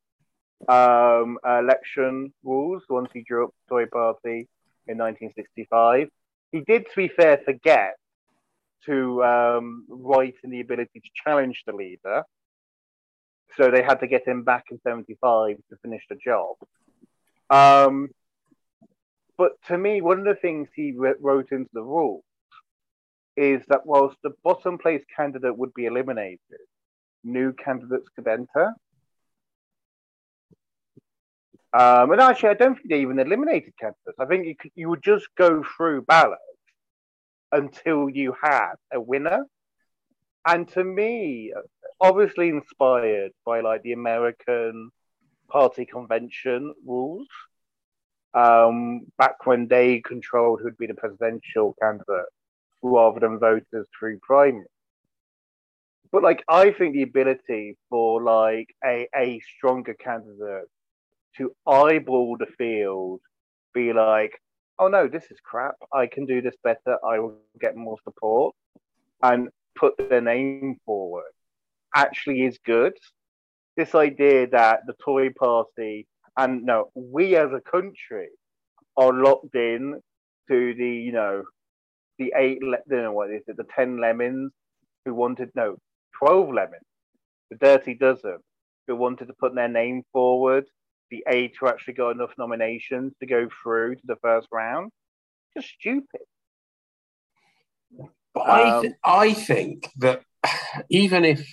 um, 0.67 1.37
election 1.45 2.33
rules 2.43 2.83
once 2.89 3.09
he 3.13 3.23
drew 3.27 3.45
up 3.45 3.49
the 3.49 3.69
Tory 3.69 3.87
Party 3.87 4.47
in 4.87 4.97
1965. 4.97 6.07
He 6.51 6.61
did, 6.61 6.85
to 6.85 6.95
be 6.95 7.07
fair, 7.07 7.39
forget 7.43 7.95
to 8.85 9.23
um, 9.23 9.85
write 9.89 10.35
in 10.43 10.51
the 10.51 10.61
ability 10.61 10.99
to 10.99 11.09
challenge 11.23 11.63
the 11.65 11.73
leader. 11.73 12.23
So 13.57 13.71
they 13.71 13.81
had 13.81 13.99
to 14.01 14.07
get 14.07 14.27
him 14.27 14.43
back 14.43 14.65
in 14.69 14.79
75 14.81 15.57
to 15.69 15.75
finish 15.81 16.03
the 16.09 16.15
job. 16.15 16.55
Um, 17.49 18.09
but 19.37 19.53
to 19.67 19.77
me, 19.77 20.01
one 20.01 20.19
of 20.19 20.25
the 20.25 20.35
things 20.35 20.67
he 20.75 20.93
wrote 20.95 21.51
into 21.51 21.69
the 21.73 21.81
rules 21.81 22.23
is 23.37 23.61
that 23.67 23.85
whilst 23.85 24.17
the 24.23 24.31
bottom 24.43 24.77
place 24.77 25.03
candidate 25.15 25.57
would 25.57 25.73
be 25.73 25.85
eliminated, 25.85 26.39
new 27.23 27.53
candidates 27.53 28.07
could 28.15 28.27
enter. 28.27 28.73
Um, 31.73 32.11
and 32.11 32.21
actually, 32.21 32.49
I 32.49 32.53
don't 32.53 32.75
think 32.75 32.89
they 32.89 33.01
even 33.01 33.19
eliminated 33.19 33.73
candidates. 33.77 34.17
I 34.17 34.25
think 34.25 34.45
you 34.45 34.55
could, 34.55 34.71
you 34.75 34.89
would 34.89 35.03
just 35.03 35.27
go 35.35 35.63
through 35.75 36.03
ballots 36.03 36.41
until 37.51 38.09
you 38.09 38.33
had 38.41 38.75
a 38.93 39.01
winner. 39.01 39.45
And 40.47 40.67
to 40.69 40.83
me, 40.83 41.53
obviously 41.99 42.49
inspired 42.49 43.31
by 43.45 43.61
like 43.61 43.81
the 43.81 43.93
American 43.93 44.91
party 45.49 45.85
convention 45.85 46.73
rules, 46.85 47.27
um, 48.33 49.01
back 49.17 49.45
when 49.45 49.67
they 49.67 49.99
controlled 49.99 50.61
who'd 50.61 50.77
be 50.77 50.87
the 50.87 50.93
presidential 50.93 51.75
candidate 51.81 52.25
rather 52.91 53.19
than 53.19 53.39
voters 53.39 53.87
through 53.97 54.19
primary. 54.19 54.65
But 56.11 56.23
like, 56.23 56.43
I 56.47 56.71
think 56.71 56.93
the 56.93 57.03
ability 57.03 57.77
for 57.89 58.21
like 58.21 58.73
a, 58.83 59.07
a 59.15 59.41
stronger 59.57 59.93
candidate 59.93 60.69
to 61.37 61.53
eyeball 61.67 62.37
the 62.37 62.45
field, 62.57 63.19
be 63.73 63.91
like, 63.91 64.39
oh 64.79 64.87
no, 64.87 65.07
this 65.07 65.25
is 65.29 65.37
crap. 65.43 65.75
I 65.93 66.07
can 66.07 66.25
do 66.25 66.41
this 66.41 66.55
better. 66.63 66.97
I 67.05 67.19
will 67.19 67.37
get 67.59 67.75
more 67.75 67.97
support 68.03 68.55
and 69.21 69.49
put 69.75 69.95
their 70.09 70.21
name 70.21 70.77
forward 70.85 71.25
actually 71.95 72.43
is 72.43 72.59
good. 72.65 72.93
This 73.77 73.95
idea 73.95 74.47
that 74.47 74.81
the 74.85 74.93
Tory 75.03 75.31
party 75.31 76.07
and 76.37 76.63
no, 76.63 76.91
we 76.93 77.35
as 77.37 77.51
a 77.53 77.61
country 77.61 78.27
are 78.97 79.13
locked 79.13 79.55
in 79.55 80.01
to 80.49 80.73
the, 80.73 80.89
you 80.89 81.13
know, 81.13 81.43
the 82.17 82.33
eight, 82.35 82.59
don't 82.61 83.03
know 83.03 83.11
what 83.11 83.31
is 83.31 83.43
it, 83.47 83.57
the 83.57 83.65
10 83.75 83.99
lemons 83.99 84.51
who 85.05 85.13
wanted, 85.13 85.51
no, 85.55 85.77
12 86.19 86.53
lemons, 86.53 86.83
the 87.49 87.57
dirty 87.57 87.93
dozen 87.93 88.37
who 88.87 88.95
wanted 88.95 89.27
to 89.27 89.33
put 89.33 89.55
their 89.55 89.67
name 89.67 90.03
forward, 90.11 90.65
the 91.11 91.23
eight 91.27 91.55
who 91.59 91.67
actually 91.67 91.93
got 91.93 92.11
enough 92.11 92.31
nominations 92.37 93.13
to 93.19 93.25
go 93.25 93.47
through 93.61 93.95
to 93.95 94.01
the 94.05 94.15
first 94.21 94.47
round. 94.51 94.91
Just 95.55 95.69
stupid. 95.79 96.21
But 98.33 98.41
um, 98.41 98.49
I, 98.49 98.81
th- 98.81 98.93
I 99.03 99.33
think 99.33 99.89
that 99.97 100.21
even 100.89 101.25
if, 101.25 101.47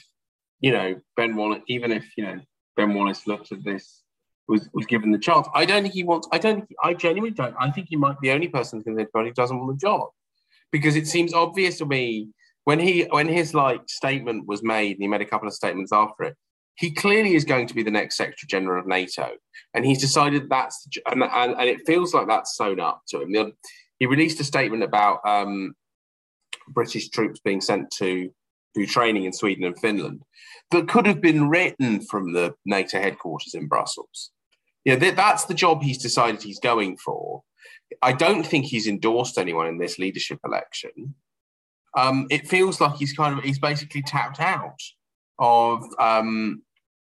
you 0.60 0.72
know, 0.72 1.00
Ben 1.16 1.36
Wallace, 1.36 1.62
even 1.68 1.92
if, 1.92 2.04
you 2.16 2.24
know, 2.24 2.40
Ben 2.76 2.94
Wallace 2.94 3.26
looked 3.26 3.52
at 3.52 3.62
this 3.64 4.02
was, 4.48 4.68
was 4.72 4.86
given 4.86 5.10
the 5.12 5.18
chance. 5.18 5.46
I 5.54 5.64
don't 5.64 5.82
think 5.82 5.94
he 5.94 6.04
wants. 6.04 6.28
I 6.32 6.38
don't. 6.38 6.66
Think, 6.66 6.78
I 6.82 6.94
genuinely 6.94 7.30
don't. 7.30 7.54
I 7.60 7.70
think 7.70 7.88
he 7.88 7.96
might 7.96 8.18
be 8.20 8.28
the 8.28 8.34
only 8.34 8.48
person 8.48 8.82
who 8.84 8.94
doesn't 9.32 9.58
want 9.58 9.70
the 9.70 9.78
job 9.78 10.08
because 10.72 10.96
it 10.96 11.06
seems 11.06 11.32
obvious 11.32 11.78
to 11.78 11.86
me 11.86 12.28
when 12.64 12.80
he 12.80 13.02
when 13.10 13.28
his 13.28 13.54
like 13.54 13.82
statement 13.88 14.46
was 14.46 14.62
made 14.62 14.92
and 14.92 15.02
he 15.02 15.08
made 15.08 15.20
a 15.20 15.26
couple 15.26 15.46
of 15.46 15.54
statements 15.54 15.92
after 15.92 16.24
it 16.24 16.36
he 16.76 16.90
clearly 16.90 17.34
is 17.34 17.44
going 17.44 17.66
to 17.66 17.74
be 17.74 17.82
the 17.82 17.90
next 17.90 18.16
secretary 18.16 18.46
general 18.48 18.80
of 18.80 18.86
nato. 18.86 19.32
And 19.74 19.84
he's 19.84 20.00
decided 20.00 20.48
that's 20.48 20.86
and, 21.06 21.22
and, 21.22 21.52
and 21.52 21.68
it 21.68 21.86
feels 21.86 22.14
like 22.14 22.26
that's 22.26 22.56
sewn 22.56 22.80
up 22.80 23.02
to 23.08 23.20
him. 23.20 23.52
He 23.98 24.06
released 24.06 24.40
a 24.40 24.44
statement 24.44 24.82
about 24.82 25.20
um, 25.26 25.74
british 26.68 27.08
troops 27.08 27.40
being 27.40 27.60
sent 27.60 27.90
to 27.90 28.30
do 28.74 28.86
training 28.86 29.24
in 29.24 29.32
sweden 29.32 29.64
and 29.64 29.78
finland 29.78 30.22
that 30.70 30.88
could 30.88 31.06
have 31.06 31.20
been 31.20 31.48
written 31.48 32.00
from 32.00 32.32
the 32.32 32.54
nato 32.64 33.00
headquarters 33.00 33.54
in 33.54 33.66
brussels. 33.66 34.30
Yeah 34.84 34.96
that's 34.96 35.44
the 35.44 35.54
job 35.54 35.82
he's 35.82 35.98
decided 35.98 36.42
he's 36.42 36.60
going 36.60 36.96
for 36.96 37.42
I 38.00 38.12
don't 38.12 38.46
think 38.46 38.66
he's 38.66 38.86
endorsed 38.86 39.38
anyone 39.38 39.66
in 39.66 39.78
this 39.78 39.98
leadership 39.98 40.38
election. 40.44 41.14
Um, 41.96 42.26
it 42.30 42.48
feels 42.48 42.80
like 42.80 42.96
he's 42.96 43.12
kind 43.12 43.38
of 43.38 43.44
he's 43.44 43.58
basically 43.58 44.02
tapped 44.02 44.40
out 44.40 44.80
of 45.38 45.84
um, 45.98 46.62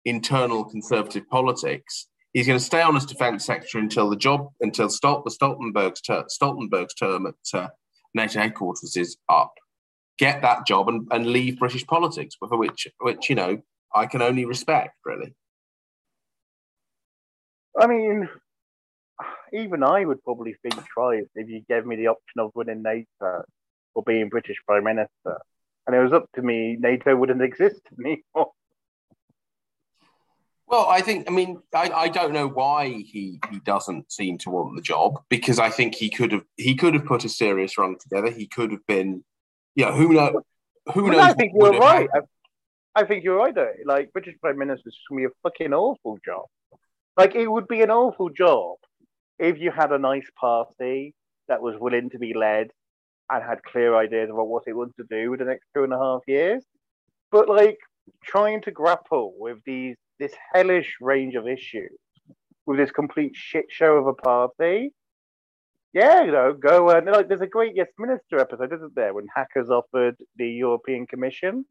internal 0.04 0.64
conservative 0.64 1.28
politics. 1.28 2.08
He's 2.32 2.46
going 2.46 2.58
to 2.58 2.64
stay 2.64 2.82
on 2.82 2.96
as 2.96 3.06
defence 3.06 3.44
secretary 3.44 3.82
until 3.82 4.10
the 4.10 4.16
job 4.16 4.48
until 4.60 4.88
Stol- 4.88 5.24
the 5.24 5.30
Stoltenberg's, 5.30 6.00
ter- 6.00 6.24
Stoltenberg's 6.24 6.94
term 6.94 7.26
at 7.26 7.58
uh, 7.58 7.68
NATO 8.12 8.40
headquarters 8.40 8.96
is 8.96 9.16
up. 9.28 9.54
Get 10.18 10.42
that 10.42 10.66
job 10.66 10.88
and, 10.88 11.06
and 11.10 11.26
leave 11.26 11.58
British 11.58 11.86
politics, 11.86 12.34
for 12.38 12.56
which 12.58 12.88
which 13.00 13.30
you 13.30 13.36
know 13.36 13.62
I 13.94 14.06
can 14.06 14.20
only 14.20 14.44
respect, 14.44 14.96
really. 15.04 15.34
I 17.80 17.86
mean, 17.86 18.28
even 19.54 19.82
I 19.82 20.04
would 20.04 20.22
probably 20.24 20.56
think 20.62 20.74
twice 20.92 21.26
if 21.34 21.48
you 21.48 21.62
gave 21.68 21.86
me 21.86 21.96
the 21.96 22.08
option 22.08 22.40
of 22.40 22.50
winning 22.54 22.82
NATO 22.82 23.44
or 23.94 24.02
being 24.02 24.28
British 24.28 24.56
Prime 24.66 24.84
Minister. 24.84 25.40
And 25.86 25.94
it 25.94 26.02
was 26.02 26.12
up 26.12 26.26
to 26.34 26.42
me, 26.42 26.76
NATO 26.78 27.14
wouldn't 27.14 27.42
exist 27.42 27.80
anymore. 27.98 28.52
Well, 30.66 30.86
I 30.88 31.02
think, 31.02 31.28
I 31.28 31.32
mean, 31.32 31.60
I, 31.74 31.90
I 31.90 32.08
don't 32.08 32.32
know 32.32 32.48
why 32.48 32.88
he, 32.88 33.38
he 33.50 33.60
doesn't 33.60 34.10
seem 34.10 34.38
to 34.38 34.50
want 34.50 34.74
the 34.74 34.82
job 34.82 35.22
because 35.28 35.58
I 35.58 35.68
think 35.68 35.94
he 35.94 36.08
could 36.08 36.32
have 36.32 36.44
he 36.56 36.74
could 36.74 36.94
have 36.94 37.04
put 37.04 37.24
a 37.24 37.28
serious 37.28 37.76
run 37.76 37.96
together. 37.98 38.30
He 38.30 38.46
could 38.46 38.72
have 38.72 38.84
been, 38.86 39.22
yeah, 39.76 39.92
who 39.92 40.14
knows? 40.14 40.42
Who 40.94 41.10
knows? 41.10 41.20
I 41.20 41.32
think 41.34 41.52
you're 41.54 41.78
right. 41.78 42.08
I, 42.14 43.00
I, 43.02 43.04
think 43.04 43.24
you're 43.24 43.36
right. 43.36 43.54
Though. 43.54 43.72
Like 43.84 44.12
British 44.12 44.36
Prime 44.40 44.58
Minister 44.58 44.88
is 44.88 44.98
going 45.08 45.24
to 45.24 45.28
be 45.28 45.32
a 45.32 45.48
fucking 45.48 45.74
awful 45.74 46.18
job. 46.24 46.46
Like 47.16 47.34
it 47.34 47.46
would 47.46 47.68
be 47.68 47.82
an 47.82 47.90
awful 47.90 48.30
job 48.30 48.78
if 49.38 49.58
you 49.58 49.70
had 49.70 49.92
a 49.92 49.98
nice 49.98 50.28
party 50.38 51.14
that 51.48 51.62
was 51.62 51.74
willing 51.78 52.10
to 52.10 52.18
be 52.18 52.34
led 52.34 52.68
and 53.30 53.42
had 53.42 53.62
clear 53.62 53.96
ideas 53.96 54.30
about 54.30 54.48
what 54.48 54.64
it 54.66 54.74
wanted 54.74 54.96
to 54.96 55.06
do 55.10 55.30
with 55.30 55.40
the 55.40 55.46
next 55.46 55.66
two 55.74 55.84
and 55.84 55.92
a 55.92 55.98
half 55.98 56.20
years. 56.26 56.64
But 57.30 57.48
like 57.48 57.78
trying 58.24 58.62
to 58.62 58.70
grapple 58.70 59.34
with 59.38 59.58
these 59.64 59.96
this 60.18 60.32
hellish 60.52 60.94
range 61.00 61.34
of 61.34 61.48
issues 61.48 61.98
with 62.66 62.78
this 62.78 62.90
complete 62.90 63.32
shit 63.34 63.66
show 63.68 63.96
of 63.96 64.06
a 64.06 64.14
party. 64.14 64.92
Yeah, 65.92 66.24
you 66.24 66.32
know, 66.32 66.52
go 66.52 66.90
and 66.90 67.06
like 67.06 67.28
there's 67.28 67.40
a 67.40 67.46
great 67.46 67.72
Yes 67.76 67.88
Minister 67.98 68.38
episode, 68.40 68.72
isn't 68.72 68.94
there, 68.94 69.14
when 69.14 69.26
Hacker's 69.34 69.70
offered 69.70 70.16
the 70.36 70.48
European 70.48 71.06
Commission, 71.06 71.64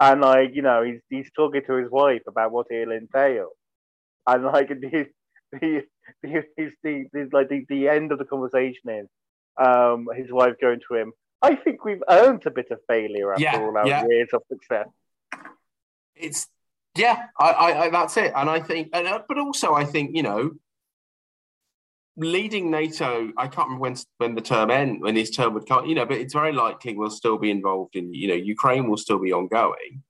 and 0.00 0.20
like 0.20 0.50
you 0.52 0.62
know 0.62 0.82
he's 0.82 1.00
he's 1.08 1.30
talking 1.34 1.62
to 1.66 1.76
his 1.76 1.90
wife 1.90 2.22
about 2.28 2.52
what 2.52 2.66
it'll 2.70 2.92
entail, 2.92 3.48
and 4.26 4.44
like 4.44 4.68
the 4.80 5.06
the 5.52 5.82
the, 6.22 6.44
the, 6.82 7.06
the 7.12 7.28
like 7.32 7.48
the, 7.48 7.64
the 7.68 7.88
end 7.88 8.12
of 8.12 8.18
the 8.18 8.24
conversation 8.24 8.90
is 8.90 9.08
um 9.58 10.08
his 10.14 10.30
wife 10.32 10.54
going 10.60 10.80
to 10.88 10.94
him. 10.96 11.12
I 11.40 11.56
think 11.56 11.84
we've 11.84 12.02
earned 12.08 12.46
a 12.46 12.50
bit 12.50 12.70
of 12.70 12.78
failure 12.86 13.32
after 13.32 13.42
yeah, 13.42 13.58
all 13.58 13.76
our 13.76 13.86
yeah. 13.86 14.04
years 14.08 14.28
of 14.32 14.42
success. 14.48 14.86
It's 16.14 16.48
yeah, 16.96 17.26
I, 17.38 17.50
I, 17.50 17.80
I, 17.84 17.90
that's 17.90 18.16
it. 18.16 18.32
And 18.36 18.50
I 18.50 18.60
think, 18.60 18.90
and, 18.92 19.06
uh, 19.06 19.22
but 19.26 19.38
also 19.38 19.72
I 19.74 19.84
think, 19.84 20.14
you 20.14 20.22
know, 20.22 20.50
leading 22.16 22.70
NATO, 22.70 23.30
I 23.38 23.48
can't 23.48 23.68
remember 23.68 23.82
when, 23.82 23.96
when 24.18 24.34
the 24.34 24.42
term 24.42 24.70
end, 24.70 25.00
when 25.00 25.16
his 25.16 25.30
term 25.30 25.54
would 25.54 25.66
come, 25.66 25.86
you 25.86 25.94
know, 25.94 26.04
but 26.04 26.18
it's 26.18 26.34
very 26.34 26.52
likely 26.52 26.94
we'll 26.94 27.10
still 27.10 27.38
be 27.38 27.50
involved 27.50 27.96
in, 27.96 28.12
you 28.12 28.28
know, 28.28 28.34
Ukraine 28.34 28.88
will 28.88 28.98
still 28.98 29.18
be 29.18 29.32
ongoing. 29.32 30.02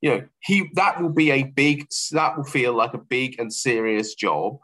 You 0.00 0.10
know, 0.10 0.24
he 0.40 0.68
that 0.74 1.00
will 1.00 1.12
be 1.12 1.30
a 1.30 1.44
big, 1.44 1.86
that 2.12 2.36
will 2.36 2.44
feel 2.44 2.74
like 2.74 2.92
a 2.94 2.98
big 2.98 3.38
and 3.38 3.52
serious 3.52 4.14
job, 4.14 4.58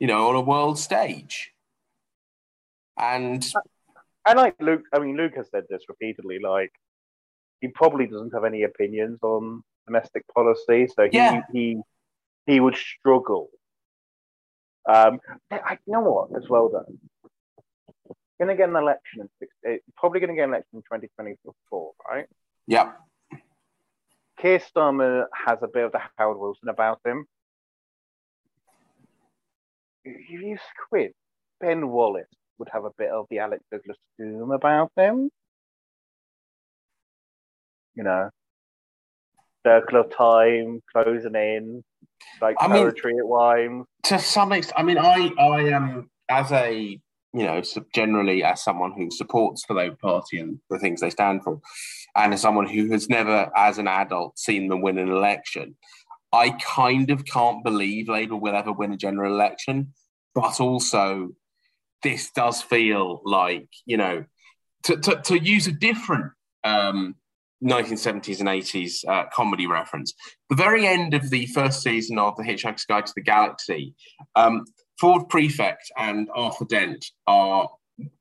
you 0.00 0.06
know, 0.06 0.28
on 0.30 0.34
a 0.34 0.40
world 0.40 0.78
stage. 0.78 1.52
And 2.98 3.46
and 4.26 4.36
like 4.36 4.56
Luke, 4.60 4.82
I 4.92 4.98
mean, 4.98 5.16
Luke 5.16 5.34
has 5.36 5.48
said 5.50 5.64
this 5.70 5.82
repeatedly. 5.88 6.38
Like, 6.40 6.72
he 7.60 7.68
probably 7.68 8.06
doesn't 8.06 8.34
have 8.34 8.44
any 8.44 8.64
opinions 8.64 9.20
on 9.22 9.62
domestic 9.86 10.24
policy, 10.34 10.88
so 10.88 11.04
he 11.04 11.16
Yeah. 11.16 11.42
he 11.52 11.80
he 12.46 12.58
would 12.60 12.74
struggle. 12.74 13.50
Um, 14.88 15.20
I, 15.50 15.78
you 15.86 15.92
know 15.92 16.00
what? 16.00 16.36
As 16.36 16.48
well, 16.48 16.68
though, 16.70 16.86
going 18.38 18.48
to 18.48 18.56
get 18.56 18.70
an 18.70 18.76
election 18.76 19.20
in 19.20 19.28
six, 19.38 19.54
eh, 19.66 19.76
probably 19.96 20.20
going 20.20 20.30
to 20.30 20.34
get 20.34 20.44
an 20.44 20.50
election 20.50 20.78
in 20.78 20.82
2024, 20.82 21.92
right? 22.10 22.26
yeah, 22.66 22.92
Keir 24.40 24.58
Starmer 24.58 25.26
has 25.34 25.58
a 25.62 25.68
bit 25.68 25.84
of 25.84 25.92
the 25.92 26.00
Harold 26.16 26.38
Wilson 26.38 26.70
about 26.70 27.00
him. 27.04 27.26
If 30.04 30.30
you 30.30 30.56
squint, 30.84 31.12
Ben 31.60 31.88
Wallace 31.88 32.26
would 32.58 32.68
have 32.72 32.84
a 32.84 32.90
bit 32.96 33.10
of 33.10 33.26
the 33.30 33.38
Alec 33.38 33.60
Douglas 33.70 33.96
Home 34.18 34.52
about 34.52 34.90
him. 34.96 35.30
You 37.94 38.04
know, 38.04 38.30
circle 39.66 40.00
of 40.00 40.16
time 40.16 40.80
closing 40.92 41.34
in, 41.34 41.84
like 42.40 42.56
I 42.60 42.68
mean- 42.68 42.86
at 42.86 42.94
Wimes. 42.96 43.84
to 44.04 44.18
some 44.18 44.52
extent, 44.52 44.78
I 44.78 44.82
mean, 44.82 44.98
I, 44.98 45.30
I 45.38 45.60
am 45.70 46.08
as 46.28 46.52
a, 46.52 46.72
you 47.32 47.42
know, 47.44 47.60
generally 47.94 48.42
as 48.42 48.62
someone 48.62 48.92
who 48.92 49.10
supports 49.10 49.64
the 49.66 49.74
Labour 49.74 49.96
Party 50.00 50.38
and 50.40 50.60
the 50.70 50.78
things 50.78 51.00
they 51.00 51.10
stand 51.10 51.42
for, 51.44 51.60
and 52.16 52.32
as 52.32 52.40
someone 52.40 52.66
who 52.66 52.90
has 52.92 53.08
never, 53.08 53.50
as 53.56 53.78
an 53.78 53.88
adult, 53.88 54.38
seen 54.38 54.68
them 54.68 54.80
win 54.80 54.98
an 54.98 55.10
election, 55.10 55.76
I 56.32 56.50
kind 56.50 57.10
of 57.10 57.24
can't 57.24 57.64
believe 57.64 58.08
Labour 58.08 58.36
will 58.36 58.54
ever 58.54 58.72
win 58.72 58.92
a 58.92 58.96
general 58.96 59.32
election. 59.32 59.92
But 60.34 60.60
also, 60.60 61.30
this 62.02 62.30
does 62.30 62.62
feel 62.62 63.20
like, 63.24 63.68
you 63.84 63.96
know, 63.96 64.24
to, 64.84 64.96
to, 64.96 65.20
to 65.22 65.38
use 65.38 65.66
a 65.66 65.72
different 65.72 66.32
um, 66.64 67.16
1970s 67.62 68.40
and 68.40 68.48
80s 68.48 69.06
uh, 69.06 69.28
comedy 69.32 69.66
reference, 69.66 70.14
the 70.48 70.56
very 70.56 70.86
end 70.86 71.14
of 71.14 71.28
the 71.30 71.46
first 71.46 71.82
season 71.82 72.18
of 72.18 72.36
The 72.36 72.42
Hitchhiker's 72.42 72.84
Guide 72.84 73.06
to 73.06 73.12
the 73.14 73.22
Galaxy, 73.22 73.94
um, 74.36 74.64
Ford 74.98 75.28
Prefect 75.28 75.90
and 75.98 76.28
Arthur 76.34 76.64
Dent 76.66 77.04
are, 77.26 77.68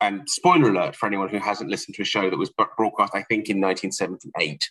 and 0.02 0.30
spoiler 0.30 0.70
alert 0.70 0.96
for 0.96 1.08
anyone 1.08 1.30
who 1.30 1.40
hasn't 1.40 1.70
listened 1.70 1.96
to 1.96 2.02
a 2.02 2.06
show 2.06 2.30
that 2.30 2.38
was 2.38 2.50
broadcast, 2.50 3.14
I 3.16 3.24
think, 3.24 3.50
in 3.50 3.62
1978. 3.62 4.70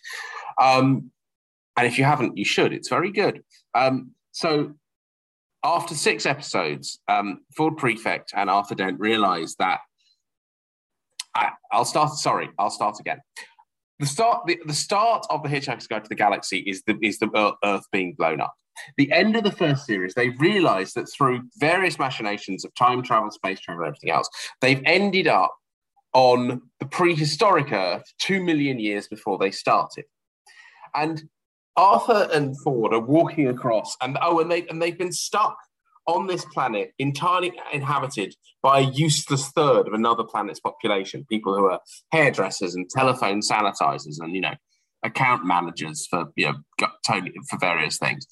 Um, 0.61 1.11
and 1.79 1.87
if 1.87 1.97
you 1.97 2.03
haven't, 2.03 2.37
you 2.37 2.43
should. 2.43 2.73
It's 2.73 2.89
very 2.89 3.09
good. 3.09 3.41
Um, 3.73 4.11
so 4.33 4.73
after 5.63 5.95
six 5.95 6.25
episodes, 6.25 6.99
um, 7.07 7.39
Ford 7.55 7.77
Prefect 7.77 8.33
and 8.35 8.49
Arthur 8.49 8.75
Dent 8.75 8.99
realized 8.99 9.55
that. 9.59 9.79
I, 11.33 11.51
I'll 11.71 11.85
start. 11.85 12.11
Sorry, 12.15 12.49
I'll 12.59 12.69
start 12.69 12.99
again. 12.99 13.19
The 13.99 14.05
start. 14.05 14.45
The, 14.45 14.59
the 14.65 14.73
start 14.73 15.25
of 15.29 15.41
the 15.41 15.47
Hitchhiker's 15.47 15.87
Guide 15.87 16.03
to 16.03 16.09
the 16.09 16.15
Galaxy 16.15 16.59
is 16.59 16.83
the 16.85 16.97
is 17.01 17.17
the 17.19 17.55
Earth 17.63 17.85
being 17.93 18.13
blown 18.13 18.41
up. 18.41 18.53
The 18.97 19.09
end 19.13 19.37
of 19.37 19.45
the 19.45 19.51
first 19.51 19.85
series, 19.85 20.13
they 20.15 20.29
realized 20.31 20.95
that 20.95 21.09
through 21.09 21.43
various 21.59 21.97
machinations 21.97 22.65
of 22.65 22.75
time 22.75 23.03
travel, 23.03 23.31
space 23.31 23.61
travel, 23.61 23.85
everything 23.85 24.11
else, 24.11 24.29
they've 24.59 24.81
ended 24.85 25.27
up 25.27 25.55
on 26.13 26.61
the 26.81 26.85
prehistoric 26.87 27.71
Earth 27.71 28.03
two 28.19 28.43
million 28.43 28.79
years 28.79 29.07
before 29.07 29.37
they 29.37 29.51
started. 29.51 30.03
And 30.93 31.23
Arthur 31.79 32.27
and 32.33 32.59
Ford 32.61 32.93
are 32.93 32.99
walking 32.99 33.47
across, 33.47 33.95
and 34.01 34.17
oh, 34.21 34.39
and 34.39 34.51
they 34.51 34.67
and 34.67 34.81
they've 34.81 34.97
been 34.97 35.13
stuck 35.13 35.57
on 36.07 36.27
this 36.27 36.43
planet 36.45 36.91
entirely 36.99 37.53
inhabited 37.71 38.35
by 38.61 38.79
a 38.79 38.91
useless 38.91 39.49
third 39.51 39.87
of 39.87 39.93
another 39.93 40.25
planet's 40.25 40.59
population. 40.59 41.25
People 41.29 41.55
who 41.55 41.65
are 41.65 41.79
hairdressers 42.11 42.75
and 42.75 42.89
telephone 42.89 43.39
sanitizers, 43.39 44.17
and 44.19 44.35
you 44.35 44.41
know, 44.41 44.55
account 45.03 45.45
managers 45.45 46.05
for 46.09 46.25
you 46.35 46.47
know 46.47 46.87
totally 47.07 47.31
for 47.49 47.57
various 47.57 47.97
things. 47.97 48.27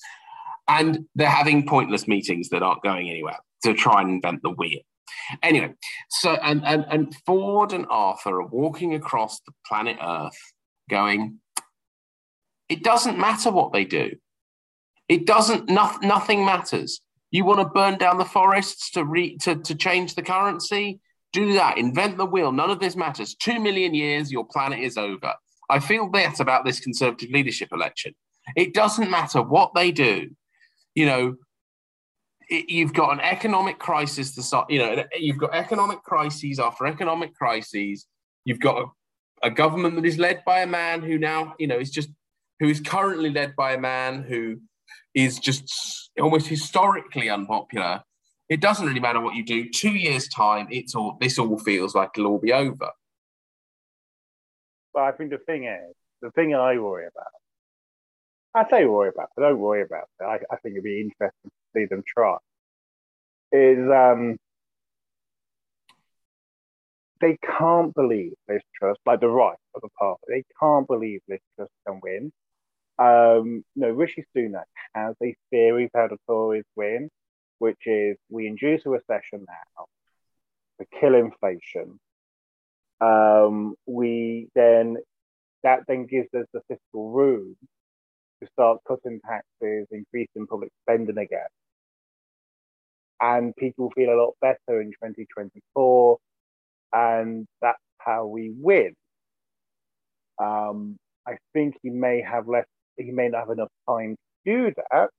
And 0.67 1.05
they're 1.15 1.29
having 1.29 1.65
pointless 1.65 2.05
meetings 2.05 2.49
that 2.49 2.61
aren't 2.61 2.83
going 2.83 3.09
anywhere 3.09 3.39
to 3.63 3.73
try 3.73 4.01
and 4.01 4.09
invent 4.09 4.41
the 4.43 4.49
wheel. 4.49 4.81
Anyway, 5.41 5.73
so 6.09 6.31
and 6.33 6.65
and 6.65 6.85
and 6.89 7.15
Ford 7.25 7.71
and 7.71 7.85
Arthur 7.89 8.41
are 8.41 8.47
walking 8.47 8.93
across 8.93 9.39
the 9.39 9.53
planet 9.65 9.95
Earth, 10.03 10.37
going, 10.89 11.39
it 12.69 12.83
doesn't 12.83 13.17
matter 13.17 13.51
what 13.51 13.71
they 13.71 13.85
do. 13.85 14.11
It 15.07 15.25
doesn't. 15.25 15.69
No, 15.69 15.91
nothing 16.01 16.43
matters. 16.43 17.01
You 17.31 17.45
want 17.45 17.59
to 17.59 17.65
burn 17.65 17.97
down 17.97 18.17
the 18.17 18.25
forests 18.25 18.91
to 18.91 19.05
re, 19.05 19.37
to 19.39 19.55
to 19.55 19.75
change 19.75 20.15
the 20.15 20.23
currency? 20.23 20.99
Do 21.33 21.53
that. 21.53 21.77
Invent 21.77 22.17
the 22.17 22.25
wheel. 22.25 22.51
None 22.51 22.69
of 22.69 22.79
this 22.79 22.95
matters. 22.95 23.35
Two 23.35 23.59
million 23.59 23.93
years, 23.93 24.31
your 24.31 24.45
planet 24.45 24.79
is 24.79 24.97
over. 24.97 25.33
I 25.69 25.79
feel 25.79 26.09
that 26.11 26.39
about 26.39 26.65
this 26.65 26.79
conservative 26.79 27.29
leadership 27.29 27.69
election. 27.71 28.15
It 28.55 28.73
doesn't 28.73 29.11
matter 29.11 29.41
what 29.41 29.73
they 29.75 29.91
do. 29.91 30.29
You 30.95 31.05
know, 31.05 31.35
it, 32.49 32.69
you've 32.69 32.93
got 32.93 33.11
an 33.11 33.19
economic 33.19 33.77
crisis 33.77 34.35
to. 34.35 34.65
You 34.69 34.79
know, 34.79 35.03
you've 35.17 35.37
got 35.37 35.53
economic 35.53 36.03
crises 36.03 36.59
after 36.59 36.85
economic 36.85 37.35
crises. 37.35 38.07
You've 38.45 38.59
got 38.59 38.77
a, 38.77 39.47
a 39.47 39.51
government 39.51 39.95
that 39.95 40.05
is 40.05 40.17
led 40.17 40.43
by 40.45 40.61
a 40.61 40.67
man 40.67 41.01
who 41.01 41.17
now, 41.17 41.55
you 41.59 41.67
know, 41.67 41.77
is 41.77 41.91
just 41.91 42.09
who 42.59 42.67
is 42.67 42.79
currently 42.79 43.29
led 43.29 43.55
by 43.55 43.73
a 43.73 43.79
man 43.79 44.23
who 44.23 44.57
is 45.13 45.39
just 45.39 46.11
almost 46.19 46.47
historically 46.47 47.29
unpopular. 47.29 48.03
It 48.49 48.61
doesn't 48.61 48.85
really 48.85 48.99
matter 48.99 49.19
what 49.19 49.35
you 49.35 49.43
do. 49.43 49.69
Two 49.69 49.91
years' 49.91 50.27
time, 50.29 50.67
it's 50.71 50.95
all 50.95 51.17
this 51.19 51.37
all 51.37 51.57
feels 51.59 51.95
like 51.95 52.11
it'll 52.15 52.31
all 52.31 52.39
be 52.39 52.53
over. 52.53 52.91
But 54.93 55.03
I 55.03 55.11
think 55.11 55.31
the 55.31 55.37
thing 55.39 55.65
is, 55.65 55.95
the 56.21 56.31
thing 56.31 56.55
I 56.55 56.77
worry 56.77 57.07
about, 57.07 57.27
I 58.55 58.69
say 58.69 58.85
worry 58.85 59.09
about, 59.09 59.29
I 59.37 59.41
don't 59.41 59.59
worry 59.59 59.81
about 59.81 60.05
it. 60.19 60.23
I, 60.23 60.35
I 60.51 60.57
think 60.57 60.73
it'd 60.73 60.83
be 60.83 61.01
interesting 61.01 61.31
to 61.45 61.51
see 61.75 61.85
them 61.85 62.03
try. 62.07 62.37
Is 63.51 63.89
um, 63.91 64.37
they 67.21 67.37
can't 67.57 67.93
believe 67.93 68.33
Liz 68.47 68.61
Truss, 68.75 68.97
like 69.05 69.19
the 69.19 69.29
right 69.29 69.57
of 69.75 69.81
the 69.81 69.89
party, 69.99 70.21
they 70.27 70.43
can't 70.59 70.87
believe 70.87 71.21
Liz 71.27 71.39
Truss 71.55 71.69
can 71.85 71.99
win. 72.01 72.31
Um, 72.99 73.63
no, 73.75 73.89
Rishi 73.89 74.25
Sunak 74.35 74.63
has 74.93 75.15
a 75.21 75.35
theory 75.51 75.89
how 75.93 76.07
the 76.07 76.17
Tories 76.27 76.65
win, 76.75 77.09
which 77.59 77.85
is 77.85 78.17
we 78.29 78.47
induce 78.47 78.85
a 78.85 78.89
recession 78.89 79.45
now, 79.47 79.85
we 80.79 80.85
kill 80.99 81.15
inflation. 81.15 81.99
Um, 82.99 83.75
we 83.85 84.47
then 84.55 84.97
that 85.63 85.81
then 85.87 86.05
gives 86.05 86.29
us 86.33 86.47
the 86.53 86.61
fiscal 86.67 87.11
room 87.11 87.55
to 88.41 88.49
start 88.51 88.79
cutting 88.87 89.19
taxes, 89.27 89.87
increasing 89.91 90.47
public 90.47 90.71
spending 90.83 91.17
again. 91.17 91.47
And 93.19 93.55
people 93.55 93.91
feel 93.95 94.13
a 94.13 94.19
lot 94.19 94.33
better 94.41 94.79
in 94.81 94.91
2024. 94.91 96.17
And 96.93 97.47
that's 97.61 97.79
how 97.97 98.27
we 98.27 98.53
win. 98.55 98.93
Um, 100.39 100.97
I 101.27 101.37
think 101.53 101.75
he 101.81 101.89
may 101.89 102.21
have 102.21 102.47
less, 102.47 102.65
he 102.97 103.11
may 103.11 103.29
not 103.29 103.41
have 103.41 103.49
enough 103.51 103.71
time 103.87 104.15
to 104.45 104.51
do 104.51 104.73
that. 104.91 105.09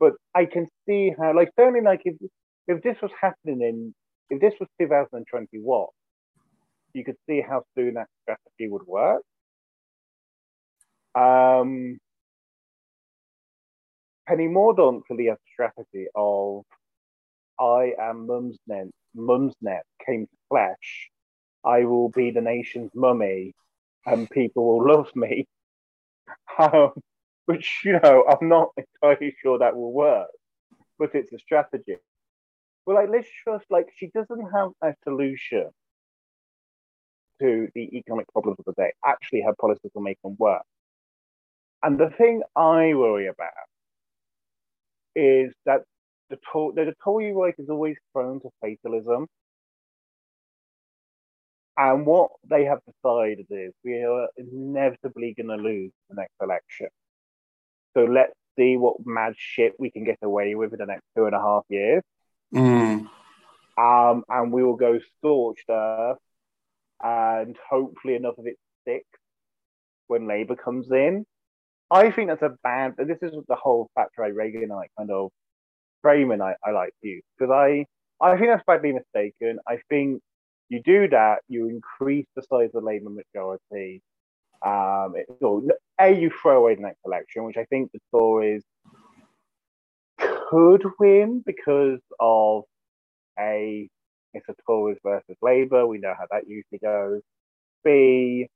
But 0.00 0.14
I 0.34 0.44
can 0.44 0.68
see 0.86 1.12
how, 1.18 1.34
like, 1.34 1.50
certainly, 1.58 1.80
like, 1.80 2.02
if, 2.04 2.14
if 2.66 2.82
this 2.82 2.96
was 3.02 3.10
happening 3.20 3.60
in, 3.62 3.94
if 4.30 4.40
this 4.40 4.54
was 4.60 4.68
2021, 4.80 5.86
you 6.94 7.04
could 7.04 7.16
see 7.28 7.40
how 7.40 7.62
soon 7.76 7.94
that 7.94 8.06
strategy 8.22 8.68
would 8.68 8.86
work. 8.86 9.22
Um, 11.14 11.98
Penny 14.28 14.46
Mordaunt 14.46 15.04
clearly 15.06 15.26
has 15.26 15.38
a 15.38 15.50
strategy 15.52 16.06
of 16.14 16.62
I 17.58 17.94
am 17.98 18.28
Mumsnet, 18.28 18.90
Mumsnet 19.16 19.80
came 20.04 20.26
to 20.26 20.36
flesh. 20.48 21.10
I 21.64 21.84
will 21.84 22.08
be 22.10 22.30
the 22.30 22.40
nation's 22.40 22.90
mummy 22.94 23.54
and 24.06 24.30
people 24.30 24.66
will 24.66 24.94
love 24.94 25.14
me. 25.16 25.46
Um, 26.58 26.90
which, 27.46 27.82
you 27.84 28.00
know, 28.02 28.24
I'm 28.28 28.48
not 28.48 28.70
entirely 28.76 29.34
sure 29.40 29.58
that 29.58 29.76
will 29.76 29.92
work, 29.92 30.28
but 30.98 31.14
it's 31.14 31.32
a 31.32 31.38
strategy. 31.38 31.96
But 32.84 32.96
like 32.96 33.10
Liz 33.10 33.26
Truss, 33.42 33.62
like 33.70 33.86
she 33.96 34.10
doesn't 34.12 34.50
have 34.52 34.70
a 34.82 34.94
solution 35.04 35.70
to 37.40 37.68
the 37.74 37.96
economic 37.96 38.26
problems 38.32 38.58
of 38.58 38.64
the 38.64 38.72
day. 38.72 38.92
Actually, 39.06 39.42
her 39.42 39.54
policies 39.60 39.90
will 39.94 40.02
make 40.02 40.20
them 40.22 40.36
work. 40.38 40.62
And 41.82 41.98
the 41.98 42.10
thing 42.10 42.42
I 42.56 42.94
worry 42.94 43.28
about 43.28 43.52
is 45.14 45.52
that 45.64 45.82
the, 46.30 46.38
the 46.74 46.94
Tory 47.02 47.32
right 47.32 47.54
is 47.58 47.68
always 47.68 47.96
prone 48.12 48.40
to 48.40 48.50
fatalism. 48.60 49.26
And 51.78 52.04
what 52.04 52.32
they 52.50 52.64
have 52.64 52.80
decided 52.84 53.46
is 53.50 53.72
we 53.84 54.02
are 54.02 54.26
inevitably 54.36 55.34
going 55.34 55.56
to 55.56 55.62
lose 55.62 55.92
the 56.10 56.16
next 56.16 56.34
election. 56.42 56.88
So 57.96 58.04
let's 58.04 58.32
see 58.58 58.76
what 58.76 58.96
mad 59.06 59.34
shit 59.36 59.74
we 59.78 59.92
can 59.92 60.02
get 60.02 60.18
away 60.20 60.56
with 60.56 60.72
in 60.72 60.80
the 60.80 60.86
next 60.86 61.04
two 61.16 61.26
and 61.26 61.36
a 61.36 61.40
half 61.40 61.62
years. 61.68 62.02
Mm. 62.52 63.08
Um, 63.78 64.24
and 64.28 64.52
we 64.52 64.64
will 64.64 64.74
go 64.74 64.98
scorched 65.18 65.70
earth, 65.70 66.18
and 67.00 67.56
hopefully 67.70 68.16
enough 68.16 68.38
of 68.38 68.46
it 68.46 68.56
sticks 68.82 69.20
when 70.08 70.26
Labour 70.26 70.56
comes 70.56 70.90
in. 70.90 71.24
I 71.90 72.10
think 72.10 72.28
that's 72.28 72.42
a 72.42 72.56
bad. 72.64 72.94
This 72.98 73.18
is 73.22 73.32
the 73.46 73.54
whole 73.54 73.88
Thatcherite 73.96 74.34
Reaganite 74.34 74.88
kind 74.98 75.12
of 75.12 75.30
framing 76.02 76.42
I, 76.42 76.54
I 76.64 76.72
like 76.72 76.92
to 77.02 77.08
use 77.08 77.22
because 77.38 77.52
I 77.52 77.86
I 78.20 78.36
think 78.36 78.48
that's 78.50 78.64
badly 78.66 78.92
mistaken. 78.92 79.58
I 79.66 79.78
think 79.88 80.22
you 80.68 80.82
do 80.82 81.08
that, 81.08 81.38
you 81.48 81.68
increase 81.68 82.26
the 82.36 82.42
size 82.42 82.70
of 82.74 82.82
the 82.82 82.86
Labour 82.86 83.10
majority. 83.10 84.02
Um, 84.64 85.14
it, 85.16 85.28
a 86.00 86.12
you 86.12 86.30
throw 86.42 86.58
away 86.58 86.74
the 86.74 86.82
next 86.82 86.98
election, 87.04 87.44
which 87.44 87.56
I 87.56 87.64
think 87.64 87.92
the 87.92 88.00
Tories 88.10 88.62
could 90.50 90.84
win 90.98 91.42
because 91.44 92.00
of 92.18 92.64
a 93.38 93.88
it's 94.34 94.48
a 94.48 94.54
Tories 94.66 94.98
versus 95.02 95.36
Labour. 95.42 95.86
We 95.86 95.98
know 95.98 96.14
how 96.18 96.26
that 96.30 96.48
usually 96.48 96.78
goes. 96.82 97.22
B, 97.84 98.48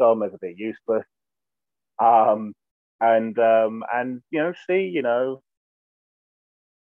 Starmer's 0.00 0.34
a 0.34 0.38
bit 0.40 0.56
useless. 0.58 1.04
Um, 1.98 2.54
and 3.00 3.38
um, 3.38 3.84
and 3.92 4.22
you 4.30 4.40
know, 4.40 4.54
C, 4.66 4.82
you 4.82 5.02
know, 5.02 5.42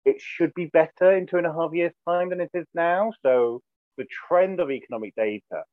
it 0.05 0.21
should 0.21 0.55
be 0.55 0.67
better 0.67 1.17
in 1.17 1.27
two 1.27 1.39
and 1.39 1.47
a 1.47 1.53
half 1.53 1.73
years' 1.73 1.93
time 2.07 2.31
than 2.31 2.41
it 2.41 2.51
is 2.55 2.67
now. 2.75 3.13
So 3.23 3.61
the 3.99 4.07
trend 4.29 4.61
of 4.61 4.73
economic 4.73 5.15
data 5.17 5.65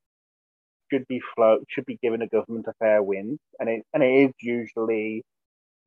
should 0.91 1.07
be 1.07 1.21
flow 1.35 1.59
should 1.69 1.85
be 1.85 1.99
given 2.03 2.21
a 2.23 2.29
government 2.29 2.67
a 2.69 2.73
fair 2.79 3.03
wind, 3.03 3.39
and 3.59 3.69
it 3.69 3.83
and 3.93 4.03
it 4.03 4.29
is 4.29 4.33
usually 4.41 5.23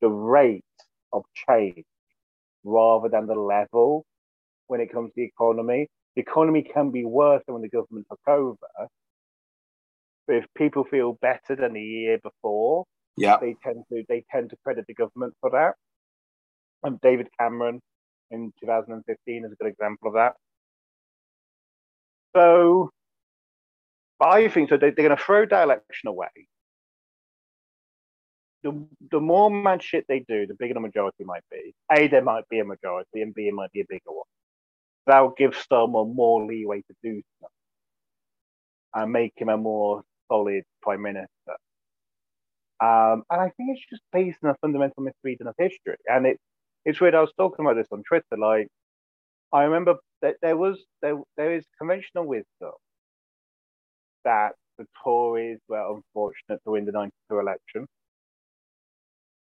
the 0.00 0.10
rate 0.10 0.64
of 1.12 1.24
change 1.48 1.84
rather 2.64 3.08
than 3.08 3.26
the 3.26 3.34
level 3.34 4.04
when 4.68 4.80
it 4.80 4.92
comes 4.92 5.10
to 5.10 5.14
the 5.16 5.24
economy. 5.24 5.88
The 6.16 6.22
economy 6.22 6.62
can 6.62 6.90
be 6.90 7.04
worse 7.04 7.42
than 7.46 7.54
when 7.54 7.62
the 7.62 7.68
government 7.68 8.06
took 8.10 8.20
over. 8.28 8.88
But 10.26 10.36
if 10.36 10.46
people 10.56 10.84
feel 10.84 11.18
better 11.22 11.56
than 11.56 11.74
the 11.74 11.82
year 11.82 12.18
before, 12.22 12.84
Yeah. 13.16 13.38
they 13.40 13.56
tend 13.64 13.84
to 13.92 14.04
they 14.08 14.24
tend 14.30 14.50
to 14.50 14.56
credit 14.64 14.86
the 14.88 14.94
government 14.94 15.34
for 15.40 15.50
that. 15.50 15.74
And 16.84 17.00
David 17.00 17.28
Cameron 17.38 17.80
in 18.30 18.52
2015 18.60 19.44
is 19.44 19.52
a 19.52 19.56
good 19.56 19.68
example 19.70 20.08
of 20.08 20.14
that. 20.14 20.36
So 22.38 22.90
I 24.20 24.46
think 24.46 24.68
so. 24.68 24.76
They, 24.76 24.90
they're 24.90 25.06
going 25.08 25.16
to 25.16 25.22
throw 25.22 25.44
that 25.46 25.64
election 25.64 26.06
away. 26.06 26.28
The, 28.62 28.86
the 29.10 29.18
more 29.18 29.50
mad 29.50 29.82
shit 29.82 30.04
they 30.08 30.20
do, 30.20 30.46
the 30.46 30.54
bigger 30.54 30.74
the 30.74 30.80
majority 30.80 31.24
might 31.24 31.42
be. 31.50 31.74
A, 31.90 32.06
there 32.06 32.22
might 32.22 32.48
be 32.48 32.60
a 32.60 32.64
majority, 32.64 33.22
and 33.22 33.34
B, 33.34 33.48
it 33.48 33.54
might 33.54 33.72
be 33.72 33.80
a 33.80 33.86
bigger 33.88 34.10
one. 34.10 34.26
That'll 35.08 35.34
give 35.36 35.52
Starmer 35.52 36.14
more 36.14 36.44
leeway 36.44 36.82
to 36.82 36.94
do 37.02 37.20
stuff 37.38 37.50
and 38.94 39.12
make 39.12 39.32
him 39.36 39.48
a 39.48 39.56
more 39.56 40.02
solid 40.30 40.62
prime 40.80 41.02
minister. 41.02 41.28
Um, 42.80 43.24
and 43.30 43.40
I 43.40 43.50
think 43.56 43.76
it's 43.76 43.86
just 43.90 44.02
based 44.12 44.38
on 44.44 44.50
a 44.50 44.56
fundamental 44.60 45.02
misreading 45.02 45.48
of 45.48 45.54
history. 45.58 45.96
And 46.06 46.26
it, 46.26 46.38
it's 46.84 47.00
weird. 47.00 47.16
I 47.16 47.20
was 47.20 47.32
talking 47.36 47.64
about 47.64 47.74
this 47.74 47.88
on 47.90 48.04
Twitter. 48.06 48.36
Like, 48.38 48.68
I 49.52 49.64
remember 49.64 49.96
there 50.22 50.56
was 50.56 50.78
there 51.02 51.18
there 51.36 51.54
is 51.54 51.64
conventional 51.78 52.26
wisdom 52.26 52.72
that 54.24 54.52
the 54.78 54.86
Tories 55.02 55.58
were 55.68 55.94
unfortunate 55.96 56.60
to 56.64 56.70
win 56.72 56.84
the 56.84 56.92
'92 56.92 57.38
election, 57.38 57.86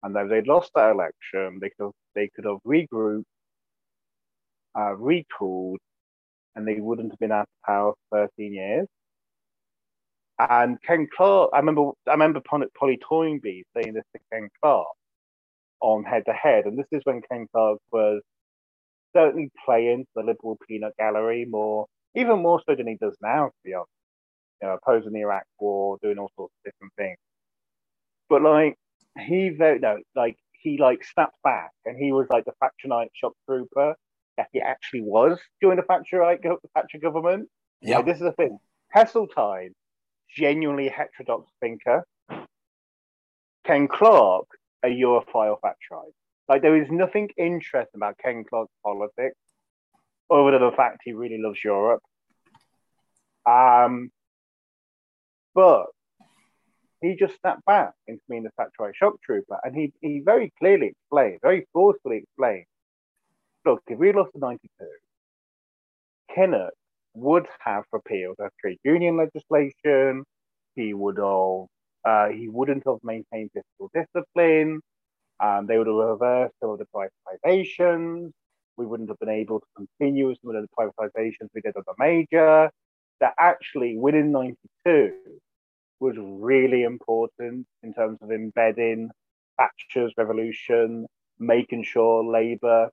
and 0.03 0.15
if 0.15 0.29
they'd 0.29 0.47
lost 0.47 0.71
that 0.75 0.91
election, 0.91 1.59
they 1.61 1.69
could 1.69 1.85
have, 1.85 1.91
they 2.15 2.29
could 2.35 2.45
have 2.45 2.59
regrouped, 2.65 3.23
uh, 4.75 4.95
and 6.55 6.67
they 6.67 6.79
wouldn't 6.79 7.11
have 7.11 7.19
been 7.19 7.31
out 7.31 7.41
of 7.41 7.65
power 7.65 7.93
for 8.09 8.27
13 8.37 8.53
years. 8.53 8.87
And 10.39 10.81
Ken 10.83 11.07
Clarke, 11.15 11.51
I 11.53 11.59
remember, 11.59 11.91
I 12.07 12.11
remember 12.11 12.41
Polly 12.41 12.99
Toynbee 13.09 13.63
saying 13.75 13.93
this 13.93 14.03
to 14.13 14.19
Ken 14.31 14.49
Clarke 14.61 14.87
on 15.81 16.03
head 16.03 16.23
to 16.27 16.33
head, 16.33 16.65
and 16.65 16.77
this 16.77 16.87
is 16.91 17.01
when 17.05 17.21
Ken 17.29 17.47
Clarke 17.53 17.79
was 17.91 18.21
certainly 19.15 19.51
play 19.65 19.91
into 19.91 20.09
the 20.15 20.23
Liberal 20.23 20.57
peanut 20.67 20.95
gallery 20.97 21.45
more, 21.45 21.87
even 22.15 22.39
more 22.39 22.61
so 22.67 22.75
than 22.75 22.87
he 22.87 22.95
does 22.95 23.17
now, 23.21 23.47
to 23.47 23.53
be 23.63 23.73
honest. 23.73 23.89
You 24.61 24.69
know, 24.69 24.75
opposing 24.75 25.13
the 25.13 25.21
Iraq 25.21 25.45
War, 25.59 25.97
doing 26.01 26.17
all 26.17 26.31
sorts 26.35 26.53
of 26.53 26.71
different 26.71 26.93
things. 26.97 27.17
But 28.29 28.41
like 28.41 28.77
he 29.19 29.49
very 29.49 29.79
no, 29.79 29.97
like 30.15 30.37
he 30.51 30.77
like 30.77 31.03
snapped 31.03 31.41
back, 31.43 31.71
and 31.85 31.97
he 31.97 32.11
was 32.11 32.27
like 32.29 32.45
the 32.45 32.53
Thatcherite 32.61 33.09
shock 33.13 33.33
trooper 33.47 33.95
that 34.37 34.47
he 34.51 34.61
actually 34.61 35.01
was 35.01 35.39
during 35.61 35.77
the 35.77 35.83
Thatcherite 35.83 36.41
go- 36.43 36.59
Thatcher 36.73 36.97
government. 36.97 37.49
Yeah. 37.81 37.97
Like, 37.97 38.05
this 38.05 38.17
is 38.17 38.23
the 38.23 38.31
thing. 38.33 38.57
Heseltine, 38.95 39.73
genuinely 40.29 40.89
heterodox 40.89 41.51
thinker. 41.61 42.05
Ken 43.65 43.87
Clarke, 43.87 44.49
a 44.83 44.87
Europhile 44.87 45.57
Thatcherite. 45.63 46.13
Like 46.47 46.61
there 46.61 46.75
is 46.75 46.89
nothing 46.91 47.29
interesting 47.37 47.97
about 47.97 48.17
Ken 48.17 48.43
Clarke's 48.47 48.73
politics, 48.83 49.37
other 50.29 50.51
than 50.51 50.61
the 50.61 50.71
fact 50.75 51.01
he 51.03 51.13
really 51.13 51.39
loves 51.39 51.63
Europe. 51.63 52.01
Um, 53.47 54.11
but 55.53 55.87
he 57.01 57.15
just 57.15 57.39
snapped 57.39 57.65
back 57.65 57.93
into 58.07 58.21
being 58.29 58.43
the 58.43 58.51
Thatcherite 58.59 58.95
shock 58.95 59.21
trooper, 59.23 59.59
and 59.63 59.75
he 59.75 59.93
he 60.01 60.21
very 60.23 60.51
clearly 60.59 60.87
explained, 60.87 61.39
very 61.41 61.67
forcefully 61.73 62.17
explained, 62.17 62.65
look, 63.65 63.81
if 63.87 63.97
we 63.97 64.13
lost 64.13 64.31
the 64.33 64.39
'92, 64.39 64.69
Kinnock 66.35 66.71
would 67.15 67.47
have 67.59 67.85
repealed 67.91 68.35
our 68.39 68.51
trade 68.59 68.77
union 68.83 69.17
legislation. 69.17 70.23
He 70.75 70.93
would 70.93 71.17
have 71.17 71.65
uh, 72.05 72.27
he 72.29 72.49
wouldn't 72.49 72.83
have 72.85 72.97
maintained 73.03 73.51
fiscal 73.53 73.89
discipline. 73.93 74.81
Um, 75.39 75.67
they 75.67 75.77
would 75.77 75.87
have 75.87 75.95
reversed 75.95 76.55
some 76.61 76.69
of 76.69 76.79
the 76.79 76.87
privatizations. 76.93 78.31
We 78.77 78.85
wouldn't 78.85 79.09
have 79.09 79.19
been 79.19 79.29
able 79.29 79.59
to 79.59 79.65
continue 79.75 80.27
with 80.27 80.37
some 80.41 80.55
of 80.55 80.61
the 80.61 80.69
privatizations 80.77 81.49
we 81.53 81.61
did 81.61 81.75
at 81.77 81.85
the 81.85 81.93
major. 81.97 82.69
That 83.21 83.33
actually, 83.39 83.97
within 83.97 84.31
92, 84.31 85.13
was 85.99 86.15
really 86.17 86.83
important 86.83 87.65
in 87.83 87.93
terms 87.93 88.19
of 88.21 88.31
embedding 88.31 89.09
Thatcher's 89.57 90.13
revolution, 90.17 91.07
making 91.39 91.83
sure 91.83 92.23
Labour 92.23 92.89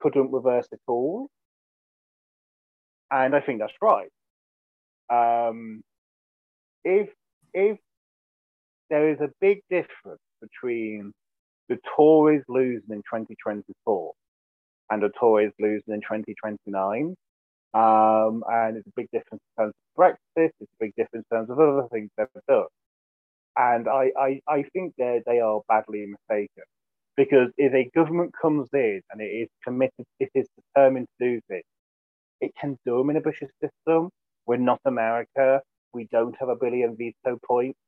couldn't 0.00 0.32
reverse 0.32 0.68
it 0.72 0.80
all. 0.88 1.28
And 3.10 3.36
I 3.36 3.40
think 3.40 3.60
that's 3.60 3.74
right. 3.80 4.10
Um, 5.10 5.82
if 6.84 7.10
if 7.52 7.78
there 8.90 9.10
is 9.10 9.20
a 9.20 9.30
big 9.40 9.60
difference 9.70 10.20
between 10.40 11.12
the 11.68 11.78
Tories 11.96 12.42
losing 12.48 12.90
in 12.90 12.98
2024 12.98 14.12
and 14.90 15.02
the 15.02 15.10
Tories 15.20 15.52
losing 15.60 15.94
in 15.94 16.00
2029, 16.02 17.16
um, 17.74 18.44
and 18.48 18.76
it's 18.78 18.86
a 18.88 18.92
big 18.96 19.08
difference 19.12 19.42
in 19.58 19.64
terms 19.64 19.74
of 19.74 20.02
Brexit, 20.02 20.50
it's 20.60 20.72
a 20.72 20.78
big 20.84 20.94
difference 20.96 21.26
in 21.30 21.36
terms 21.38 21.50
of 21.50 21.60
other 21.60 21.88
things 21.92 22.10
they've 22.18 22.26
done. 22.48 22.66
And 23.56 23.88
I, 23.88 24.12
I, 24.18 24.40
I 24.48 24.64
think 24.72 24.94
they 24.98 25.22
they 25.26 25.40
are 25.40 25.60
badly 25.68 26.06
mistaken 26.06 26.64
because 27.16 27.50
if 27.58 27.74
a 27.74 27.90
government 27.94 28.32
comes 28.40 28.68
in 28.74 29.02
and 29.12 29.20
it 29.20 29.26
is 29.26 29.48
committed, 29.64 30.06
it 30.20 30.30
is 30.34 30.46
determined 30.56 31.08
to 31.20 31.26
do 31.36 31.40
this, 31.48 31.62
it 32.40 32.52
can 32.60 32.78
do 32.86 32.98
them 32.98 33.10
in 33.10 33.18
a 33.18 33.22
British 33.22 33.50
system. 33.62 34.10
We're 34.46 34.58
not 34.58 34.80
America. 34.86 35.62
We 35.94 36.08
don't 36.12 36.36
have 36.40 36.50
a 36.50 36.56
billion 36.56 36.96
veto 36.96 37.38
points. 37.46 37.78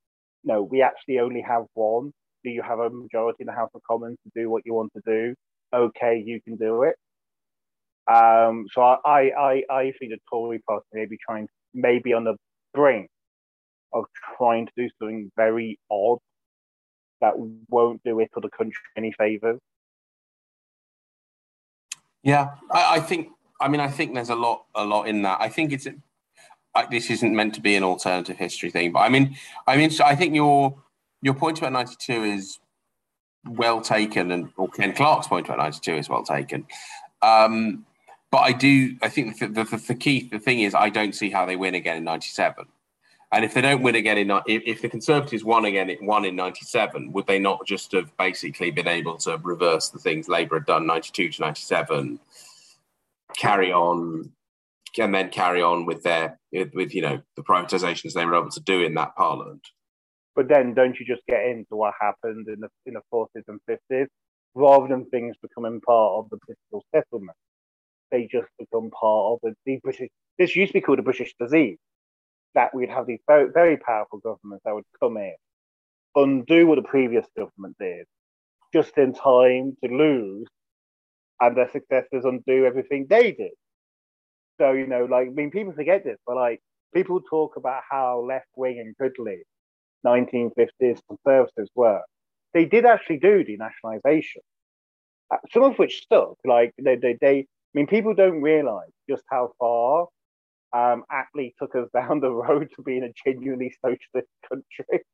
No, 0.44 0.62
we 0.62 0.82
actually 0.82 1.20
only 1.20 1.42
have 1.42 1.64
one. 1.74 2.12
You 2.50 2.62
have 2.62 2.78
a 2.78 2.90
majority 2.90 3.38
in 3.40 3.46
the 3.46 3.52
House 3.52 3.70
of 3.74 3.82
Commons 3.88 4.18
to 4.24 4.40
do 4.40 4.50
what 4.50 4.62
you 4.64 4.74
want 4.74 4.92
to 4.94 5.02
do? 5.06 5.34
Okay, 5.74 6.22
you 6.24 6.40
can 6.40 6.56
do 6.56 6.82
it. 6.82 6.96
Um, 8.08 8.66
so 8.72 8.82
I, 8.82 9.30
I, 9.36 9.62
I 9.68 9.92
think 9.98 10.12
the 10.12 10.18
Tory 10.30 10.60
party 10.60 10.86
may 10.92 11.06
be 11.06 11.18
trying, 11.24 11.48
maybe 11.74 12.12
on 12.12 12.24
the 12.24 12.36
brink 12.72 13.08
of 13.92 14.04
trying 14.36 14.66
to 14.66 14.72
do 14.76 14.88
something 14.98 15.30
very 15.36 15.78
odd 15.90 16.18
that 17.20 17.34
won't 17.68 18.02
do 18.04 18.20
it 18.20 18.30
or 18.36 18.42
the 18.42 18.50
country 18.50 18.82
any 18.96 19.12
favors. 19.12 19.58
Yeah, 22.22 22.50
I, 22.70 22.96
I, 22.96 23.00
think. 23.00 23.28
I 23.60 23.68
mean, 23.68 23.80
I 23.80 23.88
think 23.88 24.14
there's 24.14 24.30
a 24.30 24.34
lot, 24.34 24.66
a 24.74 24.84
lot 24.84 25.08
in 25.08 25.22
that. 25.22 25.40
I 25.40 25.48
think 25.48 25.72
it's 25.72 25.86
like 26.74 26.90
this 26.90 27.10
isn't 27.10 27.34
meant 27.34 27.54
to 27.54 27.60
be 27.60 27.74
an 27.74 27.82
alternative 27.82 28.36
history 28.36 28.70
thing, 28.70 28.92
but 28.92 29.00
I 29.00 29.08
mean, 29.08 29.36
I 29.66 29.76
mean, 29.76 29.90
so 29.90 30.04
I 30.04 30.14
think 30.14 30.34
your 30.34 30.76
your 31.26 31.34
point 31.34 31.58
about 31.58 31.72
'92 31.72 32.22
is 32.22 32.58
well 33.48 33.80
taken, 33.80 34.30
and 34.30 34.48
or 34.56 34.68
Ken 34.68 34.92
Clarke's 34.94 35.26
point 35.26 35.46
about 35.46 35.58
'92 35.58 35.94
is 35.94 36.08
well 36.08 36.22
taken. 36.22 36.64
Um, 37.20 37.84
but 38.30 38.38
I 38.38 38.52
do. 38.52 38.96
I 39.02 39.08
think 39.08 39.38
the, 39.38 39.48
the, 39.48 39.64
the, 39.64 39.94
key 39.94 40.28
the 40.30 40.38
thing 40.38 40.60
is 40.60 40.72
I 40.74 40.88
don't 40.88 41.14
see 41.14 41.30
how 41.30 41.44
they 41.44 41.56
win 41.56 41.74
again 41.74 41.96
in 41.96 42.04
'97. 42.04 42.64
And 43.32 43.44
if 43.44 43.54
they 43.54 43.60
don't 43.60 43.82
win 43.82 43.96
again 43.96 44.18
in 44.18 44.30
if, 44.46 44.62
if 44.64 44.82
the 44.82 44.88
Conservatives 44.88 45.42
won 45.42 45.64
again 45.64 45.90
it 45.90 46.00
won 46.00 46.24
in 46.24 46.36
'97, 46.36 47.10
would 47.10 47.26
they 47.26 47.40
not 47.40 47.66
just 47.66 47.90
have 47.90 48.16
basically 48.16 48.70
been 48.70 48.86
able 48.86 49.16
to 49.18 49.36
reverse 49.42 49.88
the 49.88 49.98
things 49.98 50.28
Labour 50.28 50.60
had 50.60 50.66
done 50.66 50.86
'92 50.86 51.30
to 51.30 51.40
'97, 51.40 52.20
carry 53.36 53.72
on, 53.72 54.30
and 54.96 55.12
then 55.12 55.30
carry 55.30 55.60
on 55.60 55.86
with 55.86 56.04
their 56.04 56.38
with 56.52 56.94
you 56.94 57.02
know 57.02 57.20
the 57.34 57.42
privatisations 57.42 58.12
they 58.12 58.24
were 58.24 58.36
able 58.36 58.50
to 58.50 58.60
do 58.60 58.84
in 58.84 58.94
that 58.94 59.16
Parliament? 59.16 59.66
But 60.36 60.48
then, 60.48 60.74
don't 60.74 60.98
you 61.00 61.06
just 61.06 61.26
get 61.28 61.46
into 61.46 61.76
what 61.76 61.94
happened 62.00 62.48
in 62.48 62.60
the 62.60 62.68
in 62.86 62.94
the 62.94 63.02
forties 63.10 63.44
and 63.48 63.60
fifties, 63.66 64.08
rather 64.54 64.88
than 64.88 65.06
things 65.06 65.36
becoming 65.42 65.80
part 65.82 66.12
of 66.24 66.30
the 66.30 66.38
political 66.46 66.84
settlement? 66.94 67.36
they 68.10 68.28
just 68.30 68.48
become 68.58 68.90
part 68.90 69.34
of 69.34 69.38
the, 69.42 69.54
the 69.66 69.80
British. 69.82 70.08
This 70.38 70.56
used 70.56 70.70
to 70.70 70.78
be 70.78 70.80
called 70.80 70.98
a 70.98 71.02
British 71.02 71.34
disease. 71.40 71.78
That 72.54 72.74
we'd 72.74 72.90
have 72.90 73.06
these 73.06 73.20
very, 73.28 73.50
very 73.52 73.76
powerful 73.76 74.18
governments 74.20 74.62
that 74.64 74.74
would 74.74 74.84
come 75.00 75.18
in, 75.18 75.34
undo 76.14 76.66
what 76.66 76.76
the 76.76 76.88
previous 76.88 77.26
government 77.36 77.76
did, 77.78 78.06
just 78.72 78.96
in 78.96 79.12
time 79.12 79.76
to 79.84 79.90
lose, 79.90 80.46
and 81.40 81.56
their 81.56 81.70
successors 81.70 82.24
undo 82.24 82.64
everything 82.64 83.06
they 83.10 83.32
did. 83.32 83.52
So 84.58 84.72
you 84.72 84.86
know, 84.86 85.04
like 85.04 85.28
I 85.28 85.30
mean, 85.30 85.50
people 85.50 85.74
forget 85.74 86.04
this, 86.04 86.18
but 86.26 86.36
like 86.36 86.60
people 86.94 87.20
talk 87.28 87.56
about 87.56 87.82
how 87.90 88.24
left 88.26 88.48
wing 88.56 88.78
and 88.80 88.96
goodly 88.96 89.42
1950s 90.04 91.00
conservatives 91.08 91.70
were. 91.74 92.02
They 92.54 92.64
did 92.64 92.86
actually 92.86 93.18
do 93.18 93.44
denationalisation, 93.44 94.42
uh, 95.30 95.36
some 95.52 95.62
of 95.62 95.76
which 95.78 96.00
stuck. 96.00 96.36
Like 96.44 96.72
they, 96.82 96.96
they, 96.96 97.18
they 97.20 97.38
I 97.40 97.44
mean, 97.74 97.86
people 97.86 98.14
don't 98.14 98.40
realize 98.40 98.90
just 99.08 99.22
how 99.30 99.52
far 99.58 100.06
um, 100.72 101.04
Attlee 101.12 101.52
took 101.58 101.74
us 101.74 101.88
down 101.94 102.20
the 102.20 102.30
road 102.30 102.70
to 102.76 102.82
being 102.82 103.04
a 103.04 103.12
genuinely 103.24 103.74
socialist 103.84 104.30
country. 104.48 105.04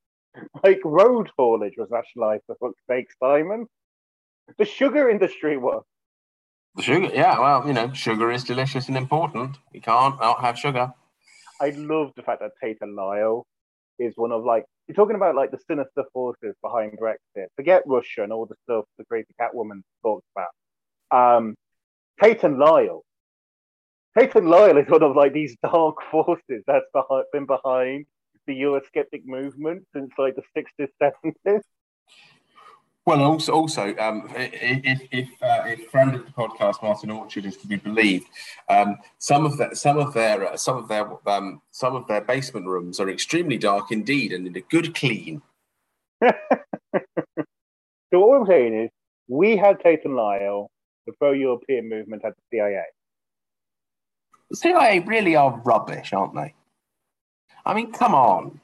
like 0.62 0.80
road 0.84 1.30
haulage 1.36 1.74
was 1.76 1.88
nationalised 1.90 2.44
for 2.46 2.56
fuck's 2.60 2.80
sake, 2.88 3.08
Simon. 3.20 3.66
The 4.58 4.64
sugar 4.64 5.10
industry 5.10 5.56
was. 5.56 5.82
The 6.76 6.82
sugar, 6.82 7.10
yeah. 7.12 7.38
Well, 7.38 7.66
you 7.66 7.72
know, 7.72 7.92
sugar 7.92 8.30
is 8.30 8.44
delicious 8.44 8.88
and 8.88 8.96
important. 8.96 9.58
You 9.72 9.80
can't 9.80 10.18
not 10.20 10.40
have 10.40 10.58
sugar. 10.58 10.92
I 11.60 11.70
love 11.70 12.12
the 12.16 12.22
fact 12.22 12.40
that 12.40 12.52
Tate 12.62 12.78
and 12.80 12.96
Lyle 12.96 13.46
is 13.98 14.14
one 14.16 14.32
of 14.32 14.44
like 14.44 14.64
you're 14.88 14.96
talking 14.96 15.16
about 15.16 15.34
like 15.34 15.50
the 15.50 15.58
sinister 15.66 16.04
forces 16.12 16.54
behind 16.62 16.98
Brexit. 16.98 17.46
Forget 17.56 17.82
Russia 17.86 18.22
and 18.22 18.32
all 18.32 18.46
the 18.46 18.56
stuff 18.64 18.84
the 18.98 19.04
crazy 19.04 19.32
Catwoman 19.40 19.82
talks 20.02 20.26
about. 20.34 21.38
Um, 21.38 21.54
Tate 22.20 22.42
Lyle. 22.42 23.04
Tate 24.18 24.34
Lyle 24.42 24.76
is 24.76 24.88
one 24.88 25.02
of 25.02 25.16
like 25.16 25.32
these 25.32 25.56
dark 25.62 25.96
forces 26.10 26.62
that's 26.66 26.86
been 27.32 27.46
behind 27.46 28.06
the 28.46 28.54
Eurosceptic 28.60 29.24
movement 29.24 29.84
since 29.94 30.10
like 30.18 30.34
the 30.36 30.42
60s, 30.56 30.88
70s. 31.00 31.62
Well, 33.04 33.20
also, 33.22 33.52
also, 33.52 33.96
um, 33.96 34.28
if 34.36 35.02
if, 35.10 35.28
uh, 35.42 35.64
if 35.66 35.90
friend 35.90 36.14
of 36.14 36.24
the 36.24 36.30
podcast 36.30 36.82
Martin 36.82 37.10
Orchard 37.10 37.46
is 37.46 37.56
to 37.56 37.66
be 37.66 37.76
believed, 37.76 38.28
um, 38.68 38.98
some 39.18 39.44
of 39.44 39.56
their 39.56 39.74
some 39.74 39.98
of 39.98 40.14
their 40.14 40.52
uh, 40.52 40.56
some 40.56 40.76
of 40.76 40.86
their 40.86 41.08
um, 41.28 41.60
some 41.72 41.96
of 41.96 42.06
their 42.06 42.20
basement 42.20 42.66
rooms 42.66 43.00
are 43.00 43.10
extremely 43.10 43.58
dark 43.58 43.90
indeed, 43.90 44.32
and 44.32 44.46
in 44.46 44.56
a 44.56 44.60
good 44.60 44.94
clean. 44.94 45.42
so 46.22 46.30
what 48.12 48.40
I'm 48.40 48.46
saying 48.46 48.84
is, 48.84 48.90
we 49.26 49.56
had 49.56 49.80
Tate 49.80 50.04
and 50.04 50.14
Lyle 50.14 50.70
the 51.06 51.12
pro-European 51.14 51.88
movement 51.88 52.22
had 52.24 52.32
the 52.34 52.56
CIA. 52.56 52.84
The 54.50 54.56
CIA 54.56 55.00
really 55.00 55.36
are 55.36 55.60
rubbish, 55.64 56.12
aren't 56.12 56.34
they? 56.34 56.54
I 57.64 57.74
mean, 57.74 57.92
come 57.92 58.14
on. 58.14 58.60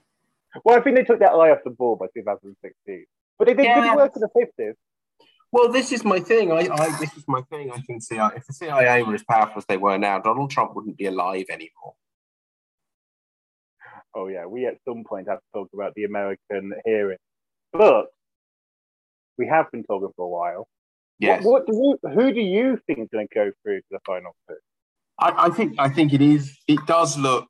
Well, 0.64 0.78
I 0.78 0.80
think 0.80 0.96
they 0.96 1.04
took 1.04 1.20
that 1.20 1.32
eye 1.32 1.50
off 1.50 1.58
the 1.64 1.70
ball 1.70 1.96
by 1.96 2.06
2016, 2.14 3.06
but 3.38 3.46
they 3.46 3.54
did 3.54 3.64
yeah. 3.64 3.82
good 3.82 3.96
work 3.96 4.12
in 4.16 4.22
the 4.22 4.46
50s. 4.62 4.74
Well, 5.50 5.72
this 5.72 5.92
is 5.92 6.04
my 6.04 6.20
thing. 6.20 6.52
I, 6.52 6.68
I 6.70 6.98
this 7.00 7.16
is 7.16 7.24
my 7.26 7.40
thing. 7.50 7.70
I 7.70 7.80
think 7.80 8.02
CIA, 8.02 8.32
if 8.36 8.46
the 8.46 8.52
CIA 8.52 9.02
were 9.02 9.14
as 9.14 9.24
powerful 9.24 9.58
as 9.58 9.64
they 9.66 9.78
were 9.78 9.96
now, 9.96 10.18
Donald 10.18 10.50
Trump 10.50 10.74
wouldn't 10.74 10.98
be 10.98 11.06
alive 11.06 11.46
anymore. 11.48 11.94
Oh 14.14 14.26
yeah, 14.26 14.44
we 14.46 14.66
at 14.66 14.74
some 14.86 15.04
point 15.04 15.28
have 15.28 15.38
to 15.38 15.44
talk 15.54 15.68
about 15.72 15.94
the 15.94 16.04
American 16.04 16.72
hearing, 16.84 17.18
but 17.72 18.08
we 19.38 19.46
have 19.46 19.70
been 19.70 19.84
talking 19.84 20.10
for 20.16 20.26
a 20.26 20.28
while. 20.28 20.68
Yes. 21.18 21.44
What, 21.44 21.64
what 21.66 21.66
do 21.66 21.72
you, 21.76 22.10
who 22.12 22.32
do 22.32 22.40
you 22.40 22.78
think 22.86 22.98
is 23.00 23.08
going 23.12 23.26
to 23.26 23.34
go 23.34 23.50
through 23.62 23.78
to 23.78 23.86
the 23.90 23.98
final 24.04 24.36
two? 24.48 24.56
I, 25.18 25.46
I 25.46 25.50
think 25.50 25.74
I 25.78 25.88
think 25.88 26.12
it 26.12 26.20
is. 26.20 26.56
It 26.68 26.80
does 26.86 27.16
look 27.16 27.48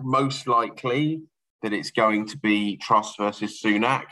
most 0.00 0.46
likely 0.46 1.22
that 1.62 1.72
it's 1.72 1.90
going 1.90 2.26
to 2.28 2.38
be 2.38 2.76
Truss 2.76 3.14
versus 3.18 3.60
Sunak. 3.62 4.04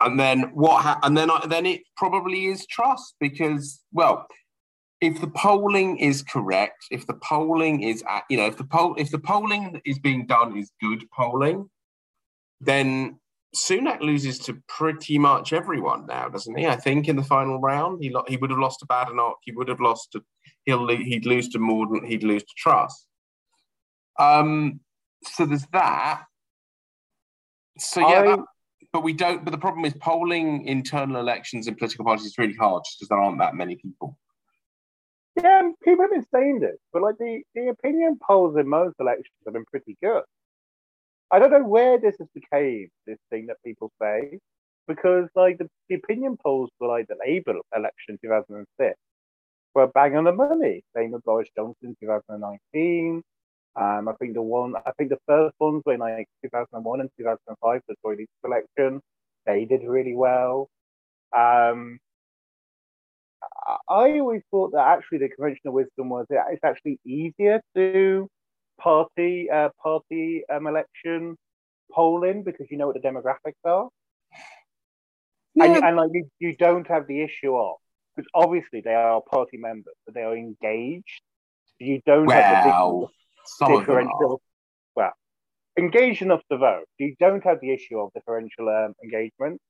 And 0.00 0.18
then 0.18 0.50
what? 0.54 0.82
Ha- 0.82 1.00
and 1.02 1.16
then 1.16 1.30
then 1.48 1.66
it 1.66 1.82
probably 1.96 2.46
is 2.46 2.66
Truss 2.66 3.14
because 3.20 3.82
well, 3.92 4.26
if 5.00 5.20
the 5.20 5.28
polling 5.28 5.98
is 5.98 6.22
correct, 6.22 6.84
if 6.90 7.06
the 7.06 7.14
polling 7.14 7.82
is 7.82 8.02
at, 8.08 8.24
you 8.30 8.36
know 8.36 8.46
if 8.46 8.56
the 8.56 8.64
poll 8.64 8.94
if 8.96 9.10
the 9.10 9.18
polling 9.18 9.72
that 9.72 9.82
is 9.84 9.98
being 9.98 10.26
done 10.26 10.56
is 10.56 10.70
good 10.80 11.04
polling, 11.10 11.68
then 12.60 13.18
Sunak 13.54 14.00
loses 14.00 14.38
to 14.40 14.62
pretty 14.68 15.18
much 15.18 15.52
everyone 15.52 16.06
now, 16.06 16.28
doesn't 16.28 16.56
he? 16.56 16.66
I 16.66 16.76
think 16.76 17.08
in 17.08 17.16
the 17.16 17.22
final 17.24 17.58
round, 17.58 18.02
he 18.02 18.10
lo- 18.10 18.24
he 18.28 18.36
would 18.36 18.50
have 18.50 18.58
lost 18.58 18.80
to 18.80 18.86
Badenoch. 18.86 19.36
He 19.42 19.52
would 19.52 19.68
have 19.68 19.80
lost 19.80 20.12
to 20.12 20.22
he'll 20.64 20.86
he'd 20.88 21.26
lose 21.26 21.48
to 21.48 21.58
Mordaunt, 21.58 22.06
He'd 22.06 22.22
lose 22.22 22.42
to 22.42 22.54
Truss. 22.56 23.06
Um, 24.18 24.80
so 25.24 25.46
there's 25.46 25.66
that. 25.72 26.22
So 27.78 28.00
yeah, 28.00 28.20
I... 28.20 28.26
that, 28.26 28.38
but 28.92 29.02
we 29.02 29.12
don't. 29.12 29.44
But 29.44 29.52
the 29.52 29.58
problem 29.58 29.84
is 29.84 29.94
polling 30.00 30.64
internal 30.66 31.20
elections 31.20 31.66
in 31.66 31.74
political 31.74 32.04
parties 32.04 32.26
is 32.26 32.38
really 32.38 32.54
hard 32.54 32.82
just 32.84 32.98
because 32.98 33.08
there 33.08 33.18
aren't 33.18 33.38
that 33.38 33.54
many 33.54 33.76
people. 33.76 34.16
Yeah, 35.36 35.70
people 35.84 36.04
have 36.04 36.10
been 36.10 36.26
saying 36.34 36.60
this, 36.60 36.76
but 36.92 37.02
like 37.02 37.16
the, 37.18 37.42
the 37.54 37.68
opinion 37.68 38.18
polls 38.26 38.56
in 38.56 38.68
most 38.68 38.96
elections 38.98 39.28
have 39.44 39.54
been 39.54 39.64
pretty 39.64 39.96
good. 40.02 40.22
I 41.30 41.38
don't 41.38 41.52
know 41.52 41.62
where 41.62 41.98
this 41.98 42.16
has 42.18 42.28
became 42.34 42.88
this 43.06 43.18
thing 43.30 43.46
that 43.46 43.56
people 43.64 43.92
say 44.02 44.40
because 44.88 45.28
like 45.36 45.58
the, 45.58 45.68
the 45.88 45.94
opinion 45.94 46.36
polls 46.44 46.70
for 46.78 46.88
like 46.88 47.06
the 47.06 47.14
Labour 47.24 47.54
election 47.74 48.18
2006 48.20 48.98
were 49.74 49.86
bang 49.86 50.16
on 50.16 50.24
the 50.24 50.32
money. 50.32 50.82
Same 50.96 51.12
with 51.12 51.22
Boris 51.22 51.48
Johnson 51.56 51.96
2019. 52.00 53.22
Um, 53.76 54.08
I 54.08 54.12
think 54.18 54.34
the 54.34 54.42
one, 54.42 54.74
I 54.74 54.90
think 54.98 55.10
the 55.10 55.20
first 55.26 55.54
ones 55.60 55.82
were 55.86 55.94
in 55.94 56.00
like 56.00 56.28
2001 56.42 57.00
and 57.00 57.10
2005, 57.18 57.80
the 57.88 57.94
Tory 58.02 58.26
election. 58.44 59.00
They 59.46 59.64
did 59.64 59.82
really 59.84 60.14
well. 60.14 60.68
Um, 61.36 61.98
I 63.88 64.18
always 64.18 64.42
thought 64.50 64.72
that 64.72 64.86
actually 64.86 65.18
the 65.18 65.28
conventional 65.28 65.74
wisdom 65.74 66.08
was 66.08 66.26
that 66.30 66.46
it's 66.50 66.64
actually 66.64 66.98
easier 67.06 67.60
to 67.74 68.28
party 68.78 69.48
uh, 69.50 69.70
party 69.82 70.42
um, 70.52 70.66
election 70.66 71.36
polling 71.92 72.42
because 72.42 72.66
you 72.70 72.78
know 72.78 72.88
what 72.88 73.00
the 73.00 73.08
demographics 73.08 73.54
are. 73.64 73.88
Yeah. 75.54 75.64
And, 75.64 75.84
and 75.84 75.96
like 75.96 76.10
you, 76.12 76.28
you 76.38 76.56
don't 76.56 76.86
have 76.88 77.06
the 77.06 77.22
issue 77.22 77.56
of 77.56 77.76
because 78.14 78.28
obviously 78.34 78.80
they 78.80 78.94
are 78.94 79.20
party 79.22 79.56
members, 79.56 79.94
but 80.04 80.14
they 80.14 80.22
are 80.22 80.36
engaged. 80.36 81.22
You 81.78 82.00
don't 82.04 82.30
have 82.30 82.64
the 82.64 83.08
differential. 83.66 84.40
Well, 84.94 85.12
engaged 85.78 86.22
enough 86.22 86.42
to 86.50 86.58
vote. 86.58 86.84
You 86.98 87.14
don't 87.18 87.44
have 87.44 87.58
the 87.60 87.72
issue 87.72 87.98
of 87.98 88.12
differential 88.12 88.68
um, 88.68 88.94
engagement. 89.02 89.60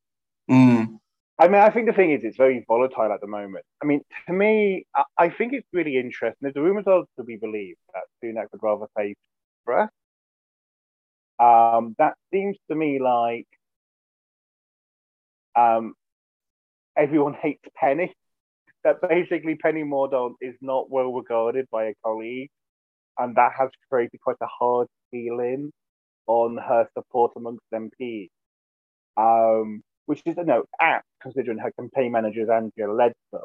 Mm. 0.51 0.99
I 1.39 1.49
mean, 1.49 1.61
I 1.63 1.71
think 1.71 1.87
the 1.87 1.95
thing 1.95 2.11
is, 2.11 2.23
it's 2.23 2.37
very 2.37 2.65
volatile 2.69 3.13
at 3.13 3.21
the 3.23 3.27
moment. 3.27 3.65
I 3.83 3.87
mean, 3.87 4.03
to 4.27 4.33
me, 4.33 4.85
I, 4.95 5.05
I 5.17 5.29
think 5.31 5.55
it's 5.55 5.67
really 5.73 5.97
interesting. 5.97 6.49
If 6.49 6.55
the 6.55 6.61
rumours 6.61 6.85
are 6.87 7.05
to 7.19 7.25
be 7.25 7.37
believed 7.37 7.79
that 7.95 8.03
Sunak 8.23 8.47
would 8.53 8.63
rather 8.63 8.87
face 8.97 9.17
Truss, 9.67 9.89
um, 11.39 11.95
that 11.99 12.15
seems 12.31 12.59
to 12.69 12.77
me 12.77 13.01
like 13.01 13.47
um, 15.57 15.95
everyone 16.97 17.35
hates 17.43 17.65
Penny. 17.75 18.15
That 18.85 18.97
basically 19.07 19.57
Penny 19.57 19.83
Mordaunt 19.83 20.35
is 20.41 20.55
not 20.61 20.91
well 20.91 21.13
regarded 21.13 21.69
by 21.71 21.85
a 21.85 21.95
colleague, 22.05 22.51
and 23.19 23.35
that 23.37 23.53
has 23.59 23.71
created 23.91 24.21
quite 24.21 24.37
a 24.41 24.47
hard 24.47 24.89
feeling 25.11 25.73
on 26.27 26.57
her 26.57 26.89
support 26.97 27.33
amongst 27.37 27.65
MPs. 27.73 28.29
Um, 29.17 29.83
which 30.11 30.23
is 30.27 30.35
no 30.39 30.65
apt 30.81 31.07
considering 31.23 31.59
her 31.59 31.71
campaign 31.79 32.11
manager 32.11 32.43
is 32.43 32.49
Angela 32.49 32.93
Leadsom, 32.93 33.45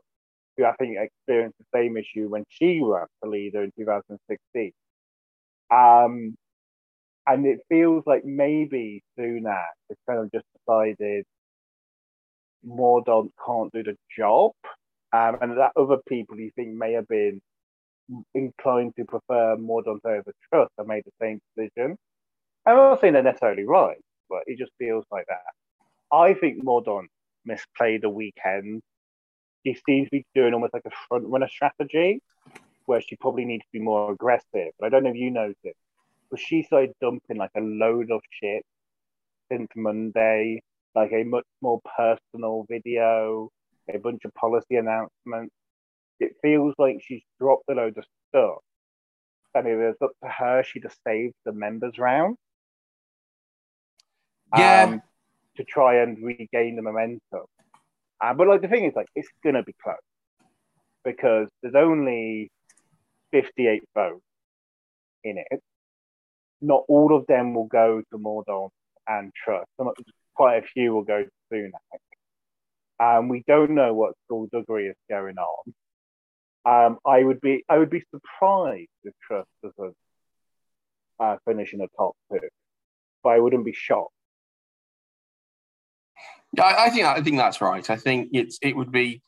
who 0.57 0.65
I 0.65 0.73
think 0.77 0.97
experienced 0.97 1.57
the 1.59 1.77
same 1.77 1.95
issue 1.95 2.27
when 2.27 2.43
she 2.49 2.81
ran 2.81 3.05
for 3.19 3.29
leader 3.29 3.63
in 3.63 3.71
2016. 3.77 4.71
Um, 5.69 6.35
and 7.27 7.45
it 7.45 7.59
feels 7.69 8.03
like 8.07 8.25
maybe 8.25 9.03
Sunak 9.17 9.65
has 9.89 9.97
kind 10.07 10.19
of 10.21 10.31
just 10.31 10.45
decided 10.57 11.25
Mordaunt 12.67 13.29
can't 13.45 13.71
do 13.71 13.83
the 13.83 13.95
job, 14.17 14.53
um, 15.13 15.37
and 15.41 15.57
that 15.57 15.71
other 15.75 15.97
people 16.07 16.39
you 16.39 16.49
think 16.55 16.69
may 16.69 16.93
have 16.93 17.07
been 17.07 17.41
inclined 18.33 18.93
to 18.97 19.05
prefer 19.05 19.55
Mordaunt 19.57 20.05
over 20.05 20.31
Truss 20.49 20.69
have 20.77 20.87
made 20.87 21.03
the 21.05 21.11
same 21.21 21.39
decision. 21.55 21.97
I'm 22.65 22.75
not 22.75 23.01
saying 23.01 23.13
they're 23.13 23.23
necessarily 23.23 23.63
right, 23.63 23.97
but 24.29 24.43
it 24.47 24.57
just 24.57 24.71
feels 24.77 25.05
like 25.11 25.25
that. 25.27 26.15
I 26.15 26.33
think 26.33 26.63
Mordaunt 26.63 27.07
misplayed 27.47 28.01
the 28.01 28.09
weekend. 28.09 28.81
She 29.65 29.77
seems 29.87 30.07
to 30.07 30.17
be 30.17 30.25
doing 30.35 30.53
almost 30.53 30.73
like 30.73 30.85
a 30.85 30.91
front 31.07 31.25
runner 31.27 31.47
strategy 31.47 32.21
where 32.85 33.01
she 33.01 33.15
probably 33.15 33.45
needs 33.45 33.63
to 33.63 33.71
be 33.73 33.79
more 33.79 34.11
aggressive. 34.11 34.71
But 34.79 34.85
I 34.85 34.89
don't 34.89 35.03
know 35.03 35.09
if 35.09 35.15
you 35.15 35.31
noticed, 35.31 35.79
but 36.29 36.39
she 36.39 36.63
started 36.63 36.93
dumping 37.01 37.37
like 37.37 37.51
a 37.57 37.61
load 37.61 38.11
of 38.11 38.21
shit 38.29 38.63
since 39.51 39.67
Monday, 39.75 40.61
like 40.93 41.11
a 41.11 41.23
much 41.23 41.45
more 41.61 41.81
personal 41.97 42.65
video, 42.69 43.49
a 43.93 43.97
bunch 43.97 44.25
of 44.25 44.33
policy 44.33 44.75
announcements. 44.75 45.53
It 46.19 46.33
feels 46.41 46.73
like 46.77 47.01
she's 47.01 47.23
dropped 47.39 47.65
a 47.69 47.73
load 47.73 47.97
of 47.97 48.05
stuff. 48.29 48.59
And 49.53 49.67
if 49.67 49.79
it's 49.79 50.01
up 50.01 50.11
to 50.23 50.29
her, 50.29 50.63
she'd 50.63 50.83
have 50.83 50.95
saved 51.05 51.35
the 51.45 51.53
members 51.53 51.97
round. 51.97 52.37
Yeah. 54.57 54.83
Um, 54.83 55.01
to 55.57 55.63
try 55.63 56.01
and 56.01 56.21
regain 56.23 56.75
the 56.75 56.81
momentum. 56.81 57.45
Uh, 58.21 58.33
but 58.33 58.47
like 58.47 58.61
the 58.61 58.67
thing 58.67 58.85
is, 58.85 58.93
like 58.95 59.07
it's 59.15 59.29
gonna 59.43 59.63
be 59.63 59.73
close 59.81 59.95
because 61.03 61.47
there's 61.61 61.75
only 61.75 62.51
58 63.31 63.83
votes 63.93 64.21
in 65.23 65.37
it. 65.37 65.61
Not 66.61 66.83
all 66.87 67.15
of 67.15 67.25
them 67.27 67.53
will 67.53 67.67
go 67.67 68.01
to 68.11 68.17
Mordaunt 68.17 68.71
and. 69.07 69.31
Some, 69.77 69.91
quite 70.35 70.63
a 70.63 70.67
few 70.67 70.93
will 70.93 71.03
go 71.03 71.23
to 71.23 71.29
Sunak. 71.51 71.71
Um, 72.99 73.29
we 73.29 73.43
don't 73.47 73.71
know 73.71 73.93
what 73.93 74.13
skullduggery 74.25 74.87
is 74.87 74.95
going 75.09 75.37
on. 75.37 75.73
Um, 76.65 76.97
I 77.05 77.23
would 77.23 77.41
be 77.41 77.63
I 77.69 77.77
would 77.77 77.89
be 77.89 78.03
surprised 78.11 78.89
if 79.03 79.13
Truss 79.25 79.45
doesn't 79.63 79.95
uh, 81.19 81.37
finish 81.45 81.73
in 81.73 81.79
the 81.79 81.87
top 81.97 82.15
two, 82.31 82.39
but 83.23 83.29
I 83.29 83.39
wouldn't 83.39 83.65
be 83.65 83.73
shocked 83.73 84.15
I, 86.61 86.85
I 86.85 86.89
think 86.89 87.05
I 87.05 87.21
think 87.21 87.37
that's 87.37 87.61
right. 87.61 87.89
I 87.89 87.95
think 87.95 88.29
it's 88.33 88.57
it 88.61 88.75
would 88.75 88.91
be 88.91 89.21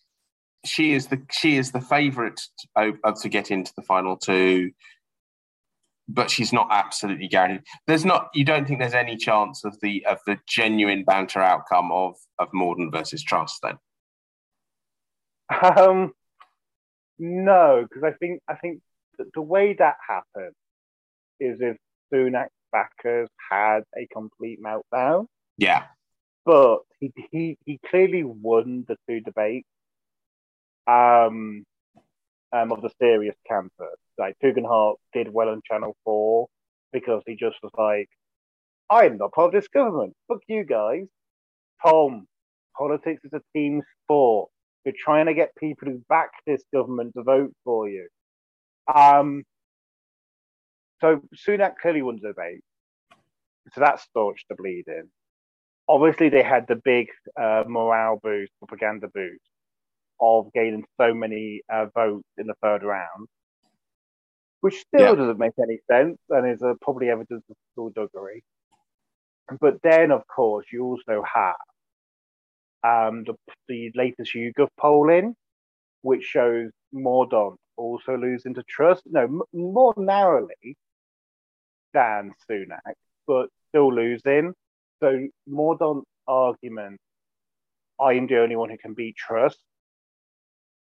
she 0.65 0.93
is 0.93 1.07
the 1.07 1.21
she 1.31 1.57
is 1.57 1.71
the 1.71 1.81
favourite 1.81 2.39
to, 2.77 2.93
to 3.21 3.29
get 3.29 3.51
into 3.51 3.71
the 3.75 3.81
final 3.81 4.17
two, 4.17 4.71
but 6.07 6.29
she's 6.29 6.53
not 6.53 6.67
absolutely 6.71 7.27
guaranteed. 7.27 7.63
There's 7.85 8.05
not. 8.05 8.29
You 8.33 8.45
don't 8.45 8.67
think 8.67 8.79
there's 8.79 8.93
any 8.93 9.17
chance 9.17 9.63
of 9.65 9.77
the 9.81 10.05
of 10.05 10.19
the 10.25 10.37
genuine 10.47 11.03
banter 11.03 11.41
outcome 11.41 11.91
of 11.91 12.15
of 12.39 12.49
Mordaunt 12.51 12.91
versus 12.91 13.23
Truss 13.23 13.59
then? 13.61 13.77
Um, 15.77 16.11
no, 17.19 17.85
because 17.87 18.03
I 18.03 18.11
think 18.17 18.41
I 18.47 18.55
think 18.55 18.81
that 19.17 19.27
the 19.33 19.41
way 19.41 19.73
that 19.73 19.95
happened 20.07 20.53
is 21.39 21.59
if 21.61 21.77
Sunak 22.13 22.47
backers 22.71 23.29
had 23.49 23.81
a 23.95 24.07
complete 24.13 24.59
meltdown. 24.61 25.27
Yeah 25.57 25.85
but 26.47 26.79
he, 27.01 27.11
he, 27.29 27.57
he 27.65 27.77
clearly 27.89 28.23
won 28.23 28.85
the 28.87 28.95
two 29.07 29.19
debates 29.19 29.67
um, 30.87 31.65
um, 32.53 32.71
of 32.71 32.81
the 32.81 32.89
serious 33.01 33.35
campus. 33.45 33.99
Like 34.17 34.37
Tugendhat 34.41 34.95
did 35.13 35.27
well 35.31 35.49
on 35.49 35.61
Channel 35.69 35.97
4 36.05 36.47
because 36.93 37.21
he 37.27 37.35
just 37.35 37.57
was 37.61 37.73
like, 37.77 38.07
I'm 38.89 39.17
not 39.17 39.33
part 39.33 39.53
of 39.53 39.61
this 39.61 39.67
government. 39.67 40.13
Fuck 40.29 40.39
you 40.47 40.63
guys. 40.63 41.07
Tom, 41.85 42.27
politics 42.77 43.21
is 43.25 43.33
a 43.33 43.41
team 43.53 43.81
sport. 44.05 44.49
You're 44.87 44.95
trying 44.97 45.25
to 45.25 45.33
get 45.33 45.55
people 45.57 45.89
who 45.89 46.01
back 46.07 46.29
this 46.45 46.63
government 46.73 47.13
to 47.15 47.23
vote 47.23 47.51
for 47.65 47.89
you. 47.89 48.07
Um, 48.93 49.43
so 51.01 51.21
Sunak 51.35 51.77
clearly 51.81 52.01
won 52.01 52.19
the 52.21 52.29
debate. 52.29 52.61
So 53.73 53.81
that 53.81 53.99
staunched 53.99 54.45
the 54.47 54.55
bleeding 54.55 55.09
obviously 55.87 56.29
they 56.29 56.43
had 56.43 56.67
the 56.67 56.75
big 56.75 57.07
uh, 57.39 57.63
morale 57.67 58.19
boost, 58.21 58.51
propaganda 58.59 59.07
boost 59.13 59.41
of 60.19 60.51
gaining 60.53 60.83
so 60.99 61.13
many 61.13 61.61
uh, 61.71 61.85
votes 61.93 62.27
in 62.37 62.47
the 62.47 62.55
third 62.61 62.83
round, 62.83 63.27
which 64.61 64.79
still 64.79 65.09
yeah. 65.09 65.15
doesn't 65.15 65.39
make 65.39 65.53
any 65.61 65.79
sense 65.89 66.17
and 66.29 66.51
is 66.51 66.61
uh, 66.61 66.73
probably 66.81 67.09
evidence 67.09 67.43
of 67.49 67.55
skullduggery. 67.73 68.43
But 69.61 69.81
then, 69.81 70.11
of 70.11 70.27
course, 70.27 70.65
you 70.73 70.83
also 70.83 71.23
have 71.33 71.55
um, 72.87 73.23
the, 73.25 73.35
the 73.67 73.91
latest 73.95 74.33
YouGov 74.33 74.69
polling, 74.79 75.35
which 76.01 76.23
shows 76.23 76.71
Mordaunt 76.93 77.57
also 77.75 78.17
losing 78.17 78.53
to 78.55 78.63
Truss. 78.63 79.01
No, 79.05 79.23
m- 79.23 79.41
more 79.53 79.93
narrowly 79.97 80.77
than 81.93 82.33
Sunak, 82.49 82.93
but 83.27 83.49
still 83.69 83.93
losing. 83.93 84.53
So 85.01 85.27
Mordaunt's 85.49 86.05
argument, 86.27 86.97
I 87.99 88.13
am 88.13 88.27
the 88.27 88.39
only 88.39 88.55
one 88.55 88.69
who 88.69 88.77
can 88.77 88.93
beat 88.93 89.15
Truss, 89.15 89.55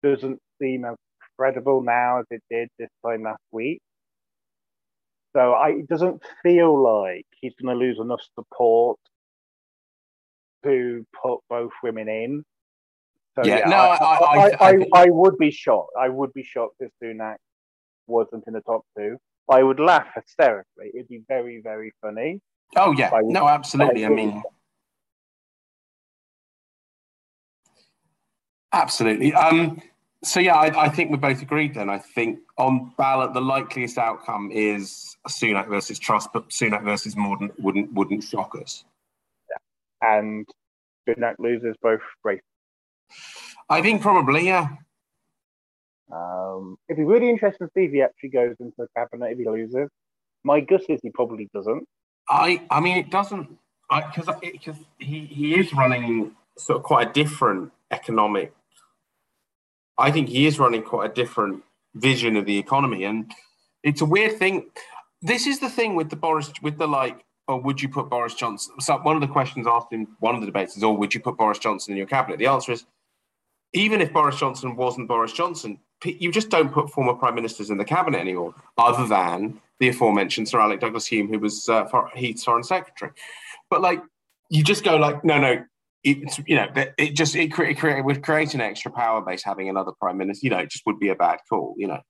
doesn't 0.04 0.40
seem 0.62 0.86
as 0.86 0.96
credible 1.38 1.82
now 1.82 2.20
as 2.20 2.26
it 2.30 2.44
did 2.50 2.70
this 2.78 2.90
time 3.06 3.24
last 3.24 3.42
week. 3.52 3.82
So 5.36 5.54
I, 5.54 5.70
it 5.70 5.88
doesn't 5.88 6.22
feel 6.44 6.82
like 6.82 7.26
he's 7.40 7.54
going 7.62 7.74
to 7.74 7.86
lose 7.86 8.00
enough 8.00 8.22
support 8.36 9.00
to 10.64 11.06
put 11.22 11.40
both 11.50 11.72
women 11.84 12.08
in. 12.08 12.44
So, 13.36 13.46
yeah, 13.46 13.60
yeah, 13.60 13.70
no, 13.70 13.78
I 13.78 13.96
I, 13.96 14.70
I, 14.70 14.86
I, 14.94 15.06
would 15.10 15.38
be 15.38 15.52
shocked. 15.52 15.92
I 15.98 16.10
would 16.10 16.34
be 16.34 16.44
shocked 16.44 16.76
if 16.80 16.92
Sunak 17.02 17.38
wasn't 18.08 18.44
in 18.48 18.54
the 18.54 18.62
top 18.62 18.82
two. 18.98 19.18
I 19.50 19.64
would 19.64 19.80
laugh 19.80 20.08
hysterically. 20.16 20.92
It'd 20.94 21.08
be 21.08 21.22
very, 21.28 21.62
very 21.62 21.94
funny. 22.02 22.42
Oh 22.76 22.92
yeah, 22.92 23.10
no, 23.24 23.48
absolutely. 23.48 24.06
I 24.06 24.10
mean, 24.10 24.44
absolutely. 28.74 29.34
Um, 29.34 29.82
so 30.24 30.40
yeah, 30.40 30.56
I, 30.56 30.86
I, 30.86 30.90
think 30.90 31.10
we're 31.10 31.18
both 31.18 31.42
agreed. 31.42 31.74
Then 31.74 31.90
I 31.90 31.98
think 31.98 32.40
on 32.58 32.92
ballot, 32.98 33.34
the 33.34 33.42
likeliest 33.42 33.98
outcome 33.98 34.52
is 34.52 35.18
Sunak 35.28 35.68
versus 35.68 35.98
Truss, 35.98 36.28
but 36.32 36.50
Sunak 36.50 36.84
versus 36.84 37.16
Mordaunt 37.16 37.54
wouldn't 37.58 37.92
wouldn't 37.94 38.24
shock 38.24 38.56
us. 38.62 38.84
And 40.02 40.48
Sunak 41.08 41.36
loses 41.40 41.76
both 41.82 42.02
races. 42.24 42.44
I 43.70 43.82
think 43.82 44.02
probably, 44.02 44.48
yeah. 44.48 44.68
Um, 46.12 46.78
it'd 46.88 46.98
be 46.98 47.04
really 47.04 47.30
interesting 47.30 47.68
to 47.68 47.72
see 47.76 47.86
if 47.86 47.92
he 47.92 48.02
actually 48.02 48.30
goes 48.30 48.56
into 48.60 48.74
the 48.78 48.88
cabinet 48.96 49.32
if 49.32 49.38
he 49.38 49.48
loses. 49.48 49.90
My 50.44 50.60
guess 50.60 50.84
is 50.90 51.00
he 51.04 51.12
probably 51.12 51.50
doesn't. 51.54 51.88
I 52.30 52.62
I 52.70 52.80
mean, 52.80 52.98
it 52.98 53.10
doesn't. 53.12 53.58
because 53.90 54.28
because 54.42 54.78
he 54.98 55.26
he 55.26 55.60
is 55.60 55.74
running 55.74 56.32
sort 56.58 56.78
of 56.78 56.84
quite 56.84 57.10
a 57.10 57.14
different 57.14 57.72
economic. 57.92 58.54
I 59.98 60.12
think 60.12 60.30
he 60.30 60.48
is 60.48 60.60
running 60.60 60.84
quite 60.84 61.12
a 61.12 61.14
different 61.14 61.64
vision 61.94 62.36
of 62.38 62.46
the 62.46 62.58
economy, 62.58 63.04
and 63.04 63.32
it's 63.84 64.02
a 64.02 64.06
weird 64.06 64.38
thing. 64.38 64.70
This 65.22 65.46
is 65.46 65.60
the 65.60 65.70
thing 65.70 65.96
with 65.96 66.10
the 66.10 66.16
Boris 66.16 66.52
with 66.62 66.78
the 66.78 66.88
like. 66.88 67.26
Or 67.50 67.56
oh, 67.56 67.62
would 67.62 67.82
you 67.82 67.90
put 67.90 68.12
Boris 68.12 68.36
Johnson? 68.36 68.80
So 68.80 68.98
one 69.00 69.16
of 69.16 69.22
the 69.24 69.28
questions 69.28 69.66
asked 69.66 69.92
in 69.92 70.08
one 70.20 70.36
of 70.36 70.42
the 70.42 70.46
debates 70.46 70.78
is, 70.78 70.84
or 70.84 70.96
would 70.96 71.16
you 71.16 71.20
put 71.20 71.36
Boris 71.36 71.58
Johnson 71.58 71.94
in 71.94 71.98
your 71.98 72.06
cabinet?" 72.06 72.38
The 72.38 72.46
answer 72.46 72.74
is, 72.74 72.86
even 73.74 74.02
if 74.02 74.14
Boris 74.14 74.38
Johnson 74.38 74.76
wasn't 74.76 75.08
Boris 75.08 75.34
Johnson, 75.34 75.80
you 76.06 76.32
just 76.32 76.50
don't 76.50 76.72
put 76.72 76.92
former 76.92 77.16
prime 77.16 77.34
ministers 77.34 77.72
in 77.72 77.78
the 77.80 77.86
cabinet 77.86 78.20
anymore, 78.20 78.54
other 78.78 79.08
than 79.08 79.60
the 79.80 79.90
aforementioned 79.90 80.48
Sir 80.48 80.60
Alec 80.60 80.80
Douglas 80.80 81.10
Home, 81.10 81.28
who 81.28 81.40
was 81.40 81.68
uh, 81.68 81.90
Heath's 82.16 82.44
foreign 82.44 82.64
secretary. 82.64 83.14
But 83.72 83.82
like, 83.82 84.04
you 84.52 84.64
just 84.64 84.84
go 84.84 84.98
like, 84.98 85.26
no, 85.26 85.40
no, 85.40 85.66
it's 86.04 86.40
you 86.46 86.56
know, 86.56 86.68
it 87.00 87.16
just 87.16 87.36
it, 87.36 87.52
cre- 87.52 87.66
it 87.66 88.06
would 88.06 88.22
create 88.22 88.54
an 88.54 88.62
extra 88.62 88.92
power 88.92 89.22
base 89.22 89.44
having 89.44 89.70
another 89.70 89.94
prime 90.00 90.20
minister. 90.20 90.46
You 90.46 90.52
know, 90.52 90.60
it 90.60 90.70
just 90.70 90.86
would 90.86 91.00
be 91.00 91.10
a 91.10 91.16
bad 91.16 91.40
call. 91.50 91.74
You 91.80 91.88
know, 91.88 92.02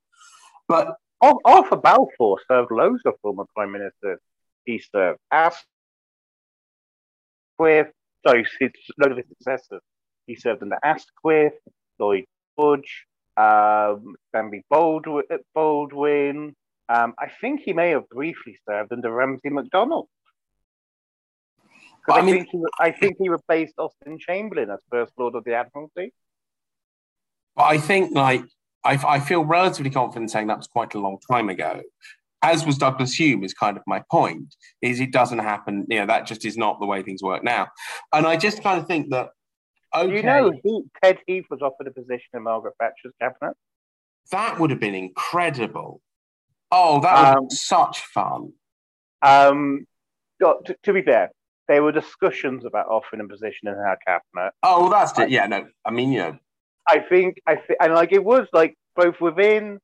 but 0.68 0.96
Arthur 1.22 1.76
Balfour 1.76 2.38
served 2.46 2.70
loads 2.70 3.00
of 3.06 3.14
former 3.22 3.46
prime 3.54 3.72
ministers. 3.72 4.20
He 4.64 4.78
served 4.78 5.18
Asquith, 5.30 5.62
sorry, 7.58 8.46
loads 8.98 9.12
of 9.12 9.16
his 9.16 9.26
successors. 9.28 9.82
He 10.26 10.36
served 10.36 10.62
under 10.62 10.78
Asquith, 10.82 11.54
Lloyd 11.98 12.24
George, 12.58 13.06
um, 13.36 14.14
Stanley 14.28 14.64
Baldwin. 14.70 15.24
Baldwin. 15.54 16.54
Um, 16.88 17.14
I 17.18 17.28
think 17.40 17.60
he 17.60 17.72
may 17.72 17.90
have 17.90 18.08
briefly 18.08 18.58
served 18.68 18.92
under 18.92 19.10
Ramsay 19.10 19.50
MacDonald. 19.50 20.08
I, 22.08 22.18
I, 22.18 22.22
mean, 22.22 22.34
think 22.34 22.48
he, 22.50 22.62
I 22.80 22.90
think 22.90 23.16
he 23.20 23.28
replaced 23.28 23.74
Austen 23.78 24.18
Chamberlain 24.18 24.70
as 24.70 24.80
First 24.90 25.12
Lord 25.18 25.34
of 25.34 25.44
the 25.44 25.54
Admiralty. 25.54 26.12
But 27.54 27.64
I 27.64 27.78
think, 27.78 28.14
like, 28.14 28.42
I, 28.84 28.98
I 29.06 29.20
feel 29.20 29.44
relatively 29.44 29.90
confident 29.90 30.30
saying 30.30 30.46
that 30.48 30.56
was 30.56 30.66
quite 30.66 30.94
a 30.94 30.98
long 30.98 31.18
time 31.30 31.48
ago. 31.48 31.82
As 32.42 32.64
was 32.64 32.78
Douglas 32.78 33.16
Home, 33.18 33.44
is 33.44 33.54
kind 33.54 33.76
of 33.76 33.82
my 33.86 34.02
point. 34.10 34.54
Is 34.80 35.00
it 35.00 35.12
doesn't 35.12 35.38
happen? 35.38 35.86
You 35.88 36.00
know, 36.00 36.06
that 36.06 36.26
just 36.26 36.44
is 36.44 36.56
not 36.56 36.80
the 36.80 36.86
way 36.86 37.02
things 37.02 37.22
work 37.22 37.44
now. 37.44 37.68
And 38.12 38.26
I 38.26 38.36
just 38.36 38.62
kind 38.62 38.80
of 38.80 38.86
think 38.86 39.10
that. 39.10 39.30
Okay, 39.94 40.16
you 40.16 40.22
know, 40.22 40.52
he, 40.62 40.82
Ted 41.02 41.18
Heath 41.26 41.46
was 41.50 41.60
offered 41.62 41.88
a 41.88 41.90
position 41.90 42.28
in 42.34 42.44
Margaret 42.44 42.74
Thatcher's 42.80 43.12
cabinet. 43.20 43.56
That 44.30 44.58
would 44.60 44.70
have 44.70 44.80
been 44.80 44.94
incredible. 44.94 46.00
Oh, 46.70 47.00
that 47.00 47.34
was 47.34 47.36
um, 47.36 47.50
such 47.50 48.00
fun. 48.00 48.52
Um, 49.22 49.86
to, 50.40 50.76
to, 50.84 50.92
be 50.92 51.02
fair, 51.02 51.32
there 51.68 51.82
were 51.82 51.92
discussions 51.92 52.64
about 52.64 52.86
offering 52.86 53.20
a 53.20 53.28
position 53.28 53.68
in 53.68 53.74
her 53.74 53.98
cabinet. 54.06 54.52
Oh, 54.62 54.82
well, 54.82 54.90
that's 54.90 55.18
it. 55.18 55.30
Yeah, 55.30 55.46
no, 55.46 55.66
I 55.84 55.90
mean, 55.90 56.12
you 56.12 56.20
know, 56.20 56.38
I 56.88 57.00
think 57.00 57.40
I 57.46 57.56
think, 57.56 57.78
and 57.80 57.94
like 57.94 58.12
it 58.12 58.24
was 58.24 58.46
like 58.52 58.76
both 58.96 59.20
within 59.20 59.78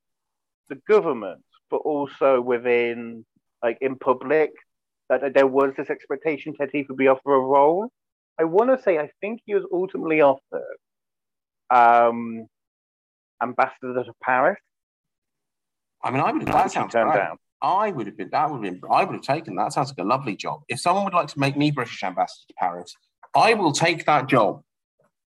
the 0.69 0.77
government, 0.89 1.43
but 1.71 1.79
also 1.79 2.41
within 2.41 3.25
like 3.63 3.79
in 3.81 3.97
public, 3.97 4.53
that 5.09 5.35
there 5.35 5.47
was 5.47 5.73
this 5.77 5.91
expectation 5.91 6.55
that 6.59 6.71
he 6.73 6.85
would 6.89 6.97
be 6.97 7.09
offered 7.09 7.35
a 7.35 7.39
role. 7.39 7.91
I 8.39 8.45
want 8.45 8.71
to 8.71 8.83
say 8.83 8.99
I 8.99 9.11
think 9.21 9.41
he 9.47 9.55
was 9.55 9.65
ultimately 9.73 10.21
offered 10.21 10.77
um, 11.71 12.47
ambassador 13.43 14.05
to 14.05 14.13
Paris. 14.23 14.59
I 16.03 16.11
mean, 16.11 16.21
I 16.21 16.33
would 16.33 16.43
have 16.43 16.53
that 16.53 16.71
sounds 16.71 16.93
turned 16.93 17.11
great. 17.11 17.21
down. 17.21 17.37
I 17.63 17.91
would 17.91 18.07
have 18.07 18.17
been 18.17 18.31
that 18.31 18.51
would 18.51 18.65
have 18.65 18.81
been 18.81 18.91
I 18.91 19.05
would 19.05 19.15
have 19.15 19.25
taken 19.25 19.57
that. 19.57 19.73
Sounds 19.73 19.89
like 19.89 19.99
a 19.99 20.09
lovely 20.09 20.37
job. 20.37 20.61
If 20.69 20.81
someone 20.81 21.05
would 21.05 21.15
like 21.15 21.29
to 21.29 21.39
make 21.39 21.57
me 21.57 21.71
British 21.71 22.03
ambassador 22.03 22.47
to 22.49 22.55
Paris, 22.59 22.95
I 23.35 23.55
will 23.55 23.73
take 23.73 24.05
that 24.07 24.29
job. 24.29 24.63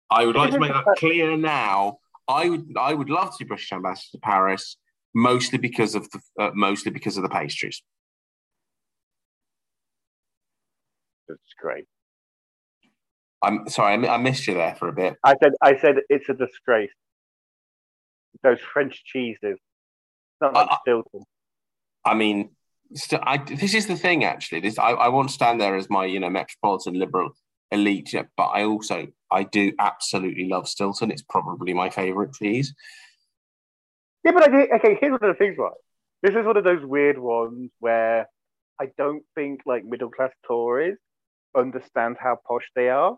I 0.10 0.26
would 0.26 0.36
like 0.36 0.52
to 0.52 0.60
make 0.60 0.72
that 0.72 0.86
clear 0.98 1.38
now. 1.38 2.00
I 2.28 2.50
would 2.50 2.74
I 2.78 2.94
would 2.94 3.10
love 3.10 3.32
to 3.32 3.46
be 3.46 3.48
British 3.48 3.72
ambassador 3.72 4.18
to 4.18 4.20
Paris, 4.20 4.78
mostly 5.18 5.58
because 5.58 5.96
of 5.96 6.08
the 6.12 6.20
uh, 6.40 6.52
mostly 6.54 6.92
because 6.92 7.18
of 7.18 7.24
the 7.24 7.30
pastries. 7.30 7.82
That's 11.28 11.42
great. 11.60 11.86
I'm 13.42 13.68
sorry, 13.68 14.08
I, 14.08 14.14
I 14.14 14.18
missed 14.18 14.48
you 14.48 14.54
there 14.54 14.76
for 14.76 14.88
a 14.88 14.94
bit. 14.94 15.16
I 15.24 15.34
said 15.42 15.54
I 15.62 15.78
said 15.78 15.96
it's 16.10 16.30
a 16.30 16.34
disgrace. 16.34 16.92
Those 18.44 18.60
French 18.60 19.04
cheeses 19.04 19.58
not 20.40 20.54
like 20.54 20.70
uh, 20.72 20.78
Stilton. 20.82 21.24
I 22.06 22.14
mean, 22.14 22.52
st- 22.94 23.24
I, 23.26 23.38
this 23.38 23.74
is 23.74 23.88
the 23.88 23.96
thing. 23.96 24.24
Actually, 24.24 24.62
this 24.62 24.78
I, 24.78 24.92
I 24.92 25.08
won't 25.10 25.32
stand 25.32 25.60
there 25.60 25.76
as 25.76 25.90
my 25.90 26.06
you 26.06 26.20
know 26.20 26.30
metropolitan 26.30 26.94
liberal 26.94 27.32
elite, 27.72 28.14
but 28.38 28.46
I 28.46 28.64
also 28.66 29.08
I 29.32 29.44
do 29.44 29.74
absolutely 29.80 30.48
love 30.48 30.68
Stilton. 30.68 31.10
It's 31.10 31.24
probably 31.24 31.74
my 31.74 31.90
favourite 31.90 32.34
cheese. 32.34 32.76
Yeah, 34.28 34.34
but 34.34 34.44
I 34.44 34.48
do, 34.48 34.68
okay. 34.76 34.98
Here's 35.00 35.12
one 35.12 35.24
of 35.24 35.38
the 35.38 35.40
things, 35.40 35.58
right? 35.58 35.72
This 36.22 36.32
is 36.32 36.46
one 36.46 36.58
of 36.58 36.66
those 36.66 36.84
weird 36.84 37.18
ones 37.18 37.72
where 37.80 38.28
I 38.78 38.90
don't 38.98 39.24
think 39.36 39.62
like 39.66 39.86
middle 39.86 40.10
class 40.10 40.32
Tories 40.46 40.98
understand 41.56 42.18
how 42.20 42.38
posh 42.46 42.66
they 42.76 42.90
are, 42.90 43.16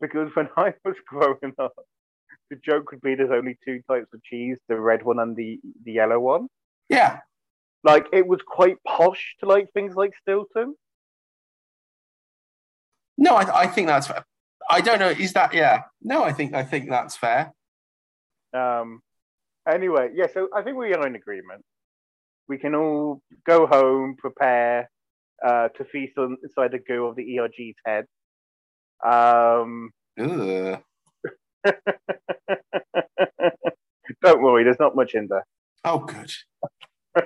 because 0.00 0.30
when 0.32 0.48
I 0.56 0.72
was 0.82 0.96
growing 1.06 1.52
up, 1.58 1.74
the 2.48 2.56
joke 2.56 2.90
would 2.90 3.02
be 3.02 3.14
there's 3.14 3.30
only 3.30 3.58
two 3.66 3.82
types 3.86 4.06
of 4.14 4.22
cheese: 4.22 4.56
the 4.66 4.80
red 4.80 5.02
one 5.02 5.18
and 5.18 5.36
the 5.36 5.60
the 5.84 5.92
yellow 5.92 6.18
one. 6.18 6.48
Yeah, 6.88 7.18
like 7.84 8.06
it 8.10 8.26
was 8.26 8.40
quite 8.46 8.82
posh 8.86 9.36
to 9.40 9.46
like 9.46 9.70
things 9.74 9.94
like 9.94 10.12
Stilton. 10.22 10.74
No, 13.18 13.34
I, 13.36 13.64
I 13.64 13.66
think 13.66 13.88
that's. 13.88 14.06
Fair. 14.06 14.24
I 14.70 14.80
don't 14.80 15.00
know. 15.00 15.10
Is 15.10 15.34
that 15.34 15.52
yeah? 15.52 15.82
No, 16.00 16.24
I 16.24 16.32
think 16.32 16.54
I 16.54 16.64
think 16.64 16.88
that's 16.88 17.14
fair. 17.14 17.52
Um. 18.54 19.02
Anyway, 19.68 20.10
yeah. 20.14 20.26
So 20.32 20.48
I 20.54 20.62
think 20.62 20.76
we 20.76 20.92
are 20.94 21.06
in 21.06 21.14
agreement. 21.14 21.62
We 22.48 22.58
can 22.58 22.74
all 22.74 23.22
go 23.46 23.66
home, 23.66 24.16
prepare 24.18 24.90
uh, 25.44 25.68
to 25.68 25.84
feast 25.84 26.18
on 26.18 26.36
inside 26.42 26.72
the 26.72 26.78
goo 26.78 27.06
of 27.06 27.16
the 27.16 27.38
ERG's 27.38 27.76
head. 27.84 28.06
Um. 29.04 29.90
Don't 34.22 34.42
worry, 34.42 34.64
there's 34.64 34.80
not 34.80 34.96
much 34.96 35.14
in 35.14 35.28
there. 35.28 35.46
Oh, 35.84 36.00
good. 36.00 36.32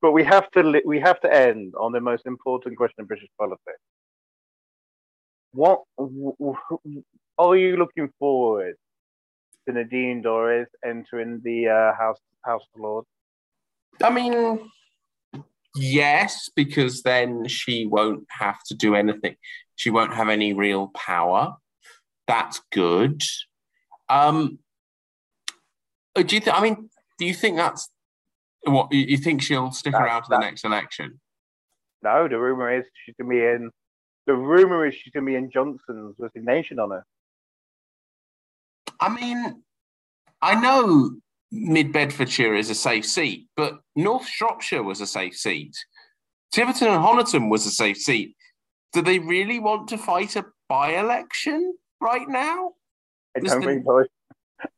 but 0.00 0.12
we 0.12 0.24
have 0.24 0.50
to 0.52 0.62
li- 0.62 0.82
we 0.84 1.00
have 1.00 1.20
to 1.20 1.32
end 1.32 1.74
on 1.78 1.92
the 1.92 2.00
most 2.00 2.26
important 2.26 2.76
question 2.76 2.96
in 3.00 3.06
British 3.06 3.28
politics. 3.38 3.78
What 5.52 5.82
w- 5.96 6.34
w- 6.38 7.02
are 7.38 7.56
you 7.56 7.76
looking 7.76 8.08
forward 8.18 8.74
to 9.68 9.74
Nadine 9.74 10.22
Dorries 10.22 10.66
entering 10.84 11.40
the 11.44 11.68
uh, 11.68 11.96
House 11.96 12.18
House 12.44 12.64
of 12.74 12.80
Lords? 12.80 13.06
I 14.02 14.10
mean, 14.10 14.70
yes, 15.74 16.50
because 16.54 17.02
then 17.02 17.46
she 17.48 17.86
won't 17.86 18.24
have 18.30 18.62
to 18.68 18.74
do 18.74 18.94
anything. 18.94 19.36
She 19.76 19.90
won't 19.90 20.14
have 20.14 20.28
any 20.28 20.52
real 20.54 20.88
power. 20.94 21.56
That's 22.26 22.60
good. 22.72 23.22
Um, 24.08 24.58
uh, 26.16 26.22
do 26.22 26.34
you 26.34 26.40
think? 26.40 26.56
I 26.56 26.62
mean, 26.62 26.90
do 27.18 27.26
you 27.26 27.34
think 27.34 27.56
that's 27.56 27.88
what 28.64 28.92
you 28.92 29.16
think 29.16 29.42
she'll 29.42 29.72
stick 29.72 29.92
that, 29.92 30.02
around 30.02 30.22
to 30.22 30.28
the 30.30 30.38
next 30.38 30.64
election? 30.64 31.20
No, 32.02 32.28
the 32.28 32.38
rumor 32.38 32.76
is 32.76 32.84
she's 33.04 33.14
gonna 33.18 33.30
be 33.30 33.44
in. 33.44 33.70
The 34.26 34.34
rumor 34.34 34.86
is 34.86 34.94
she's 34.94 35.12
gonna 35.12 35.26
be 35.26 35.36
in 35.36 35.50
Johnson's 35.50 36.14
resignation 36.18 36.78
on 36.78 36.90
her. 36.90 37.04
I 39.00 39.08
mean, 39.08 39.62
I 40.42 40.60
know 40.60 41.10
Mid 41.50 41.92
Bedfordshire 41.92 42.54
is 42.54 42.70
a 42.70 42.74
safe 42.74 43.06
seat, 43.06 43.48
but 43.56 43.80
North 43.96 44.26
Shropshire 44.26 44.82
was 44.82 45.00
a 45.00 45.06
safe 45.06 45.36
seat. 45.36 45.76
Tiverton 46.52 46.88
and 46.88 47.02
Honiton 47.02 47.50
was 47.50 47.66
a 47.66 47.70
safe 47.70 47.98
seat. 47.98 48.36
Do 48.92 49.02
they 49.02 49.18
really 49.18 49.58
want 49.58 49.88
to 49.88 49.98
fight 49.98 50.36
a 50.36 50.46
by-election 50.68 51.74
right 52.00 52.28
now? 52.28 52.72
I 53.36 53.40
don't 53.40 53.62
think 53.62 53.84
Boris. 53.84 54.08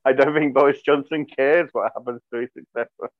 I 0.05 0.13
don't 0.13 0.35
think 0.35 0.53
Boris 0.53 0.81
Johnson 0.83 1.27
cares 1.27 1.71
what 1.73 1.91
happens 1.95 2.21
to 2.33 2.41
his 2.41 2.51
successor. 2.55 3.11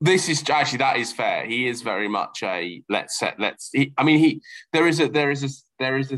This 0.00 0.28
is 0.28 0.48
actually 0.50 0.78
that 0.78 0.98
is 0.98 1.12
fair. 1.12 1.46
He 1.46 1.66
is 1.66 1.80
very 1.80 2.08
much 2.08 2.42
a 2.42 2.82
let's 2.88 3.18
set 3.18 3.40
let's. 3.40 3.70
He, 3.72 3.94
I 3.96 4.02
mean, 4.02 4.18
he 4.18 4.42
there 4.72 4.86
is 4.86 5.00
a 5.00 5.08
there 5.08 5.30
is 5.30 5.44
a 5.44 5.48
there 5.78 5.96
is 5.96 6.12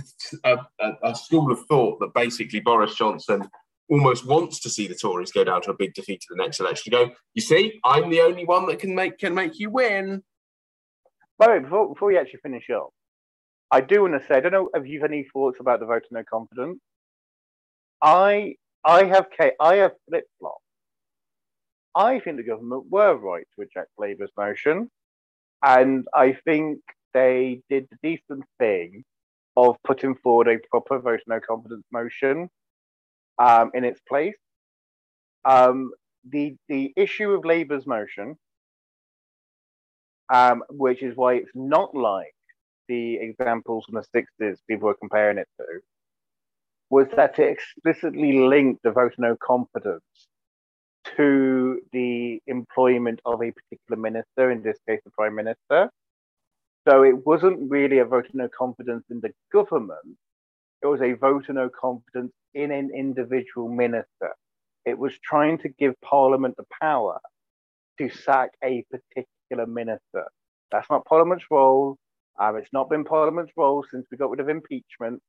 a, 0.44 0.58
a, 0.80 0.92
a 1.04 1.14
school 1.14 1.52
of 1.52 1.60
thought 1.66 2.00
that 2.00 2.14
basically 2.14 2.60
Boris 2.60 2.96
Johnson 2.96 3.48
almost 3.88 4.26
wants 4.26 4.60
to 4.60 4.70
see 4.70 4.86
the 4.86 4.94
Tories 4.94 5.32
go 5.32 5.44
down 5.44 5.62
to 5.62 5.70
a 5.70 5.76
big 5.76 5.94
defeat 5.94 6.24
at 6.28 6.36
the 6.36 6.42
next 6.42 6.60
election. 6.60 6.90
Go, 6.90 7.10
you 7.34 7.42
see, 7.42 7.80
I'm 7.84 8.10
the 8.10 8.20
only 8.20 8.44
one 8.44 8.66
that 8.66 8.78
can 8.78 8.94
make 8.94 9.18
can 9.18 9.34
make 9.34 9.58
you 9.58 9.70
win. 9.70 10.22
By 11.38 11.46
the 11.46 11.52
way, 11.52 11.58
before, 11.60 11.88
before 11.88 12.08
we 12.08 12.18
actually 12.18 12.40
finish 12.40 12.70
up, 12.70 12.90
I 13.70 13.80
do 13.80 14.02
want 14.02 14.20
to 14.20 14.26
say 14.26 14.36
I 14.36 14.40
don't 14.40 14.52
know 14.52 14.70
if 14.74 14.86
you've 14.86 15.02
any 15.02 15.26
thoughts 15.32 15.58
about 15.60 15.80
the 15.80 15.86
vote 15.86 16.04
of 16.04 16.12
no 16.12 16.24
confidence. 16.24 16.80
I 18.02 18.54
I 18.84 19.04
have 19.04 19.26
I 19.60 19.76
have 19.76 19.92
flip 20.08 20.24
flop. 20.38 20.58
I 21.94 22.20
think 22.20 22.36
the 22.36 22.42
government 22.42 22.84
were 22.90 23.16
right 23.16 23.46
to 23.54 23.60
reject 23.60 23.90
Labour's 23.98 24.30
motion, 24.36 24.90
and 25.62 26.06
I 26.14 26.36
think 26.44 26.80
they 27.14 27.62
did 27.70 27.88
the 27.90 27.96
decent 28.02 28.44
thing 28.58 29.04
of 29.56 29.76
putting 29.84 30.14
forward 30.16 30.48
a 30.48 30.58
proper 30.70 30.98
vote 30.98 31.20
of 31.20 31.26
no 31.26 31.40
confidence 31.40 31.84
motion 31.90 32.50
um, 33.38 33.70
in 33.74 33.84
its 33.84 34.00
place. 34.08 34.36
Um, 35.44 35.92
the 36.28 36.56
the 36.68 36.92
issue 36.96 37.30
of 37.32 37.44
Labour's 37.44 37.86
motion, 37.86 38.36
um, 40.32 40.62
which 40.70 41.02
is 41.02 41.16
why 41.16 41.34
it's 41.34 41.52
not 41.54 41.94
like 41.94 42.34
the 42.88 43.16
examples 43.16 43.84
from 43.86 43.96
the 43.96 44.20
60s 44.20 44.58
people 44.68 44.86
were 44.88 44.94
comparing 44.94 45.38
it 45.38 45.48
to, 45.60 45.66
was 46.90 47.06
that 47.16 47.38
it 47.38 47.50
explicitly 47.50 48.40
linked 48.40 48.82
the 48.82 48.92
vote 48.92 49.12
of 49.12 49.18
no 49.18 49.36
confidence 49.36 50.02
to 51.16 51.80
the 51.92 52.40
employment 52.46 53.20
of 53.24 53.42
a 53.42 53.52
particular 53.52 54.00
minister, 54.00 54.50
in 54.50 54.62
this 54.62 54.78
case, 54.88 55.00
the 55.04 55.10
prime 55.10 55.34
minister. 55.34 55.90
So 56.88 57.02
it 57.02 57.26
wasn't 57.26 57.70
really 57.70 57.98
a 57.98 58.04
vote 58.04 58.26
of 58.28 58.34
no 58.34 58.48
confidence 58.48 59.04
in 59.10 59.20
the 59.20 59.32
government. 59.52 60.16
It 60.82 60.86
was 60.86 61.00
a 61.02 61.12
vote 61.14 61.48
of 61.48 61.54
no 61.56 61.68
confidence 61.68 62.32
in 62.54 62.70
an 62.70 62.90
individual 62.94 63.68
minister. 63.68 64.34
It 64.84 64.98
was 64.98 65.12
trying 65.22 65.58
to 65.58 65.68
give 65.68 65.94
Parliament 66.00 66.56
the 66.56 66.66
power 66.80 67.18
to 67.98 68.08
sack 68.10 68.50
a 68.62 68.84
particular 68.90 69.66
minister. 69.66 70.24
That's 70.70 70.88
not 70.90 71.04
Parliament's 71.04 71.46
role. 71.50 71.96
Um, 72.38 72.56
it's 72.56 72.72
not 72.72 72.90
been 72.90 73.04
Parliament's 73.04 73.52
role 73.56 73.84
since 73.90 74.06
we 74.10 74.18
got 74.18 74.30
rid 74.30 74.40
of 74.40 74.48
impeachment. 74.48 75.20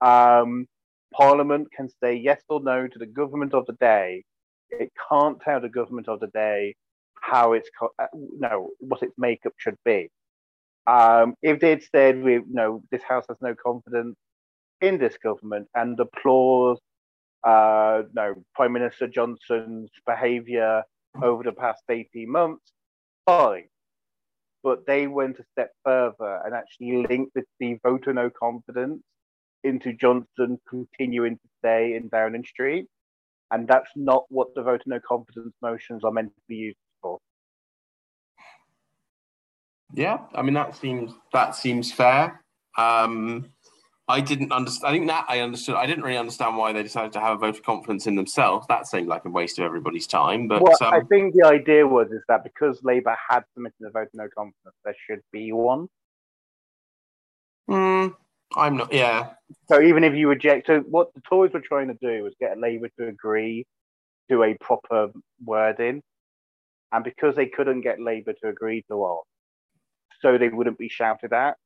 Um, 0.00 0.66
Parliament 1.12 1.68
can 1.74 1.88
say 2.02 2.14
yes 2.14 2.42
or 2.48 2.60
no 2.60 2.86
to 2.86 2.98
the 2.98 3.06
government 3.06 3.54
of 3.54 3.66
the 3.66 3.74
day. 3.74 4.24
It 4.70 4.90
can't 5.10 5.40
tell 5.40 5.60
the 5.60 5.68
government 5.68 6.08
of 6.08 6.20
the 6.20 6.26
day 6.28 6.74
how 7.20 7.52
it's 7.52 7.70
co- 7.78 7.92
uh, 7.98 8.06
no 8.14 8.70
what 8.80 9.02
its 9.02 9.14
makeup 9.18 9.54
should 9.56 9.76
be. 9.84 10.10
Um, 10.86 11.34
if 11.42 11.60
they'd 11.60 11.82
said 11.82 12.22
we 12.22 12.40
no 12.50 12.82
this 12.90 13.02
house 13.02 13.24
has 13.28 13.38
no 13.40 13.54
confidence 13.54 14.16
in 14.80 14.98
this 14.98 15.16
government 15.22 15.68
and 15.74 15.98
applause 15.98 16.78
uh, 17.44 18.02
no 18.12 18.34
Prime 18.54 18.72
Minister 18.72 19.06
Johnson's 19.06 19.90
behaviour 20.06 20.82
over 21.22 21.42
the 21.42 21.52
past 21.52 21.82
18 21.88 22.30
months, 22.30 22.72
fine. 23.26 23.68
But 24.62 24.86
they 24.86 25.06
went 25.06 25.38
a 25.38 25.44
step 25.52 25.70
further 25.84 26.42
and 26.44 26.54
actually 26.54 27.06
linked 27.08 27.34
the, 27.34 27.44
the 27.60 27.78
vote 27.82 28.06
of 28.06 28.16
no 28.16 28.30
confidence 28.30 29.02
into 29.64 29.92
Johnson 29.92 30.58
continuing 30.68 31.36
to 31.36 31.48
stay 31.58 31.94
in 31.94 32.08
Downing 32.08 32.44
Street. 32.44 32.86
And 33.50 33.66
that's 33.66 33.90
not 33.96 34.24
what 34.28 34.48
the 34.54 34.62
vote 34.62 34.82
of 34.82 34.86
no 34.86 35.00
confidence 35.00 35.54
motions 35.62 36.04
are 36.04 36.12
meant 36.12 36.34
to 36.34 36.42
be 36.48 36.56
used 36.56 36.76
for. 37.00 37.18
Yeah, 39.94 40.18
I 40.34 40.42
mean 40.42 40.54
that 40.54 40.76
seems 40.76 41.12
that 41.32 41.56
seems 41.56 41.90
fair. 41.90 42.44
Um, 42.76 43.46
I 44.08 44.20
didn't 44.22 44.52
understand. 44.52 44.88
I 44.88 44.92
think 44.92 45.06
that 45.08 45.26
I 45.28 45.40
understood. 45.40 45.74
I 45.74 45.86
didn't 45.86 46.02
really 46.02 46.16
understand 46.16 46.56
why 46.56 46.72
they 46.72 46.82
decided 46.82 47.12
to 47.12 47.20
have 47.20 47.36
a 47.36 47.38
vote 47.38 47.56
of 47.56 47.62
confidence 47.62 48.06
in 48.06 48.14
themselves. 48.14 48.66
That 48.68 48.86
seemed 48.86 49.06
like 49.06 49.26
a 49.26 49.30
waste 49.30 49.58
of 49.58 49.66
everybody's 49.66 50.06
time. 50.06 50.48
But 50.48 50.62
well, 50.62 50.76
um, 50.80 50.94
I 50.94 51.00
think 51.00 51.34
the 51.34 51.46
idea 51.46 51.86
was 51.86 52.10
is 52.10 52.22
that 52.28 52.42
because 52.42 52.82
Labour 52.82 53.16
had 53.28 53.44
submitted 53.52 53.86
a 53.86 53.90
vote 53.90 54.08
of 54.08 54.14
no 54.14 54.28
confidence, 54.34 54.76
there 54.82 54.96
should 55.06 55.20
be 55.30 55.52
one. 55.52 55.88
mm, 57.68 58.14
I'm 58.56 58.78
not. 58.78 58.92
Yeah, 58.92 59.30
So 59.68 59.82
even 59.82 60.04
if 60.04 60.14
you 60.14 60.28
reject, 60.28 60.68
so 60.68 60.80
what 60.80 61.12
the 61.14 61.20
Tories 61.28 61.52
were 61.52 61.60
trying 61.60 61.88
to 61.88 61.98
do 62.00 62.22
was 62.22 62.32
get 62.40 62.58
Labour 62.58 62.88
to 62.98 63.08
agree 63.08 63.66
to 64.30 64.42
a 64.42 64.56
proper 64.58 65.10
wording, 65.44 66.02
and 66.92 67.04
because 67.04 67.36
they 67.36 67.46
couldn't 67.46 67.82
get 67.82 68.00
Labour 68.00 68.32
to 68.42 68.48
agree 68.48 68.82
to 68.90 68.96
one, 68.96 69.18
so 70.22 70.38
they 70.38 70.48
wouldn't 70.48 70.78
be 70.78 70.88
shouted 70.88 71.34
at, 71.34 71.58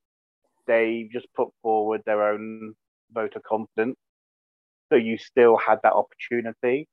they 0.67 1.09
just 1.11 1.27
put 1.35 1.49
forward 1.61 2.01
their 2.05 2.31
own 2.31 2.73
vote 3.11 3.35
of 3.35 3.43
confidence. 3.43 3.97
So 4.89 4.95
you 4.97 5.17
still 5.17 5.57
had 5.57 5.79
that 5.83 5.93
opportunity. 5.93 6.87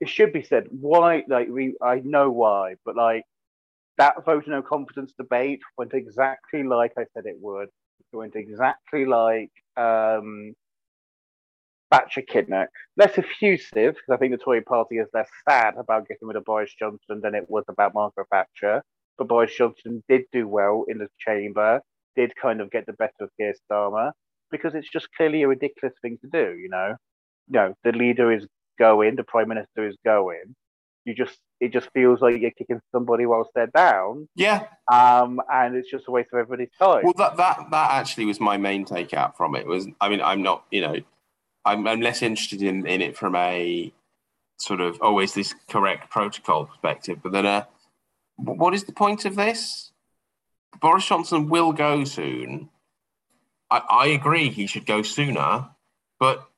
It 0.00 0.08
should 0.08 0.32
be 0.32 0.42
said 0.42 0.64
why, 0.70 1.24
like 1.28 1.48
we, 1.48 1.74
I 1.82 2.00
know 2.04 2.30
why, 2.30 2.76
but 2.84 2.96
like 2.96 3.24
that 3.98 4.24
vote 4.24 4.44
of 4.44 4.48
no 4.48 4.62
confidence 4.62 5.12
debate 5.18 5.60
went 5.76 5.92
exactly 5.92 6.62
like 6.62 6.92
I 6.98 7.04
said 7.12 7.26
it 7.26 7.36
would. 7.40 7.68
It 8.12 8.16
went 8.16 8.34
exactly 8.34 9.04
like 9.04 9.50
um, 9.76 10.54
Thatcher 11.90 12.22
Kinnock. 12.22 12.68
Less 12.96 13.18
effusive, 13.18 13.94
because 13.94 14.10
I 14.10 14.16
think 14.16 14.32
the 14.32 14.38
Tory 14.38 14.62
party 14.62 14.96
is 14.96 15.08
less 15.12 15.28
sad 15.48 15.74
about 15.76 16.08
getting 16.08 16.28
rid 16.28 16.36
of 16.36 16.44
Boris 16.44 16.74
Johnson 16.78 17.20
than 17.22 17.34
it 17.34 17.44
was 17.48 17.64
about 17.68 17.94
Margaret 17.94 18.26
Thatcher. 18.30 18.82
But 19.18 19.28
Boris 19.28 19.54
Johnson 19.54 20.02
did 20.08 20.22
do 20.32 20.48
well 20.48 20.84
in 20.88 20.98
the 20.98 21.08
chamber, 21.18 21.82
did 22.16 22.32
kind 22.40 22.60
of 22.60 22.70
get 22.70 22.86
the 22.86 22.92
better 22.94 23.12
of 23.20 23.30
Keir 23.38 23.54
Starmer, 23.70 24.12
because 24.50 24.74
it's 24.74 24.90
just 24.90 25.08
clearly 25.16 25.42
a 25.42 25.48
ridiculous 25.48 25.94
thing 26.02 26.18
to 26.22 26.28
do, 26.32 26.56
you 26.58 26.68
know? 26.68 26.96
You 27.48 27.52
know, 27.52 27.74
the 27.84 27.92
leader 27.92 28.32
is 28.32 28.46
going, 28.78 29.16
the 29.16 29.24
prime 29.24 29.48
minister 29.48 29.86
is 29.86 29.96
going. 30.04 30.54
You 31.04 31.14
just 31.14 31.38
it 31.60 31.72
just 31.72 31.88
feels 31.92 32.20
like 32.20 32.40
you're 32.40 32.50
kicking 32.50 32.80
somebody 32.92 33.26
whilst 33.26 33.50
they're 33.54 33.66
down. 33.74 34.28
yeah. 34.34 34.64
Um, 34.92 35.40
and 35.50 35.74
it's 35.74 35.90
just 35.90 36.08
a 36.08 36.10
waste 36.10 36.28
of 36.32 36.38
everybody's 36.38 36.70
time. 36.78 37.02
Well, 37.04 37.14
that 37.16 37.36
that 37.38 37.70
that 37.70 37.90
actually 37.92 38.26
was 38.26 38.38
my 38.38 38.56
main 38.58 38.84
takeout 38.84 39.36
from 39.36 39.54
it. 39.54 39.66
Was 39.66 39.86
I 40.00 40.08
mean, 40.08 40.20
I'm 40.20 40.42
not. 40.42 40.64
You 40.70 40.82
know, 40.82 40.96
I'm, 41.64 41.86
I'm 41.86 42.00
less 42.00 42.22
interested 42.22 42.62
in 42.62 42.86
in 42.86 43.00
it 43.00 43.16
from 43.16 43.34
a 43.34 43.92
sort 44.58 44.80
of 44.80 45.00
always 45.00 45.32
this 45.32 45.54
correct 45.68 46.10
protocol 46.10 46.66
perspective. 46.66 47.20
But 47.22 47.32
then, 47.32 47.46
uh, 47.46 47.64
what 48.36 48.74
is 48.74 48.84
the 48.84 48.92
point 48.92 49.24
of 49.24 49.36
this? 49.36 49.89
Boris 50.80 51.06
Johnson 51.06 51.48
will 51.48 51.72
go 51.72 52.04
soon. 52.04 52.68
I, 53.70 53.78
I 53.88 54.06
agree 54.08 54.50
he 54.50 54.66
should 54.66 54.86
go 54.86 55.02
sooner, 55.02 55.68
but 56.18 56.48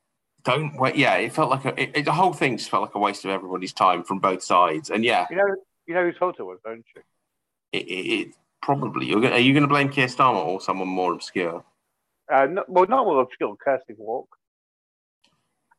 don't 0.44 0.76
wait. 0.76 0.96
Yeah, 0.96 1.16
it 1.16 1.32
felt 1.32 1.50
like 1.50 1.64
a, 1.64 1.80
it, 1.80 1.90
it- 1.94 2.04
the 2.04 2.12
whole 2.12 2.32
thing 2.32 2.56
just 2.56 2.70
felt 2.70 2.82
like 2.82 2.94
a 2.94 2.98
waste 2.98 3.24
of 3.24 3.30
everybody's 3.30 3.72
time 3.72 4.02
from 4.02 4.18
both 4.18 4.42
sides. 4.42 4.90
And 4.90 5.04
yeah, 5.04 5.26
you 5.30 5.36
know, 5.36 5.56
you 5.86 5.94
know 5.94 6.04
who 6.04 6.12
told 6.12 6.36
it 6.38 6.42
was, 6.42 6.58
don't 6.64 6.84
you? 6.94 7.02
it, 7.72 7.86
it, 7.86 7.90
it 8.28 8.34
probably 8.60 9.06
you're 9.06 9.20
gonna, 9.20 9.34
are 9.34 9.40
you 9.40 9.52
going 9.52 9.62
to 9.62 9.68
blame 9.68 9.88
Keir 9.88 10.06
Starmer 10.06 10.44
or 10.44 10.60
someone 10.60 10.88
more 10.88 11.12
obscure? 11.12 11.64
Uh, 12.32 12.46
no, 12.46 12.64
well, 12.68 12.86
not 12.86 13.06
well 13.06 13.20
obscure, 13.20 13.56
Kirsty 13.56 13.94
Wark. 13.96 14.26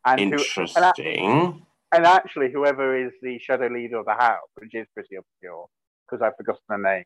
And, 0.06 0.20
who, 0.20 0.26
and, 0.26 0.34
Interesting. 0.34 1.66
and 1.94 2.06
actually, 2.06 2.52
whoever 2.52 2.98
is 3.06 3.14
the 3.22 3.40
shadow 3.40 3.68
leader 3.68 3.98
of 3.98 4.06
the 4.06 4.14
house, 4.14 4.50
which 4.56 4.76
is 4.76 4.86
pretty 4.94 5.16
obscure, 5.16 5.68
because 6.06 6.22
I've 6.22 6.36
forgotten 6.36 6.62
the 6.68 6.78
name. 6.78 7.04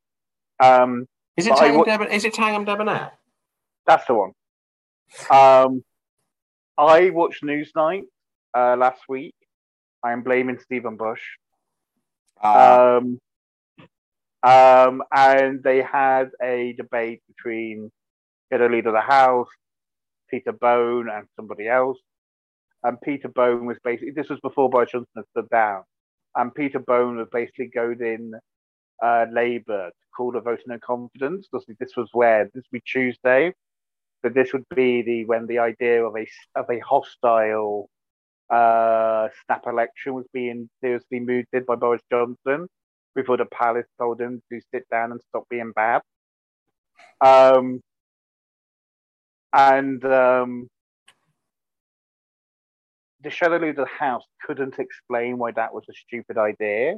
Um, 0.59 1.07
Is 1.37 1.45
it 1.47 1.51
But 1.51 1.59
I 1.61 1.69
Thangam 1.69 1.77
wa- 1.77 1.85
Debon- 1.85 2.11
Is 2.11 2.25
it 2.25 2.33
Thangam 2.33 2.65
Debbonaire? 2.65 3.11
that's 3.85 4.05
the 4.05 4.13
one. 4.15 4.31
Um, 5.29 5.83
I 6.77 7.09
watched 7.11 7.43
Newsnight 7.43 8.03
uh, 8.53 8.75
last 8.75 9.01
week. 9.07 9.35
I 10.03 10.11
am 10.11 10.21
blaming 10.23 10.59
Stephen 10.59 10.97
Bush. 10.97 11.21
Uh, 12.43 12.99
Um, 13.01 13.19
um, 14.43 15.03
and 15.11 15.63
they 15.63 15.81
had 15.81 16.29
a 16.41 16.73
debate 16.73 17.21
between 17.27 17.91
the 18.51 18.57
leader 18.69 18.89
of 18.89 18.95
the 18.95 19.01
House, 19.01 19.47
Peter 20.29 20.51
Bone, 20.51 21.09
and 21.09 21.27
somebody 21.35 21.67
else. 21.67 21.97
And 22.83 22.99
Peter 23.01 23.27
Bone 23.29 23.65
was 23.65 23.77
basically, 23.83 24.11
this 24.11 24.29
was 24.29 24.39
before 24.41 24.69
Boris 24.69 24.91
Johnson 24.91 25.07
had 25.15 25.25
stood 25.31 25.49
down. 25.49 25.83
And 26.35 26.53
Peter 26.53 26.79
Bone 26.79 27.17
was 27.17 27.27
basically 27.31 27.67
goading 27.73 28.31
uh, 29.03 29.25
Labour 29.31 29.89
to 29.89 30.07
call 30.15 30.35
a 30.35 30.41
vote 30.41 30.59
of 30.59 30.67
no 30.67 30.79
confidence. 30.79 31.47
This 31.79 31.95
was 31.95 32.09
where, 32.13 32.45
this 32.45 32.63
would 32.71 32.71
be 32.71 32.81
Tuesday. 32.81 33.53
So 34.23 34.29
this 34.29 34.51
would 34.53 34.65
be 34.75 35.03
the 35.03 35.25
when 35.25 35.45
the 35.45 35.59
idea 35.59 36.03
of 36.03 36.15
a 36.15 36.27
of 36.55 36.69
a 36.69 36.79
hostile 36.79 37.89
uh, 38.49 39.27
snap 39.45 39.65
election 39.67 40.13
was 40.15 40.25
being 40.33 40.69
seriously 40.81 41.19
mooted 41.19 41.65
by 41.65 41.75
Boris 41.75 42.01
Johnson 42.11 42.67
before 43.15 43.37
the 43.37 43.45
palace 43.45 43.85
told 43.99 44.19
him 44.19 44.41
to 44.51 44.61
sit 44.73 44.89
down 44.89 45.11
and 45.11 45.21
stop 45.29 45.43
being 45.49 45.71
bad. 45.75 46.01
Um, 47.21 47.81
and 49.53 50.03
um, 50.05 50.67
the 53.21 53.29
shadow 53.29 53.57
leader 53.57 53.69
of 53.69 53.75
the 53.75 53.85
house 53.85 54.23
couldn't 54.45 54.77
explain 54.79 55.37
why 55.37 55.51
that 55.51 55.73
was 55.73 55.83
a 55.89 55.93
stupid 55.93 56.37
idea. 56.37 56.95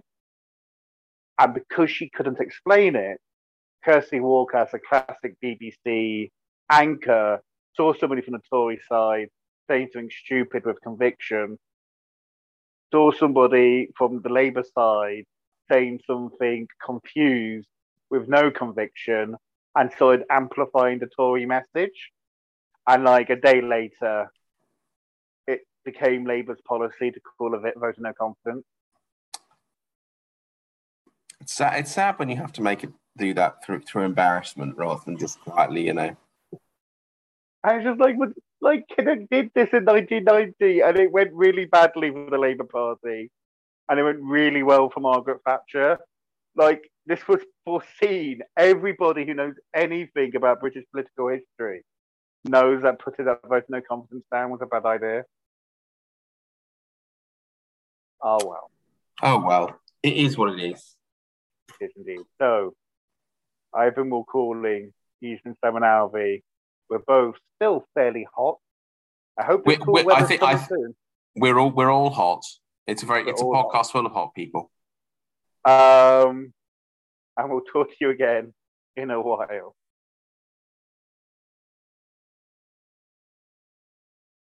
And 1.39 1.53
because 1.53 1.89
she 1.89 2.09
couldn't 2.09 2.41
explain 2.41 2.95
it, 2.97 3.19
Kirsty 3.83 4.19
Walker, 4.19 4.57
as 4.57 4.73
a 4.73 4.79
classic 4.79 5.37
BBC 5.41 6.31
anchor, 6.69 7.41
saw 7.75 7.93
somebody 7.93 8.21
from 8.21 8.33
the 8.33 8.41
Tory 8.49 8.79
side 8.89 9.29
saying 9.69 9.89
something 9.93 10.11
stupid 10.25 10.65
with 10.65 10.81
conviction, 10.81 11.57
saw 12.91 13.11
somebody 13.11 13.89
from 13.97 14.21
the 14.21 14.29
Labour 14.29 14.65
side 14.75 15.23
saying 15.71 16.01
something 16.05 16.67
confused 16.85 17.69
with 18.09 18.27
no 18.27 18.51
conviction, 18.51 19.35
and 19.75 19.91
started 19.93 20.25
amplifying 20.29 20.99
the 20.99 21.07
Tory 21.15 21.45
message. 21.45 22.11
And 22.87 23.03
like 23.03 23.29
a 23.29 23.35
day 23.35 23.61
later, 23.61 24.31
it 25.47 25.61
became 25.85 26.25
Labour's 26.25 26.59
policy 26.67 27.11
to 27.11 27.19
call 27.37 27.53
a 27.53 27.59
vote 27.59 27.75
of 27.77 27.99
no 27.99 28.11
confidence. 28.13 28.65
It's 31.49 31.57
sad. 31.57 31.79
It's 31.79 31.91
sad 31.91 32.19
when 32.19 32.29
you 32.29 32.35
have 32.35 32.53
to 32.53 32.61
make 32.61 32.83
it 32.83 32.91
do 33.17 33.33
that 33.33 33.65
through 33.65 33.81
through 33.81 34.03
embarrassment 34.03 34.77
rather 34.77 35.01
than 35.03 35.17
just 35.17 35.39
quietly, 35.41 35.87
you 35.87 35.93
know. 35.93 36.15
I 37.63 37.75
was 37.75 37.83
just 37.83 37.99
like, 37.99 38.15
like 38.61 38.85
Kinnock 38.87 39.27
did 39.29 39.51
this 39.55 39.69
in 39.73 39.83
1990, 39.83 40.81
and 40.81 40.97
it 40.99 41.11
went 41.11 41.33
really 41.33 41.65
badly 41.65 42.11
for 42.11 42.29
the 42.29 42.37
Labour 42.37 42.65
Party, 42.65 43.31
and 43.89 43.99
it 43.99 44.03
went 44.03 44.19
really 44.21 44.63
well 44.63 44.89
for 44.89 44.99
Margaret 44.99 45.41
Thatcher. 45.43 45.97
Like 46.55 46.89
this 47.07 47.27
was 47.27 47.41
foreseen. 47.65 48.41
Everybody 48.55 49.25
who 49.25 49.33
knows 49.33 49.55
anything 49.73 50.35
about 50.35 50.61
British 50.61 50.85
political 50.91 51.29
history 51.29 51.83
knows 52.45 52.83
that 52.83 52.99
putting 52.99 53.25
that 53.25 53.39
vote 53.47 53.65
no 53.69 53.81
confidence 53.81 54.25
down 54.31 54.51
was 54.51 54.61
a 54.61 54.67
bad 54.67 54.85
idea. 54.85 55.23
Oh 58.21 58.39
well. 58.45 58.69
Oh 59.23 59.43
well. 59.43 59.79
It 60.03 60.13
is 60.13 60.37
what 60.37 60.53
it 60.53 60.63
is. 60.63 60.95
Is 61.81 61.91
indeed. 61.95 62.21
So, 62.39 62.73
Ivan 63.73 64.09
will 64.09 64.25
calling 64.25 64.93
Houston 65.21 65.55
Simon 65.63 65.83
Alvey. 65.83 66.41
We're 66.89 66.99
both 66.99 67.35
still 67.55 67.85
fairly 67.93 68.27
hot. 68.35 68.57
I 69.37 69.45
hope 69.45 69.65
we, 69.65 69.77
cool 69.77 69.93
we, 69.93 70.11
I 70.11 70.23
think 70.23 70.43
I, 70.43 70.57
soon. 70.57 70.95
We're 71.35 71.57
all 71.57 71.71
we're 71.71 71.91
all 71.91 72.09
hot. 72.09 72.43
It's 72.87 73.03
a 73.03 73.05
very 73.05 73.23
we're 73.23 73.31
it's 73.31 73.41
a 73.41 73.45
podcast 73.45 73.71
hot. 73.71 73.91
full 73.91 74.05
of 74.05 74.11
hot 74.11 74.33
people. 74.33 74.71
Um, 75.63 76.53
and 77.37 77.49
we'll 77.49 77.61
talk 77.61 77.89
to 77.89 77.95
you 78.01 78.09
again 78.09 78.53
in 78.97 79.11
a 79.11 79.21
while. 79.21 79.75